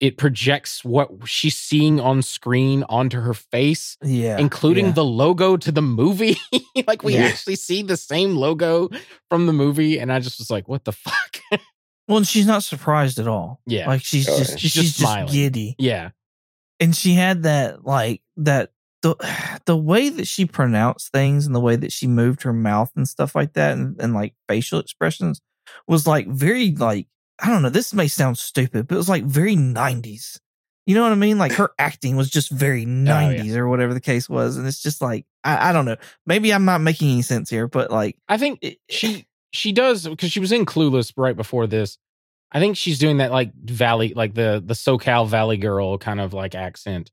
it 0.00 0.16
projects 0.16 0.82
what 0.82 1.10
she's 1.26 1.56
seeing 1.56 2.00
on 2.00 2.22
screen 2.22 2.84
onto 2.88 3.20
her 3.20 3.34
face 3.34 3.98
Yeah, 4.02 4.38
including 4.38 4.86
yeah. 4.86 4.92
the 4.92 5.04
logo 5.04 5.58
to 5.58 5.70
the 5.70 5.82
movie. 5.82 6.38
like 6.86 7.02
we 7.02 7.14
Yeah. 7.14 7.24
actually 7.24 7.56
see 7.56 7.82
the 7.82 7.98
same 7.98 8.34
logo 8.34 8.88
from 9.28 9.44
the 9.44 9.52
movie, 9.52 9.98
and 9.98 10.10
I 10.10 10.18
just 10.20 10.38
was 10.38 10.50
like, 10.50 10.68
"What 10.68 10.84
the 10.86 10.92
fuck?" 10.92 11.40
well, 12.08 12.16
and 12.16 12.26
she's 12.26 12.46
not 12.46 12.62
surprised 12.62 13.18
at 13.18 13.28
all. 13.28 13.60
Yeah. 13.66 13.86
like 13.88 14.02
she's 14.02 14.26
Oh, 14.26 14.38
just 14.38 14.58
she's, 14.58 14.70
She's 14.72 14.96
just, 14.96 15.00
just 15.00 15.32
giddy, 15.34 15.76
yeah, 15.78 16.10
and 16.80 16.96
she 16.96 17.12
had 17.12 17.42
that 17.42 17.84
like 17.84 18.22
that 18.38 18.72
the 19.02 19.16
the 19.66 19.76
way 19.76 20.08
that 20.08 20.26
she 20.26 20.44
pronounced 20.44 21.12
things 21.12 21.46
and 21.46 21.54
the 21.54 21.60
way 21.60 21.76
that 21.76 21.92
she 21.92 22.06
moved 22.06 22.42
her 22.42 22.52
mouth 22.52 22.90
and 22.96 23.08
stuff 23.08 23.34
like 23.34 23.54
that, 23.54 23.76
and, 23.76 24.00
and 24.00 24.14
like 24.14 24.34
facial 24.48 24.78
expressions 24.78 25.40
was 25.86 26.06
like 26.06 26.26
very 26.28 26.72
like 26.72 27.06
I 27.42 27.48
don't 27.48 27.62
know. 27.62 27.70
This 27.70 27.94
may 27.94 28.08
sound 28.08 28.38
stupid, 28.38 28.86
but 28.86 28.94
it 28.94 28.98
was 28.98 29.08
like 29.08 29.24
very 29.24 29.56
nineties. 29.56 30.40
You 30.86 30.94
know 30.94 31.02
what 31.02 31.12
I 31.12 31.16
mean? 31.16 31.38
Like 31.38 31.52
her 31.52 31.70
acting 31.78 32.16
was 32.16 32.30
just 32.30 32.50
very 32.50 32.84
oh, 32.84 32.88
nineties 32.88 33.56
or 33.56 33.68
whatever 33.68 33.94
the 33.94 34.00
case 34.00 34.28
was, 34.28 34.56
and 34.56 34.66
it's 34.66 34.82
just 34.82 35.00
like 35.00 35.26
I, 35.44 35.70
I 35.70 35.72
don't 35.72 35.84
know. 35.84 35.96
Maybe 36.26 36.52
I'm 36.52 36.64
not 36.64 36.80
making 36.80 37.10
any 37.10 37.22
sense 37.22 37.50
here, 37.50 37.68
but 37.68 37.90
like 37.90 38.16
I 38.28 38.36
think 38.38 38.58
it, 38.62 38.74
eh, 38.74 38.76
she 38.88 39.26
she 39.52 39.72
does 39.72 40.06
because 40.06 40.32
she 40.32 40.40
was 40.40 40.52
in 40.52 40.66
Clueless 40.66 41.12
right 41.16 41.36
before 41.36 41.66
this. 41.66 41.98
I 42.52 42.58
think 42.58 42.76
she's 42.76 42.98
doing 42.98 43.18
that 43.18 43.30
like 43.30 43.54
Valley, 43.54 44.12
like 44.14 44.34
the 44.34 44.62
the 44.64 44.74
SoCal 44.74 45.28
Valley 45.28 45.56
girl 45.56 45.98
kind 45.98 46.20
of 46.20 46.32
like 46.32 46.54
accent. 46.54 47.10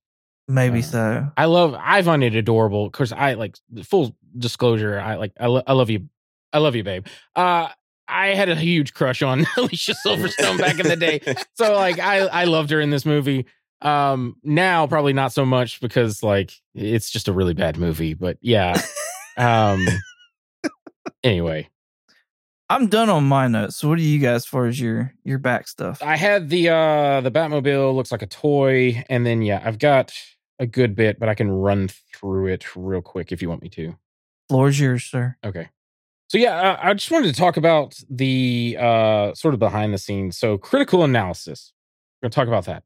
Maybe 0.48 0.80
Uh, 0.80 0.84
so. 0.84 1.32
I 1.36 1.45
love. 1.45 1.76
I 1.78 2.02
find 2.02 2.24
it 2.24 2.36
adorable 2.36 2.86
Of 2.86 2.91
course, 2.94 3.11
I 3.11 3.34
like 3.34 3.56
full 3.84 4.15
disclosure. 4.38 4.99
I 4.99 5.15
like. 5.15 5.34
I, 5.40 5.48
lo- 5.48 5.64
I 5.68 5.74
love 5.74 5.90
you. 5.90 6.07
I 6.53 6.60
love 6.60 6.76
you, 6.76 6.84
babe. 6.84 7.06
Uh, 7.36 7.68
I 8.07 8.28
had 8.30 8.48
a 8.48 8.56
huge 8.56 8.94
crush 8.94 9.22
on 9.22 9.45
Alicia 9.57 9.94
Silverstone 10.06 10.57
back 10.57 10.80
in 10.80 10.88
the 10.88 10.95
day. 10.95 11.19
So 11.56 11.74
like, 11.76 11.99
I 11.99 12.19
I 12.19 12.44
loved 12.45 12.69
her 12.72 12.80
in 12.80 12.90
this 12.90 13.06
movie. 13.06 13.45
Um, 13.82 14.38
now 14.44 14.88
probably 14.88 15.14
not 15.14 15.34
so 15.34 15.45
much 15.45 15.82
because 15.82 16.24
like 16.24 16.52
it's 16.74 17.10
just 17.11 17.28
a 17.28 17.34
really 17.34 17.53
bad 17.53 17.78
movie. 17.78 18.14
But 18.14 18.38
yeah. 18.41 18.82
Um. 19.38 19.86
anyway, 21.24 21.69
I'm 22.69 22.88
done 22.88 23.10
on 23.10 23.26
my 23.26 23.48
notes. 23.48 23.78
So 23.78 23.90
what 23.90 23.98
do 23.98 24.03
you 24.03 24.19
guys 24.19 24.36
as 24.38 24.45
far 24.45 24.65
as 24.65 24.80
your 24.80 25.14
your 25.24 25.38
back 25.40 25.68
stuff? 25.68 26.02
I 26.02 26.15
had 26.15 26.49
the 26.49 26.69
uh 26.69 27.22
the 27.22 27.32
Batmobile 27.32 27.94
looks 27.95 28.11
like 28.11 28.22
a 28.22 28.28
toy, 28.28 29.03
and 29.10 29.26
then 29.26 29.41
yeah, 29.41 29.61
I've 29.64 29.80
got 29.80 30.14
a 30.60 30.66
good 30.66 30.96
bit, 30.96 31.20
but 31.20 31.30
I 31.30 31.36
can 31.36 31.52
run 31.52 31.88
through 31.88 32.48
it 32.48 32.76
real 32.76 33.02
quick 33.02 33.32
if 33.32 33.42
you 33.42 33.50
want 33.50 33.62
me 33.62 33.70
to. 33.70 33.96
Floor's 34.50 34.80
yours, 34.80 35.04
sir. 35.04 35.36
Okay. 35.44 35.70
So 36.30 36.38
yeah, 36.38 36.72
uh, 36.72 36.80
I 36.82 36.94
just 36.94 37.10
wanted 37.10 37.34
to 37.34 37.40
talk 37.40 37.58
about 37.58 37.98
the 38.10 38.78
uh, 38.80 39.34
sort 39.34 39.54
of 39.54 39.60
behind 39.60 39.94
the 39.94 39.98
scenes. 39.98 40.38
So 40.38 40.58
critical 40.58 41.04
analysis. 41.04 41.74
We're 42.22 42.30
to 42.30 42.36
talk 42.36 42.48
about 42.48 42.66
that. 42.66 42.84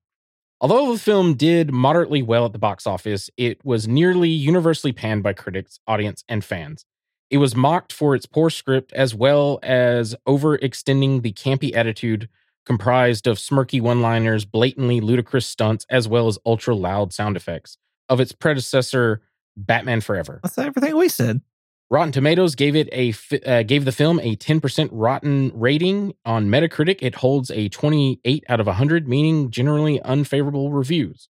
Although 0.59 0.93
the 0.93 0.99
film 0.99 1.33
did 1.33 1.71
moderately 1.71 2.21
well 2.21 2.45
at 2.45 2.53
the 2.53 2.59
box 2.59 2.85
office, 2.85 3.31
it 3.35 3.63
was 3.65 3.87
nearly 3.87 4.29
universally 4.29 4.93
panned 4.93 5.23
by 5.23 5.33
critics, 5.33 5.79
audience, 5.87 6.23
and 6.29 6.45
fans. 6.45 6.85
It 7.31 7.37
was 7.37 7.55
mocked 7.55 7.91
for 7.91 8.13
its 8.13 8.27
poor 8.27 8.51
script 8.51 8.93
as 8.93 9.15
well 9.15 9.59
as 9.63 10.15
overextending 10.27 11.23
the 11.23 11.33
campy 11.33 11.75
attitude 11.75 12.29
comprised 12.65 13.27
of 13.27 13.37
smirky 13.37 13.81
one-liners, 13.81 14.45
blatantly 14.45 15.01
ludicrous 15.01 15.45
stunts, 15.45 15.85
as 15.89 16.07
well 16.07 16.27
as 16.27 16.37
ultra 16.45 16.75
loud 16.75 17.13
sound 17.13 17.35
effects 17.35 17.77
of 18.09 18.19
its 18.19 18.31
predecessor, 18.31 19.21
Batman 19.57 20.01
Forever. 20.01 20.39
That's 20.43 20.57
everything 20.57 20.95
we 20.95 21.09
said. 21.09 21.41
Rotten 21.89 22.13
Tomatoes 22.13 22.55
gave 22.55 22.75
it 22.75 22.87
a 22.93 23.13
uh, 23.45 23.63
gave 23.63 23.83
the 23.83 23.91
film 23.91 24.19
a 24.21 24.37
10% 24.37 24.89
rotten 24.93 25.51
rating 25.53 26.13
on 26.23 26.47
Metacritic. 26.47 26.99
It 27.01 27.15
holds 27.15 27.51
a 27.51 27.67
28 27.67 28.45
out 28.47 28.61
of 28.61 28.67
100, 28.67 29.09
meaning 29.09 29.51
generally 29.51 30.01
unfavorable 30.03 30.71
reviews. 30.71 31.27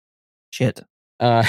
Shit. 0.50 0.82
Uh, 1.20 1.44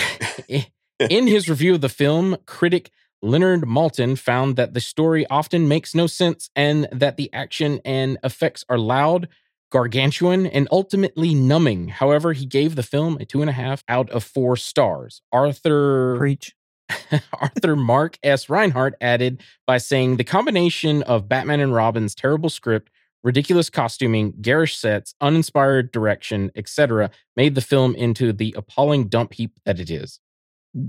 in 1.00 1.26
his 1.26 1.50
review 1.50 1.74
of 1.74 1.82
the 1.82 1.90
film, 1.90 2.38
critic 2.46 2.92
Leonard 3.22 3.62
Maltin 3.62 4.18
found 4.18 4.56
that 4.56 4.76
the 4.76 4.80
story 4.80 5.26
often 5.28 5.68
makes 5.68 5.96
no 5.96 6.06
sense 6.06 6.50
and 6.56 6.88
that 6.92 7.18
the 7.18 7.34
action 7.34 7.82
and 7.84 8.18
effects 8.24 8.64
are 8.70 8.78
loud, 8.78 9.28
gargantuan, 9.70 10.46
and 10.46 10.68
ultimately 10.72 11.34
numbing. 11.34 11.90
However, 11.90 12.34
he 12.34 12.46
gave 12.46 12.76
the 12.76 12.84
film 12.84 13.18
a 13.20 13.26
two 13.26 13.42
and 13.42 13.50
a 13.50 13.54
half 13.54 13.84
out 13.88 14.10
of 14.10 14.24
four 14.24 14.56
stars. 14.56 15.22
Arthur 15.32 16.18
Preach. 16.18 16.56
Arthur 17.34 17.76
Mark 17.76 18.18
S. 18.24 18.50
Reinhardt 18.50 18.96
added 19.00 19.44
by 19.68 19.78
saying 19.78 20.18
the 20.18 20.24
combination 20.24 21.04
of 21.04 21.30
Batman 21.30 21.60
and 21.60 21.74
Robin's 21.74 22.16
terrible 22.16 22.50
script, 22.50 22.92
ridiculous 23.24 23.70
costuming, 23.70 24.34
garish 24.42 24.78
sets, 24.78 25.14
uninspired 25.22 25.92
direction, 25.92 26.52
etc., 26.56 27.12
made 27.36 27.56
the 27.56 27.62
film 27.62 27.96
into 27.96 28.34
the 28.34 28.56
appalling 28.58 29.08
dump 29.08 29.34
heap 29.34 29.60
that 29.66 29.80
it 29.80 29.90
is. 29.90 30.20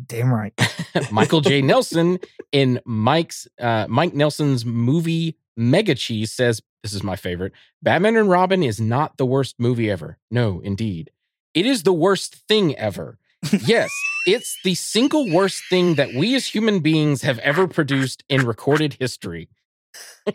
Damn 0.06 0.32
right. 0.32 0.52
Michael 1.10 1.40
J. 1.40 1.62
Nelson 1.62 2.18
in 2.52 2.80
Mike's 2.84 3.48
uh, 3.58 3.86
Mike 3.88 4.14
Nelson's 4.14 4.64
movie 4.64 5.36
Mega 5.60 5.94
Cheese 5.94 6.32
says, 6.32 6.62
"This 6.82 6.94
is 6.94 7.02
my 7.02 7.16
favorite. 7.16 7.52
Batman 7.82 8.16
and 8.16 8.30
Robin 8.30 8.62
is 8.62 8.80
not 8.80 9.18
the 9.18 9.26
worst 9.26 9.56
movie 9.58 9.90
ever. 9.90 10.18
No, 10.30 10.60
indeed, 10.60 11.10
it 11.54 11.66
is 11.66 11.82
the 11.82 11.92
worst 11.92 12.34
thing 12.48 12.76
ever. 12.76 13.18
Yes." 13.64 13.90
It's 14.26 14.58
the 14.64 14.74
single 14.74 15.30
worst 15.30 15.62
thing 15.70 15.94
that 15.94 16.12
we 16.14 16.34
as 16.34 16.46
human 16.46 16.80
beings 16.80 17.22
have 17.22 17.38
ever 17.38 17.66
produced 17.66 18.22
in 18.28 18.46
recorded 18.46 18.96
history. 19.00 19.48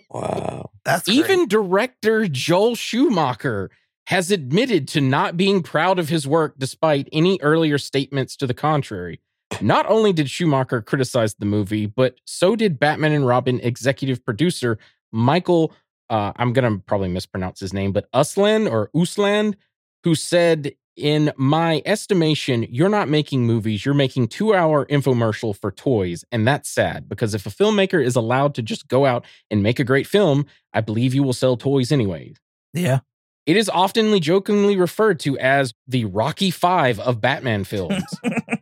wow. 0.10 0.72
That's 0.84 1.08
Even 1.08 1.48
director 1.48 2.28
Joel 2.28 2.76
Schumacher 2.76 3.70
has 4.08 4.32
admitted 4.32 4.88
to 4.90 5.02
not 5.02 5.38
being 5.38 5.64
proud 5.64 6.00
of 6.00 6.10
his 6.10 6.28
work 6.28 6.56
despite 6.58 7.08
any 7.12 7.40
earlier 7.42 7.78
statements 7.78 8.36
to 8.38 8.48
the 8.48 8.54
contrary. 8.54 9.20
Not 9.62 9.86
only 9.88 10.12
did 10.12 10.30
Schumacher 10.30 10.82
criticize 10.82 11.36
the 11.36 11.46
movie, 11.46 11.86
but 11.86 12.16
so 12.26 12.56
did 12.56 12.80
Batman 12.80 13.14
and 13.14 13.26
Robin 13.26 13.60
executive 13.62 14.26
producer 14.26 14.78
Michael, 15.12 15.74
uh, 16.10 16.34
I'm 16.36 16.54
going 16.54 16.72
to 16.72 16.84
probably 16.84 17.10
mispronounce 17.10 17.60
his 17.60 17.74
name, 17.74 17.92
but 17.92 18.12
Uslan 18.12 18.70
or 18.70 18.90
Usland, 18.96 19.56
who 20.04 20.16
said, 20.16 20.74
in 20.96 21.34
my 21.36 21.82
estimation, 21.86 22.66
you're 22.70 22.90
not 22.90 23.10
making 23.10 23.46
movies, 23.46 23.86
you're 23.86 23.94
making 23.94 24.30
two 24.30 24.54
hour 24.54 24.86
infomercial 24.86 25.56
for 25.56 25.72
toys. 25.72 26.24
And 26.32 26.48
that's 26.48 26.70
sad 26.70 27.10
because 27.10 27.34
if 27.34 27.46
a 27.46 27.50
filmmaker 27.50 28.04
is 28.04 28.16
allowed 28.16 28.56
to 28.56 28.62
just 28.62 28.88
go 28.88 29.06
out 29.06 29.26
and 29.52 29.62
make 29.62 29.80
a 29.80 29.84
great 29.84 30.08
film, 30.08 30.46
I 30.74 30.82
believe 30.82 31.14
you 31.14 31.24
will 31.24 31.34
sell 31.34 31.58
toys 31.58 31.92
anyway. 31.92 32.34
yeah. 32.74 33.00
It 33.46 33.58
is 33.58 33.70
oftenly 33.70 34.20
jokingly 34.20 34.76
referred 34.76 35.20
to 35.20 35.38
as 35.38 35.72
the 35.88 36.06
Rocky 36.06 36.50
Five 36.50 37.00
of 37.00 37.22
Batman 37.22 37.64
films. 37.64 38.04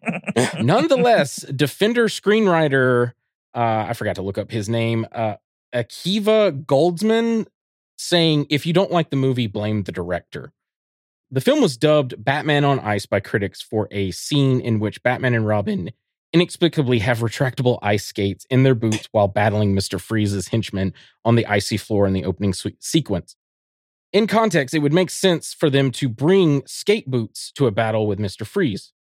Nonetheless, 0.59 1.37
Defender 1.37 2.09
screenwriter, 2.09 3.13
uh, 3.55 3.85
I 3.87 3.93
forgot 3.93 4.15
to 4.15 4.21
look 4.21 4.37
up 4.37 4.51
his 4.51 4.67
name, 4.67 5.07
uh, 5.13 5.35
Akiva 5.73 6.65
Goldsman, 6.65 7.47
saying, 7.97 8.47
if 8.49 8.65
you 8.65 8.73
don't 8.73 8.91
like 8.91 9.09
the 9.09 9.15
movie, 9.15 9.47
blame 9.47 9.83
the 9.83 9.91
director. 9.91 10.51
The 11.31 11.41
film 11.41 11.61
was 11.61 11.77
dubbed 11.77 12.23
Batman 12.23 12.63
on 12.63 12.79
Ice 12.79 13.05
by 13.05 13.19
critics 13.19 13.61
for 13.61 13.87
a 13.89 14.11
scene 14.11 14.59
in 14.59 14.79
which 14.79 15.01
Batman 15.01 15.33
and 15.33 15.47
Robin 15.47 15.91
inexplicably 16.31 16.99
have 16.99 17.19
retractable 17.19 17.79
ice 17.81 18.05
skates 18.05 18.45
in 18.49 18.63
their 18.63 18.75
boots 18.75 19.07
while 19.11 19.27
battling 19.27 19.75
Mr. 19.75 19.99
Freeze's 19.99 20.47
henchmen 20.49 20.93
on 21.23 21.35
the 21.35 21.45
icy 21.45 21.77
floor 21.77 22.07
in 22.07 22.13
the 22.13 22.25
opening 22.25 22.53
se- 22.53 22.75
sequence. 22.79 23.35
In 24.11 24.27
context, 24.27 24.75
it 24.75 24.79
would 24.79 24.93
make 24.93 25.09
sense 25.09 25.53
for 25.53 25.69
them 25.69 25.91
to 25.91 26.09
bring 26.09 26.63
skate 26.67 27.09
boots 27.09 27.51
to 27.53 27.67
a 27.67 27.71
battle 27.71 28.05
with 28.05 28.19
Mr. 28.19 28.45
Freeze. 28.45 28.93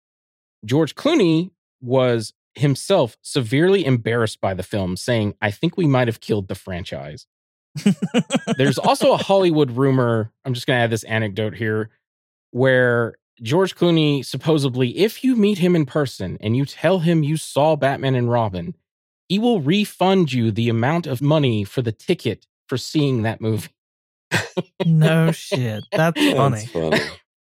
George 0.64 0.94
Clooney 0.94 1.50
was 1.80 2.32
himself 2.54 3.16
severely 3.22 3.84
embarrassed 3.84 4.40
by 4.40 4.54
the 4.54 4.62
film, 4.62 4.96
saying, 4.96 5.34
I 5.40 5.50
think 5.50 5.76
we 5.76 5.86
might 5.86 6.08
have 6.08 6.20
killed 6.20 6.48
the 6.48 6.54
franchise. 6.54 7.26
There's 8.56 8.78
also 8.78 9.12
a 9.12 9.16
Hollywood 9.16 9.72
rumor. 9.72 10.30
I'm 10.44 10.54
just 10.54 10.66
going 10.66 10.78
to 10.78 10.82
add 10.82 10.90
this 10.90 11.04
anecdote 11.04 11.54
here 11.54 11.90
where 12.50 13.14
George 13.40 13.74
Clooney 13.74 14.24
supposedly, 14.24 14.98
if 14.98 15.24
you 15.24 15.36
meet 15.36 15.58
him 15.58 15.74
in 15.74 15.86
person 15.86 16.36
and 16.40 16.56
you 16.56 16.66
tell 16.66 17.00
him 17.00 17.22
you 17.22 17.36
saw 17.36 17.76
Batman 17.76 18.14
and 18.14 18.30
Robin, 18.30 18.74
he 19.28 19.38
will 19.38 19.60
refund 19.60 20.32
you 20.32 20.50
the 20.50 20.68
amount 20.68 21.06
of 21.06 21.22
money 21.22 21.64
for 21.64 21.80
the 21.80 21.92
ticket 21.92 22.46
for 22.68 22.76
seeing 22.76 23.22
that 23.22 23.40
movie. 23.40 23.68
no 24.84 25.32
shit. 25.32 25.84
That's 25.90 26.20
funny. 26.20 26.56
That's 26.56 26.70
funny. 26.70 27.00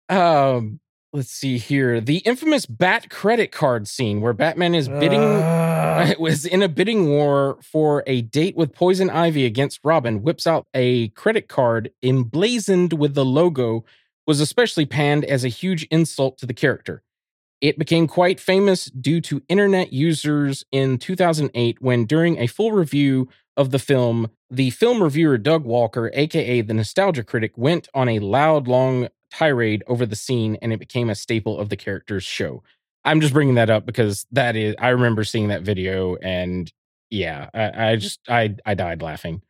Um, 0.10 0.82
let's 1.14 1.32
see 1.32 1.58
here. 1.58 2.00
The 2.00 2.18
infamous 2.20 2.66
Bat 2.66 3.10
credit 3.10 3.52
card 3.52 3.88
scene 3.88 4.22
where 4.22 4.34
Batman 4.34 4.76
is 4.76 4.88
bidding 4.88 5.22
Uh, 5.22 6.14
was 6.20 6.46
in 6.46 6.62
a 6.62 6.70
bidding 6.70 7.10
war 7.10 7.58
for 7.62 8.04
a 8.08 8.22
date 8.22 8.56
with 8.56 8.74
Poison 8.74 9.10
Ivy 9.10 9.46
against 9.46 9.82
Robin, 9.84 10.22
whips 10.22 10.48
out 10.48 10.68
a 10.74 11.10
credit 11.10 11.48
card 11.48 11.92
emblazoned 12.02 12.94
with 12.94 13.14
the 13.14 13.26
logo, 13.26 13.84
was 14.26 14.40
especially 14.40 14.86
panned 14.86 15.26
as 15.26 15.44
a 15.44 15.50
huge 15.50 15.84
insult 15.92 16.38
to 16.38 16.46
the 16.46 16.54
character. 16.54 17.04
It 17.60 17.78
became 17.78 18.08
quite 18.08 18.40
famous 18.40 18.86
due 18.86 19.22
to 19.22 19.44
internet 19.48 19.94
users 19.94 20.66
in 20.72 20.98
2008 20.98 21.82
when, 21.82 22.06
during 22.06 22.40
a 22.40 22.48
full 22.48 22.72
review 22.72 23.30
of 23.58 23.70
the 23.72 23.80
film, 23.80 24.32
the 24.50 24.70
film 24.72 25.04
reviewer 25.04 25.38
Doug 25.38 25.66
Walker, 25.66 26.10
aka 26.14 26.62
the 26.62 26.74
Nostalgia 26.74 27.24
Critic, 27.24 27.52
went 27.56 27.88
on 27.94 28.10
a 28.10 28.20
loud, 28.20 28.68
long 28.68 29.10
tirade 29.32 29.84
over 29.88 30.06
the 30.06 30.16
scene 30.16 30.58
and 30.62 30.72
it 30.72 30.80
became 30.80 31.10
a 31.10 31.16
staple 31.16 31.60
of 31.60 31.70
the 31.70 31.78
character's 31.78 32.24
show. 32.24 32.64
I'm 33.04 33.22
just 33.22 33.34
bringing 33.34 33.56
that 33.56 33.70
up 33.70 33.86
because 33.86 34.26
that 34.32 34.56
is, 34.56 34.76
I 34.78 34.90
remember 34.90 35.24
seeing 35.24 35.48
that 35.48 35.64
video 35.64 36.16
and 36.18 36.72
yeah, 37.10 37.50
I, 37.54 37.92
I 37.92 37.96
just, 37.96 38.20
I, 38.30 38.56
I 38.66 38.76
died 38.76 39.02
laughing. 39.02 39.42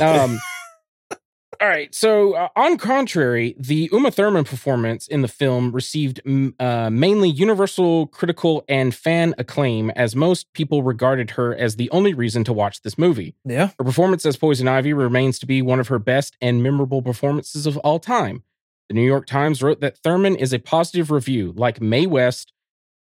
Um, 0.00 0.38
all 1.60 1.68
right. 1.68 1.94
So, 1.94 2.34
uh, 2.34 2.48
on 2.54 2.76
contrary, 2.76 3.56
the 3.58 3.88
Uma 3.92 4.10
Thurman 4.10 4.44
performance 4.44 5.08
in 5.08 5.22
the 5.22 5.28
film 5.28 5.72
received 5.72 6.20
uh, 6.60 6.90
mainly 6.90 7.30
universal 7.30 8.06
critical 8.08 8.64
and 8.68 8.94
fan 8.94 9.34
acclaim, 9.38 9.90
as 9.90 10.14
most 10.14 10.52
people 10.52 10.82
regarded 10.82 11.32
her 11.32 11.54
as 11.56 11.76
the 11.76 11.90
only 11.90 12.14
reason 12.14 12.44
to 12.44 12.52
watch 12.52 12.82
this 12.82 12.98
movie. 12.98 13.34
yeah. 13.44 13.70
Her 13.78 13.84
performance 13.84 14.26
as 14.26 14.36
Poison 14.36 14.68
Ivy 14.68 14.92
remains 14.92 15.38
to 15.40 15.46
be 15.46 15.62
one 15.62 15.80
of 15.80 15.88
her 15.88 15.98
best 15.98 16.36
and 16.40 16.62
memorable 16.62 17.02
performances 17.02 17.66
of 17.66 17.76
all 17.78 17.98
time. 17.98 18.42
The 18.88 18.94
New 18.94 19.02
York 19.06 19.26
Times 19.26 19.62
wrote 19.62 19.80
that 19.80 19.98
Thurman 19.98 20.36
is 20.36 20.52
a 20.52 20.58
positive 20.58 21.10
review. 21.10 21.52
Like 21.56 21.80
Mae 21.80 22.06
West, 22.06 22.52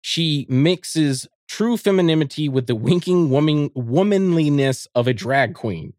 she 0.01 0.45
mixes 0.49 1.27
true 1.47 1.77
femininity 1.77 2.47
with 2.47 2.68
the 2.68 2.76
winking 2.76 3.30
woman, 3.30 3.69
womanliness 3.76 4.88
of 4.95 5.07
a 5.07 5.14
drag 5.14 5.53
queen. 5.53 5.93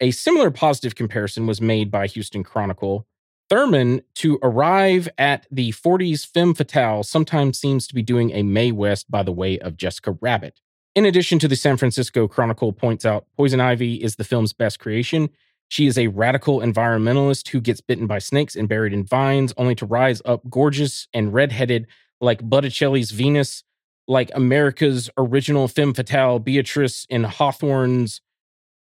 A 0.00 0.12
similar 0.12 0.50
positive 0.50 0.94
comparison 0.94 1.46
was 1.46 1.60
made 1.60 1.90
by 1.90 2.06
Houston 2.06 2.44
Chronicle. 2.44 3.06
Thurman 3.50 4.02
to 4.16 4.38
arrive 4.42 5.08
at 5.18 5.46
the 5.50 5.72
40s 5.72 6.26
femme 6.26 6.54
fatale 6.54 7.02
sometimes 7.02 7.58
seems 7.58 7.86
to 7.86 7.94
be 7.94 8.02
doing 8.02 8.30
a 8.30 8.42
Mae 8.42 8.72
West 8.72 9.10
by 9.10 9.22
the 9.22 9.32
way 9.32 9.58
of 9.58 9.76
Jessica 9.76 10.16
Rabbit. 10.20 10.60
In 10.94 11.04
addition 11.04 11.38
to 11.40 11.48
the 11.48 11.56
San 11.56 11.76
Francisco 11.76 12.28
Chronicle 12.28 12.72
points 12.72 13.04
out, 13.04 13.26
Poison 13.36 13.60
Ivy 13.60 13.96
is 13.96 14.16
the 14.16 14.24
film's 14.24 14.52
best 14.52 14.78
creation. 14.78 15.28
She 15.74 15.88
is 15.88 15.98
a 15.98 16.06
radical 16.06 16.60
environmentalist 16.60 17.48
who 17.48 17.60
gets 17.60 17.80
bitten 17.80 18.06
by 18.06 18.20
snakes 18.20 18.54
and 18.54 18.68
buried 18.68 18.92
in 18.92 19.02
vines, 19.02 19.52
only 19.56 19.74
to 19.74 19.86
rise 19.86 20.22
up 20.24 20.48
gorgeous 20.48 21.08
and 21.12 21.34
redheaded 21.34 21.88
like 22.20 22.48
Botticelli's 22.48 23.10
Venus, 23.10 23.64
like 24.06 24.30
America's 24.36 25.10
original 25.18 25.66
femme 25.66 25.92
fatale 25.92 26.38
Beatrice 26.38 27.08
in 27.10 27.24
Hawthorne's 27.24 28.20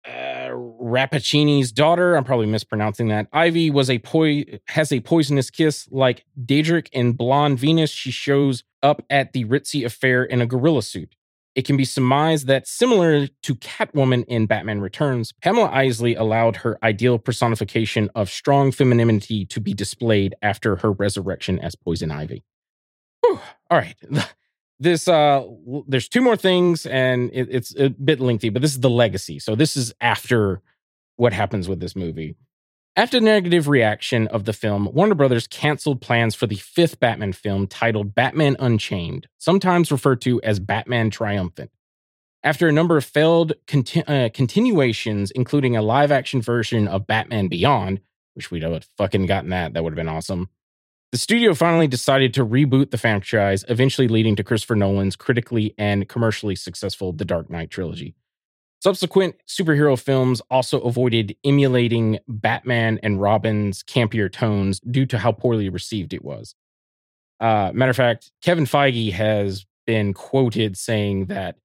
uh, 0.07 0.49
Rappaccini's 0.49 1.71
daughter. 1.71 2.15
I'm 2.15 2.23
probably 2.23 2.47
mispronouncing 2.47 3.09
that. 3.09 3.27
Ivy 3.31 3.69
was 3.69 3.91
a 3.91 3.99
poi- 3.99 4.59
has 4.69 4.91
a 4.91 5.01
poisonous 5.01 5.51
kiss 5.51 5.87
like 5.91 6.25
Dietrich 6.43 6.89
in 6.91 7.13
Blonde 7.13 7.59
Venus. 7.59 7.91
She 7.91 8.09
shows 8.09 8.63
up 8.81 9.05
at 9.07 9.33
the 9.33 9.45
ritzy 9.45 9.85
affair 9.85 10.23
in 10.23 10.41
a 10.41 10.47
gorilla 10.47 10.81
suit. 10.81 11.15
It 11.53 11.65
can 11.65 11.75
be 11.75 11.83
surmised 11.83 12.47
that, 12.47 12.65
similar 12.67 13.27
to 13.27 13.55
Catwoman 13.55 14.23
in 14.25 14.45
Batman 14.45 14.79
Returns, 14.79 15.33
Pamela 15.41 15.69
Isley 15.69 16.15
allowed 16.15 16.57
her 16.57 16.77
ideal 16.81 17.19
personification 17.19 18.09
of 18.15 18.29
strong 18.29 18.71
femininity 18.71 19.45
to 19.47 19.59
be 19.59 19.73
displayed 19.73 20.33
after 20.41 20.77
her 20.77 20.91
resurrection 20.91 21.59
as 21.59 21.75
Poison 21.75 22.09
Ivy. 22.09 22.43
Whew. 23.21 23.39
All 23.69 23.77
right. 23.77 23.95
This 24.81 25.07
uh 25.07 25.43
there's 25.87 26.09
two 26.09 26.21
more 26.21 26.35
things 26.35 26.87
and 26.87 27.29
it, 27.33 27.49
it's 27.51 27.75
a 27.77 27.89
bit 27.89 28.19
lengthy, 28.19 28.49
but 28.49 28.63
this 28.63 28.71
is 28.71 28.79
the 28.79 28.89
legacy. 28.89 29.37
So 29.37 29.53
this 29.53 29.77
is 29.77 29.93
after 30.01 30.59
what 31.17 31.33
happens 31.33 31.69
with 31.69 31.79
this 31.79 31.95
movie. 31.95 32.35
After 32.97 33.21
negative 33.21 33.69
reaction 33.69 34.27
of 34.27 34.43
the 34.43 34.51
film, 34.51 34.89
Warner 34.91 35.15
Brothers 35.15 35.47
canceled 35.47 36.01
plans 36.01 36.35
for 36.35 36.45
the 36.45 36.57
fifth 36.57 36.99
Batman 36.99 37.31
film 37.31 37.65
titled 37.67 38.13
Batman 38.13 38.57
Unchained, 38.59 39.29
sometimes 39.37 39.93
referred 39.93 40.19
to 40.23 40.41
as 40.41 40.59
Batman 40.59 41.09
Triumphant. 41.09 41.71
After 42.43 42.67
a 42.67 42.73
number 42.73 42.97
of 42.97 43.05
failed 43.05 43.53
conti- 43.65 44.03
uh, 44.03 44.27
continuations, 44.33 45.31
including 45.31 45.77
a 45.77 45.81
live 45.81 46.11
action 46.11 46.41
version 46.41 46.89
of 46.89 47.07
Batman 47.07 47.47
Beyond, 47.47 48.01
which 48.33 48.51
we'd 48.51 48.63
have 48.63 48.85
fucking 48.97 49.25
gotten 49.25 49.51
that, 49.51 49.73
that 49.73 49.85
would 49.85 49.93
have 49.93 49.95
been 49.95 50.09
awesome. 50.09 50.49
The 51.13 51.17
studio 51.17 51.53
finally 51.53 51.87
decided 51.87 52.33
to 52.33 52.45
reboot 52.45 52.91
the 52.91 52.97
franchise, 52.97 53.63
eventually 53.69 54.09
leading 54.09 54.35
to 54.35 54.43
Christopher 54.43 54.75
Nolan's 54.75 55.15
critically 55.15 55.73
and 55.77 56.09
commercially 56.09 56.57
successful 56.57 57.13
The 57.13 57.25
Dark 57.25 57.49
Knight 57.49 57.69
trilogy. 57.69 58.15
Subsequent 58.81 59.35
superhero 59.47 59.99
films 59.99 60.41
also 60.49 60.79
avoided 60.81 61.35
emulating 61.45 62.17
Batman 62.27 62.99
and 63.03 63.21
Robin's 63.21 63.83
campier 63.83 64.31
tones 64.31 64.79
due 64.79 65.05
to 65.05 65.19
how 65.19 65.31
poorly 65.31 65.69
received 65.69 66.13
it 66.13 66.25
was. 66.25 66.55
Uh, 67.39 67.71
matter 67.75 67.91
of 67.91 67.95
fact, 67.95 68.31
Kevin 68.41 68.65
Feige 68.65 69.11
has 69.11 69.67
been 69.85 70.13
quoted 70.13 70.77
saying 70.77 71.27
that 71.27 71.57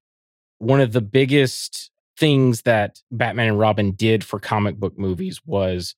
one 0.59 0.81
of 0.81 0.93
the 0.93 1.01
biggest 1.01 1.91
things 2.19 2.63
that 2.63 3.01
Batman 3.11 3.49
and 3.49 3.59
Robin 3.59 3.93
did 3.93 4.23
for 4.23 4.39
comic 4.39 4.77
book 4.77 4.99
movies 4.99 5.41
was 5.47 5.95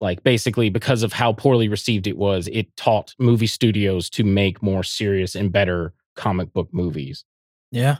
like 0.00 0.22
basically 0.22 0.68
because 0.68 1.02
of 1.02 1.14
how 1.14 1.32
poorly 1.32 1.68
received 1.68 2.06
it 2.06 2.18
was, 2.18 2.46
it 2.52 2.74
taught 2.76 3.14
movie 3.18 3.46
studios 3.46 4.10
to 4.10 4.22
make 4.22 4.62
more 4.62 4.82
serious 4.82 5.34
and 5.34 5.50
better 5.50 5.94
comic 6.14 6.52
book 6.52 6.68
movies. 6.72 7.24
Yeah. 7.70 7.98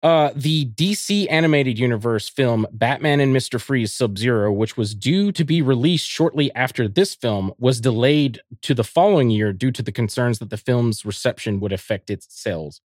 Uh, 0.00 0.30
the 0.36 0.66
DC 0.76 1.26
animated 1.28 1.76
universe 1.76 2.28
film 2.28 2.66
Batman 2.70 3.18
and 3.18 3.34
Mr. 3.34 3.60
Freeze 3.60 3.92
Sub 3.92 4.16
Zero, 4.16 4.52
which 4.52 4.76
was 4.76 4.94
due 4.94 5.32
to 5.32 5.44
be 5.44 5.60
released 5.60 6.06
shortly 6.06 6.54
after 6.54 6.86
this 6.86 7.16
film, 7.16 7.52
was 7.58 7.80
delayed 7.80 8.40
to 8.62 8.74
the 8.74 8.84
following 8.84 9.28
year 9.28 9.52
due 9.52 9.72
to 9.72 9.82
the 9.82 9.90
concerns 9.90 10.38
that 10.38 10.50
the 10.50 10.56
film's 10.56 11.04
reception 11.04 11.58
would 11.58 11.72
affect 11.72 12.10
its 12.10 12.28
sales. 12.30 12.80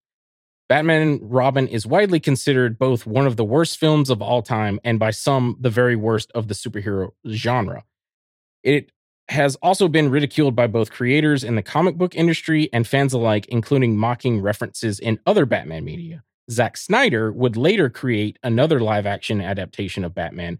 Batman 0.67 1.01
and 1.03 1.31
Robin 1.31 1.67
is 1.67 1.85
widely 1.85 2.19
considered 2.19 2.79
both 2.79 3.05
one 3.05 3.27
of 3.27 3.35
the 3.35 3.45
worst 3.45 3.77
films 3.77 4.09
of 4.09 4.21
all 4.21 4.41
time 4.41 4.79
and 4.83 4.97
by 4.97 5.11
some 5.11 5.55
the 5.59 5.69
very 5.69 5.95
worst 5.95 6.31
of 6.33 6.47
the 6.47 6.55
superhero 6.55 7.11
genre. 7.29 7.83
It 8.63 8.91
has 9.29 9.55
also 9.57 9.87
been 9.87 10.09
ridiculed 10.09 10.55
by 10.55 10.65
both 10.65 10.89
creators 10.89 11.43
in 11.43 11.55
the 11.55 11.61
comic 11.61 11.95
book 11.95 12.15
industry 12.15 12.69
and 12.73 12.87
fans 12.87 13.13
alike, 13.13 13.45
including 13.49 13.97
mocking 13.97 14.41
references 14.41 14.99
in 14.99 15.19
other 15.27 15.45
Batman 15.45 15.85
media. 15.85 16.23
Zack 16.51 16.77
Snyder 16.77 17.31
would 17.31 17.55
later 17.55 17.89
create 17.89 18.37
another 18.43 18.79
live 18.79 19.05
action 19.05 19.41
adaptation 19.41 20.03
of 20.03 20.13
Batman, 20.13 20.59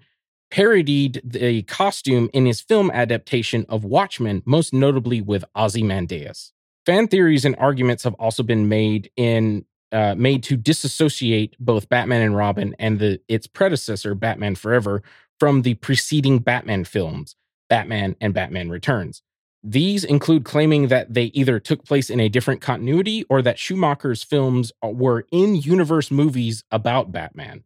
parodied 0.51 1.21
the 1.23 1.63
costume 1.63 2.29
in 2.33 2.45
his 2.45 2.61
film 2.61 2.91
adaptation 2.91 3.65
of 3.69 3.83
Watchmen, 3.83 4.43
most 4.45 4.73
notably 4.73 5.21
with 5.21 5.43
Ozymandias. 5.55 6.53
Fan 6.85 7.07
theories 7.07 7.45
and 7.45 7.55
arguments 7.57 8.03
have 8.03 8.13
also 8.15 8.43
been 8.43 8.67
made 8.67 9.09
in 9.15 9.65
uh, 9.91 10.15
made 10.17 10.41
to 10.43 10.57
disassociate 10.57 11.55
both 11.59 11.87
Batman 11.87 12.21
and 12.21 12.35
Robin 12.35 12.75
and 12.79 12.99
the 12.99 13.21
its 13.27 13.45
predecessor, 13.47 14.15
Batman 14.15 14.55
Forever, 14.55 15.03
from 15.39 15.61
the 15.61 15.75
preceding 15.75 16.39
Batman 16.39 16.83
films, 16.83 17.35
Batman 17.69 18.15
and 18.19 18.33
Batman 18.33 18.69
Returns. 18.69 19.21
These 19.63 20.03
include 20.03 20.43
claiming 20.43 20.89
that 20.89 21.13
they 21.13 21.25
either 21.25 21.57
took 21.59 21.85
place 21.85 22.09
in 22.09 22.19
a 22.19 22.27
different 22.27 22.59
continuity 22.59 23.23
or 23.29 23.41
that 23.41 23.57
Schumacher's 23.57 24.21
films 24.21 24.73
uh, 24.83 24.89
were 24.89 25.25
in 25.31 25.55
universe 25.55 26.11
movies 26.11 26.65
about 26.69 27.13
Batman. 27.13 27.63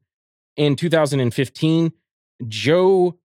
In 0.55 0.75
2015, 0.75 1.91
Joe 2.47 3.17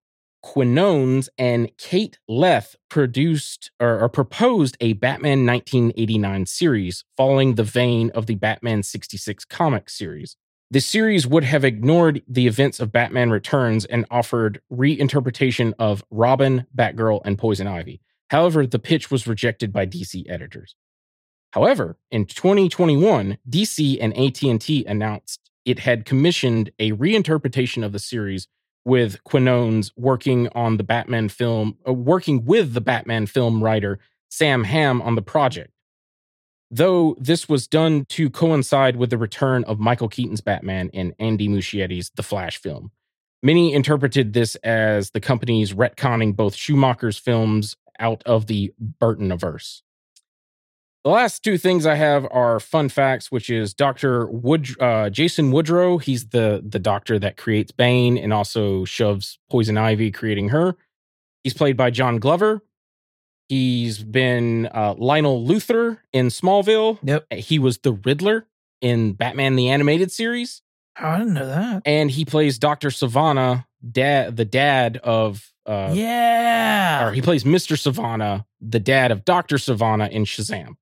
Quinones 0.43 1.29
and 1.39 1.71
Kate 1.77 2.19
Leth 2.27 2.75
produced 2.89 3.71
or, 3.79 4.01
or, 4.01 4.09
proposed 4.09 4.77
a 4.81 4.95
Batman 4.95 5.47
1989 5.47 6.47
series 6.47 7.05
following 7.17 7.55
the 7.55 7.63
vein 7.63 8.11
of 8.11 8.27
the 8.27 8.35
Batman 8.35 8.83
66 8.83 9.45
comic 9.45 9.89
series. 9.89 10.37
The 10.71 10.81
series 10.81 11.27
would 11.27 11.45
have 11.45 11.65
ignored 11.65 12.23
the 12.27 12.47
events 12.47 12.81
of 12.81 12.91
Batman 12.91 13.31
Returns 13.31 13.85
and 13.85 14.07
offered 14.11 14.61
reinterpretation 14.73 15.75
of 15.79 16.03
Robin, 16.11 16.67
Batgirl, 16.75 17.21
and 17.25 17.39
Poison 17.39 17.67
Ivy. 17.67 18.01
However, 18.33 18.67
the 18.67 18.79
pitch 18.79 19.11
was 19.11 19.27
rejected 19.27 19.75
by 19.75 19.85
DC 19.85 20.25
editors. 20.27 20.75
However, 21.51 21.99
in 22.11 22.25
2021, 22.25 23.37
DC 23.49 23.99
and 24.01 24.17
AT&T 24.17 24.87
announced 24.87 25.51
it 25.67 25.81
had 25.81 26.07
commissioned 26.07 26.73
a 26.79 26.93
reinterpretation 26.93 27.85
of 27.85 27.93
the 27.93 27.99
series 27.99 28.49
with 28.87 29.23
Quinones 29.25 29.93
working 29.97 30.49
on 30.55 30.79
the 30.79 30.83
Batman 30.83 31.29
film, 31.29 31.77
uh, 31.87 31.93
working 31.93 32.47
with 32.47 32.73
the 32.73 32.81
Batman 32.81 33.27
film 33.27 33.63
writer 33.63 33.99
Sam 34.31 34.65
Hamm 34.65 35.03
on 35.03 35.15
the 35.15 35.21
project. 35.21 35.71
Though 36.71 37.15
this 37.21 37.51
was 37.51 37.69
done 37.69 38.07
to 38.07 38.31
coincide 38.31 38.97
with 38.97 39.11
the 39.11 39.19
return 39.19 39.63
of 39.65 39.79
Michael 39.79 40.09
Keaton's 40.09 40.41
Batman 40.41 40.89
in 40.89 41.15
Andy 41.19 41.49
Muschietti's 41.49 42.11
The 42.17 42.23
Flash 42.23 42.57
film. 42.57 42.93
Many 43.43 43.75
interpreted 43.75 44.33
this 44.33 44.55
as 44.57 45.11
the 45.11 45.21
company's 45.21 45.75
retconning 45.75 46.35
both 46.35 46.55
Schumacher's 46.55 47.19
films 47.19 47.77
out 48.03 48.23
of 48.27 48.47
the 48.47 48.75
Burtonaverse. 49.01 49.81
The 51.05 51.11
last 51.11 51.43
two 51.43 51.59
things 51.59 51.85
I 51.85 51.97
have 51.97 52.27
are 52.31 52.61
fun 52.61 52.89
facts, 52.89 53.33
which 53.33 53.51
is 53.51 53.75
Doctor 53.75 54.27
Wood, 54.27 54.69
uh, 54.81 55.11
Jason 55.11 55.51
Woodrue. 55.51 56.01
He's 56.01 56.29
the 56.29 56.63
the 56.65 56.79
doctor 56.79 57.19
that 57.19 57.37
creates 57.37 57.73
Bane 57.73 58.17
and 58.17 58.33
also 58.33 58.85
shoves 58.85 59.39
Poison 59.51 59.77
Ivy, 59.77 60.13
creating 60.13 60.51
her. 60.51 60.77
He's 61.43 61.55
played 61.55 61.77
by 61.77 61.91
John 61.91 62.19
Glover. 62.19 62.63
He's 63.49 64.03
been 64.03 64.67
uh, 64.67 64.95
Lionel 64.97 65.45
Luthor 65.45 65.99
in 66.13 66.29
Smallville. 66.29 66.99
Yep. 67.03 67.33
He 67.33 67.59
was 67.59 67.79
the 67.79 67.93
Riddler 67.93 68.47
in 68.81 69.15
Batman 69.15 69.57
the 69.57 69.71
Animated 69.71 70.13
Series. 70.13 70.63
Oh, 71.01 71.09
I 71.09 71.19
didn't 71.19 71.35
know 71.35 71.47
that. 71.47 71.83
And 71.85 72.11
he 72.11 72.25
plays 72.25 72.59
Doctor 72.59 72.89
Sivana, 72.91 73.67
dad, 73.91 74.37
the 74.37 74.45
dad 74.45 74.99
of. 74.99 75.49
Uh, 75.65 75.93
yeah. 75.95 77.07
Or 77.07 77.13
he 77.13 77.23
plays 77.23 77.45
Mr. 77.45 77.77
Sivana, 77.77 78.45
the 78.61 78.81
dad 78.81 79.13
of 79.13 79.25
Doctor 79.25 79.57
Sivana 79.57 80.11
in 80.11 80.25
Shazam. 80.25 80.75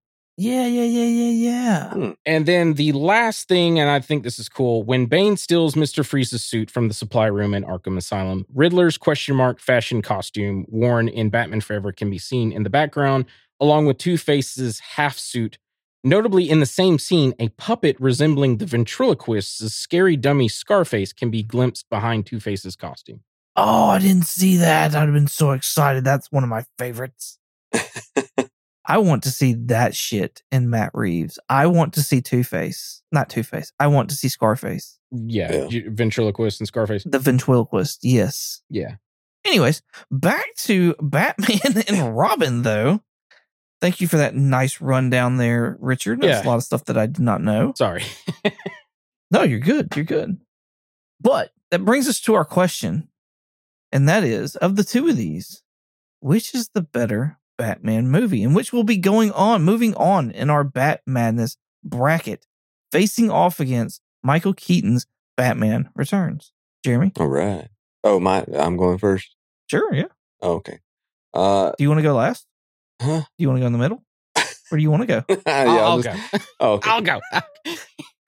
Yeah, 0.42 0.66
yeah, 0.66 0.84
yeah, 0.84 1.04
yeah, 1.04 1.30
yeah. 1.30 1.90
Hmm. 1.90 2.10
And 2.24 2.46
then 2.46 2.72
the 2.72 2.92
last 2.92 3.46
thing, 3.46 3.78
and 3.78 3.90
I 3.90 4.00
think 4.00 4.22
this 4.22 4.38
is 4.38 4.48
cool, 4.48 4.82
when 4.82 5.04
Bane 5.04 5.36
steals 5.36 5.74
Mr. 5.74 6.02
Freeze's 6.02 6.42
suit 6.42 6.70
from 6.70 6.88
the 6.88 6.94
supply 6.94 7.26
room 7.26 7.52
in 7.52 7.62
Arkham 7.62 7.98
Asylum, 7.98 8.46
Riddler's 8.54 8.96
question 8.96 9.36
mark 9.36 9.60
fashion 9.60 10.00
costume 10.00 10.64
worn 10.68 11.08
in 11.08 11.28
Batman 11.28 11.60
Forever 11.60 11.92
can 11.92 12.08
be 12.08 12.16
seen 12.16 12.52
in 12.52 12.62
the 12.62 12.70
background, 12.70 13.26
along 13.60 13.84
with 13.84 13.98
Two 13.98 14.16
Face's 14.16 14.78
half 14.80 15.18
suit. 15.18 15.58
Notably, 16.02 16.48
in 16.48 16.60
the 16.60 16.66
same 16.66 16.98
scene, 16.98 17.34
a 17.38 17.48
puppet 17.50 17.96
resembling 18.00 18.56
the 18.56 18.66
ventriloquist's 18.66 19.74
scary 19.74 20.16
dummy 20.16 20.48
Scarface 20.48 21.12
can 21.12 21.30
be 21.30 21.42
glimpsed 21.42 21.90
behind 21.90 22.26
Two 22.26 22.40
Face's 22.40 22.76
costume. 22.76 23.20
Oh, 23.56 23.90
I 23.90 23.98
didn't 23.98 24.26
see 24.26 24.56
that. 24.56 24.94
I'd 24.94 25.04
have 25.04 25.12
been 25.12 25.26
so 25.26 25.50
excited. 25.50 26.04
That's 26.04 26.32
one 26.32 26.42
of 26.42 26.48
my 26.48 26.64
favorites. 26.78 27.38
I 28.86 28.98
want 28.98 29.22
to 29.24 29.30
see 29.30 29.54
that 29.66 29.94
shit 29.94 30.42
in 30.50 30.70
Matt 30.70 30.90
Reeves. 30.94 31.38
I 31.48 31.66
want 31.66 31.92
to 31.94 32.02
see 32.02 32.20
Two 32.20 32.42
Face, 32.42 33.02
not 33.12 33.28
Two 33.28 33.42
Face. 33.42 33.72
I 33.78 33.86
want 33.88 34.08
to 34.08 34.16
see 34.16 34.28
Scarface. 34.28 34.98
Yeah, 35.12 35.66
yeah, 35.68 35.82
ventriloquist 35.88 36.60
and 36.60 36.66
Scarface. 36.66 37.04
The 37.04 37.18
ventriloquist, 37.18 38.00
yes. 38.02 38.62
Yeah. 38.70 38.96
Anyways, 39.44 39.82
back 40.10 40.46
to 40.58 40.94
Batman 41.00 41.84
and 41.88 42.16
Robin, 42.16 42.62
though. 42.62 43.02
Thank 43.80 44.00
you 44.00 44.08
for 44.08 44.18
that 44.18 44.34
nice 44.34 44.80
rundown 44.80 45.36
there, 45.38 45.76
Richard. 45.80 46.20
That's 46.20 46.42
Yeah. 46.44 46.46
a 46.46 46.48
lot 46.50 46.56
of 46.56 46.64
stuff 46.64 46.84
that 46.86 46.98
I 46.98 47.06
did 47.06 47.20
not 47.20 47.42
know. 47.42 47.72
Sorry. 47.76 48.04
No, 49.32 49.42
you're 49.44 49.60
good. 49.60 49.94
You're 49.94 50.04
good. 50.04 50.38
But 51.20 51.52
that 51.70 51.84
brings 51.84 52.08
us 52.08 52.20
to 52.22 52.34
our 52.34 52.44
question. 52.44 53.08
And 53.92 54.08
that 54.08 54.24
is 54.24 54.56
of 54.56 54.74
the 54.74 54.82
two 54.82 55.06
of 55.08 55.16
these, 55.16 55.62
which 56.18 56.52
is 56.52 56.70
the 56.74 56.80
better 56.82 57.38
Batman 57.56 58.08
movie? 58.08 58.42
And 58.42 58.56
which 58.56 58.72
will 58.72 58.82
be 58.82 58.96
going 58.96 59.30
on, 59.30 59.62
moving 59.62 59.94
on 59.94 60.32
in 60.32 60.50
our 60.50 60.64
Bat 60.64 61.02
Madness 61.06 61.56
bracket, 61.84 62.44
facing 62.90 63.30
off 63.30 63.60
against 63.60 64.00
Michael 64.24 64.52
Keaton's 64.54 65.06
Batman 65.36 65.90
Returns. 65.94 66.52
Jeremy? 66.84 67.12
All 67.16 67.28
right. 67.28 67.68
Oh, 68.02 68.18
my, 68.18 68.44
I'm 68.52 68.76
going 68.76 68.98
first. 68.98 69.36
Sure, 69.68 69.94
yeah. 69.94 70.06
Oh, 70.42 70.54
okay. 70.54 70.80
Uh, 71.32 71.70
Do 71.78 71.84
you 71.84 71.88
want 71.88 71.98
to 71.98 72.02
go 72.02 72.14
last? 72.14 72.46
Huh? 73.00 73.20
Do 73.20 73.26
you 73.38 73.48
want 73.48 73.58
to 73.58 73.60
go 73.60 73.66
in 73.66 73.72
the 73.72 73.78
middle? 73.78 74.04
Where 74.68 74.76
do 74.78 74.82
you 74.82 74.90
want 74.90 75.02
to 75.02 75.06
go? 75.06 75.24
yeah, 75.46 75.64
I'll, 75.68 75.78
I'll 75.80 76.00
just- 76.00 76.32
go. 76.32 76.38
Oh, 76.60 76.72
okay. 76.74 76.90
I'll 76.90 77.00
go. 77.00 77.20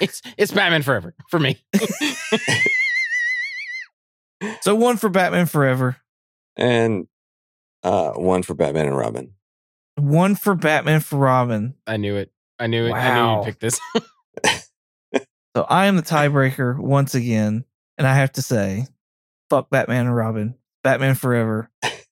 It's 0.01 0.21
it's 0.37 0.51
Batman 0.51 0.83
Forever 0.83 1.15
for 1.31 1.39
me. 1.39 1.63
So 4.63 4.75
one 4.75 4.97
for 4.97 5.09
Batman 5.09 5.47
Forever, 5.47 5.97
and 6.57 7.07
uh, 7.85 8.11
one 8.13 8.43
for 8.43 8.55
Batman 8.55 8.87
and 8.87 8.97
Robin. 8.97 9.35
one 9.97 10.35
for 10.35 10.57
Batman 10.57 10.99
for 11.01 11.17
Robin. 11.17 11.75
I 11.87 11.97
knew 11.97 12.17
it. 12.17 12.33
I 12.59 12.67
knew 12.67 12.87
it. 12.87 12.93
I 12.93 13.15
knew 13.15 13.37
you'd 13.37 13.45
pick 13.45 13.61
this. 13.61 13.81
So 15.55 15.63
I 15.69 15.87
am 15.87 15.97
the 15.97 16.03
tiebreaker 16.03 16.77
once 16.79 17.15
again, 17.15 17.65
and 17.99 18.07
I 18.07 18.15
have 18.15 18.33
to 18.33 18.43
say, 18.43 18.87
fuck 19.51 19.71
Batman 19.71 20.07
and 20.07 20.17
Robin, 20.17 20.55
Batman 20.83 21.15
Forever, 21.15 21.71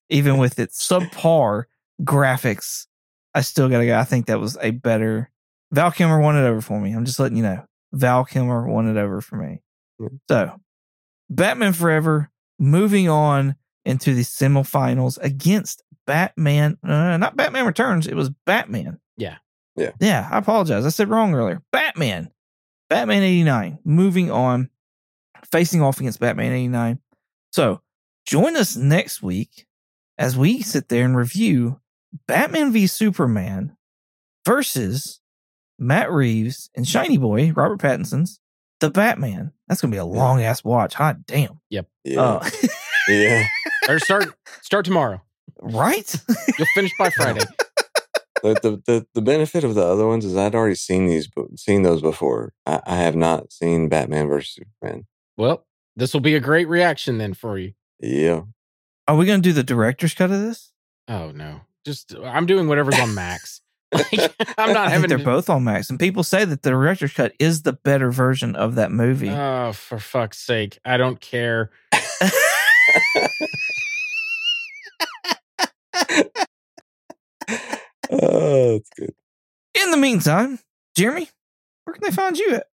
even 0.09 0.37
with 0.39 0.59
its 0.61 0.87
subpar 0.87 1.65
graphics. 2.03 2.87
I 3.35 3.43
still 3.43 3.69
gotta 3.69 3.87
go. 3.87 3.99
I 3.99 4.05
think 4.05 4.27
that 4.27 4.41
was 4.41 4.57
a 4.61 4.71
better. 4.71 5.31
Val 5.73 5.91
Kilmer 5.91 6.21
won 6.21 6.37
it 6.37 6.47
over 6.47 6.61
for 6.61 6.81
me. 6.81 6.93
I'm 6.93 7.05
just 7.05 7.21
letting 7.21 7.37
you 7.37 7.43
know. 7.43 7.65
Val 7.93 8.25
Kilmer 8.25 8.67
won 8.67 8.89
it 8.89 9.01
over 9.01 9.21
for 9.21 9.37
me. 9.37 9.63
Mm. 10.01 10.19
So, 10.29 10.61
Batman 11.29 11.73
Forever 11.73 12.31
moving 12.59 13.09
on 13.09 13.57
into 13.85 14.15
the 14.15 14.23
semifinals 14.23 15.19
against 15.23 15.83
Batman. 16.07 16.77
Uh, 16.83 17.17
not 17.17 17.37
Batman 17.37 17.67
Returns. 17.67 18.07
It 18.07 18.15
was 18.15 18.31
Batman. 18.47 18.99
Yeah. 19.17 19.37
Yeah. 19.77 19.93
Yeah. 20.01 20.29
I 20.31 20.39
apologize. 20.39 20.85
I 20.85 20.91
said 20.91 21.09
wrong 21.09 21.35
earlier. 21.35 21.63
Batman. 21.73 22.31
Batman 22.89 23.23
89. 23.23 23.79
Moving 23.85 24.31
on, 24.31 24.69
facing 25.51 25.81
off 25.81 26.01
against 26.01 26.21
Batman 26.21 26.53
89. 26.53 26.99
So, 27.53 27.81
join 28.27 28.57
us 28.57 28.77
next 28.77 29.23
week 29.23 29.67
as 30.19 30.37
we 30.37 30.61
sit 30.63 30.89
there 30.89 31.05
and 31.05 31.17
review 31.17 31.80
Batman 32.27 32.73
v 32.73 32.87
Superman 32.87 33.77
versus 34.45 35.21
Matt 35.79 36.11
Reeves 36.11 36.71
and 36.77 36.87
Shiny 36.87 37.19
Boy, 37.19 37.53
Robert 37.53 37.81
Pattinson's 37.81 38.41
The 38.81 38.91
Batman. 38.91 39.53
That's 39.69 39.81
going 39.81 39.91
to 39.91 39.95
be 39.95 39.99
a 40.01 40.05
long 40.05 40.43
ass 40.43 40.65
watch. 40.65 40.95
Hot 40.95 41.25
damn. 41.27 41.61
Yeah. 41.71 41.83
Uh, 42.17 42.49
yeah. 43.09 43.47
or 43.89 43.99
start 43.99 44.35
start 44.63 44.85
tomorrow. 44.85 45.23
right? 45.61 46.15
You'll 46.59 46.69
finish 46.75 46.93
by 46.99 47.11
Friday. 47.17 47.45
The, 48.43 48.55
the 48.55 48.83
the 48.87 49.07
the 49.15 49.23
benefit 49.23 49.65
of 49.65 49.75
the 49.75 49.85
other 49.85 50.07
ones 50.07 50.25
is 50.25 50.37
I'd 50.37 50.55
already 50.55 50.75
seen 50.75 51.07
these, 51.07 51.29
seen 51.57 51.83
those 51.83 52.01
before. 52.01 52.53
I, 52.67 52.81
I 52.87 52.97
have 52.97 53.15
not 53.15 53.53
seen 53.53 53.89
Batman 53.91 54.29
versus 54.29 54.55
Superman. 54.55 55.07
Well, 55.37 55.67
this 55.95 56.15
will 56.15 56.21
be 56.21 56.35
a 56.35 56.41
great 56.41 56.67
reaction 56.69 57.19
then 57.19 57.35
for 57.35 57.59
you. 57.59 57.73
Yeah. 58.01 58.43
Are 59.07 59.17
we 59.17 59.27
going 59.27 59.43
to 59.43 59.49
do 59.49 59.53
the 59.53 59.63
director's 59.63 60.15
cut 60.15 60.31
of 60.31 60.41
this? 60.41 60.73
Oh 61.07 61.33
no. 61.33 61.61
Just 61.85 62.15
I'm 62.23 62.47
doing 62.47 62.69
whatever's 62.69 62.99
on 62.99 63.15
Max. 63.15 63.61
Like, 63.93 64.13
I'm 64.57 64.73
not 64.73 64.77
I 64.77 64.83
think 64.85 64.93
having 64.93 65.09
they're 65.09 65.19
to- 65.19 65.25
both 65.25 65.51
on 65.51 65.65
Max, 65.65 65.91
and 65.91 65.99
people 65.99 66.23
say 66.23 66.45
that 66.45 66.63
the 66.63 66.71
director's 66.71 67.13
cut 67.13 67.33
is 67.41 67.63
the 67.63 67.73
better 67.73 68.13
version 68.13 68.55
of 68.55 68.77
that 68.77 68.93
movie. 68.93 69.31
Oh, 69.31 69.73
for 69.73 69.99
fuck's 69.99 70.39
sake. 70.39 70.79
I 70.85 70.97
don't 70.97 71.21
care. 71.21 71.71
oh, 78.11 78.73
that's 78.73 78.91
good. 78.97 79.15
In 79.81 79.91
the 79.91 79.97
meantime, 79.97 80.59
Jeremy, 80.97 81.29
where 81.85 81.95
can 81.95 82.03
they 82.05 82.15
find 82.15 82.37
you 82.39 82.55
at? 82.55 82.67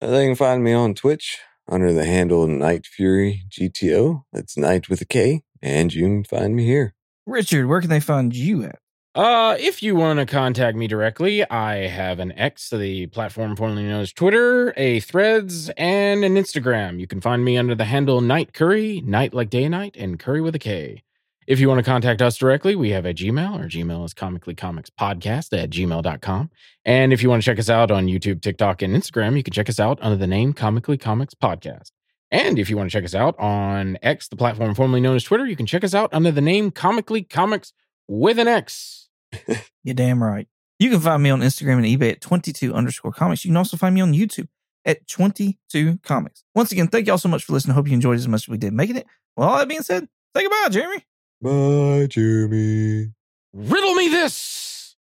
Uh, 0.00 0.08
They 0.08 0.26
can 0.26 0.36
find 0.36 0.62
me 0.62 0.72
on 0.72 0.94
Twitch 0.94 1.38
under 1.68 1.92
the 1.92 2.04
handle 2.04 2.46
Night 2.46 2.86
Fury 2.86 3.42
GTO. 3.50 4.22
That's 4.32 4.56
Night 4.56 4.88
with 4.88 5.00
a 5.00 5.04
K. 5.06 5.42
And 5.60 5.92
you 5.92 6.02
can 6.04 6.24
find 6.24 6.54
me 6.54 6.64
here. 6.64 6.94
Richard, 7.28 7.66
where 7.66 7.82
can 7.82 7.90
they 7.90 8.00
find 8.00 8.34
you 8.34 8.64
at? 8.64 8.78
Uh, 9.14 9.54
if 9.58 9.82
you 9.82 9.94
want 9.94 10.18
to 10.18 10.24
contact 10.24 10.78
me 10.78 10.86
directly, 10.86 11.48
I 11.50 11.86
have 11.86 12.20
an 12.20 12.32
X, 12.32 12.70
the 12.70 13.06
platform 13.08 13.54
formerly 13.54 13.82
known 13.82 14.00
as 14.00 14.14
Twitter, 14.14 14.72
a 14.78 15.00
Threads, 15.00 15.68
and 15.76 16.24
an 16.24 16.36
Instagram. 16.36 16.98
You 16.98 17.06
can 17.06 17.20
find 17.20 17.44
me 17.44 17.58
under 17.58 17.74
the 17.74 17.84
handle 17.84 18.22
Night 18.22 18.54
Curry, 18.54 19.02
night 19.04 19.34
like 19.34 19.50
day 19.50 19.64
and 19.64 19.72
night, 19.72 19.94
and 19.98 20.18
curry 20.18 20.40
with 20.40 20.54
a 20.54 20.58
K. 20.58 21.02
If 21.46 21.60
you 21.60 21.68
want 21.68 21.80
to 21.80 21.90
contact 21.90 22.22
us 22.22 22.38
directly, 22.38 22.76
we 22.76 22.90
have 22.90 23.04
a 23.04 23.12
Gmail. 23.12 23.58
Our 23.58 23.64
Gmail 23.64 24.06
is 24.06 24.14
comically 24.14 24.54
comics 24.54 24.88
podcast 24.88 25.52
at 25.52 25.68
gmail.com. 25.68 26.50
And 26.86 27.12
if 27.12 27.22
you 27.22 27.28
want 27.28 27.42
to 27.42 27.46
check 27.46 27.58
us 27.58 27.68
out 27.68 27.90
on 27.90 28.06
YouTube, 28.06 28.40
TikTok, 28.40 28.80
and 28.80 28.94
Instagram, 28.94 29.36
you 29.36 29.42
can 29.42 29.52
check 29.52 29.68
us 29.68 29.80
out 29.80 29.98
under 30.00 30.16
the 30.16 30.26
name 30.26 30.54
Comically 30.54 30.96
Comics 30.96 31.34
Podcast. 31.34 31.90
And 32.30 32.58
if 32.58 32.68
you 32.68 32.76
want 32.76 32.90
to 32.90 32.92
check 32.92 33.04
us 33.04 33.14
out 33.14 33.38
on 33.38 33.98
X, 34.02 34.28
the 34.28 34.36
platform 34.36 34.74
formerly 34.74 35.00
known 35.00 35.16
as 35.16 35.24
Twitter, 35.24 35.46
you 35.46 35.56
can 35.56 35.66
check 35.66 35.82
us 35.82 35.94
out 35.94 36.12
under 36.12 36.30
the 36.30 36.40
name 36.40 36.70
Comically 36.70 37.22
Comics 37.22 37.72
with 38.06 38.38
an 38.38 38.48
X. 38.48 39.08
You're 39.84 39.94
damn 39.94 40.22
right. 40.22 40.46
You 40.78 40.90
can 40.90 41.00
find 41.00 41.22
me 41.22 41.30
on 41.30 41.40
Instagram 41.40 41.76
and 41.76 41.86
eBay 41.86 42.12
at 42.12 42.20
22 42.20 42.74
underscore 42.74 43.12
comics. 43.12 43.44
You 43.44 43.50
can 43.50 43.56
also 43.56 43.76
find 43.76 43.94
me 43.94 44.00
on 44.00 44.12
YouTube 44.12 44.48
at 44.84 45.06
22 45.08 45.98
comics. 45.98 46.44
Once 46.54 46.70
again, 46.70 46.88
thank 46.88 47.06
y'all 47.06 47.18
so 47.18 47.28
much 47.28 47.44
for 47.44 47.52
listening. 47.52 47.74
Hope 47.74 47.88
you 47.88 47.94
enjoyed 47.94 48.16
it 48.16 48.20
as 48.20 48.28
much 48.28 48.44
as 48.44 48.48
we 48.48 48.58
did 48.58 48.72
making 48.72 48.96
it. 48.96 49.06
Well, 49.36 49.48
all 49.48 49.58
that 49.58 49.68
being 49.68 49.82
said, 49.82 50.08
say 50.36 50.42
goodbye, 50.42 50.68
Jeremy. 50.70 51.04
Bye, 51.40 52.06
Jeremy. 52.08 53.12
Riddle 53.52 53.94
me 53.94 54.08
this. 54.08 54.96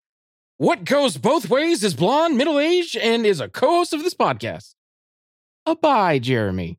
What 0.58 0.84
goes 0.84 1.16
both 1.16 1.48
ways 1.48 1.82
is 1.82 1.94
blonde, 1.94 2.36
middle 2.36 2.58
aged, 2.58 2.96
and 2.96 3.24
is 3.24 3.40
a 3.40 3.48
co 3.48 3.78
host 3.78 3.92
of 3.92 4.02
this 4.02 4.14
podcast? 4.14 4.74
A 5.66 5.74
bye, 5.74 6.18
Jeremy. 6.18 6.78